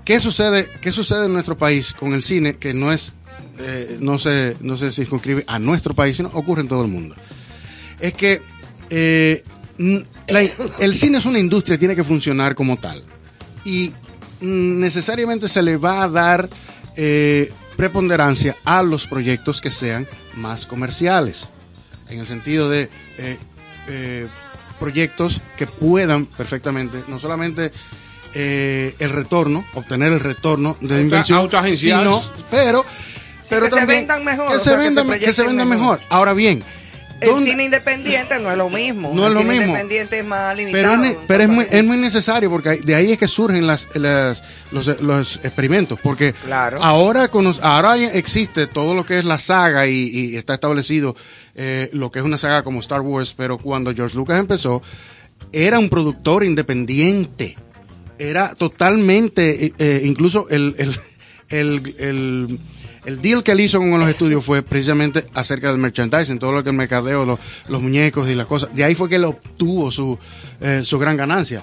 ¿qué 0.04 0.20
sucede, 0.20 0.68
¿qué 0.80 0.92
sucede 0.92 1.26
en 1.26 1.32
nuestro 1.32 1.56
país 1.56 1.94
con 1.94 2.12
el 2.12 2.22
cine 2.22 2.56
que 2.56 2.74
no 2.74 2.92
es, 2.92 3.14
eh, 3.58 3.96
no 4.00 4.18
se, 4.18 4.56
no 4.60 4.76
se 4.76 4.90
circunscribe 4.90 5.44
a 5.46 5.58
nuestro 5.58 5.94
país, 5.94 6.16
sino 6.16 6.28
ocurre 6.34 6.62
en 6.62 6.68
todo 6.68 6.82
el 6.82 6.90
mundo? 6.90 7.14
Es 8.00 8.12
que 8.14 8.42
eh, 8.90 9.42
la- 10.28 10.48
el 10.78 10.96
cine 10.96 11.18
es 11.18 11.26
una 11.26 11.38
industria, 11.38 11.78
tiene 11.78 11.94
que 11.96 12.04
funcionar 12.04 12.54
como 12.54 12.76
tal. 12.76 13.02
Y 13.64 13.92
mm, 14.40 14.80
necesariamente 14.80 15.48
se 15.48 15.62
le 15.62 15.76
va 15.76 16.02
a 16.04 16.08
dar 16.08 16.48
eh, 16.96 17.52
preponderancia 17.76 18.56
a 18.64 18.82
los 18.82 19.06
proyectos 19.06 19.60
que 19.60 19.70
sean 19.70 20.06
más 20.34 20.66
comerciales. 20.66 21.48
En 22.08 22.20
el 22.20 22.26
sentido 22.26 22.70
de 22.70 22.88
eh, 23.18 23.38
eh, 23.88 24.26
proyectos 24.78 25.40
que 25.58 25.66
puedan 25.66 26.26
perfectamente, 26.26 27.02
no 27.08 27.18
solamente 27.18 27.72
eh, 28.34 28.94
el 28.98 29.10
retorno, 29.10 29.64
obtener 29.74 30.12
el 30.12 30.20
retorno 30.20 30.76
de 30.80 31.00
inversión, 31.00 31.38
sino, 31.76 32.22
pero, 32.50 32.84
pero 33.48 33.64
que 33.66 33.70
se 33.70 33.76
también 33.76 34.00
vendan 34.00 34.24
mejor, 34.24 34.52
que 34.52 34.58
se 34.58 34.64
se 34.64 34.76
vendan, 34.76 35.04
que 35.06 35.12
se 35.12 35.18
proyecten 35.18 35.46
vendan 35.46 35.68
mejor. 35.68 35.98
mejor. 35.98 36.00
Ahora 36.10 36.32
bien, 36.34 36.62
El 37.20 37.28
¿dónde- 37.30 37.50
cine 37.50 37.64
independiente 37.64 38.38
no 38.40 38.50
es 38.50 38.58
lo 38.58 38.68
mismo. 38.68 39.12
No 39.14 39.22
El 39.24 39.28
es 39.28 39.34
lo 39.34 39.40
cine 39.40 39.52
mismo. 39.54 39.66
independiente 39.68 40.18
es 40.18 40.24
más 40.26 40.56
limitado. 40.56 41.02
Pero, 41.02 41.04
es, 41.04 41.16
pero 41.26 41.42
es, 41.44 41.48
muy, 41.48 41.66
es 41.70 41.84
muy 41.84 41.96
necesario 41.96 42.50
porque 42.50 42.68
hay- 42.70 42.78
de 42.80 42.94
ahí 42.94 43.12
es 43.12 43.18
que 43.18 43.26
surgen 43.28 43.66
las, 43.66 43.88
las- 43.94 44.42
los, 44.70 45.00
los 45.00 45.36
experimentos. 45.36 45.98
Porque 46.02 46.34
Claro. 46.34 46.76
ahora, 46.82 47.28
cono- 47.28 47.54
ahora 47.62 47.96
existe 47.96 48.66
todo 48.66 48.94
lo 48.94 49.06
que 49.06 49.18
es 49.18 49.24
la 49.24 49.38
saga 49.38 49.86
y, 49.86 50.08
y 50.08 50.36
está 50.36 50.54
establecido 50.54 51.16
eh, 51.54 51.88
lo 51.94 52.10
que 52.10 52.18
es 52.18 52.24
una 52.24 52.36
saga 52.38 52.62
como 52.62 52.80
Star 52.80 53.00
Wars. 53.00 53.32
Pero 53.36 53.56
cuando 53.56 53.94
George 53.94 54.14
Lucas 54.16 54.38
empezó, 54.38 54.82
era 55.52 55.78
un 55.78 55.88
productor 55.88 56.44
independiente. 56.44 57.56
Era 58.18 58.54
totalmente, 58.54 59.66
eh, 59.66 59.72
eh, 59.78 60.00
incluso 60.04 60.48
el, 60.50 60.74
el, 60.78 60.96
el, 61.48 61.94
el- 61.98 62.58
el 63.06 63.22
deal 63.22 63.42
que 63.42 63.52
él 63.52 63.60
hizo 63.60 63.78
con 63.78 63.98
los 63.98 64.08
estudios 64.08 64.44
fue 64.44 64.62
precisamente 64.62 65.24
acerca 65.34 65.68
del 65.70 65.78
merchandising, 65.78 66.38
todo 66.38 66.52
lo 66.52 66.62
que 66.62 66.70
el 66.70 66.76
mercadeo, 66.76 67.24
los, 67.24 67.38
los 67.68 67.80
muñecos 67.80 68.28
y 68.28 68.34
las 68.34 68.46
cosas. 68.46 68.74
De 68.74 68.84
ahí 68.84 68.94
fue 68.94 69.08
que 69.08 69.14
él 69.16 69.24
obtuvo 69.24 69.90
su, 69.90 70.18
eh, 70.60 70.82
su 70.84 70.98
gran 70.98 71.16
ganancia. 71.16 71.62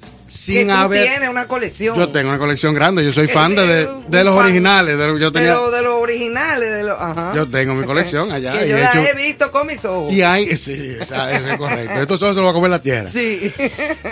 que 0.00 0.06
Sin 0.32 0.66
tú 0.68 0.72
haber. 0.72 1.08
tienes 1.08 1.28
una 1.28 1.46
colección. 1.46 1.96
Yo 1.96 2.08
tengo 2.08 2.28
una 2.30 2.38
colección 2.38 2.74
grande, 2.74 3.04
yo 3.04 3.12
soy 3.12 3.28
fan 3.28 3.54
de, 3.54 3.66
de, 3.66 3.88
de 4.08 4.24
los 4.24 4.34
fan. 4.34 4.44
originales. 4.44 4.98
de- 4.98 5.20
yo, 5.20 5.30
tenía, 5.32 5.50
de, 5.50 5.54
lo- 5.54 5.70
de 5.70 5.82
los 5.82 5.94
originales, 6.02 6.70
de 6.72 6.82
los, 6.84 7.00
ajá. 7.00 7.32
yo 7.34 7.46
tengo 7.46 7.74
mi 7.74 7.84
colección 7.92 8.30
allá. 8.32 8.52
que 8.58 8.66
y 8.66 8.70
yo 8.70 8.76
he 8.76 8.80
la 8.80 8.90
hecho- 8.90 9.00
he 9.06 9.14
visto 9.26 9.50
con 9.52 9.66
mis 9.66 9.84
ojos. 9.84 10.12
y 10.12 10.22
hay, 10.22 10.56
sí, 10.56 10.96
esa- 11.00 11.32
eso 11.36 11.48
es 11.50 11.56
correcto. 11.56 12.00
Esto 12.00 12.18
solo 12.18 12.34
se 12.34 12.40
lo 12.40 12.44
va 12.46 12.50
a 12.50 12.54
comer 12.54 12.70
la 12.70 12.82
tierra. 12.82 13.08
Sí. 13.08 13.52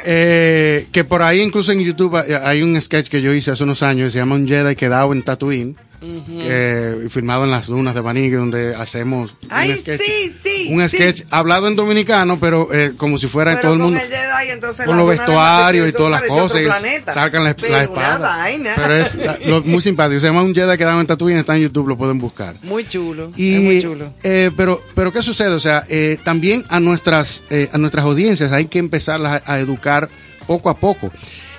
Eh, 0.06 0.86
que 0.92 1.04
por 1.04 1.22
ahí 1.22 1.40
incluso 1.40 1.72
en 1.72 1.80
YouTube 1.80 2.16
hay- 2.16 2.32
hay 2.32 2.62
un 2.62 2.80
sketch 2.80 3.08
que 3.08 3.22
yo 3.22 3.32
hice 3.32 3.50
hace 3.52 3.64
unos 3.64 3.82
años, 3.82 4.12
se 4.12 4.18
llama 4.18 4.34
Un 4.34 4.46
Jedi 4.46 4.76
quedado 4.76 5.12
en 5.12 5.22
Tatooine, 5.22 5.76
que- 6.26 7.08
filmado 7.10 7.44
en 7.44 7.50
las 7.50 7.66
dunas 7.66 7.94
de 7.94 8.00
Banig, 8.00 8.34
donde 8.34 8.74
hacemos 8.74 9.34
Ay, 9.48 9.70
un 9.72 9.78
sketch, 9.78 10.00
sí, 10.00 10.32
sí. 10.42 10.66
un 10.70 10.88
sí. 10.88 10.96
sketch 10.96 11.22
hablado 11.30 11.68
en 11.68 11.76
dominicano, 11.76 12.38
pero 12.38 12.72
eh, 12.72 12.92
como 12.96 13.18
si 13.18 13.26
fuera 13.26 13.52
en 13.52 13.56
Pero 13.58 13.68
todo 13.68 13.74
el 13.74 13.82
mundo. 13.82 14.00
el 14.00 14.84
con 14.86 14.96
los 14.96 15.08
vestuarios 15.08 15.88
y 15.88 15.92
todas 15.92 16.12
las 16.12 16.22
cosas, 16.22 16.60
sacan 17.12 17.44
la, 17.44 17.54
Pero 17.56 17.72
la 17.72 17.82
espada. 17.84 18.46
Pero 18.76 18.94
es 18.94 19.18
lo- 19.46 19.62
muy 19.62 19.80
simpático. 19.82 20.20
Se 20.20 20.26
llama 20.26 20.42
Un 20.42 20.54
Jedi 20.54 20.76
quedado 20.76 21.00
en 21.00 21.06
Tatooine, 21.06 21.38
está 21.38 21.56
en 21.56 21.62
YouTube, 21.62 21.88
lo 21.88 21.96
pueden 21.96 22.18
buscar. 22.18 22.54
Muy 22.62 22.86
chulo. 22.88 23.32
Y, 23.36 23.54
es 23.54 23.60
muy 23.62 23.82
chulo. 23.82 24.12
eh, 24.22 24.50
pero, 24.56 24.82
pero 24.94 25.12
¿qué 25.12 25.22
sucede? 25.22 25.50
O 25.50 25.60
sea, 25.60 25.84
eh, 25.88 26.18
también 26.24 26.64
a 26.68 26.80
nuestras, 26.80 27.42
eh, 27.50 27.68
a 27.72 27.78
nuestras 27.78 28.04
audiencias 28.04 28.52
hay 28.52 28.66
que 28.66 28.78
empezarlas 28.78 29.42
a, 29.44 29.54
a 29.54 29.58
educar 29.60 30.08
poco 30.46 30.68
a 30.70 30.76
poco. 30.76 31.10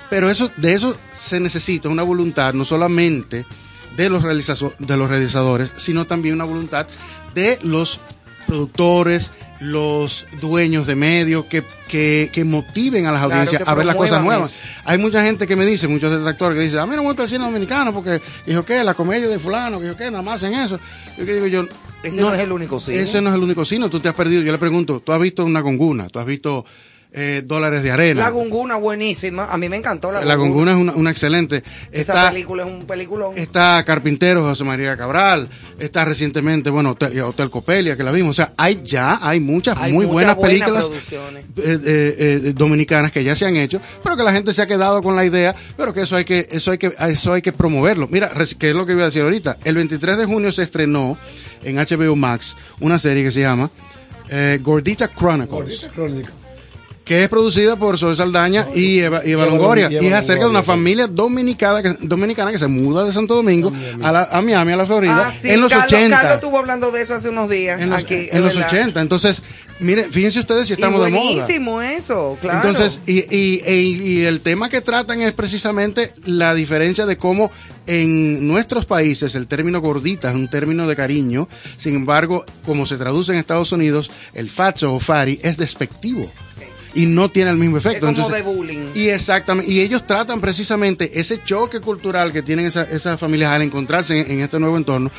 Pero 0.10 0.30
eso, 0.30 0.52
de 0.58 0.74
eso 0.74 0.96
se 1.14 1.40
necesita 1.40 1.90
una 1.90 2.04
voluntad, 2.04 2.54
no 2.54 2.64
solamente 2.64 3.46
de 3.98 4.10
los, 4.10 4.24
de 4.24 4.98
los 4.98 5.10
realizadores, 5.10 5.72
sino 5.78 6.06
también 6.06 6.36
una 6.36 6.44
voluntad 6.46 6.88
de 7.34 7.60
los 7.64 8.00
productores, 8.48 9.32
los 9.60 10.26
dueños 10.42 10.86
de 10.88 10.96
medios, 10.96 11.46
que, 11.46 11.64
que, 11.88 12.30
que 12.32 12.44
motiven 12.44 13.06
a 13.08 13.12
las 13.12 13.22
Claro, 13.22 13.34
audiencias 13.36 13.68
a 13.68 13.74
ver 13.74 13.86
las 13.86 13.96
cosas 13.96 14.24
nuevas. 14.24 14.64
eso. 14.64 14.68
Hay 14.86 14.98
mucha 14.98 15.24
gente 15.24 15.48
que 15.48 15.56
me 15.56 15.66
dice, 15.66 15.88
muchos 15.88 16.12
detractores 16.14 16.58
que 16.58 16.64
dicen, 16.66 16.80
a 16.80 16.86
mí 16.86 16.96
no 16.96 17.02
me 17.04 17.08
gusta 17.10 17.24
el 17.24 17.30
cine 17.30 17.46
dominicano 17.46 17.94
porque, 17.94 18.22
dijo 18.46 18.64
que 18.64 18.84
la 18.84 18.94
comedia 18.94 19.28
de 19.28 19.40
fulano, 19.40 19.80
que 19.80 19.86
dijo 19.86 19.98
que 19.98 20.12
nada 20.12 20.22
más 20.24 20.44
en 20.44 20.54
eso. 20.54 20.80
Yo 21.18 21.26
que 21.26 21.34
digo 21.34 21.48
yo, 21.48 21.66
Ese 22.04 22.22
no 22.22 22.34
es 22.34 22.40
el 22.40 22.52
único 22.52 22.80
cine. 22.80 23.00
Ese 23.00 23.22
no 23.22 23.30
es 23.30 23.36
el 23.36 23.44
único 23.44 23.66
cine, 23.66 23.90
tú 23.90 24.00
te 24.00 24.10
has 24.10 24.16
perdido. 24.16 24.42
Yo 24.44 24.52
le 24.52 24.58
pregunto, 24.58 25.02
¿tú 25.04 25.12
has 25.12 25.20
visto 25.20 25.44
una 25.44 25.62
gonguna? 25.62 26.08
¿Tú 26.10 26.20
has 26.20 26.26
visto 26.26 26.66
eh, 27.18 27.42
dólares 27.46 27.82
de 27.82 27.92
arena? 27.92 28.22
La 28.24 28.30
Gunguna 28.30 28.76
buenísima. 28.76 29.46
A 29.46 29.58
mí 29.58 29.70
me 29.70 29.78
encantó 29.78 30.12
la, 30.12 30.24
La 30.24 30.36
gonguna 30.36 30.72
es 30.72 30.78
una, 30.78 30.94
una 30.94 31.12
excelente. 31.12 31.64
Esa 31.92 32.14
Está, 32.14 32.30
película 32.32 32.64
es 32.64 32.70
un 32.70 32.86
película. 32.86 33.28
está 33.36 33.84
Carpintero, 33.86 34.44
José 34.44 34.66
María 34.66 34.98
Cabral. 34.98 35.48
Está 35.80 36.04
recientemente, 36.04 36.70
bueno, 36.70 36.92
Hotel, 36.92 37.20
Hotel 37.22 37.50
Copelia, 37.50 37.96
que 37.96 38.04
la 38.04 38.12
vimos. 38.12 38.32
O 38.32 38.34
sea, 38.34 38.54
hay 38.58 38.82
ya, 38.84 39.20
hay 39.22 39.40
muchas 39.40 39.78
Hay 39.78 39.94
muy 39.94 40.06
muchas 40.06 40.36
buenas 40.36 40.36
buenas 40.36 40.60
películas 40.60 40.92
eh, 41.58 41.80
eh, 41.86 42.16
eh, 42.46 42.54
dominicanas 42.54 43.12
que 43.12 43.24
ya 43.24 43.36
se 43.36 43.46
han 43.46 43.56
hecho, 43.56 43.80
pero 44.04 44.18
que 44.18 44.24
la 44.24 44.34
gente 44.34 44.52
se 44.54 44.62
ha 44.62 44.68
quedado 44.68 45.02
con 45.02 45.16
la 45.16 45.26
idea, 45.26 45.56
pero 45.78 45.94
que 45.94 46.02
eso 46.02 46.18
hay 46.18 46.26
que, 46.26 46.48
eso 46.52 46.72
hay 46.72 46.78
que, 46.78 46.94
eso 47.08 47.34
hay 47.34 47.42
que 47.42 47.54
promoverlo. 47.54 48.08
Mira, 48.10 48.30
que 48.60 48.70
es 48.70 48.76
lo 48.76 48.86
que 48.86 48.92
iba 48.92 49.04
a 49.04 49.06
decir 49.06 49.22
ahorita. 49.22 49.58
El 49.64 49.76
23 49.76 50.18
de 50.18 50.26
junio 50.26 50.52
se 50.52 50.64
estrenó 50.64 51.18
en 51.64 51.78
HBO 51.78 52.16
Max 52.16 52.56
una 52.82 53.00
serie 53.00 53.24
que 53.24 53.32
se 53.32 53.42
llama 53.42 53.70
eh, 54.30 54.60
Gordita 54.62 55.10
Chronicles 55.10 55.88
que 57.06 57.23
es 57.23 57.30
producida 57.30 57.76
por 57.77 57.98
Zoe 57.99 58.15
Saldaña 58.15 58.65
y 58.76 58.99
Eva, 58.99 59.22
y 59.23 59.32
Eva 59.32 59.44
Eva 59.44 59.52
Longoria. 59.52 59.90
Y 59.91 59.98
es 60.07 60.14
acerca 60.14 60.45
de 60.45 60.49
una 60.49 60.64
familia 60.64 61.06
dominicana 61.07 61.84
que, 61.84 61.95
dominicana 62.02 62.52
que 62.52 62.57
se 62.57 62.68
muda 62.68 63.06
de 63.06 63.14
Santo 63.14 63.36
Domingo 63.36 63.72
a, 64.02 64.11
la, 64.11 64.23
a 64.23 64.41
Miami, 64.41 64.72
a 64.73 64.76
la 64.77 64.86
Florida, 64.88 65.27
Ah, 65.27 65.32
sí, 65.32 65.49
en 65.52 65.61
los 65.61 65.72
Carlos, 65.72 65.94
80. 65.94 66.15
Carlos 66.18 66.34
estuvo 66.36 66.57
hablando 66.57 66.91
de 66.91 67.02
eso 67.03 67.14
hace 67.14 67.30
unos 67.30 67.48
días. 67.49 67.80
en 67.80 67.91
los, 67.91 67.99
aquí, 67.99 68.15
en 68.15 68.30
es 68.32 68.36
los 68.44 68.56
verdad. 68.56 68.68
80. 68.73 69.02
Entonces, 69.02 69.41
miren, 69.80 70.11
fíjense 70.11 70.40
ustedes 70.40 70.68
si 70.68 70.73
estamos 70.73 70.99
y 70.99 71.06
de 71.06 71.11
moda. 71.11 71.23
buenísimo 71.32 71.82
eso, 71.84 72.38
claro. 72.41 72.68
Entonces, 72.68 72.99
y, 73.06 73.19
y, 73.36 73.61
y- 73.68 74.02
y 74.15 74.22
el 74.26 74.41
tema 74.41 74.69
que 74.69 74.82
tratan 74.82 75.22
es 75.22 75.32
precisamente 75.34 76.11
la 76.26 76.56
diferencia 76.56 77.06
de 77.06 77.18
cómo 77.18 77.52
en 77.86 78.48
nuestros 78.48 78.88
países 78.88 79.36
el 79.36 79.45
término 79.45 79.80
gordita 79.80 80.30
es 80.32 80.36
un 80.36 80.48
término 80.49 80.88
de 80.88 80.95
cariño, 80.95 81.48
sin 81.77 81.94
embargo, 81.94 82.44
como 82.65 82.88
se 82.88 82.98
traduce 82.98 83.32
en 83.32 83.38
Estados 83.38 83.72
Unidos, 83.72 84.10
el 84.34 84.49
facho 84.49 84.95
o 84.95 84.99
fari 84.99 85.40
es 85.44 85.57
despectivo. 85.57 86.32
Y 86.96 87.06
no 87.06 87.30
tiene 87.30 87.52
el 87.52 87.58
mismo 87.58 87.78
efecto. 87.78 88.08
Es 88.08 88.14
como 88.16 88.28
Entonces, 88.28 88.46
de 88.46 88.52
bullying. 88.52 88.86
y 88.96 89.10
exactamente, 89.10 89.70
y 89.72 89.82
ellos 89.82 90.08
tratan 90.08 90.42
precisamente 90.42 91.20
ese 91.20 91.44
choque 91.44 91.80
cultural 91.82 92.32
que 92.32 92.42
tienen 92.42 92.66
esa- 92.66 92.84
esas 92.90 93.20
familias 93.20 93.52
al 93.52 93.62
encontrarse 93.62 94.18
en, 94.20 94.32
en 94.32 94.40
este 94.40 94.60
nuevo 94.60 94.78
entorno. 94.78 95.12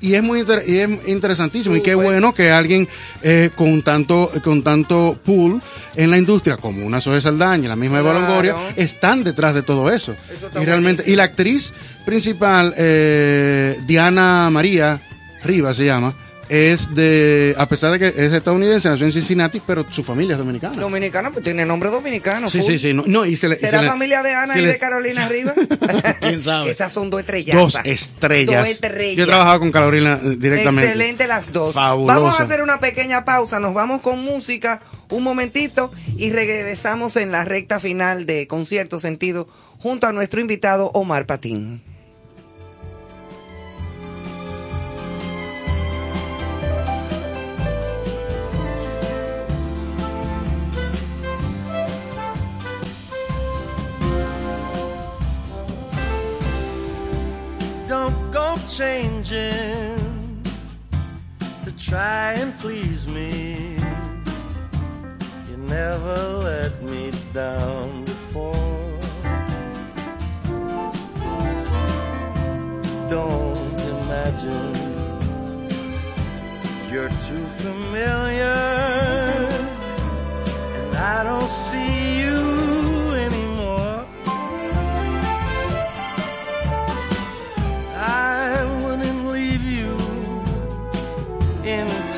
Y 0.00 0.14
es 0.14 0.22
muy 0.22 0.40
inter- 0.40 0.64
y 0.66 0.78
es 0.78 0.90
interesantísimo. 1.08 1.76
Y 1.76 1.82
qué 1.82 1.94
bueno 1.94 2.34
que 2.34 2.50
alguien 2.50 2.88
eh, 3.22 3.50
con 3.54 3.82
tanto 3.82 4.30
con 4.44 4.62
tanto 4.62 5.18
pool 5.24 5.62
en 5.96 6.10
la 6.10 6.18
industria, 6.18 6.56
como 6.56 6.84
una 6.84 7.00
Zoe 7.00 7.20
Saldaña, 7.20 7.68
la 7.68 7.76
misma 7.76 8.00
Eva 8.00 8.10
Claro. 8.10 8.26
Longoria, 8.26 8.54
están 8.76 9.22
detrás 9.24 9.54
de 9.54 9.62
todo 9.62 9.90
eso. 9.90 10.14
Y 10.60 10.64
realmente, 10.64 11.04
y 11.06 11.16
la 11.16 11.24
actriz 11.24 11.72
principal, 12.04 12.74
eh, 12.76 13.78
Diana 13.86 14.48
María 14.50 15.00
Rivas 15.44 15.76
se 15.76 15.84
llama, 15.86 16.14
es 16.50 16.94
de, 16.94 17.54
a 17.56 17.66
pesar 17.66 17.92
de 17.92 17.98
que 17.98 18.08
es 18.08 18.32
estadounidense, 18.32 18.88
nació 18.88 19.06
en 19.06 19.12
Cincinnati, 19.12 19.62
pero 19.64 19.86
su 19.90 20.02
familia 20.02 20.32
es 20.34 20.38
dominicana. 20.38 20.76
Dominicana, 20.76 21.30
pues 21.30 21.44
tiene 21.44 21.64
nombre 21.64 21.88
dominicano. 21.90 22.50
Sí, 22.50 22.58
full. 22.60 22.72
sí, 22.72 22.78
sí. 22.78 22.92
No, 22.92 23.04
no, 23.06 23.24
y 23.24 23.36
se 23.36 23.48
le- 23.48 23.56
¿Será 23.56 23.80
se 23.82 23.86
familia 23.88 24.22
de 24.22 24.34
Ana 24.34 24.58
y 24.58 24.64
de 24.64 24.78
Carolina 24.78 25.28
Rivas? 25.28 25.54
¿Quién 26.20 26.42
sabe? 26.42 26.70
Esas 26.70 26.92
son 26.92 27.08
dos 27.08 27.20
estrellas. 27.20 27.56
Dos 27.56 27.76
estrellas. 27.84 28.62
Dos 28.62 28.68
estrellas. 28.68 29.16
Yo 29.16 29.24
he 29.24 29.26
trabajado 29.26 29.60
con 29.60 29.70
Carolina 29.70 30.18
eh, 30.22 30.36
directamente. 30.38 30.86
Excelente 30.86 31.26
las 31.26 31.52
dos. 31.52 31.72
Fabulosa. 31.72 32.18
Vamos 32.18 32.40
a 32.40 32.42
hacer 32.42 32.62
una 32.62 32.80
pequeña 32.80 33.24
pausa, 33.24 33.60
nos 33.60 33.72
vamos 33.72 34.00
con 34.00 34.18
música 34.18 34.82
un 35.10 35.22
momentito 35.22 35.90
y 36.16 36.30
regresamos 36.30 37.16
en 37.16 37.32
la 37.32 37.44
recta 37.44 37.80
final 37.80 38.26
de 38.26 38.46
Concierto 38.46 38.98
Sentido 38.98 39.48
junto 39.78 40.06
a 40.06 40.12
nuestro 40.12 40.40
invitado 40.40 40.90
Omar 40.94 41.26
Patín. 41.26 41.82
Changing 58.68 60.42
to 61.64 61.72
try 61.78 62.32
and 62.34 62.56
please 62.58 63.06
me. 63.06 63.76
You 65.48 65.56
never 65.56 66.16
let 66.38 66.82
me 66.82 67.12
down 67.32 68.04
before. 68.04 68.98
Don't 73.08 73.80
imagine 73.80 74.74
you're 76.90 77.14
too 77.28 77.44
familiar, 77.64 78.60
and 80.76 80.96
I 80.96 81.22
don't 81.24 81.50
see 81.50 81.99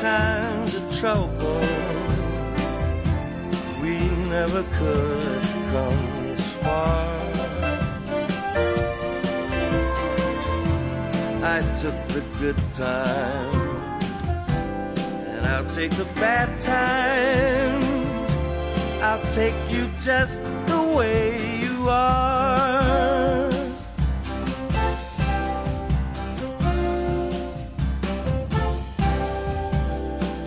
times 0.03 0.75
of 0.75 0.83
trouble. 0.99 1.61
We 3.81 3.95
never 4.35 4.63
could 4.77 5.41
have 5.45 5.71
come 5.71 6.01
this 6.27 6.45
far. 6.57 7.31
I 11.55 11.61
took 11.81 11.97
the 12.15 12.23
good 12.41 12.59
times, 12.73 14.49
and 15.31 15.45
I'll 15.45 15.69
take 15.79 15.91
the 15.91 16.09
bad 16.19 16.49
times. 16.61 18.29
I'll 19.01 19.25
take 19.33 19.55
you 19.69 19.89
just 20.01 20.43
the 20.65 20.81
way 20.97 21.61
you 21.63 21.87
are. 21.87 23.22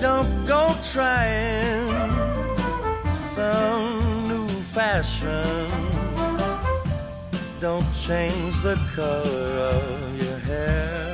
Don't 0.07 0.47
go 0.47 0.63
trying 0.93 1.89
some 3.13 4.29
new 4.29 4.47
fashion. 4.77 5.67
Don't 7.59 7.91
change 7.93 8.55
the 8.63 8.77
color 8.95 9.49
of 9.75 10.23
your 10.23 10.39
hair. 10.51 11.13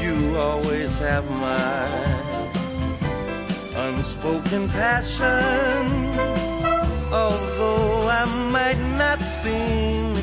You 0.00 0.36
always 0.36 1.00
have 1.00 1.28
my 1.28 1.88
unspoken 3.84 4.68
passion. 4.68 5.82
Although 7.10 8.08
I 8.20 8.24
might 8.54 8.82
not 8.96 9.20
seem 9.22 10.17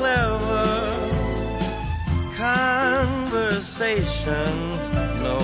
clever 0.00 0.72
conversation. 2.34 4.52
No, 5.26 5.38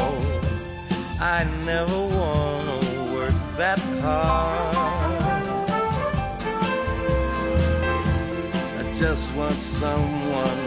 I 1.20 1.44
never 1.66 2.00
want 2.18 2.64
to 2.64 2.78
work 3.16 3.38
that 3.58 3.78
hard. 4.00 5.44
I 8.80 8.82
just 8.94 9.34
want 9.34 9.60
someone 9.60 10.62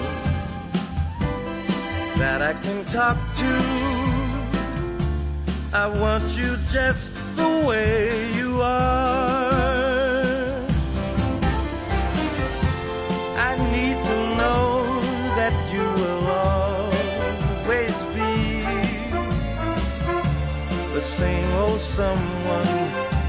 that 2.22 2.44
I 2.44 2.54
can 2.62 2.86
talk 2.86 3.18
to. 3.42 3.52
I 5.74 5.88
want 5.88 6.38
you 6.38 6.58
just 6.70 7.12
the 7.36 7.66
way 7.68 8.32
you 8.34 8.62
are. 8.62 9.49
Same 21.20 21.54
old 21.56 21.72
oh, 21.72 21.78
someone 21.78 22.72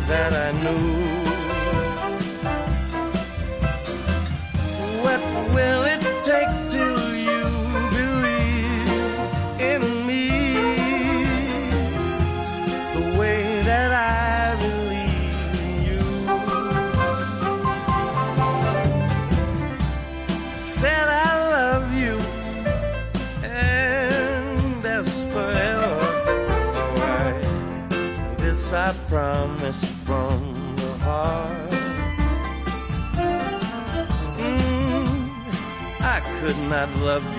that 0.07 0.33
I 0.33 0.53
knew. 0.63 1.20
Not 36.71 36.89
love 37.01 37.30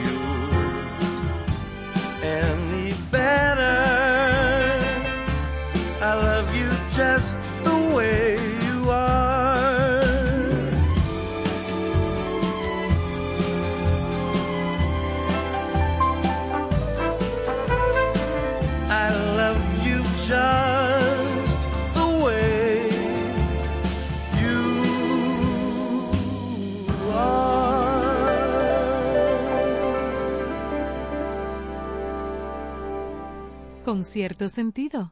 Cierto 34.03 34.49
sentido. 34.49 35.11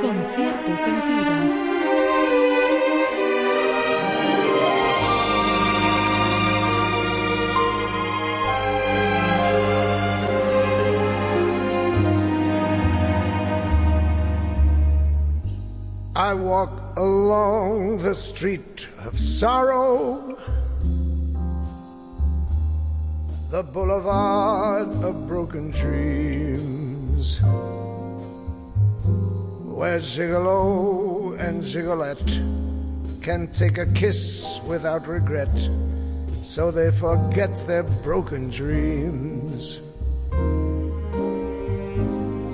Con 0.00 0.24
cierto 0.34 0.76
sentido. 0.76 1.32
I 16.14 16.34
walk 16.34 16.96
along 16.96 17.98
the 17.98 18.14
street 18.14 18.88
of 19.04 19.18
sorrow. 19.18 20.21
The 23.52 23.62
boulevard 23.62 24.88
of 25.04 25.28
broken 25.28 25.70
dreams, 25.72 27.38
where 29.68 29.98
Gigolo 29.98 31.38
and 31.38 31.62
Gigolette 31.62 32.40
can 33.20 33.48
take 33.52 33.76
a 33.76 33.84
kiss 33.92 34.58
without 34.66 35.06
regret, 35.06 35.68
so 36.40 36.70
they 36.70 36.90
forget 36.90 37.50
their 37.66 37.82
broken 37.82 38.48
dreams. 38.48 39.82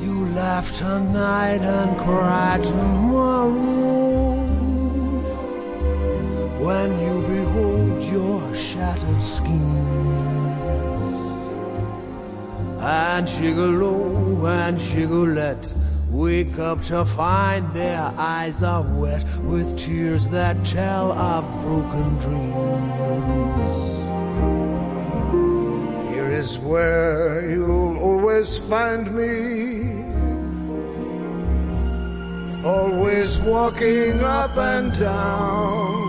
You 0.02 0.26
laugh 0.34 0.76
tonight 0.76 1.62
and 1.62 1.96
cry 1.96 2.58
tomorrow 2.60 3.54
when 6.58 6.90
you 6.98 7.22
behold 7.22 8.02
your 8.02 8.56
shattered 8.56 9.22
schemes. 9.22 10.18
And 12.90 13.28
Gigolo 13.28 14.48
and 14.48 14.78
Gigolette 14.78 15.74
wake 16.09 16.59
up 16.59 16.81
to 16.85 17.05
find 17.05 17.70
their 17.74 18.10
eyes 18.16 18.62
are 18.62 18.82
wet 18.82 19.27
with 19.40 19.78
tears 19.78 20.27
that 20.28 20.56
tell 20.65 21.12
of 21.12 21.44
broken 21.65 22.19
dreams. 22.19 23.74
Here 26.09 26.31
is 26.31 26.59
where 26.60 27.51
you'll 27.51 27.98
always 27.98 28.56
find 28.56 29.15
me. 29.15 30.02
Always 32.66 33.39
walking 33.40 34.20
up 34.20 34.56
and 34.56 34.98
down. 34.98 36.09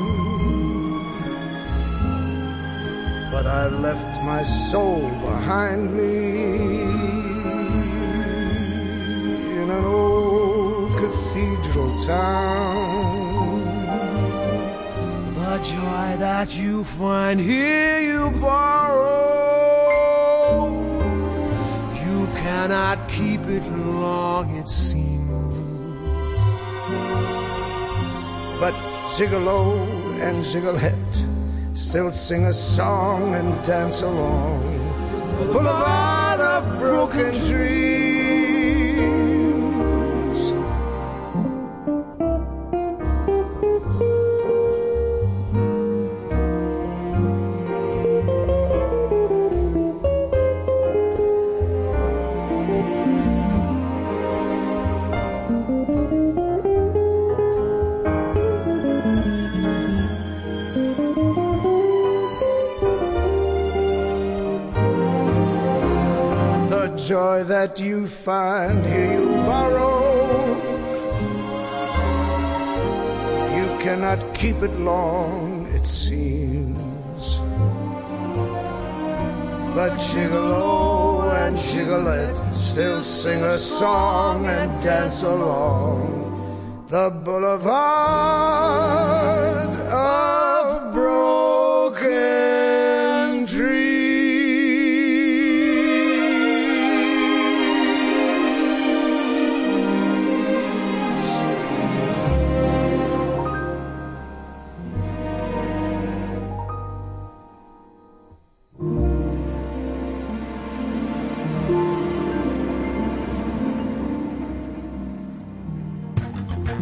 But 3.34 3.48
I 3.48 3.68
left 3.68 4.09
my 4.24 4.44
soul 4.44 5.02
behind 5.22 5.96
me 5.96 6.82
in 9.62 9.70
an 9.70 9.86
old 9.86 10.92
cathedral 10.98 11.98
town. 12.00 13.64
The 15.36 15.58
joy 15.64 16.18
that 16.20 16.58
you 16.58 16.84
find 16.84 17.40
here 17.40 18.00
you 18.00 18.32
borrow. 18.40 19.20
You 22.04 22.28
cannot 22.44 23.08
keep 23.08 23.42
it 23.42 23.66
long, 23.72 24.50
it 24.58 24.68
seems. 24.68 25.56
But 28.60 28.74
Gigolo 29.16 30.20
and 30.22 30.44
Gigolette 30.44 31.39
still 31.80 32.12
sing 32.12 32.46
a 32.46 32.54
song 32.54 33.34
and 33.36 33.66
dance 33.66 34.02
along 34.02 34.62
boulevard 35.54 36.40
of 36.42 36.78
broken 36.78 37.32
dreams. 37.48 38.09
That 67.60 67.78
you 67.78 68.08
find 68.08 68.86
here 68.86 69.20
you 69.20 69.28
borrow. 69.52 69.98
You 73.58 73.68
cannot 73.84 74.20
keep 74.34 74.58
it 74.68 74.76
long, 74.80 75.68
it 75.78 75.86
seems. 75.86 77.26
But 79.76 79.92
Gigolo 80.08 81.36
and 81.42 81.58
Gigolette 81.58 82.40
still 82.56 83.02
sing 83.02 83.42
a 83.44 83.58
song 83.58 84.46
and 84.46 84.72
dance 84.82 85.24
along 85.24 86.08
the 86.88 87.10
boulevard 87.26 88.70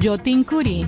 Yotin 0.08 0.46
Curi, 0.46 0.88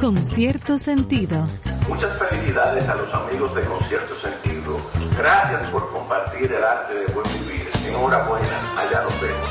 con 0.00 0.16
cierto 0.16 0.78
sentido. 0.78 1.46
Muchas 1.88 2.18
felicidades 2.18 2.88
a 2.88 2.96
los 2.96 3.14
amigos 3.14 3.54
de 3.54 3.62
Concierto 3.62 4.12
Sentido. 4.12 4.76
Gracias 5.16 5.64
por 5.70 5.88
compartir 5.92 6.52
el 6.52 6.64
arte 6.64 6.92
de 6.92 7.06
buen 7.12 7.24
vivir. 7.34 7.68
Enhorabuena, 7.88 8.74
allá 8.76 9.04
nos 9.04 9.20
vemos. 9.20 9.46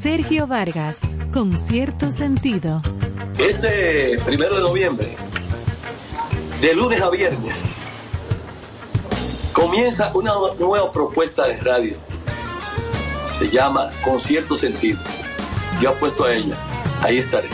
Sergio 0.00 0.46
Vargas, 0.46 1.00
con 1.32 1.58
cierto 1.58 2.12
sentido. 2.12 2.80
Este 3.40 4.20
primero 4.24 4.54
de 4.54 4.60
noviembre, 4.60 5.16
de 6.60 6.74
lunes 6.74 7.02
a 7.02 7.10
viernes, 7.10 7.64
comienza 9.52 10.12
una 10.14 10.34
nueva 10.60 10.92
propuesta 10.92 11.48
de 11.48 11.56
radio. 11.56 12.13
Se 13.38 13.50
llama 13.50 13.90
Concierto 14.04 14.56
Sentido. 14.56 14.98
Yo 15.80 15.90
apuesto 15.90 16.24
a 16.24 16.32
ella. 16.34 16.56
Ahí 17.02 17.18
estaré. 17.18 17.48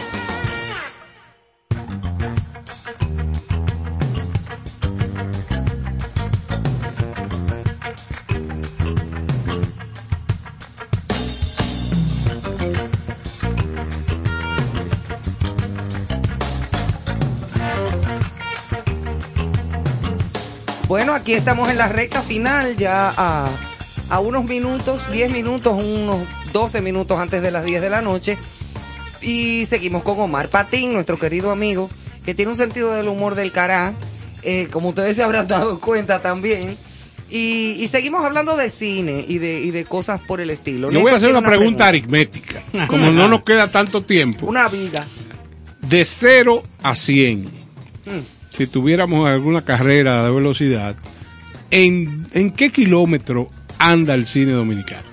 Bueno, 20.86 21.15
aquí 21.15 21.35
estamos 21.35 21.70
en 21.70 21.78
la 21.78 21.86
recta 21.86 22.20
final, 22.20 22.77
ya 22.77 23.12
a, 23.16 23.48
a 24.11 24.20
unos 24.20 24.45
minutos, 24.45 25.01
10 25.12 25.31
minutos, 25.32 25.82
unos 25.82 26.19
12 26.53 26.81
minutos 26.82 27.19
antes 27.19 27.43
de 27.43 27.51
las 27.51 27.65
10 27.65 27.81
de 27.81 27.91
la 27.91 28.03
noche. 28.03 28.37
Y 29.23 29.66
seguimos 29.66 30.03
con 30.03 30.19
Omar 30.19 30.49
Patín, 30.49 30.93
nuestro 30.93 31.19
querido 31.19 31.51
amigo, 31.51 31.89
que 32.24 32.35
tiene 32.35 32.51
un 32.51 32.57
sentido 32.57 32.93
del 32.95 33.09
humor 33.09 33.35
del 33.35 33.53
cará, 33.53 33.95
eh, 34.43 34.69
como 34.70 34.91
ustedes 34.91 35.16
se 35.16 35.23
habrán 35.23 35.47
dado 35.49 35.78
cuenta 35.81 36.20
también. 36.23 36.77
Y, 37.31 37.77
y 37.78 37.87
seguimos 37.89 38.24
hablando 38.24 38.57
de 38.57 38.70
cine 38.70 39.24
y 39.28 39.39
de, 39.39 39.61
y 39.61 39.70
de 39.70 39.85
cosas 39.85 40.20
por 40.20 40.41
el 40.41 40.51
estilo. 40.51 40.91
Le 40.91 40.99
voy 40.99 41.11
a 41.11 41.15
Néstor 41.15 41.28
hacer 41.31 41.39
una 41.39 41.49
pregunta 41.49 41.87
aritmética. 41.87 42.61
Como 42.89 43.11
no 43.12 43.28
nos 43.28 43.45
queda 43.45 43.70
tanto 43.70 44.03
tiempo. 44.03 44.47
Una 44.47 44.69
vida. 44.69 45.07
De 45.82 46.05
0 46.05 46.62
a 46.82 46.95
100, 46.97 47.61
Mm. 48.07 48.20
si 48.51 48.66
tuviéramos 48.66 49.28
alguna 49.28 49.62
carrera 49.62 50.24
de 50.24 50.31
velocidad, 50.31 50.97
¿en, 51.70 52.27
en 52.32 52.51
qué 52.51 52.70
kilómetro 52.73 53.49
anda 53.81 54.15
el 54.15 54.27
cine 54.27 54.52
dominicano? 54.52 55.11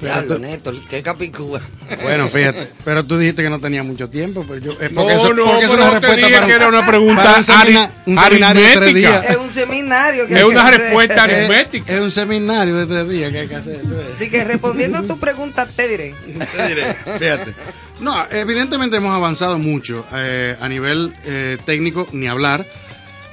Diablo, 0.00 0.38
Néstor, 0.38 0.76
qué 0.88 1.02
capicúa. 1.02 1.60
Bueno, 2.02 2.26
fíjate, 2.28 2.66
pero 2.86 3.04
tú 3.04 3.18
dijiste 3.18 3.42
que 3.42 3.50
no 3.50 3.58
tenía 3.58 3.82
mucho 3.82 4.08
tiempo, 4.08 4.46
pero 4.48 4.58
yo, 4.58 4.72
es 4.80 4.90
No, 4.92 5.02
porque 5.02 5.14
eso, 5.14 5.34
no, 5.34 5.44
porque 5.44 5.64
eso 5.66 5.72
pero 5.72 5.82
es 5.84 5.90
una 5.90 6.00
te 6.00 6.06
respuesta 6.06 6.16
dije 6.16 6.32
para 6.32 6.46
que 6.46 6.52
era 6.54 6.68
una 6.68 6.86
pregunta 6.86 7.34
un, 7.36 7.44
semina- 7.44 7.92
un 8.06 8.16
ari- 8.16 8.28
seminario 8.28 8.62
de 8.62 8.68
tres 8.70 8.76
aritmética. 8.78 9.20
días. 9.20 9.30
Es 9.30 9.36
un 9.36 9.50
seminario 9.50 10.26
que 10.26 10.32
Es 10.32 10.38
hay 10.40 10.44
una 10.46 10.66
hacer. 10.66 10.80
respuesta 10.80 11.14
Es- 11.14 11.20
aritmética. 11.20 11.92
Es 11.92 12.00
un 12.00 12.10
seminario 12.12 12.74
de 12.76 12.86
tres 12.86 13.08
días 13.10 13.30
que 13.30 13.38
hay 13.40 13.48
que 13.48 13.54
hacer. 13.56 13.80
tú. 13.82 13.88
Así 14.16 14.30
que 14.30 14.44
respondiendo 14.44 14.98
a 14.98 15.02
tu 15.02 15.18
pregunta, 15.18 15.66
te 15.66 15.86
diré. 15.86 16.14
Te 16.56 16.66
diré, 16.68 16.96
fíjate. 17.18 17.54
No, 18.00 18.16
evidentemente 18.30 18.96
hemos 18.96 19.14
avanzado 19.14 19.58
mucho 19.58 20.06
eh, 20.14 20.56
a 20.62 20.66
nivel 20.70 21.14
eh, 21.26 21.58
técnico, 21.66 22.08
ni 22.12 22.26
hablar. 22.26 22.64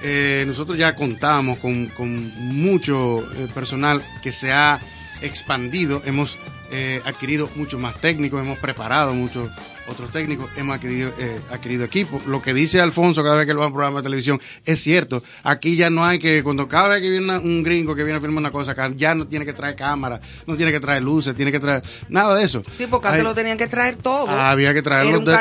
Eh, 0.03 0.43
nosotros 0.45 0.77
ya 0.77 0.95
contamos 0.95 1.57
con, 1.57 1.87
con 1.87 2.31
mucho 2.55 3.19
eh, 3.35 3.47
personal 3.53 4.03
que 4.21 4.31
se 4.31 4.51
ha 4.51 4.79
expandido. 5.21 6.01
Hemos 6.05 6.37
eh, 6.71 7.01
adquirido 7.05 7.49
muchos 7.55 7.79
más 7.79 7.95
técnicos, 7.99 8.41
hemos 8.41 8.59
preparado 8.59 9.13
muchos 9.13 9.49
otros 9.87 10.11
técnicos, 10.11 10.49
hemos 10.57 10.75
adquirido, 10.75 11.11
eh, 11.17 11.39
adquirido 11.49 11.83
equipo. 11.85 12.21
Lo 12.27 12.41
que 12.41 12.53
dice 12.53 12.79
Alfonso 12.81 13.23
cada 13.23 13.35
vez 13.37 13.45
que 13.45 13.51
él 13.51 13.59
va 13.59 13.63
a 13.63 13.67
un 13.67 13.73
programa 13.73 13.97
de 13.99 14.03
televisión 14.03 14.39
es 14.65 14.81
cierto. 14.81 15.23
Aquí 15.43 15.75
ya 15.75 15.89
no 15.89 16.03
hay 16.05 16.19
que, 16.19 16.43
cuando 16.43 16.67
cada 16.67 16.89
vez 16.89 17.01
que 17.01 17.09
viene 17.09 17.25
una- 17.25 17.39
un 17.39 17.63
gringo 17.63 17.95
que 17.95 18.03
viene 18.03 18.17
a 18.17 18.21
filmar 18.21 18.39
una 18.41 18.51
cosa 18.51 18.71
acá, 18.71 18.91
ya 18.95 19.15
no 19.15 19.27
tiene 19.27 19.45
que 19.45 19.53
traer 19.53 19.75
cámara, 19.75 20.19
no 20.45 20.55
tiene 20.55 20.71
que 20.71 20.79
traer 20.79 21.03
luces, 21.03 21.35
tiene 21.35 21.51
que 21.51 21.59
traer 21.59 21.81
nada 22.09 22.35
de 22.35 22.43
eso. 22.43 22.61
Sí, 22.71 22.87
porque 22.87 23.07
antes 23.07 23.23
lo 23.23 23.33
tenían 23.33 23.57
que 23.57 23.67
traer 23.67 23.95
todo. 23.95 24.25
Ah, 24.29 24.51
había 24.51 24.73
que 24.73 24.81
traerlo 24.81 25.09
Era 25.09 25.17
un 25.19 25.25
de 25.25 25.31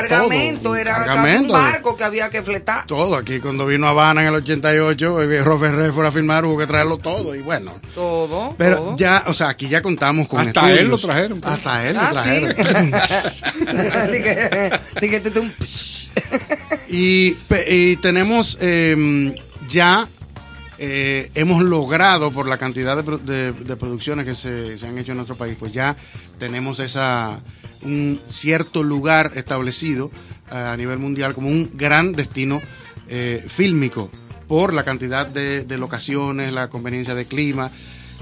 todo, 0.61 0.71
un 0.71 0.77
era 0.77 0.95
cargamento. 0.95 1.53
un 1.53 1.59
barco 1.61 1.97
que 1.97 2.03
había 2.03 2.29
que 2.29 2.41
fletar. 2.41 2.85
todo. 2.85 3.15
Aquí 3.15 3.39
cuando 3.39 3.65
vino 3.65 3.87
a 3.87 3.89
Habana 3.91 4.21
en 4.21 4.27
el 4.29 4.35
88, 4.35 5.21
eh, 5.23 5.43
Robert 5.43 5.75
Redford 5.75 6.05
a 6.07 6.11
filmar, 6.11 6.45
hubo 6.45 6.57
que 6.57 6.67
traerlo 6.67 6.97
todo 6.97 7.35
y 7.35 7.41
bueno. 7.41 7.73
Todo. 7.93 8.55
Pero 8.57 8.77
todo. 8.77 8.95
ya, 8.97 9.23
o 9.27 9.33
sea, 9.33 9.49
aquí 9.49 9.67
ya 9.67 9.81
contamos 9.81 10.27
con 10.27 10.39
Hasta 10.39 10.71
él 10.71 10.87
lo 10.87 10.97
trajeron, 10.97 11.41
pues. 11.41 11.53
Hasta 11.53 11.87
él 11.89 11.97
Ah, 11.99 12.03
lo 12.07 12.13
trajeron. 12.13 12.55
Dije, 14.11 14.11
te- 14.11 14.19
te- 14.19 14.36
un- 14.36 14.36
y, 16.89 17.31
tenemos 17.97 18.57
eh, 18.61 19.33
ya, 19.67 20.07
hemos 20.79 21.63
logrado 21.63 22.31
por 22.31 22.47
la 22.47 22.57
cantidad 22.57 22.95
de, 22.95 23.03
pro- 23.03 23.17
de- 23.17 23.51
de 23.51 23.75
producciones 23.77 24.25
que 24.25 24.35
se, 24.35 24.77
se 24.77 24.87
han 24.87 24.97
hecho 24.97 25.11
en 25.11 25.17
nuestro 25.17 25.35
país, 25.35 25.55
pues 25.59 25.73
ya 25.73 25.95
tenemos 26.37 26.79
esa 26.79 27.39
un 27.83 28.19
cierto 28.27 28.83
lugar 28.83 29.31
establecido 29.35 30.09
eh, 30.51 30.55
a 30.55 30.75
nivel 30.77 30.97
mundial 30.97 31.33
como 31.33 31.47
un 31.49 31.69
gran 31.73 32.13
destino 32.13 32.61
eh, 33.07 33.43
fílmico 33.47 34.09
por 34.47 34.73
la 34.73 34.83
cantidad 34.83 35.27
de, 35.27 35.63
de 35.65 35.77
locaciones, 35.77 36.51
la 36.53 36.69
conveniencia 36.69 37.13
de 37.15 37.25
clima. 37.25 37.69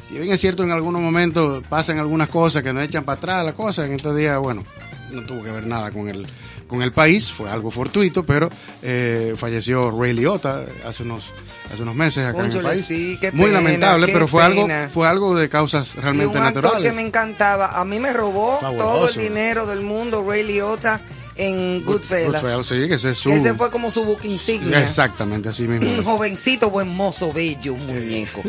Si 0.08 0.18
bien 0.20 0.32
es 0.32 0.40
cierto, 0.42 0.64
en 0.64 0.72
algunos 0.72 1.02
momentos 1.02 1.66
pasan 1.68 2.00
algunas 2.00 2.30
cosas 2.30 2.64
que 2.64 2.74
nos 2.74 2.84
echan 2.84 3.04
para 3.04 3.18
atrás, 3.18 3.46
la 3.46 3.54
cosa, 3.54 3.86
en 3.86 3.94
estos 3.94 4.16
días, 4.16 4.38
bueno, 4.40 4.64
no 5.12 5.22
tuvo 5.24 5.44
que 5.44 5.52
ver 5.52 5.66
nada 5.68 5.92
con 5.92 6.08
el, 6.10 6.28
con 6.68 6.82
el 6.82 6.92
país, 6.92 7.32
fue 7.32 7.50
algo 7.50 7.72
fortuito, 7.72 8.26
pero 8.26 8.50
eh, 8.82 9.34
falleció 9.38 9.92
Ray 9.92 10.14
Liotta 10.14 10.66
hace 10.88 11.04
unos, 11.04 11.32
hace 11.72 11.84
unos 11.84 11.96
meses 11.96 12.26
acá 12.26 12.46
en 12.46 12.52
el 12.52 12.62
país. 12.64 12.86
sí, 12.86 13.18
qué 13.22 13.32
Muy 13.32 13.52
lamentable, 13.52 14.08
qué 14.08 14.14
pero 14.14 14.28
fue 14.28 14.44
algo, 14.44 14.68
fue 14.90 15.08
algo 15.08 15.36
de 15.36 15.50
causas 15.50 15.96
Y 15.96 16.00
realmente 16.02 16.38
un 16.38 16.44
actor 16.44 16.64
naturales. 16.64 16.86
que 16.90 16.96
me 16.96 17.02
encantaba. 17.02 17.80
A 17.80 17.86
mí 17.86 18.00
me 18.00 18.14
robó 18.14 18.60
Fabuloso. 18.60 18.88
todo 18.94 19.10
el 19.10 19.16
dinero 19.16 19.66
del 19.66 19.82
mundo, 19.82 20.26
Ray 20.28 20.44
Liotta, 20.44 21.02
en 21.38 21.84
Goodfellas. 21.84 22.42
Goodfellas, 22.42 22.66
sí, 22.68 22.88
que 22.88 22.96
ese 22.96 23.10
es 23.12 23.18
su... 23.18 23.32
Ese 23.32 23.54
fue 23.54 23.70
como 23.70 23.92
su 23.92 24.04
book 24.06 24.20
insignia. 24.24 24.82
Exactamente, 24.82 25.50
así 25.50 25.68
mismo. 25.68 25.90
Un 25.90 26.04
jovencito, 26.04 26.70
buen 26.70 26.88
mozo, 26.88 27.34
bello, 27.34 27.74
un 27.74 27.86
muñeco. 27.86 28.42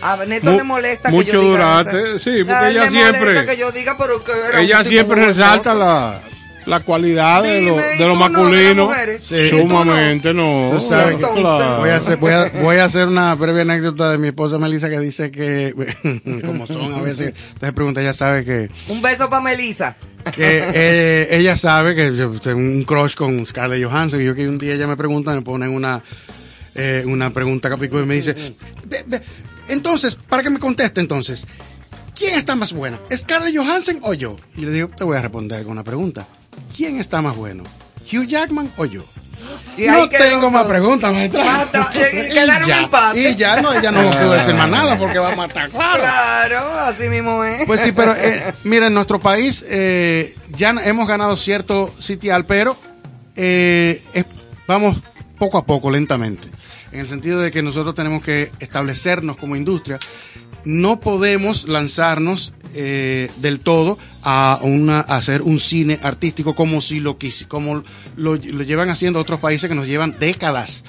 A 0.00 0.16
Neto 0.24 0.50
Mu- 0.50 0.56
le 0.56 0.62
molesta 0.64 1.10
que 1.10 1.14
mucho 1.14 1.32
yo 1.32 1.40
diga 1.42 1.50
durante, 1.84 2.18
sí, 2.18 2.42
porque 2.44 2.68
ella 2.70 2.90
siempre- 2.90 3.46
que 3.46 3.56
yo 3.56 3.70
diga, 3.70 3.96
pero 3.96 4.24
que 4.24 4.32
era 4.32 4.60
Ella 4.60 4.82
siempre 4.84 5.26
resalta 5.26 5.74
la, 5.74 6.20
la 6.66 6.80
cualidad 6.80 7.42
de 7.42 7.60
lo, 7.62 7.72
Dime, 7.72 7.82
de 7.82 7.96
¿y 7.96 7.98
lo 7.98 8.06
no, 8.08 8.12
de 8.14 8.18
masculino. 8.30 8.84
mujeres? 8.86 9.24
Sí. 9.24 9.48
Sumamente 9.50 10.32
no. 10.34 10.70
Tú 10.72 10.80
sabes 10.80 11.16
que- 11.16 11.20
claro. 11.22 11.78
voy, 11.80 11.90
a 11.90 11.96
hacer, 11.96 12.16
voy, 12.18 12.32
a, 12.32 12.48
voy 12.62 12.76
a 12.76 12.84
hacer 12.84 13.08
una 13.08 13.34
breve 13.34 13.62
anécdota 13.62 14.10
de 14.12 14.18
mi 14.18 14.28
esposa 14.28 14.58
Melissa 14.58 14.88
que 14.90 15.00
dice 15.00 15.30
que, 15.30 15.74
como 16.46 16.66
son 16.66 16.92
a 16.94 17.02
veces, 17.02 17.34
te 17.58 17.66
se 17.66 17.72
pregunta, 17.72 18.00
ella 18.00 18.14
sabe 18.14 18.44
que, 18.44 18.70
Un 18.88 19.00
beso 19.02 19.28
para 19.28 19.42
Melissa. 19.42 19.96
que 20.34 20.62
eh, 20.74 21.28
ella 21.32 21.56
sabe 21.56 21.94
que 21.94 22.14
yo 22.16 22.30
tengo 22.40 22.58
un 22.58 22.84
crush 22.84 23.14
con 23.14 23.44
Scarlett 23.44 23.84
Johansson 23.84 24.20
y 24.20 24.24
yo 24.24 24.34
que 24.34 24.46
un 24.48 24.58
día 24.58 24.74
ella 24.74 24.86
me 24.86 24.96
pregunta, 24.96 25.32
me 25.34 25.42
ponen 25.42 25.70
una, 25.70 26.02
eh, 26.74 27.02
una 27.06 27.30
pregunta 27.30 27.68
capico 27.68 28.00
y 28.00 28.06
me 28.06 28.14
dice, 28.14 28.34
"Ve- 28.88 29.04
ve, 29.06 29.20
entonces, 29.68 30.14
para 30.14 30.42
que 30.42 30.50
me 30.50 30.58
conteste 30.58 31.00
entonces, 31.00 31.46
¿quién 32.16 32.34
está 32.34 32.54
más 32.54 32.72
buena? 32.72 32.98
¿Scarlett 33.14 33.56
Johansson 33.56 33.98
o 34.02 34.14
yo? 34.14 34.36
Y 34.56 34.60
le 34.62 34.70
digo, 34.70 34.88
te 34.96 35.02
voy 35.04 35.16
a 35.16 35.22
responder 35.22 35.62
con 35.64 35.72
una 35.72 35.84
pregunta. 35.84 36.26
¿Quién 36.76 36.98
está 36.98 37.20
más 37.22 37.36
bueno? 37.36 37.64
¿Hugh 38.12 38.26
Jackman 38.26 38.70
o 38.76 38.84
yo? 38.84 39.04
Y 39.76 39.86
no 39.86 40.08
tengo 40.08 40.50
más 40.50 40.64
preguntas, 40.66 41.12
maestra. 41.12 41.44
Mata, 41.44 41.90
eh, 41.94 42.28
Y 42.30 42.32
quedaron 42.32 42.68
ya, 42.68 42.82
empate. 42.82 43.30
Y 43.30 43.34
ya 43.34 43.60
no, 43.60 43.72
ella 43.72 43.90
no 43.90 44.10
pudo 44.10 44.32
decir 44.32 44.54
más 44.54 44.70
nada 44.70 44.96
porque 44.98 45.18
va 45.18 45.32
a 45.32 45.36
matar, 45.36 45.68
claro. 45.70 46.00
Claro, 46.02 46.78
así 46.80 47.08
mismo 47.08 47.42
es. 47.44 47.66
Pues 47.66 47.80
sí, 47.80 47.92
pero 47.92 48.14
eh, 48.16 48.52
mira, 48.64 48.86
en 48.86 48.94
nuestro 48.94 49.18
país 49.18 49.64
eh, 49.68 50.34
ya 50.50 50.70
hemos 50.84 51.08
ganado 51.08 51.36
cierto 51.36 51.90
sitial, 51.98 52.44
pero 52.44 52.76
eh, 53.36 54.00
es- 54.14 54.26
vamos 54.66 54.96
poco 55.38 55.58
a 55.58 55.66
poco, 55.66 55.90
lentamente. 55.90 56.48
En 56.92 57.00
el 57.00 57.08
sentido 57.08 57.40
de 57.40 57.50
que 57.50 57.62
nosotros 57.62 57.94
tenemos 57.94 58.22
que 58.22 58.50
establecernos 58.60 59.36
como 59.36 59.56
industria. 59.56 59.98
No 60.64 61.00
podemos 61.00 61.66
lanzarnos 61.68 62.54
eh, 62.74 63.30
del 63.36 63.60
todo 63.60 63.98
a, 64.22 64.58
una, 64.62 65.00
a 65.00 65.16
hacer 65.16 65.42
un 65.42 65.58
cine 65.60 65.98
artístico 66.02 66.54
como 66.54 66.80
si 66.80 67.00
lo 67.00 67.18
como 67.48 67.82
lo, 68.16 68.36
lo 68.36 68.62
llevan 68.62 68.88
haciendo 68.90 69.18
otros 69.20 69.40
países 69.40 69.68
que 69.68 69.74
nos 69.74 69.86
llevan 69.86 70.16
décadas 70.18 70.84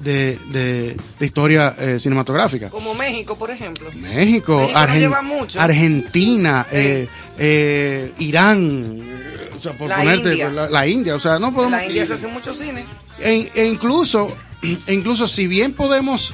de, 0.00 0.38
de- 0.52 0.96
de 1.18 1.26
historia 1.26 1.74
eh, 1.78 1.98
cinematográfica. 2.00 2.70
Como 2.70 2.94
México, 2.94 3.36
por 3.36 3.50
ejemplo. 3.50 3.90
México, 3.96 4.58
México 4.58 4.70
no 4.72 4.78
Argen- 4.78 4.98
lleva 5.00 5.22
mucho. 5.22 5.60
Argentina, 5.60 6.66
eh, 6.70 7.08
eh, 7.36 8.12
Irán, 8.20 9.00
eh, 9.02 9.50
o 9.56 9.60
sea, 9.60 9.72
por 9.72 9.88
La 9.88 9.96
ponerte 9.98 10.30
India. 10.30 10.50
la, 10.50 10.70
la 10.70 10.86
India, 10.86 11.14
o 11.16 11.20
sea, 11.20 11.38
no 11.38 11.52
podemos. 11.52 11.72
la 11.80 11.84
India 11.86 12.06
se 12.06 12.12
hace 12.14 12.28
mucho 12.28 12.54
cine. 12.54 12.84
E, 13.20 13.50
e 13.54 13.66
incluso, 13.66 14.32
e 14.86 14.94
incluso 14.94 15.26
si 15.28 15.46
bien 15.48 15.72
podemos 15.72 16.32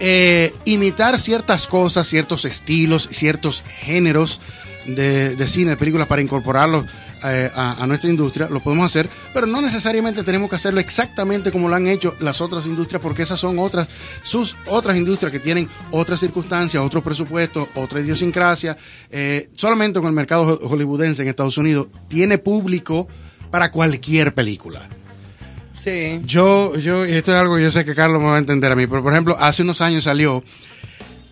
eh, 0.00 0.54
imitar 0.64 1.18
ciertas 1.18 1.66
cosas, 1.66 2.06
ciertos 2.06 2.44
estilos, 2.44 3.08
ciertos 3.10 3.64
géneros 3.80 4.40
de, 4.86 5.48
cine, 5.48 5.70
de 5.70 5.76
películas 5.76 6.06
para 6.06 6.22
incorporarlos 6.22 6.84
eh, 7.24 7.50
a, 7.56 7.84
nuestra 7.88 8.08
industria, 8.10 8.46
lo 8.48 8.60
podemos 8.60 8.84
hacer, 8.86 9.08
pero 9.34 9.46
no 9.46 9.60
necesariamente 9.60 10.22
tenemos 10.22 10.48
que 10.50 10.56
hacerlo 10.56 10.78
exactamente 10.80 11.50
como 11.50 11.68
lo 11.68 11.74
han 11.74 11.88
hecho 11.88 12.14
las 12.20 12.40
otras 12.40 12.66
industrias, 12.66 13.02
porque 13.02 13.22
esas 13.22 13.40
son 13.40 13.58
otras, 13.58 13.88
sus 14.22 14.54
otras 14.66 14.96
industrias 14.96 15.32
que 15.32 15.40
tienen 15.40 15.68
otras 15.90 16.20
circunstancias, 16.20 16.80
otros 16.82 17.02
presupuestos, 17.02 17.66
otra 17.74 18.00
idiosincrasia. 18.00 18.76
Eh, 19.10 19.48
solamente 19.56 19.98
con 19.98 20.08
el 20.08 20.14
mercado 20.14 20.42
ho- 20.42 20.68
hollywoodense 20.68 21.22
en 21.22 21.28
Estados 21.28 21.58
Unidos 21.58 21.88
tiene 22.06 22.38
público 22.38 23.08
para 23.50 23.70
cualquier 23.72 24.34
película. 24.34 24.88
Sí. 25.86 26.20
Yo, 26.24 26.74
yo, 26.76 27.06
y 27.06 27.12
esto 27.12 27.32
es 27.32 27.38
algo 27.40 27.56
que 27.56 27.62
yo 27.62 27.70
sé 27.70 27.84
que 27.84 27.94
Carlos 27.94 28.20
me 28.20 28.28
va 28.28 28.34
a 28.34 28.38
entender 28.38 28.72
a 28.72 28.74
mí, 28.74 28.88
pero 28.88 29.04
por 29.04 29.12
ejemplo, 29.12 29.36
hace 29.38 29.62
unos 29.62 29.80
años 29.80 30.02
salió 30.04 30.42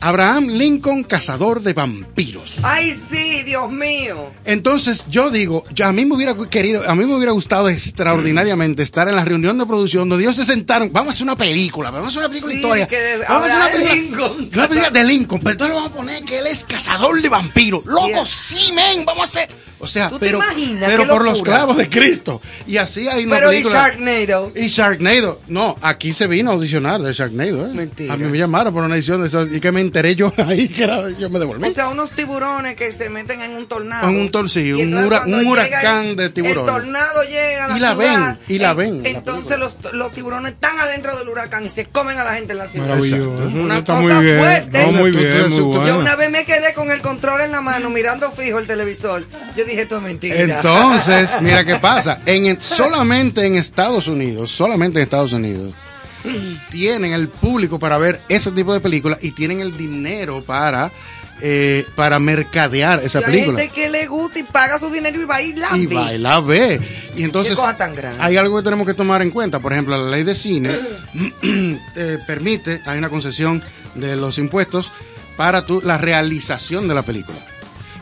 Abraham 0.00 0.48
Lincoln, 0.48 1.02
cazador 1.02 1.62
de 1.62 1.72
vampiros. 1.72 2.56
Ay, 2.62 2.94
sí, 2.94 3.42
Dios 3.42 3.70
mío. 3.72 4.30
Entonces 4.44 5.06
yo 5.08 5.30
digo, 5.30 5.64
yo, 5.74 5.86
a 5.86 5.92
mí 5.92 6.04
me 6.04 6.14
hubiera 6.14 6.36
querido, 6.50 6.88
a 6.88 6.94
mí 6.94 7.04
me 7.06 7.14
hubiera 7.16 7.32
gustado 7.32 7.68
extraordinariamente 7.70 8.82
estar 8.82 9.08
en 9.08 9.16
la 9.16 9.24
reunión 9.24 9.56
de 9.58 9.64
producción 9.66 10.08
donde 10.08 10.24
ellos 10.24 10.36
se 10.36 10.44
sentaron, 10.44 10.92
vamos 10.92 11.08
a 11.08 11.10
hacer 11.14 11.24
una 11.24 11.36
película, 11.36 11.90
vamos 11.90 12.06
a 12.06 12.08
hacer 12.10 12.18
una 12.20 12.28
película 12.28 12.52
Sí, 12.52 12.58
historia, 12.58 12.88
vamos 13.28 13.50
a 13.50 13.56
hacer 13.56 13.56
una 13.56 13.70
película, 13.88 13.94
Lincoln. 14.28 14.50
una 14.54 14.68
película 14.68 14.90
de 14.90 15.04
Lincoln, 15.04 15.40
pero 15.40 15.52
entonces 15.52 15.74
le 15.74 15.80
vamos 15.82 15.90
a 15.90 15.96
poner 15.96 16.24
que 16.24 16.38
él 16.38 16.46
es 16.48 16.64
cazador 16.64 17.22
de 17.22 17.28
vampiros. 17.30 17.84
Loco, 17.86 18.08
Yeah. 18.08 18.24
sí, 18.26 18.72
men, 18.72 19.04
vamos 19.06 19.22
a 19.34 19.40
hacer, 19.40 19.48
o 19.84 19.86
sea, 19.86 20.08
¿Tú 20.08 20.18
te 20.18 20.26
pero, 20.26 20.38
imaginas? 20.38 20.84
pero 20.90 21.06
por 21.08 21.24
los 21.24 21.42
clavos 21.42 21.76
de 21.76 21.88
Cristo. 21.88 22.40
Y 22.66 22.76
así 22.76 23.08
hay 23.08 23.24
una 23.24 23.36
Pero 23.36 23.52
y. 23.52 23.62
Sharknado. 23.62 24.52
Y 24.54 24.66
Sharknado. 24.68 25.40
No, 25.48 25.76
aquí 25.82 26.12
se 26.12 26.26
vino 26.26 26.50
a 26.50 26.54
audicionar 26.54 27.00
de 27.02 27.12
Sharknado. 27.12 27.66
¿eh? 27.66 27.70
Mentira. 27.74 28.14
A 28.14 28.16
mí 28.16 28.26
me 28.28 28.36
llamaron 28.38 28.72
por 28.74 28.82
una 28.84 28.94
edición 28.96 29.20
de 29.22 29.28
eso 29.28 29.46
y 29.46 29.60
que 29.60 29.70
me 29.72 29.80
enteré 29.80 30.14
yo 30.14 30.32
ahí 30.46 30.68
que 30.68 30.84
era, 30.84 31.08
yo 31.18 31.30
me 31.30 31.38
devolví. 31.38 31.68
O 31.68 31.70
sea, 31.72 31.88
unos 31.88 32.10
tiburones 32.12 32.76
que 32.76 32.92
se 32.92 33.08
meten 33.08 33.40
en 33.40 33.52
un 33.52 33.66
tornado. 33.66 34.08
En 34.08 34.16
un 34.18 34.30
tor- 34.30 34.48
sí, 34.48 34.60
Y 34.68 34.72
un 34.72 34.94
hura- 34.94 35.24
un 35.26 35.46
huracán 35.46 36.06
el- 36.06 36.16
de 36.16 36.30
tiburones. 36.30 36.74
El 36.74 36.80
tornado 36.82 37.22
llega 37.24 37.64
a 37.64 37.68
la 37.68 37.76
Y 37.76 37.80
la 37.80 37.94
ciudad, 37.94 38.36
ven, 38.38 38.38
y 38.48 38.58
la 38.58 38.70
en- 38.72 38.76
ven, 38.76 39.02
la 39.02 39.08
Entonces 39.10 39.58
los, 39.58 39.74
los 39.92 40.12
tiburones 40.12 40.52
están 40.54 40.78
adentro 40.80 41.16
del 41.18 41.28
huracán 41.28 41.64
y 41.64 41.68
se 41.68 41.86
comen 41.86 42.18
a 42.18 42.24
la 42.24 42.34
gente 42.34 42.52
en 42.52 42.58
la 42.58 42.68
ciudad. 42.68 42.88
Maravilloso. 42.88 43.30
Una 43.54 43.78
Está 43.78 43.92
cosa 43.94 44.14
muy 44.14 44.24
bien. 44.24 44.38
fuerte. 44.38 44.78
No, 44.86 44.92
muy 44.92 45.10
bien, 45.10 45.50
muy 45.50 45.86
Yo 45.86 45.98
una 45.98 46.16
vez 46.16 46.30
me 46.30 46.44
quedé 46.44 46.72
con 46.74 46.90
el 46.90 47.00
control 47.00 47.40
en 47.42 47.52
la 47.52 47.60
mano 47.60 47.90
mirando 47.90 48.30
fijo 48.30 48.58
el 48.58 48.66
televisor. 48.66 49.24
Yo 49.56 49.64
dije, 49.64 49.73
mentira. 50.00 50.36
Entonces, 50.56 51.30
mira 51.40 51.64
qué 51.64 51.76
pasa. 51.80 52.20
En, 52.26 52.60
solamente 52.60 53.46
en 53.46 53.56
Estados 53.56 54.08
Unidos, 54.08 54.50
solamente 54.50 54.98
en 54.98 55.02
Estados 55.04 55.32
Unidos, 55.32 55.72
tienen 56.70 57.12
el 57.12 57.28
público 57.28 57.78
para 57.78 57.98
ver 57.98 58.20
ese 58.28 58.50
tipo 58.50 58.72
de 58.72 58.80
películas 58.80 59.18
y 59.22 59.32
tienen 59.32 59.60
el 59.60 59.76
dinero 59.76 60.42
para, 60.42 60.90
eh, 61.42 61.84
para 61.94 62.18
mercadear 62.18 63.02
esa 63.04 63.20
Y 63.20 63.24
película. 63.24 63.58
gente 63.58 63.74
que 63.74 63.90
le 63.90 64.06
gusta 64.06 64.38
y 64.38 64.42
paga 64.44 64.78
su 64.78 64.88
dinero 64.88 65.20
y 65.20 65.24
va 65.24 65.36
a 65.36 65.42
ir 65.42 65.58
la 65.58 65.76
y 65.76 65.86
ve 65.86 66.80
y 67.16 67.22
entonces 67.24 67.52
Qué 67.54 67.60
cosa 67.60 67.76
tan 67.76 67.94
grande. 67.94 68.16
hay 68.22 68.38
algo 68.38 68.56
que 68.56 68.62
tenemos 68.64 68.86
que 68.86 68.94
tomar 68.94 69.20
en 69.20 69.30
cuenta 69.30 69.58
por 69.60 69.72
ejemplo 69.74 69.96
la 70.02 70.10
ley 70.10 70.22
de 70.24 70.34
cine 70.34 70.78
eh, 71.42 72.18
permite 72.26 72.80
hay 72.86 72.96
una 72.98 73.10
concesión 73.10 73.62
de 73.94 74.16
los 74.16 74.38
impuestos 74.38 74.92
para 75.36 75.66
tu- 75.66 75.82
la 75.82 75.98
realización 75.98 76.88
de 76.88 76.94
la 76.94 77.02
película 77.02 77.36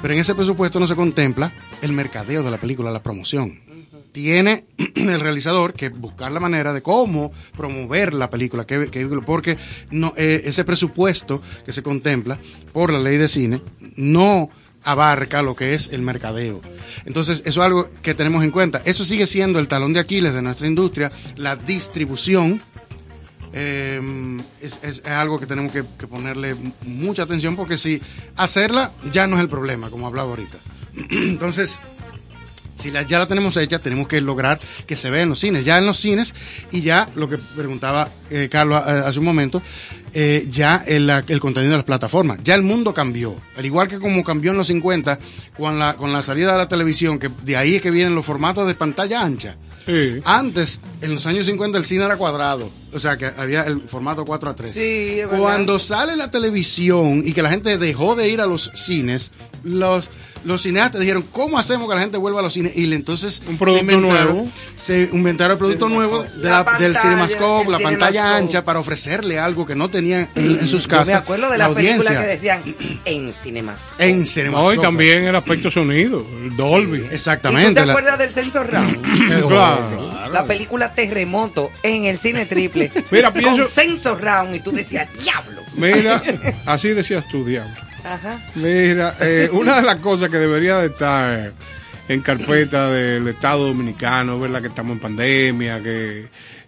pero 0.02 0.12
en 0.14 0.20
ese 0.20 0.34
presupuesto 0.34 0.78
no 0.80 0.86
se 0.86 0.96
contempla 0.96 1.52
el 1.80 1.92
mercadeo 1.92 2.42
de 2.42 2.50
la 2.50 2.58
película 2.58 2.90
la 2.90 3.02
promoción 3.02 3.58
tiene 4.12 4.66
el 4.94 5.20
realizador 5.20 5.72
que 5.72 5.88
buscar 5.88 6.30
la 6.32 6.40
manera 6.40 6.74
de 6.74 6.82
cómo 6.82 7.32
promover 7.56 8.12
la 8.12 8.28
película, 8.28 8.66
qué- 8.66 8.88
qué- 8.90 9.06
porque 9.24 9.56
no, 9.90 10.12
eh, 10.18 10.42
ese 10.44 10.64
presupuesto 10.64 11.40
que 11.64 11.72
se 11.72 11.82
contempla 11.82 12.38
por 12.74 12.92
la 12.92 12.98
ley 12.98 13.16
de 13.16 13.28
cine 13.28 13.62
no 13.96 14.50
abarca 14.84 15.40
lo 15.42 15.54
que 15.56 15.72
es 15.72 15.94
el 15.94 16.02
mercadeo. 16.02 16.60
Entonces, 17.06 17.38
eso 17.46 17.60
es 17.62 17.66
algo 17.66 17.88
que 18.02 18.14
tenemos 18.14 18.44
en 18.44 18.50
cuenta. 18.50 18.82
Eso 18.84 19.04
sigue 19.04 19.26
siendo 19.26 19.58
el 19.60 19.68
talón 19.68 19.92
de 19.94 20.00
Aquiles 20.00 20.34
de 20.34 20.42
nuestra 20.42 20.66
industria, 20.66 21.10
la 21.36 21.56
distribución. 21.56 22.60
Eh, 23.52 24.00
es, 24.60 24.78
es- 24.82 25.06
algo 25.06 25.38
que 25.38 25.46
tenemos 25.46 25.72
que, 25.72 25.84
que 25.98 26.06
ponerle 26.06 26.54
mucha 26.86 27.22
atención 27.24 27.56
porque 27.56 27.76
si 27.76 28.00
hacerla 28.36 28.90
ya 29.12 29.26
no 29.26 29.36
es 29.36 29.42
el 29.42 29.48
problema, 29.48 29.90
como 29.90 30.06
hablaba 30.06 30.30
ahorita. 30.30 30.58
Entonces, 31.10 31.74
si 32.76 32.90
la- 32.90 33.02
ya 33.02 33.18
la 33.18 33.26
tenemos 33.26 33.56
hecha, 33.56 33.78
tenemos 33.78 34.08
que 34.08 34.20
lograr 34.20 34.58
que 34.86 34.96
se 34.96 35.10
vea 35.10 35.22
en 35.22 35.28
los 35.28 35.38
cines. 35.40 35.64
Ya 35.64 35.78
en 35.78 35.86
los 35.86 35.98
cines, 36.00 36.34
y 36.70 36.80
ya 36.82 37.08
lo 37.14 37.28
que 37.28 37.38
preguntaba 37.38 38.08
eh, 38.30 38.48
Carlos 38.50 38.82
eh, 38.86 39.02
hace 39.06 39.18
un 39.18 39.24
momento, 39.26 39.62
eh, 40.14 40.47
ya 40.51 40.82
el, 40.86 41.09
el 41.10 41.40
contenido 41.40 41.72
de 41.72 41.78
las 41.78 41.84
plataformas. 41.84 42.40
Ya 42.44 42.55
el 42.55 42.62
mundo 42.62 42.93
cambió. 42.93 43.34
Al 43.56 43.64
igual 43.64 43.89
que 43.89 43.98
como 43.98 44.22
cambió 44.22 44.52
en 44.52 44.59
los 44.59 44.66
50, 44.66 45.18
con 45.56 45.78
la, 45.78 45.94
con 45.94 46.12
la 46.12 46.22
salida 46.22 46.52
de 46.52 46.59
la 46.59 46.68
televisión, 46.68 47.18
que 47.18 47.30
de 47.43 47.56
ahí 47.56 47.76
es 47.76 47.82
que 47.82 47.90
vienen 47.90 48.14
los 48.14 48.24
formatos 48.24 48.66
de 48.66 48.74
pantalla 48.74 49.22
ancha. 49.22 49.56
Antes, 50.24 50.80
en 51.01 51.14
los 51.14 51.26
años 51.26 51.47
50, 51.47 51.78
el 51.78 51.84
cine 51.84 52.05
era 52.05 52.16
cuadrado. 52.16 52.70
O 52.93 53.01
sea, 53.01 53.16
que 53.16 53.26
había 53.26 53.62
el 53.62 53.80
formato 53.80 54.24
4 54.24 54.51
a 54.51 54.55
3. 54.55 54.72
Sí. 54.72 55.20
Cuando 55.39 55.78
sale 55.78 56.16
la 56.16 56.30
televisión 56.30 57.22
y 57.24 57.32
que 57.32 57.43
la 57.43 57.51
gente 57.51 57.78
dejó 57.78 58.14
de 58.14 58.28
ir 58.28 58.40
a 58.40 58.47
los 58.47 58.70
cines, 58.74 59.32
los, 59.64 60.09
los 60.44 60.62
cineastas 60.62 61.01
dijeron, 61.01 61.24
¿cómo 61.31 61.59
hacemos 61.59 61.89
que 61.89 61.94
la 61.94 62.01
gente 62.01 62.16
vuelva 62.19 62.40
a 62.40 62.43
los 62.43 62.52
cines? 62.55 62.77
Y 62.77 62.93
entonces 62.93 63.43
un 63.47 63.59
producto 63.59 63.98
nuevo. 64.01 64.47
Se 64.77 65.09
inventaron 65.12 65.52
el 65.52 65.59
producto 65.59 65.89
nuevo 65.89 66.23
de 66.23 66.44
La 66.51 66.62
la- 66.64 66.78
del 66.78 66.97
Cinemascope, 66.97 67.70
la 67.70 67.78
pantalla 67.78 68.10
Cinemascope. 68.12 68.43
ancha 68.44 68.64
para 68.64 68.78
ofrecerle 68.81 69.39
algo 69.39 69.64
que 69.66 69.74
no 69.74 69.89
tenían 69.89 70.28
en, 70.35 70.59
en 70.59 70.66
sus 70.66 70.82
Yo 70.85 70.89
casas. 70.89 71.06
me 71.09 71.14
acuerdo 71.14 71.51
de 71.51 71.59
la, 71.59 71.66
audiencia. 71.66 71.97
película 71.98 72.20
que 72.20 72.27
decían 72.27 72.60
en 73.05 73.32
cinemas. 73.32 73.94
En 73.98 74.27
Cinemascope. 74.27 74.74
No, 74.77 74.81
y 74.81 74.82
también 74.85 75.24
el 75.24 75.36
aspecto 75.36 75.70
sonido, 75.70 76.27
el 76.44 76.56
Dolby. 76.56 76.98
¿Y 76.98 77.02
tú 77.02 77.14
Exactamente. 77.14 77.81
te 77.81 77.86
la- 77.86 77.93
acuerdas 77.93 78.19
del 78.19 78.32
Sensor 78.32 78.70
Round? 78.70 79.43
Claro. 79.48 80.10
La 80.32 80.44
película 80.44 80.93
Terremoto 80.94 81.70
en 81.82 82.05
el 82.06 82.16
cine 82.19 82.47
triple. 82.47 82.90
Mira, 83.10 83.31
con 83.31 83.40
pienso- 83.40 83.66
Sensor 83.66 84.20
Round 84.20 84.55
y 84.56 84.60
tú 84.60 84.73
decías, 84.73 85.09
diablo. 85.23 85.60
Mira, 85.77 86.23
así 86.66 86.89
decías 86.89 87.27
tú, 87.31 87.44
diablo. 87.44 87.74
Mira, 88.54 89.16
eh, 89.20 89.48
una 89.52 89.76
de 89.76 89.82
las 89.82 90.00
cosas 90.00 90.28
que 90.28 90.38
debería 90.38 90.78
de 90.78 90.86
estar 90.88 91.52
en 92.08 92.20
carpeta 92.20 92.90
del 92.90 93.28
Estado 93.28 93.68
Dominicano, 93.68 94.38
¿verdad? 94.38 94.60
Que 94.60 94.68
estamos 94.68 94.92
en 94.92 95.00
pandemia, 95.00 95.82
que, 95.82 96.26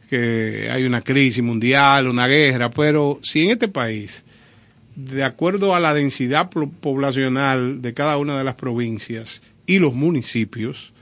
que 0.09 0.69
hay 0.71 0.85
una 0.85 1.03
crisis 1.03 1.43
mundial, 1.43 2.09
una 2.09 2.27
guerra, 2.27 2.71
pero 2.71 3.19
si 3.23 3.45
en 3.45 3.51
este 3.51 3.69
país, 3.69 4.25
de 4.95 5.25
acuerdo 5.25 5.75
a 5.75 5.81
la 5.81 5.93
densidad 5.93 6.51
poblacional 6.51 7.83
de 7.83 7.95
cada 7.95 8.17
una 8.19 8.39
de 8.39 8.45
las 8.45 8.55
provincias 8.55 9.43
y 9.67 9.79
los 9.81 9.95
municipios, 9.95 10.93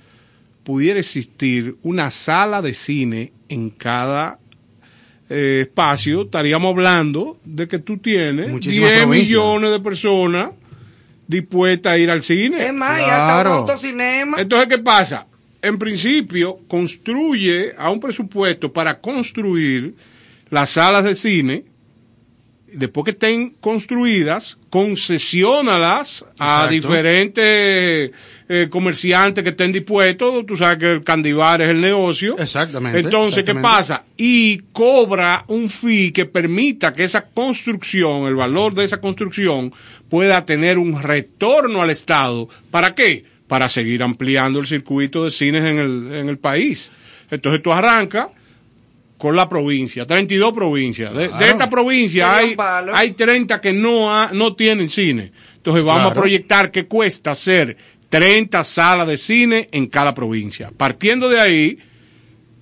pudiera 0.65 1.01
existir 1.01 1.77
una 1.83 2.11
sala 2.11 2.63
de 2.63 2.75
cine 2.75 3.33
en 3.49 3.71
cada 3.71 4.39
eh, 5.33 5.61
espacio, 5.63 6.23
estaríamos 6.23 6.71
hablando 6.71 7.39
de 7.45 7.67
que 7.67 7.79
tú 7.79 7.99
tienes 7.99 8.51
Muchísimas 8.51 8.91
10 8.91 9.03
provincias. 9.03 9.29
millones 9.29 9.71
de 9.71 9.81
personas 9.81 10.51
dispuestas 11.27 11.93
a 11.93 11.99
ir 11.99 12.11
al 12.11 12.23
cine. 12.23 12.67
Es 12.67 12.75
más, 12.75 13.01
y 13.01 13.05
hasta 13.05 13.41
un 13.41 13.47
autocinema. 13.59 14.41
Entonces, 14.41 14.69
¿qué 14.69 14.79
pasa? 14.79 15.27
En 15.63 15.79
principio, 15.79 16.59
construye 16.69 17.73
a 17.79 17.91
un 17.91 18.01
presupuesto 18.01 18.73
para 18.73 18.99
construir 19.01 19.95
las 20.51 20.71
salas 20.71 21.05
de 21.05 21.15
cine. 21.15 21.65
Después 22.75 23.05
que 23.05 23.11
estén 23.13 23.51
construidas, 23.61 24.59
concesiónalas 24.71 26.25
a 26.39 26.67
diferentes 26.69 28.11
eh, 28.49 28.69
comerciantes 28.69 29.43
que 29.45 29.51
estén 29.51 29.73
dispuestos. 29.73 30.45
Tú 30.47 30.57
sabes 30.57 30.79
que 30.79 30.93
el 30.93 31.05
candibar 31.05 31.63
es 31.63 31.69
el 31.69 31.81
negocio. 31.81 32.39
Exactamente. 32.39 33.01
Entonces, 33.01 33.45
¿qué 33.45 33.55
pasa? 33.55 34.05
Y 34.17 34.59
cobra 34.73 35.45
un 35.49 35.69
fee 35.69 36.13
que 36.13 36.27
permita 36.27 36.93
que 36.93 37.05
esa 37.05 37.23
construcción, 37.23 38.27
el 38.27 38.35
valor 38.35 38.75
de 38.75 38.85
esa 38.85 39.01
construcción, 39.01 39.73
pueda 40.09 40.45
tener 40.45 40.79
un 40.79 41.01
retorno 41.01 41.83
al 41.83 41.91
Estado. 41.91 42.49
¿Para 42.71 42.95
qué? 42.95 43.25
Para 43.47 43.69
seguir 43.69 44.03
ampliando 44.03 44.61
el 44.61 44.67
circuito 44.67 45.25
de 45.25 45.31
cines 45.31 45.65
en 45.65 45.79
el, 45.79 46.15
en 46.15 46.29
el 46.29 46.39
país. 46.39 46.91
Entonces 47.31 47.63
tú 47.63 47.73
arrancas 47.73 48.29
con 49.23 49.37
la 49.37 49.49
provincia, 49.49 50.05
32 50.05 50.53
provincias. 50.53 51.15
De, 51.15 51.21
de 51.21 51.29
Claro. 51.29 51.47
esta 51.47 51.71
provincia 51.71 52.37
hay, 52.37 52.57
hay 52.93 53.13
30 53.13 53.61
que 53.61 53.73
no, 53.73 54.13
ha- 54.13 54.31
no 54.33 54.57
tienen 54.57 54.89
cine. 54.89 55.31
Entonces 55.59 55.85
vamos 55.85 56.03
Claro. 56.07 56.19
a 56.19 56.23
proyectar 56.23 56.73
qué 56.73 56.87
cuesta 56.87 57.31
hacer 57.31 57.77
30 58.09 58.65
salas 58.65 59.07
de 59.07 59.17
cine 59.17 59.69
en 59.71 59.87
cada 59.87 60.13
provincia. 60.13 60.73
Partiendo 60.77 61.29
de 61.29 61.39
ahí, 61.41 61.79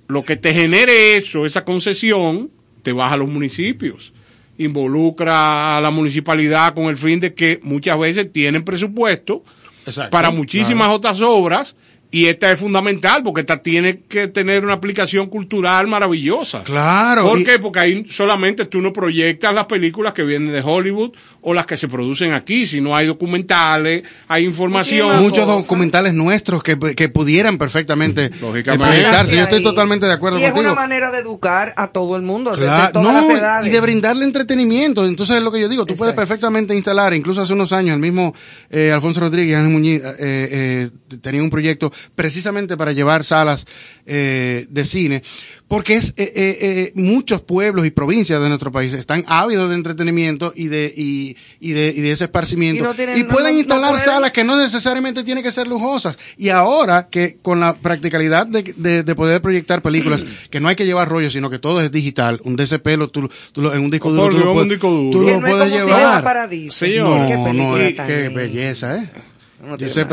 lo 0.08 0.22
que 0.22 0.36
te 0.36 0.52
genere 0.52 1.16
eso, 1.16 1.46
esa 1.46 1.64
concesión, 1.64 2.50
te 2.82 2.92
baja 2.92 3.14
a 3.14 3.16
los 3.16 3.30
municipios. 3.30 4.12
Involucra 4.58 5.78
a 5.78 5.80
la 5.80 5.90
municipalidad 5.90 6.74
con 6.74 6.84
el 6.86 6.96
fin 6.98 7.20
de 7.20 7.32
que 7.32 7.58
muchas 7.62 7.98
veces 7.98 8.30
tienen 8.30 8.64
presupuesto 8.64 9.42
Exacto, 9.86 10.10
para 10.10 10.30
muchísimas 10.30 10.88
claro. 10.88 10.92
otras 10.96 11.20
obras 11.22 11.74
y 12.12 12.26
esta 12.26 12.50
es 12.50 12.58
fundamental 12.58 13.22
porque 13.22 13.42
esta 13.42 13.62
tiene 13.62 14.00
que 14.08 14.26
tener 14.28 14.64
una 14.64 14.72
aplicación 14.74 15.28
cultural 15.28 15.86
maravillosa. 15.86 16.62
Claro, 16.64 17.22
¿Por 17.28 17.40
y- 17.40 17.44
qué? 17.44 17.58
Porque 17.58 17.78
ahí 17.80 18.06
solamente 18.08 18.64
tú 18.64 18.80
no 18.80 18.92
proyectas 18.92 19.54
las 19.54 19.66
películas 19.66 20.12
que 20.12 20.24
vienen 20.24 20.52
de 20.52 20.60
Hollywood 20.60 21.12
o 21.42 21.54
las 21.54 21.66
que 21.66 21.76
se 21.76 21.88
producen 21.88 22.32
aquí, 22.32 22.66
sino 22.66 22.94
hay 22.94 23.06
documentales, 23.06 24.02
hay 24.28 24.44
información. 24.44 25.22
Muchos 25.22 25.46
documentales 25.46 26.12
nuestros 26.14 26.62
que, 26.62 26.78
que 26.94 27.08
pudieran 27.08 27.58
perfectamente 27.58 28.26
eh, 28.26 28.30
Lógicamente. 28.40 28.86
proyectarse. 28.86 29.36
Yo 29.36 29.42
estoy 29.44 29.62
totalmente 29.62 30.06
de 30.06 30.12
acuerdo 30.12 30.38
Y 30.38 30.44
es 30.44 30.52
contigo. 30.52 30.72
una 30.72 30.80
manera 30.80 31.10
de 31.10 31.18
educar 31.18 31.72
a 31.76 31.88
todo 31.88 32.16
el 32.16 32.22
mundo, 32.22 32.50
desde 32.50 32.64
Claro, 32.64 32.92
todas 32.92 33.12
no, 33.22 33.28
las 33.28 33.38
edades. 33.38 33.66
y 33.68 33.70
de 33.70 33.80
brindarle 33.80 34.24
entretenimiento. 34.24 35.06
Entonces 35.06 35.36
es 35.36 35.42
lo 35.42 35.50
que 35.50 35.60
yo 35.60 35.68
digo, 35.68 35.86
tú 35.86 35.94
puedes 35.96 36.14
perfectamente 36.14 36.74
instalar, 36.74 37.14
incluso 37.14 37.40
hace 37.40 37.52
unos 37.52 37.72
años 37.72 37.94
el 37.94 38.00
mismo 38.00 38.34
eh, 38.70 38.92
Alfonso 38.92 39.20
Rodríguez 39.20 39.56
Ángel 39.56 39.72
Muñiz 39.72 40.02
eh, 40.02 40.14
eh, 40.20 40.90
tenía 41.20 41.42
un 41.42 41.50
proyecto 41.50 41.92
precisamente 42.14 42.76
para 42.76 42.92
llevar 42.92 43.24
salas 43.24 43.66
eh, 44.06 44.66
de 44.68 44.84
cine, 44.84 45.22
porque 45.68 45.94
es 45.94 46.08
eh, 46.10 46.14
eh, 46.34 46.58
eh, 46.60 46.92
muchos 46.94 47.42
pueblos 47.42 47.86
y 47.86 47.90
provincias 47.90 48.42
de 48.42 48.48
nuestro 48.48 48.72
país 48.72 48.92
están 48.92 49.24
ávidos 49.26 49.70
de 49.70 49.76
entretenimiento 49.76 50.52
y 50.54 50.66
de 50.68 50.92
y, 50.96 51.29
y 51.60 51.72
de, 51.72 51.88
y 51.96 52.00
de 52.00 52.12
ese 52.12 52.24
esparcimiento 52.24 52.82
Y 52.82 52.86
no 52.86 52.94
tienen- 52.94 53.16
y 53.18 53.22
no- 53.22 53.28
pueden 53.28 53.46
no- 53.48 53.52
no 53.54 53.58
instalar 53.60 53.90
pueden. 53.90 54.04
salas 54.04 54.32
que 54.32 54.44
no 54.44 54.56
necesariamente 54.56 55.22
tienen 55.24 55.42
que 55.44 55.52
ser 55.52 55.66
lujosas. 55.68 56.18
Y 56.36 56.48
ahora 56.50 57.08
que 57.10 57.38
con 57.42 57.60
la 57.60 57.74
practicalidad 57.74 58.46
de, 58.46 58.62
de- 58.76 59.02
de 59.02 59.14
poder 59.14 59.40
proyectar 59.42 59.82
películas, 59.82 60.24
que 60.50 60.60
no 60.60 60.68
hay 60.68 60.76
que 60.76 60.86
llevar 60.86 61.08
rollo, 61.08 61.30
sino 61.30 61.50
que 61.50 61.58
todo 61.58 61.80
es 61.82 61.90
digital, 61.92 62.40
un 62.44 62.56
DCP 62.56 62.96
lo, 62.96 63.08
tú, 63.08 63.28
tú 63.52 63.62
lo- 63.62 63.74
en 63.74 63.80
un 63.82 63.90
disco 63.90 64.08
Oh, 64.08 64.12
duro, 64.12 64.24
por 64.26 64.32
tú 64.32 64.38
lo 64.38 64.42
Dios, 64.44 64.52
puedes, 64.54 64.62
un 64.64 64.68
disco 64.68 64.90
duro. 64.90 65.18
tú 65.18 65.30
lo 65.30 65.40
puedes 65.40 65.70
llevar. 65.72 66.50
Señor, 66.70 67.26
Qué 67.28 67.34
no, 67.34 67.38
no, 67.40 67.44
película 67.44 67.88
eh, 67.88 67.94
qué 68.06 68.28
belleza, 68.28 68.96
¿eh? 68.98 69.10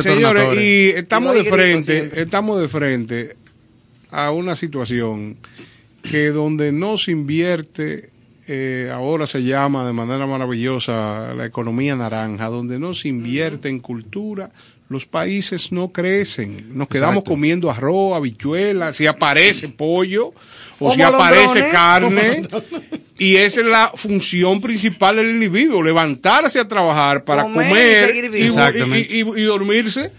Señores, 0.02 0.60
y 0.60 0.90
estamos 0.90 1.34
de 1.34 1.44
frente, 1.46 2.12
estamos 2.22 2.60
de 2.60 2.68
frente 2.68 3.36
a 4.12 4.32
una 4.32 4.56
situación 4.56 5.38
que 6.04 6.28
donde 6.28 6.72
no 6.72 6.98
se 6.98 7.12
invierte, 7.12 8.10
eh, 8.48 8.90
ahora 8.94 9.28
se 9.28 9.44
llama 9.44 9.86
de 9.86 9.94
manera 9.94 10.26
maravillosa 10.26 11.34
la 11.36 11.46
economía 11.46 11.96
naranja, 11.96 12.46
donde 12.48 12.80
no 12.80 12.94
se 12.94 13.08
invierte 13.10 13.70
en 13.70 13.80
cultura, 13.80 14.50
los 14.90 15.06
países 15.06 15.72
no 15.72 15.90
crecen. 15.90 16.70
Nos 16.78 16.88
quedamos 16.88 17.18
Exacto. 17.18 17.32
comiendo 17.32 17.70
arroz, 17.70 18.16
habichuelas, 18.16 18.96
si 18.96 19.06
aparece 19.06 19.68
pollo 19.70 20.28
o 20.80 20.88
O 20.90 20.92
si 20.94 21.02
aparece 21.02 21.70
carne. 21.70 22.42
Y 23.20 23.38
esa 23.38 23.62
es 23.62 23.66
la 23.66 23.92
función 23.96 24.62
principal 24.62 25.16
del 25.16 25.32
individuo, 25.32 25.82
levantarse 25.82 26.60
a 26.60 26.68
trabajar 26.68 27.24
para 27.24 27.42
Comer 27.42 27.66
y 27.66 27.70
comer 27.70 28.08
seguir 28.10 28.26
y, 28.26 28.28
vivo. 28.30 28.46
Exactamente. 28.46 29.08
y- 29.16 29.22
y- 29.22 29.42
y 29.42 29.44
dormirse, 29.44 30.12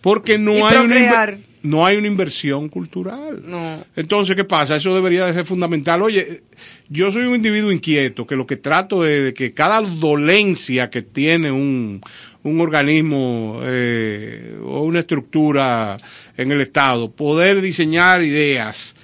porque 0.00 0.38
no 0.38 0.66
hay, 0.66 0.78
una 0.78 1.28
no 1.62 1.86
hay 1.86 1.96
una 1.96 2.08
inversión 2.08 2.68
cultural. 2.68 3.42
No. 3.44 3.84
Entonces, 3.96 4.36
¿qué 4.36 4.44
pasa? 4.44 4.76
Eso 4.76 4.94
debería 4.94 5.26
de 5.26 5.32
ser 5.32 5.44
fundamental. 5.44 6.02
Oye, 6.02 6.42
yo 6.88 7.10
soy 7.10 7.24
un 7.24 7.36
individuo 7.36 7.72
inquieto, 7.72 8.26
que 8.26 8.36
lo 8.36 8.46
que 8.46 8.56
trato 8.56 9.06
es 9.06 9.24
de 9.24 9.34
que 9.34 9.52
cada 9.52 9.80
dolencia 9.80 10.90
que 10.90 11.02
tiene 11.02 11.50
un, 11.50 12.00
un 12.42 12.60
organismo 12.60 13.60
eh, 13.62 14.58
o 14.64 14.82
una 14.82 15.00
estructura 15.00 15.96
en 16.36 16.52
el 16.52 16.60
Estado, 16.60 17.10
poder 17.10 17.60
diseñar 17.60 18.22
ideas 18.22 18.96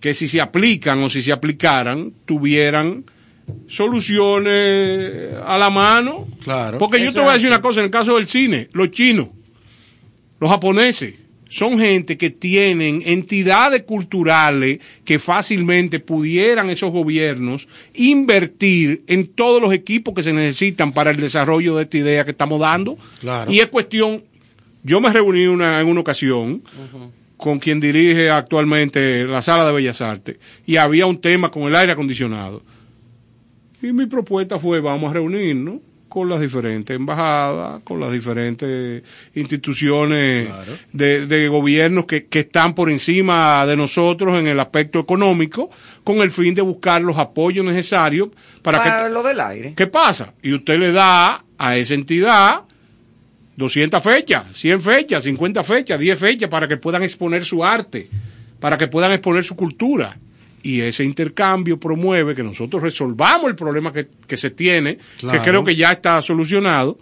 que 0.00 0.14
si 0.14 0.28
se 0.28 0.40
aplican 0.40 0.98
o 1.02 1.08
si 1.08 1.22
se 1.22 1.32
aplicaran, 1.32 2.12
tuvieran 2.26 3.04
soluciones 3.68 5.34
a 5.44 5.56
la 5.56 5.70
mano. 5.70 6.26
Claro. 6.42 6.78
Porque 6.78 6.98
yo 6.98 7.06
Eso 7.06 7.14
te 7.14 7.20
voy 7.20 7.30
a 7.30 7.34
decir 7.34 7.48
una 7.48 7.62
cosa, 7.62 7.80
en 7.80 7.86
el 7.86 7.90
caso 7.90 8.16
del 8.16 8.26
cine, 8.26 8.68
los 8.72 8.90
chinos, 8.90 9.28
los 10.40 10.50
japoneses, 10.50 11.14
son 11.52 11.78
gente 11.78 12.16
que 12.16 12.30
tienen 12.30 13.02
entidades 13.04 13.82
culturales 13.82 14.78
que 15.04 15.18
fácilmente 15.18 16.00
pudieran 16.00 16.70
esos 16.70 16.90
gobiernos 16.90 17.68
invertir 17.92 19.02
en 19.06 19.26
todos 19.26 19.60
los 19.60 19.70
equipos 19.74 20.14
que 20.14 20.22
se 20.22 20.32
necesitan 20.32 20.92
para 20.92 21.10
el 21.10 21.18
desarrollo 21.18 21.76
de 21.76 21.82
esta 21.82 21.98
idea 21.98 22.24
que 22.24 22.30
estamos 22.30 22.58
dando. 22.58 22.96
Claro. 23.20 23.52
Y 23.52 23.60
es 23.60 23.66
cuestión, 23.66 24.24
yo 24.82 25.02
me 25.02 25.12
reuní 25.12 25.46
una, 25.46 25.82
en 25.82 25.88
una 25.88 26.00
ocasión 26.00 26.62
con 27.36 27.58
quien 27.58 27.80
dirige 27.80 28.30
actualmente 28.30 29.24
la 29.26 29.42
sala 29.42 29.66
de 29.66 29.74
Bellas 29.74 30.00
Artes 30.00 30.38
y 30.64 30.76
había 30.76 31.04
un 31.04 31.20
tema 31.20 31.50
con 31.50 31.64
el 31.64 31.76
aire 31.76 31.92
acondicionado. 31.92 32.62
Y 33.82 33.92
mi 33.92 34.06
propuesta 34.06 34.58
fue, 34.58 34.80
vamos 34.80 35.10
a 35.10 35.12
reunirnos 35.12 35.80
con 36.12 36.28
las 36.28 36.42
diferentes 36.42 36.94
embajadas, 36.94 37.80
con 37.84 37.98
las 37.98 38.12
diferentes 38.12 39.02
instituciones 39.34 40.46
de, 40.92 41.26
de 41.26 41.48
gobiernos 41.48 42.04
que, 42.04 42.26
que 42.26 42.40
están 42.40 42.74
por 42.74 42.90
encima 42.90 43.64
de 43.64 43.78
nosotros 43.78 44.38
en 44.38 44.46
el 44.46 44.60
aspecto 44.60 44.98
económico, 44.98 45.70
con 46.04 46.18
el 46.18 46.30
fin 46.30 46.54
de 46.54 46.60
buscar 46.60 47.00
los 47.00 47.16
apoyos 47.16 47.64
necesarios 47.64 48.28
para, 48.60 48.84
Para 48.84 49.06
que... 49.06 49.10
lo 49.10 49.22
del 49.22 49.40
aire. 49.40 49.72
¿Qué 49.74 49.86
pasa? 49.86 50.34
Y 50.42 50.52
usted 50.52 50.78
le 50.78 50.92
da 50.92 51.42
a 51.56 51.76
esa 51.78 51.94
entidad 51.94 52.64
200 53.56 54.02
fechas, 54.02 54.44
100 54.52 54.82
fechas, 54.82 55.24
50 55.24 55.64
fechas, 55.64 55.98
10 55.98 56.18
fechas 56.18 56.50
para 56.50 56.68
que 56.68 56.76
puedan 56.76 57.02
exponer 57.04 57.42
su 57.42 57.64
arte, 57.64 58.10
para 58.60 58.76
que 58.76 58.86
puedan 58.86 59.12
exponer 59.12 59.44
su 59.44 59.56
cultura. 59.56 60.18
Y 60.62 60.80
ese 60.80 61.02
intercambio 61.04 61.78
promueve 61.80 62.34
que 62.34 62.42
nosotros 62.42 62.82
resolvamos 62.82 63.48
el 63.48 63.56
problema 63.56 63.92
que, 63.92 64.08
que 64.26 64.36
se 64.36 64.50
tiene, 64.50 64.98
Claro. 65.18 65.38
que 65.42 65.44
creo 65.50 65.64
que 65.64 65.74
ya 65.74 65.92
está 65.92 66.22
solucionado. 66.22 66.98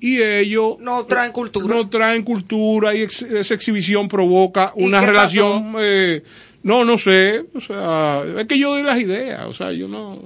Y 0.00 0.22
ellos 0.22 0.76
no 0.80 1.04
traen 1.06 1.32
cultura. 1.32 1.74
No 1.74 1.88
traen 1.88 2.22
cultura 2.22 2.94
y 2.94 3.02
ex- 3.02 3.22
esa 3.22 3.54
exhibición 3.54 4.06
provoca 4.08 4.72
¿Y 4.76 4.84
una 4.84 5.00
relación. 5.00 5.74
eh, 5.80 6.22
no, 6.62 6.84
no 6.84 6.98
sé. 6.98 7.46
O 7.54 7.60
sea, 7.60 8.22
es 8.38 8.46
que 8.46 8.58
yo 8.58 8.70
doy 8.70 8.84
las 8.84 9.00
ideas. 9.00 9.44
O 9.46 9.52
sea, 9.52 9.72
yo 9.72 9.88
no. 9.88 10.16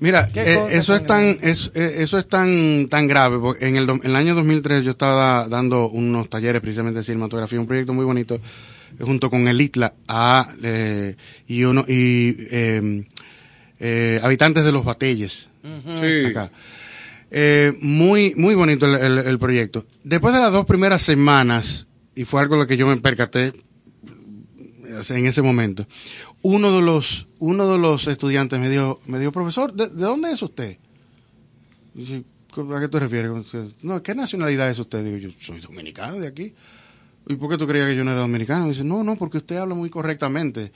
Mira, 0.00 0.28
¿Qué 0.32 0.40
eh, 0.40 0.58
eso 0.70 0.94
es 0.96 1.04
tan 1.04 1.36
tan 1.38 1.48
es, 1.50 1.70
eh, 1.74 1.96
eso 1.98 2.18
es 2.18 2.26
tan 2.26 2.88
tan 2.88 3.06
grave. 3.06 3.38
porque 3.38 3.68
En 3.68 3.76
el, 3.76 3.88
en 3.90 4.00
el 4.02 4.16
año 4.16 4.34
2003 4.34 4.82
yo 4.82 4.92
estaba 4.92 5.46
dando 5.46 5.90
unos 5.90 6.30
talleres 6.30 6.62
precisamente 6.62 7.00
de 7.00 7.04
cinematografía, 7.04 7.60
un 7.60 7.66
proyecto 7.66 7.92
muy 7.92 8.06
bonito 8.06 8.40
junto 9.00 9.30
con 9.30 9.48
el 9.48 9.60
ITLA 9.60 9.94
a, 10.08 10.48
eh, 10.62 11.16
y 11.48 11.64
uno 11.64 11.84
y 11.88 12.36
eh, 12.50 13.04
eh, 13.80 14.20
habitantes 14.22 14.64
de 14.64 14.72
los 14.72 14.84
Batelles. 14.84 15.48
Sí. 15.62 16.24
Acá. 16.26 16.50
Eh, 17.30 17.72
muy 17.80 18.34
muy 18.36 18.54
bonito 18.54 18.86
el, 18.86 19.00
el- 19.18 19.26
el 19.26 19.38
proyecto. 19.38 19.86
Después 20.04 20.34
de 20.34 20.40
las 20.40 20.52
dos 20.52 20.66
primeras 20.66 21.02
semanas 21.02 21.86
y 22.14 22.24
fue 22.24 22.40
algo 22.42 22.56
lo 22.56 22.66
que 22.66 22.76
yo 22.76 22.86
me 22.86 22.96
percaté 22.98 23.52
en 25.10 25.26
ese 25.26 25.40
momento. 25.42 25.86
Uno 26.42 26.74
de 26.76 26.82
los 26.82 27.28
uno 27.38 27.70
de 27.72 27.78
los 27.78 28.06
estudiantes 28.06 28.58
me 28.60 28.68
dijo, 28.68 29.00
me 29.06 29.18
dijo, 29.18 29.32
profesor, 29.32 29.72
¿de, 29.72 29.88
de 29.88 30.02
dónde 30.02 30.30
es 30.32 30.42
usted? 30.42 30.76
Dice, 31.94 32.22
¿A 32.74 32.80
qué 32.80 32.88
te 32.88 32.98
refieres? 33.00 33.30
No, 33.82 34.02
¿qué 34.02 34.14
nacionalidad 34.14 34.68
es 34.70 34.78
usted? 34.78 35.02
Digo, 35.04 35.16
yo 35.16 35.30
soy 35.40 35.60
dominicano 35.60 36.18
de 36.18 36.26
aquí. 36.26 36.52
¿Y 37.28 37.36
por 37.36 37.50
qué 37.50 37.56
tú 37.56 37.66
creías 37.66 37.88
que 37.88 37.96
yo 37.96 38.04
no 38.04 38.10
era 38.10 38.20
dominicano? 38.20 38.68
Dice, 38.68 38.84
no, 38.84 39.04
no, 39.04 39.16
porque 39.16 39.38
usted 39.38 39.56
habla 39.56 39.74
muy 39.74 39.90
correctamente. 39.90 40.72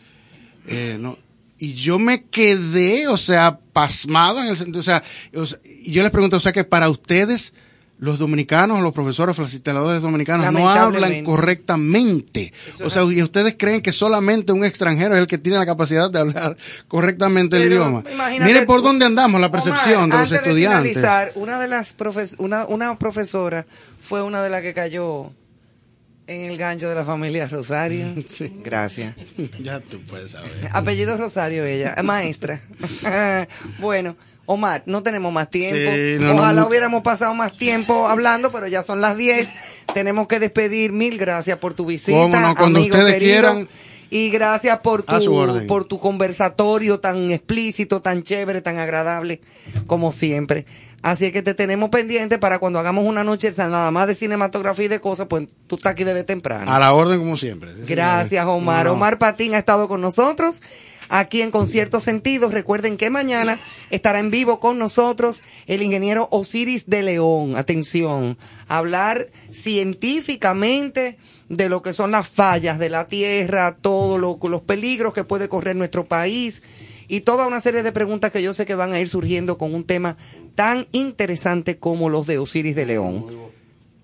Eh, 0.67 0.97
no. 1.01 1.17
Y 1.59 1.73
yo 1.75 1.99
me 1.99 2.25
quedé, 2.25 3.09
o 3.09 3.17
sea, 3.17 3.59
pasmado 3.73 4.43
en 4.43 4.49
el 4.49 4.57
sentido, 4.57 4.81
o 4.81 4.83
sea, 4.83 5.03
y 5.65 5.91
yo 5.91 6.03
les 6.03 6.13
pregunto, 6.13 6.37
o 6.37 6.41
sea, 6.41 6.53
que 6.53 6.65
para 6.65 6.91
ustedes, 6.91 7.55
los 7.99 8.19
dominicanos, 8.19 8.83
los 8.83 8.93
profesores 8.93 9.35
facilitadores 9.35 10.03
dominicanos, 10.03 10.53
no 10.53 10.69
hablan 10.69 11.25
correctamente. 11.25 12.53
Eso 12.69 12.85
o 12.85 12.91
sea, 12.91 13.05
y 13.05 13.23
ustedes 13.23 13.57
creen 13.59 13.81
que 13.81 13.93
solamente 13.93 14.53
un 14.53 14.67
extranjero 14.67 15.15
es 15.15 15.21
el 15.21 15.27
que 15.27 15.39
tiene 15.39 15.59
la 15.59 15.65
capacidad 15.65 16.11
de 16.11 16.19
hablar 16.19 16.59
correctamente 16.89 17.57
el 17.57 17.73
idioma. 17.73 18.05
Miren 18.41 18.67
por 18.67 18.83
dónde 18.83 19.07
andamos, 19.07 19.41
la 19.41 19.51
percepción 19.51 20.05
Omar, 20.05 20.09
de 20.09 20.23
los 20.25 20.33
antes 20.33 20.47
estudiantes. 20.47 20.93
finalizar, 20.93 21.33
una 21.37 21.59
de 21.59 21.69
las 21.69 21.95
profes 21.95 22.35
una, 22.37 22.67
una 22.67 22.99
profesora 22.99 23.65
fue 23.99 24.23
una 24.23 24.43
de 24.43 24.51
las 24.51 24.61
que 24.61 24.75
cayó 24.75 25.33
en 26.27 26.51
el 26.51 26.57
gancho 26.59 26.89
de 26.89 26.95
la 26.95 27.05
familia 27.05 27.47
Rosario. 27.49 28.07
Gracias. 28.65 29.15
ya 29.59 29.81
tú 29.81 30.01
puedes 30.03 30.33
saber. 30.33 30.51
Apellido 30.73 31.17
Rosario 31.17 31.65
ella, 31.65 31.95
maestra. 32.03 32.61
bueno, 33.79 34.17
Omar, 34.47 34.83
no 34.87 35.03
tenemos 35.03 35.33
más 35.33 35.51
tiempo. 35.51 35.77
Sí, 35.77 36.17
no, 36.21 36.35
no, 36.35 36.35
Ojalá 36.43 36.63
mu- 36.63 36.69
hubiéramos 36.69 37.03
pasado 37.03 37.35
más 37.35 37.57
tiempo 37.57 38.07
hablando, 38.09 38.53
pero 38.53 38.67
ya 38.69 38.83
son 38.83 39.01
las 39.01 39.17
10. 39.17 39.49
Tenemos 39.93 40.29
que 40.29 40.39
despedir. 40.39 40.93
Mil 40.93 41.19
gracias 41.19 41.59
por 41.59 41.75
tu 41.75 41.85
visita. 41.87 42.13
Cómo 42.17 42.41
no, 42.41 42.55
cuando 42.55 42.79
amigo 42.79 42.97
ustedes 42.97 43.15
querido. 43.15 43.33
quieran. 43.33 43.69
Y 44.09 44.31
gracias 44.31 44.79
por 44.81 45.03
tu, 45.03 45.67
por 45.67 45.85
tu 45.87 45.99
conversatorio 45.99 47.01
tan 47.01 47.33
explícito, 47.33 48.01
tan 48.03 48.23
chévere, 48.23 48.63
tan 48.63 48.79
agradable, 48.79 49.41
como 49.89 50.13
siempre. 50.13 50.65
Así 51.07 51.27
es 51.27 51.33
que 51.33 51.41
te 51.41 51.55
tenemos 51.55 51.89
pendiente 51.91 52.37
para 52.37 52.59
cuando 52.59 52.81
hagamos 52.81 53.07
una 53.07 53.23
noche 53.23 53.55
nada 53.57 53.93
más 53.93 54.09
de 54.09 54.17
cinematografía 54.17 54.87
y 54.87 54.89
de 54.89 55.01
cosas, 55.01 55.29
pues 55.29 55.47
tú 55.69 55.77
estás 55.77 55.93
aquí 55.93 56.03
desde 56.03 56.25
temprano. 56.25 56.69
A 56.69 56.81
la 56.81 56.95
orden 56.95 57.21
como 57.21 57.37
siempre. 57.37 57.77
Sí, 57.77 57.83
Gracias. 57.87 58.45
Omar. 58.45 58.87
No. 58.87 58.95
Omar 58.95 59.17
Patín 59.17 59.55
ha 59.55 59.59
estado 59.59 59.87
con 59.87 60.01
nosotros 60.01 60.61
aquí 61.09 61.43
en 61.43 61.53
Concierto 61.53 62.01
Sentidos. 62.01 62.53
Recuerden 62.53 62.97
que 62.97 63.09
mañana 63.09 63.57
estará 63.91 64.19
en 64.19 64.33
vivo 64.33 64.59
con 64.59 64.81
nosotros 64.81 65.45
el 65.69 65.81
ingeniero 65.81 66.27
Osiris 66.33 66.91
de 66.91 67.05
León. 67.05 67.55
Atención, 67.55 68.37
hablar 68.67 69.29
científicamente 69.53 71.19
de 71.49 71.69
lo 71.69 71.83
que 71.83 71.93
son 71.93 72.11
las 72.11 72.27
fallas 72.27 72.81
de 72.81 72.91
la 72.91 73.07
tierra, 73.07 73.77
todos 73.81 74.19
los 74.19 74.63
peligros 74.63 75.15
que 75.15 75.23
puede 75.23 75.49
correr 75.49 75.77
nuestro 75.77 76.05
país 76.05 76.65
y 77.09 77.21
toda 77.21 77.47
una 77.47 77.61
serie 77.61 77.83
de 77.83 77.93
preguntas 77.93 78.33
que 78.33 78.43
yo 78.43 78.53
sé 78.53 78.67
que 78.67 78.75
van 78.75 78.93
a 78.93 79.01
ir 79.01 79.09
surgiendo 79.09 79.59
con 79.59 79.75
un 79.75 79.85
tema 79.85 80.17
tan 80.55 80.87
interesante 80.93 81.79
como 81.79 82.09
los 82.09 82.27
de 82.27 82.39
Osiris 82.39 82.77
de 82.77 82.87
León. 82.87 83.27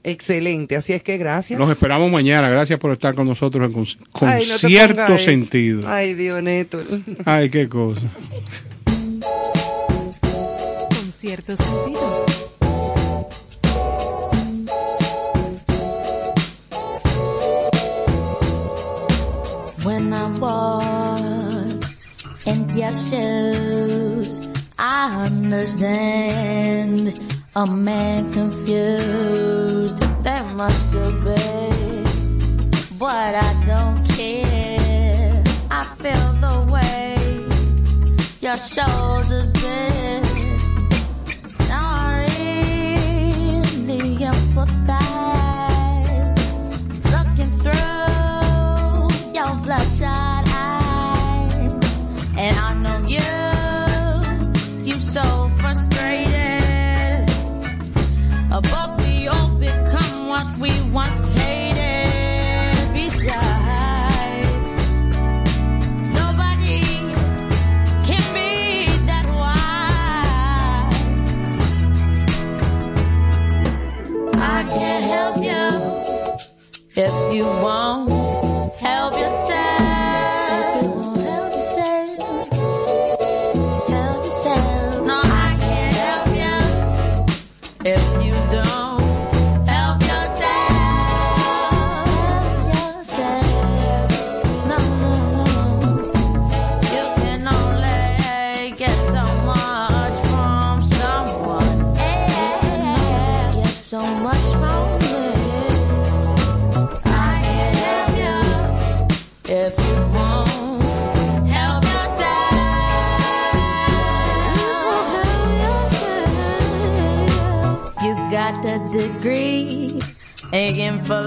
Excelente, 0.05 0.77
así 0.77 0.93
es 0.93 1.03
que 1.03 1.17
gracias. 1.17 1.59
Nos 1.61 1.71
esperamos 1.71 2.11
mañana. 2.11 2.51
Gracias 2.51 2.79
por 2.79 2.91
estar 2.91 3.15
con 3.15 3.27
nosotros 3.27 3.69
en 3.69 3.73
con, 3.73 3.87
con 4.11 4.29
Ay, 4.29 4.45
no 4.49 4.59
te 4.59 4.69
cierto 4.69 5.19
sentido. 5.19 5.89
Ay, 5.89 6.15
Dios, 6.15 6.43
Néstor. 6.43 6.85
Ay, 7.25 7.51
qué 7.51 7.69
cosa. 7.69 8.01
Con 10.89 11.13
cierto 11.13 11.57
sentido. 11.57 12.27
When 19.85 20.13
I 20.13 20.31
walk 20.39 21.02
in 22.47 22.69
your 22.71 22.93
shoes, 22.93 24.49
I 24.79 25.27
understand 25.27 27.21
a 27.55 27.67
man 27.67 28.33
confused. 28.33 29.99
There 30.25 30.45
must 30.55 30.95
have 30.95 31.25
been, 31.25 32.71
but 32.99 33.35
I 33.35 33.65
don't 33.67 34.05
care. 34.09 35.43
I 35.71 35.85
feel 36.03 36.33
the 36.45 36.73
way 36.73 37.47
your 38.41 38.57
shoulders 38.57 39.53
bend. 39.53 40.22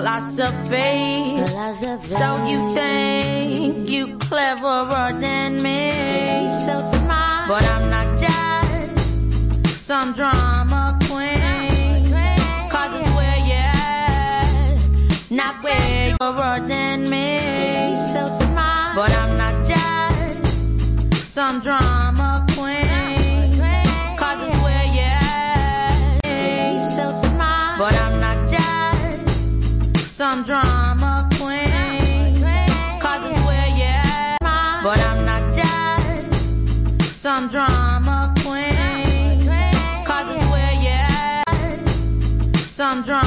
Philosophy. 0.06 1.42
So 2.06 2.46
you 2.46 2.70
think 2.76 3.90
you 3.90 4.18
cleverer 4.20 5.20
than 5.20 5.62
me. 5.64 6.50
So 6.66 6.80
smart. 6.80 7.50
But 7.50 7.64
I'm 7.64 7.90
not 7.90 8.20
just 8.20 9.78
some 9.78 10.14
drama 10.14 10.98
queen. 11.08 12.12
Cause 12.70 12.92
it's 13.00 13.10
where 13.18 13.40
you're 13.50 15.38
not 15.38 15.64
where 15.64 16.10
you're 16.10 16.68
than 16.68 17.10
me. 17.10 17.96
So 18.14 18.28
smart. 18.28 18.96
But 18.96 19.12
I'm 19.12 19.38
not 19.38 19.66
just 19.66 21.26
some 21.26 21.62
drama 21.62 21.95
some 30.16 30.44
drama 30.44 31.28
queen. 31.34 32.42
Cause 33.02 33.30
it's 33.30 33.46
where 33.46 33.68
you're 33.76 33.86
at. 33.86 34.38
But 34.82 34.98
I'm 35.10 35.26
not 35.26 35.54
just 35.54 37.14
some 37.14 37.50
drama 37.50 38.34
queen. 38.40 39.46
Cause 40.06 40.34
it's 40.34 40.50
where 40.50 40.74
you're 40.86 40.94
at. 40.94 41.44
Some 42.60 43.04
drama 43.04 43.25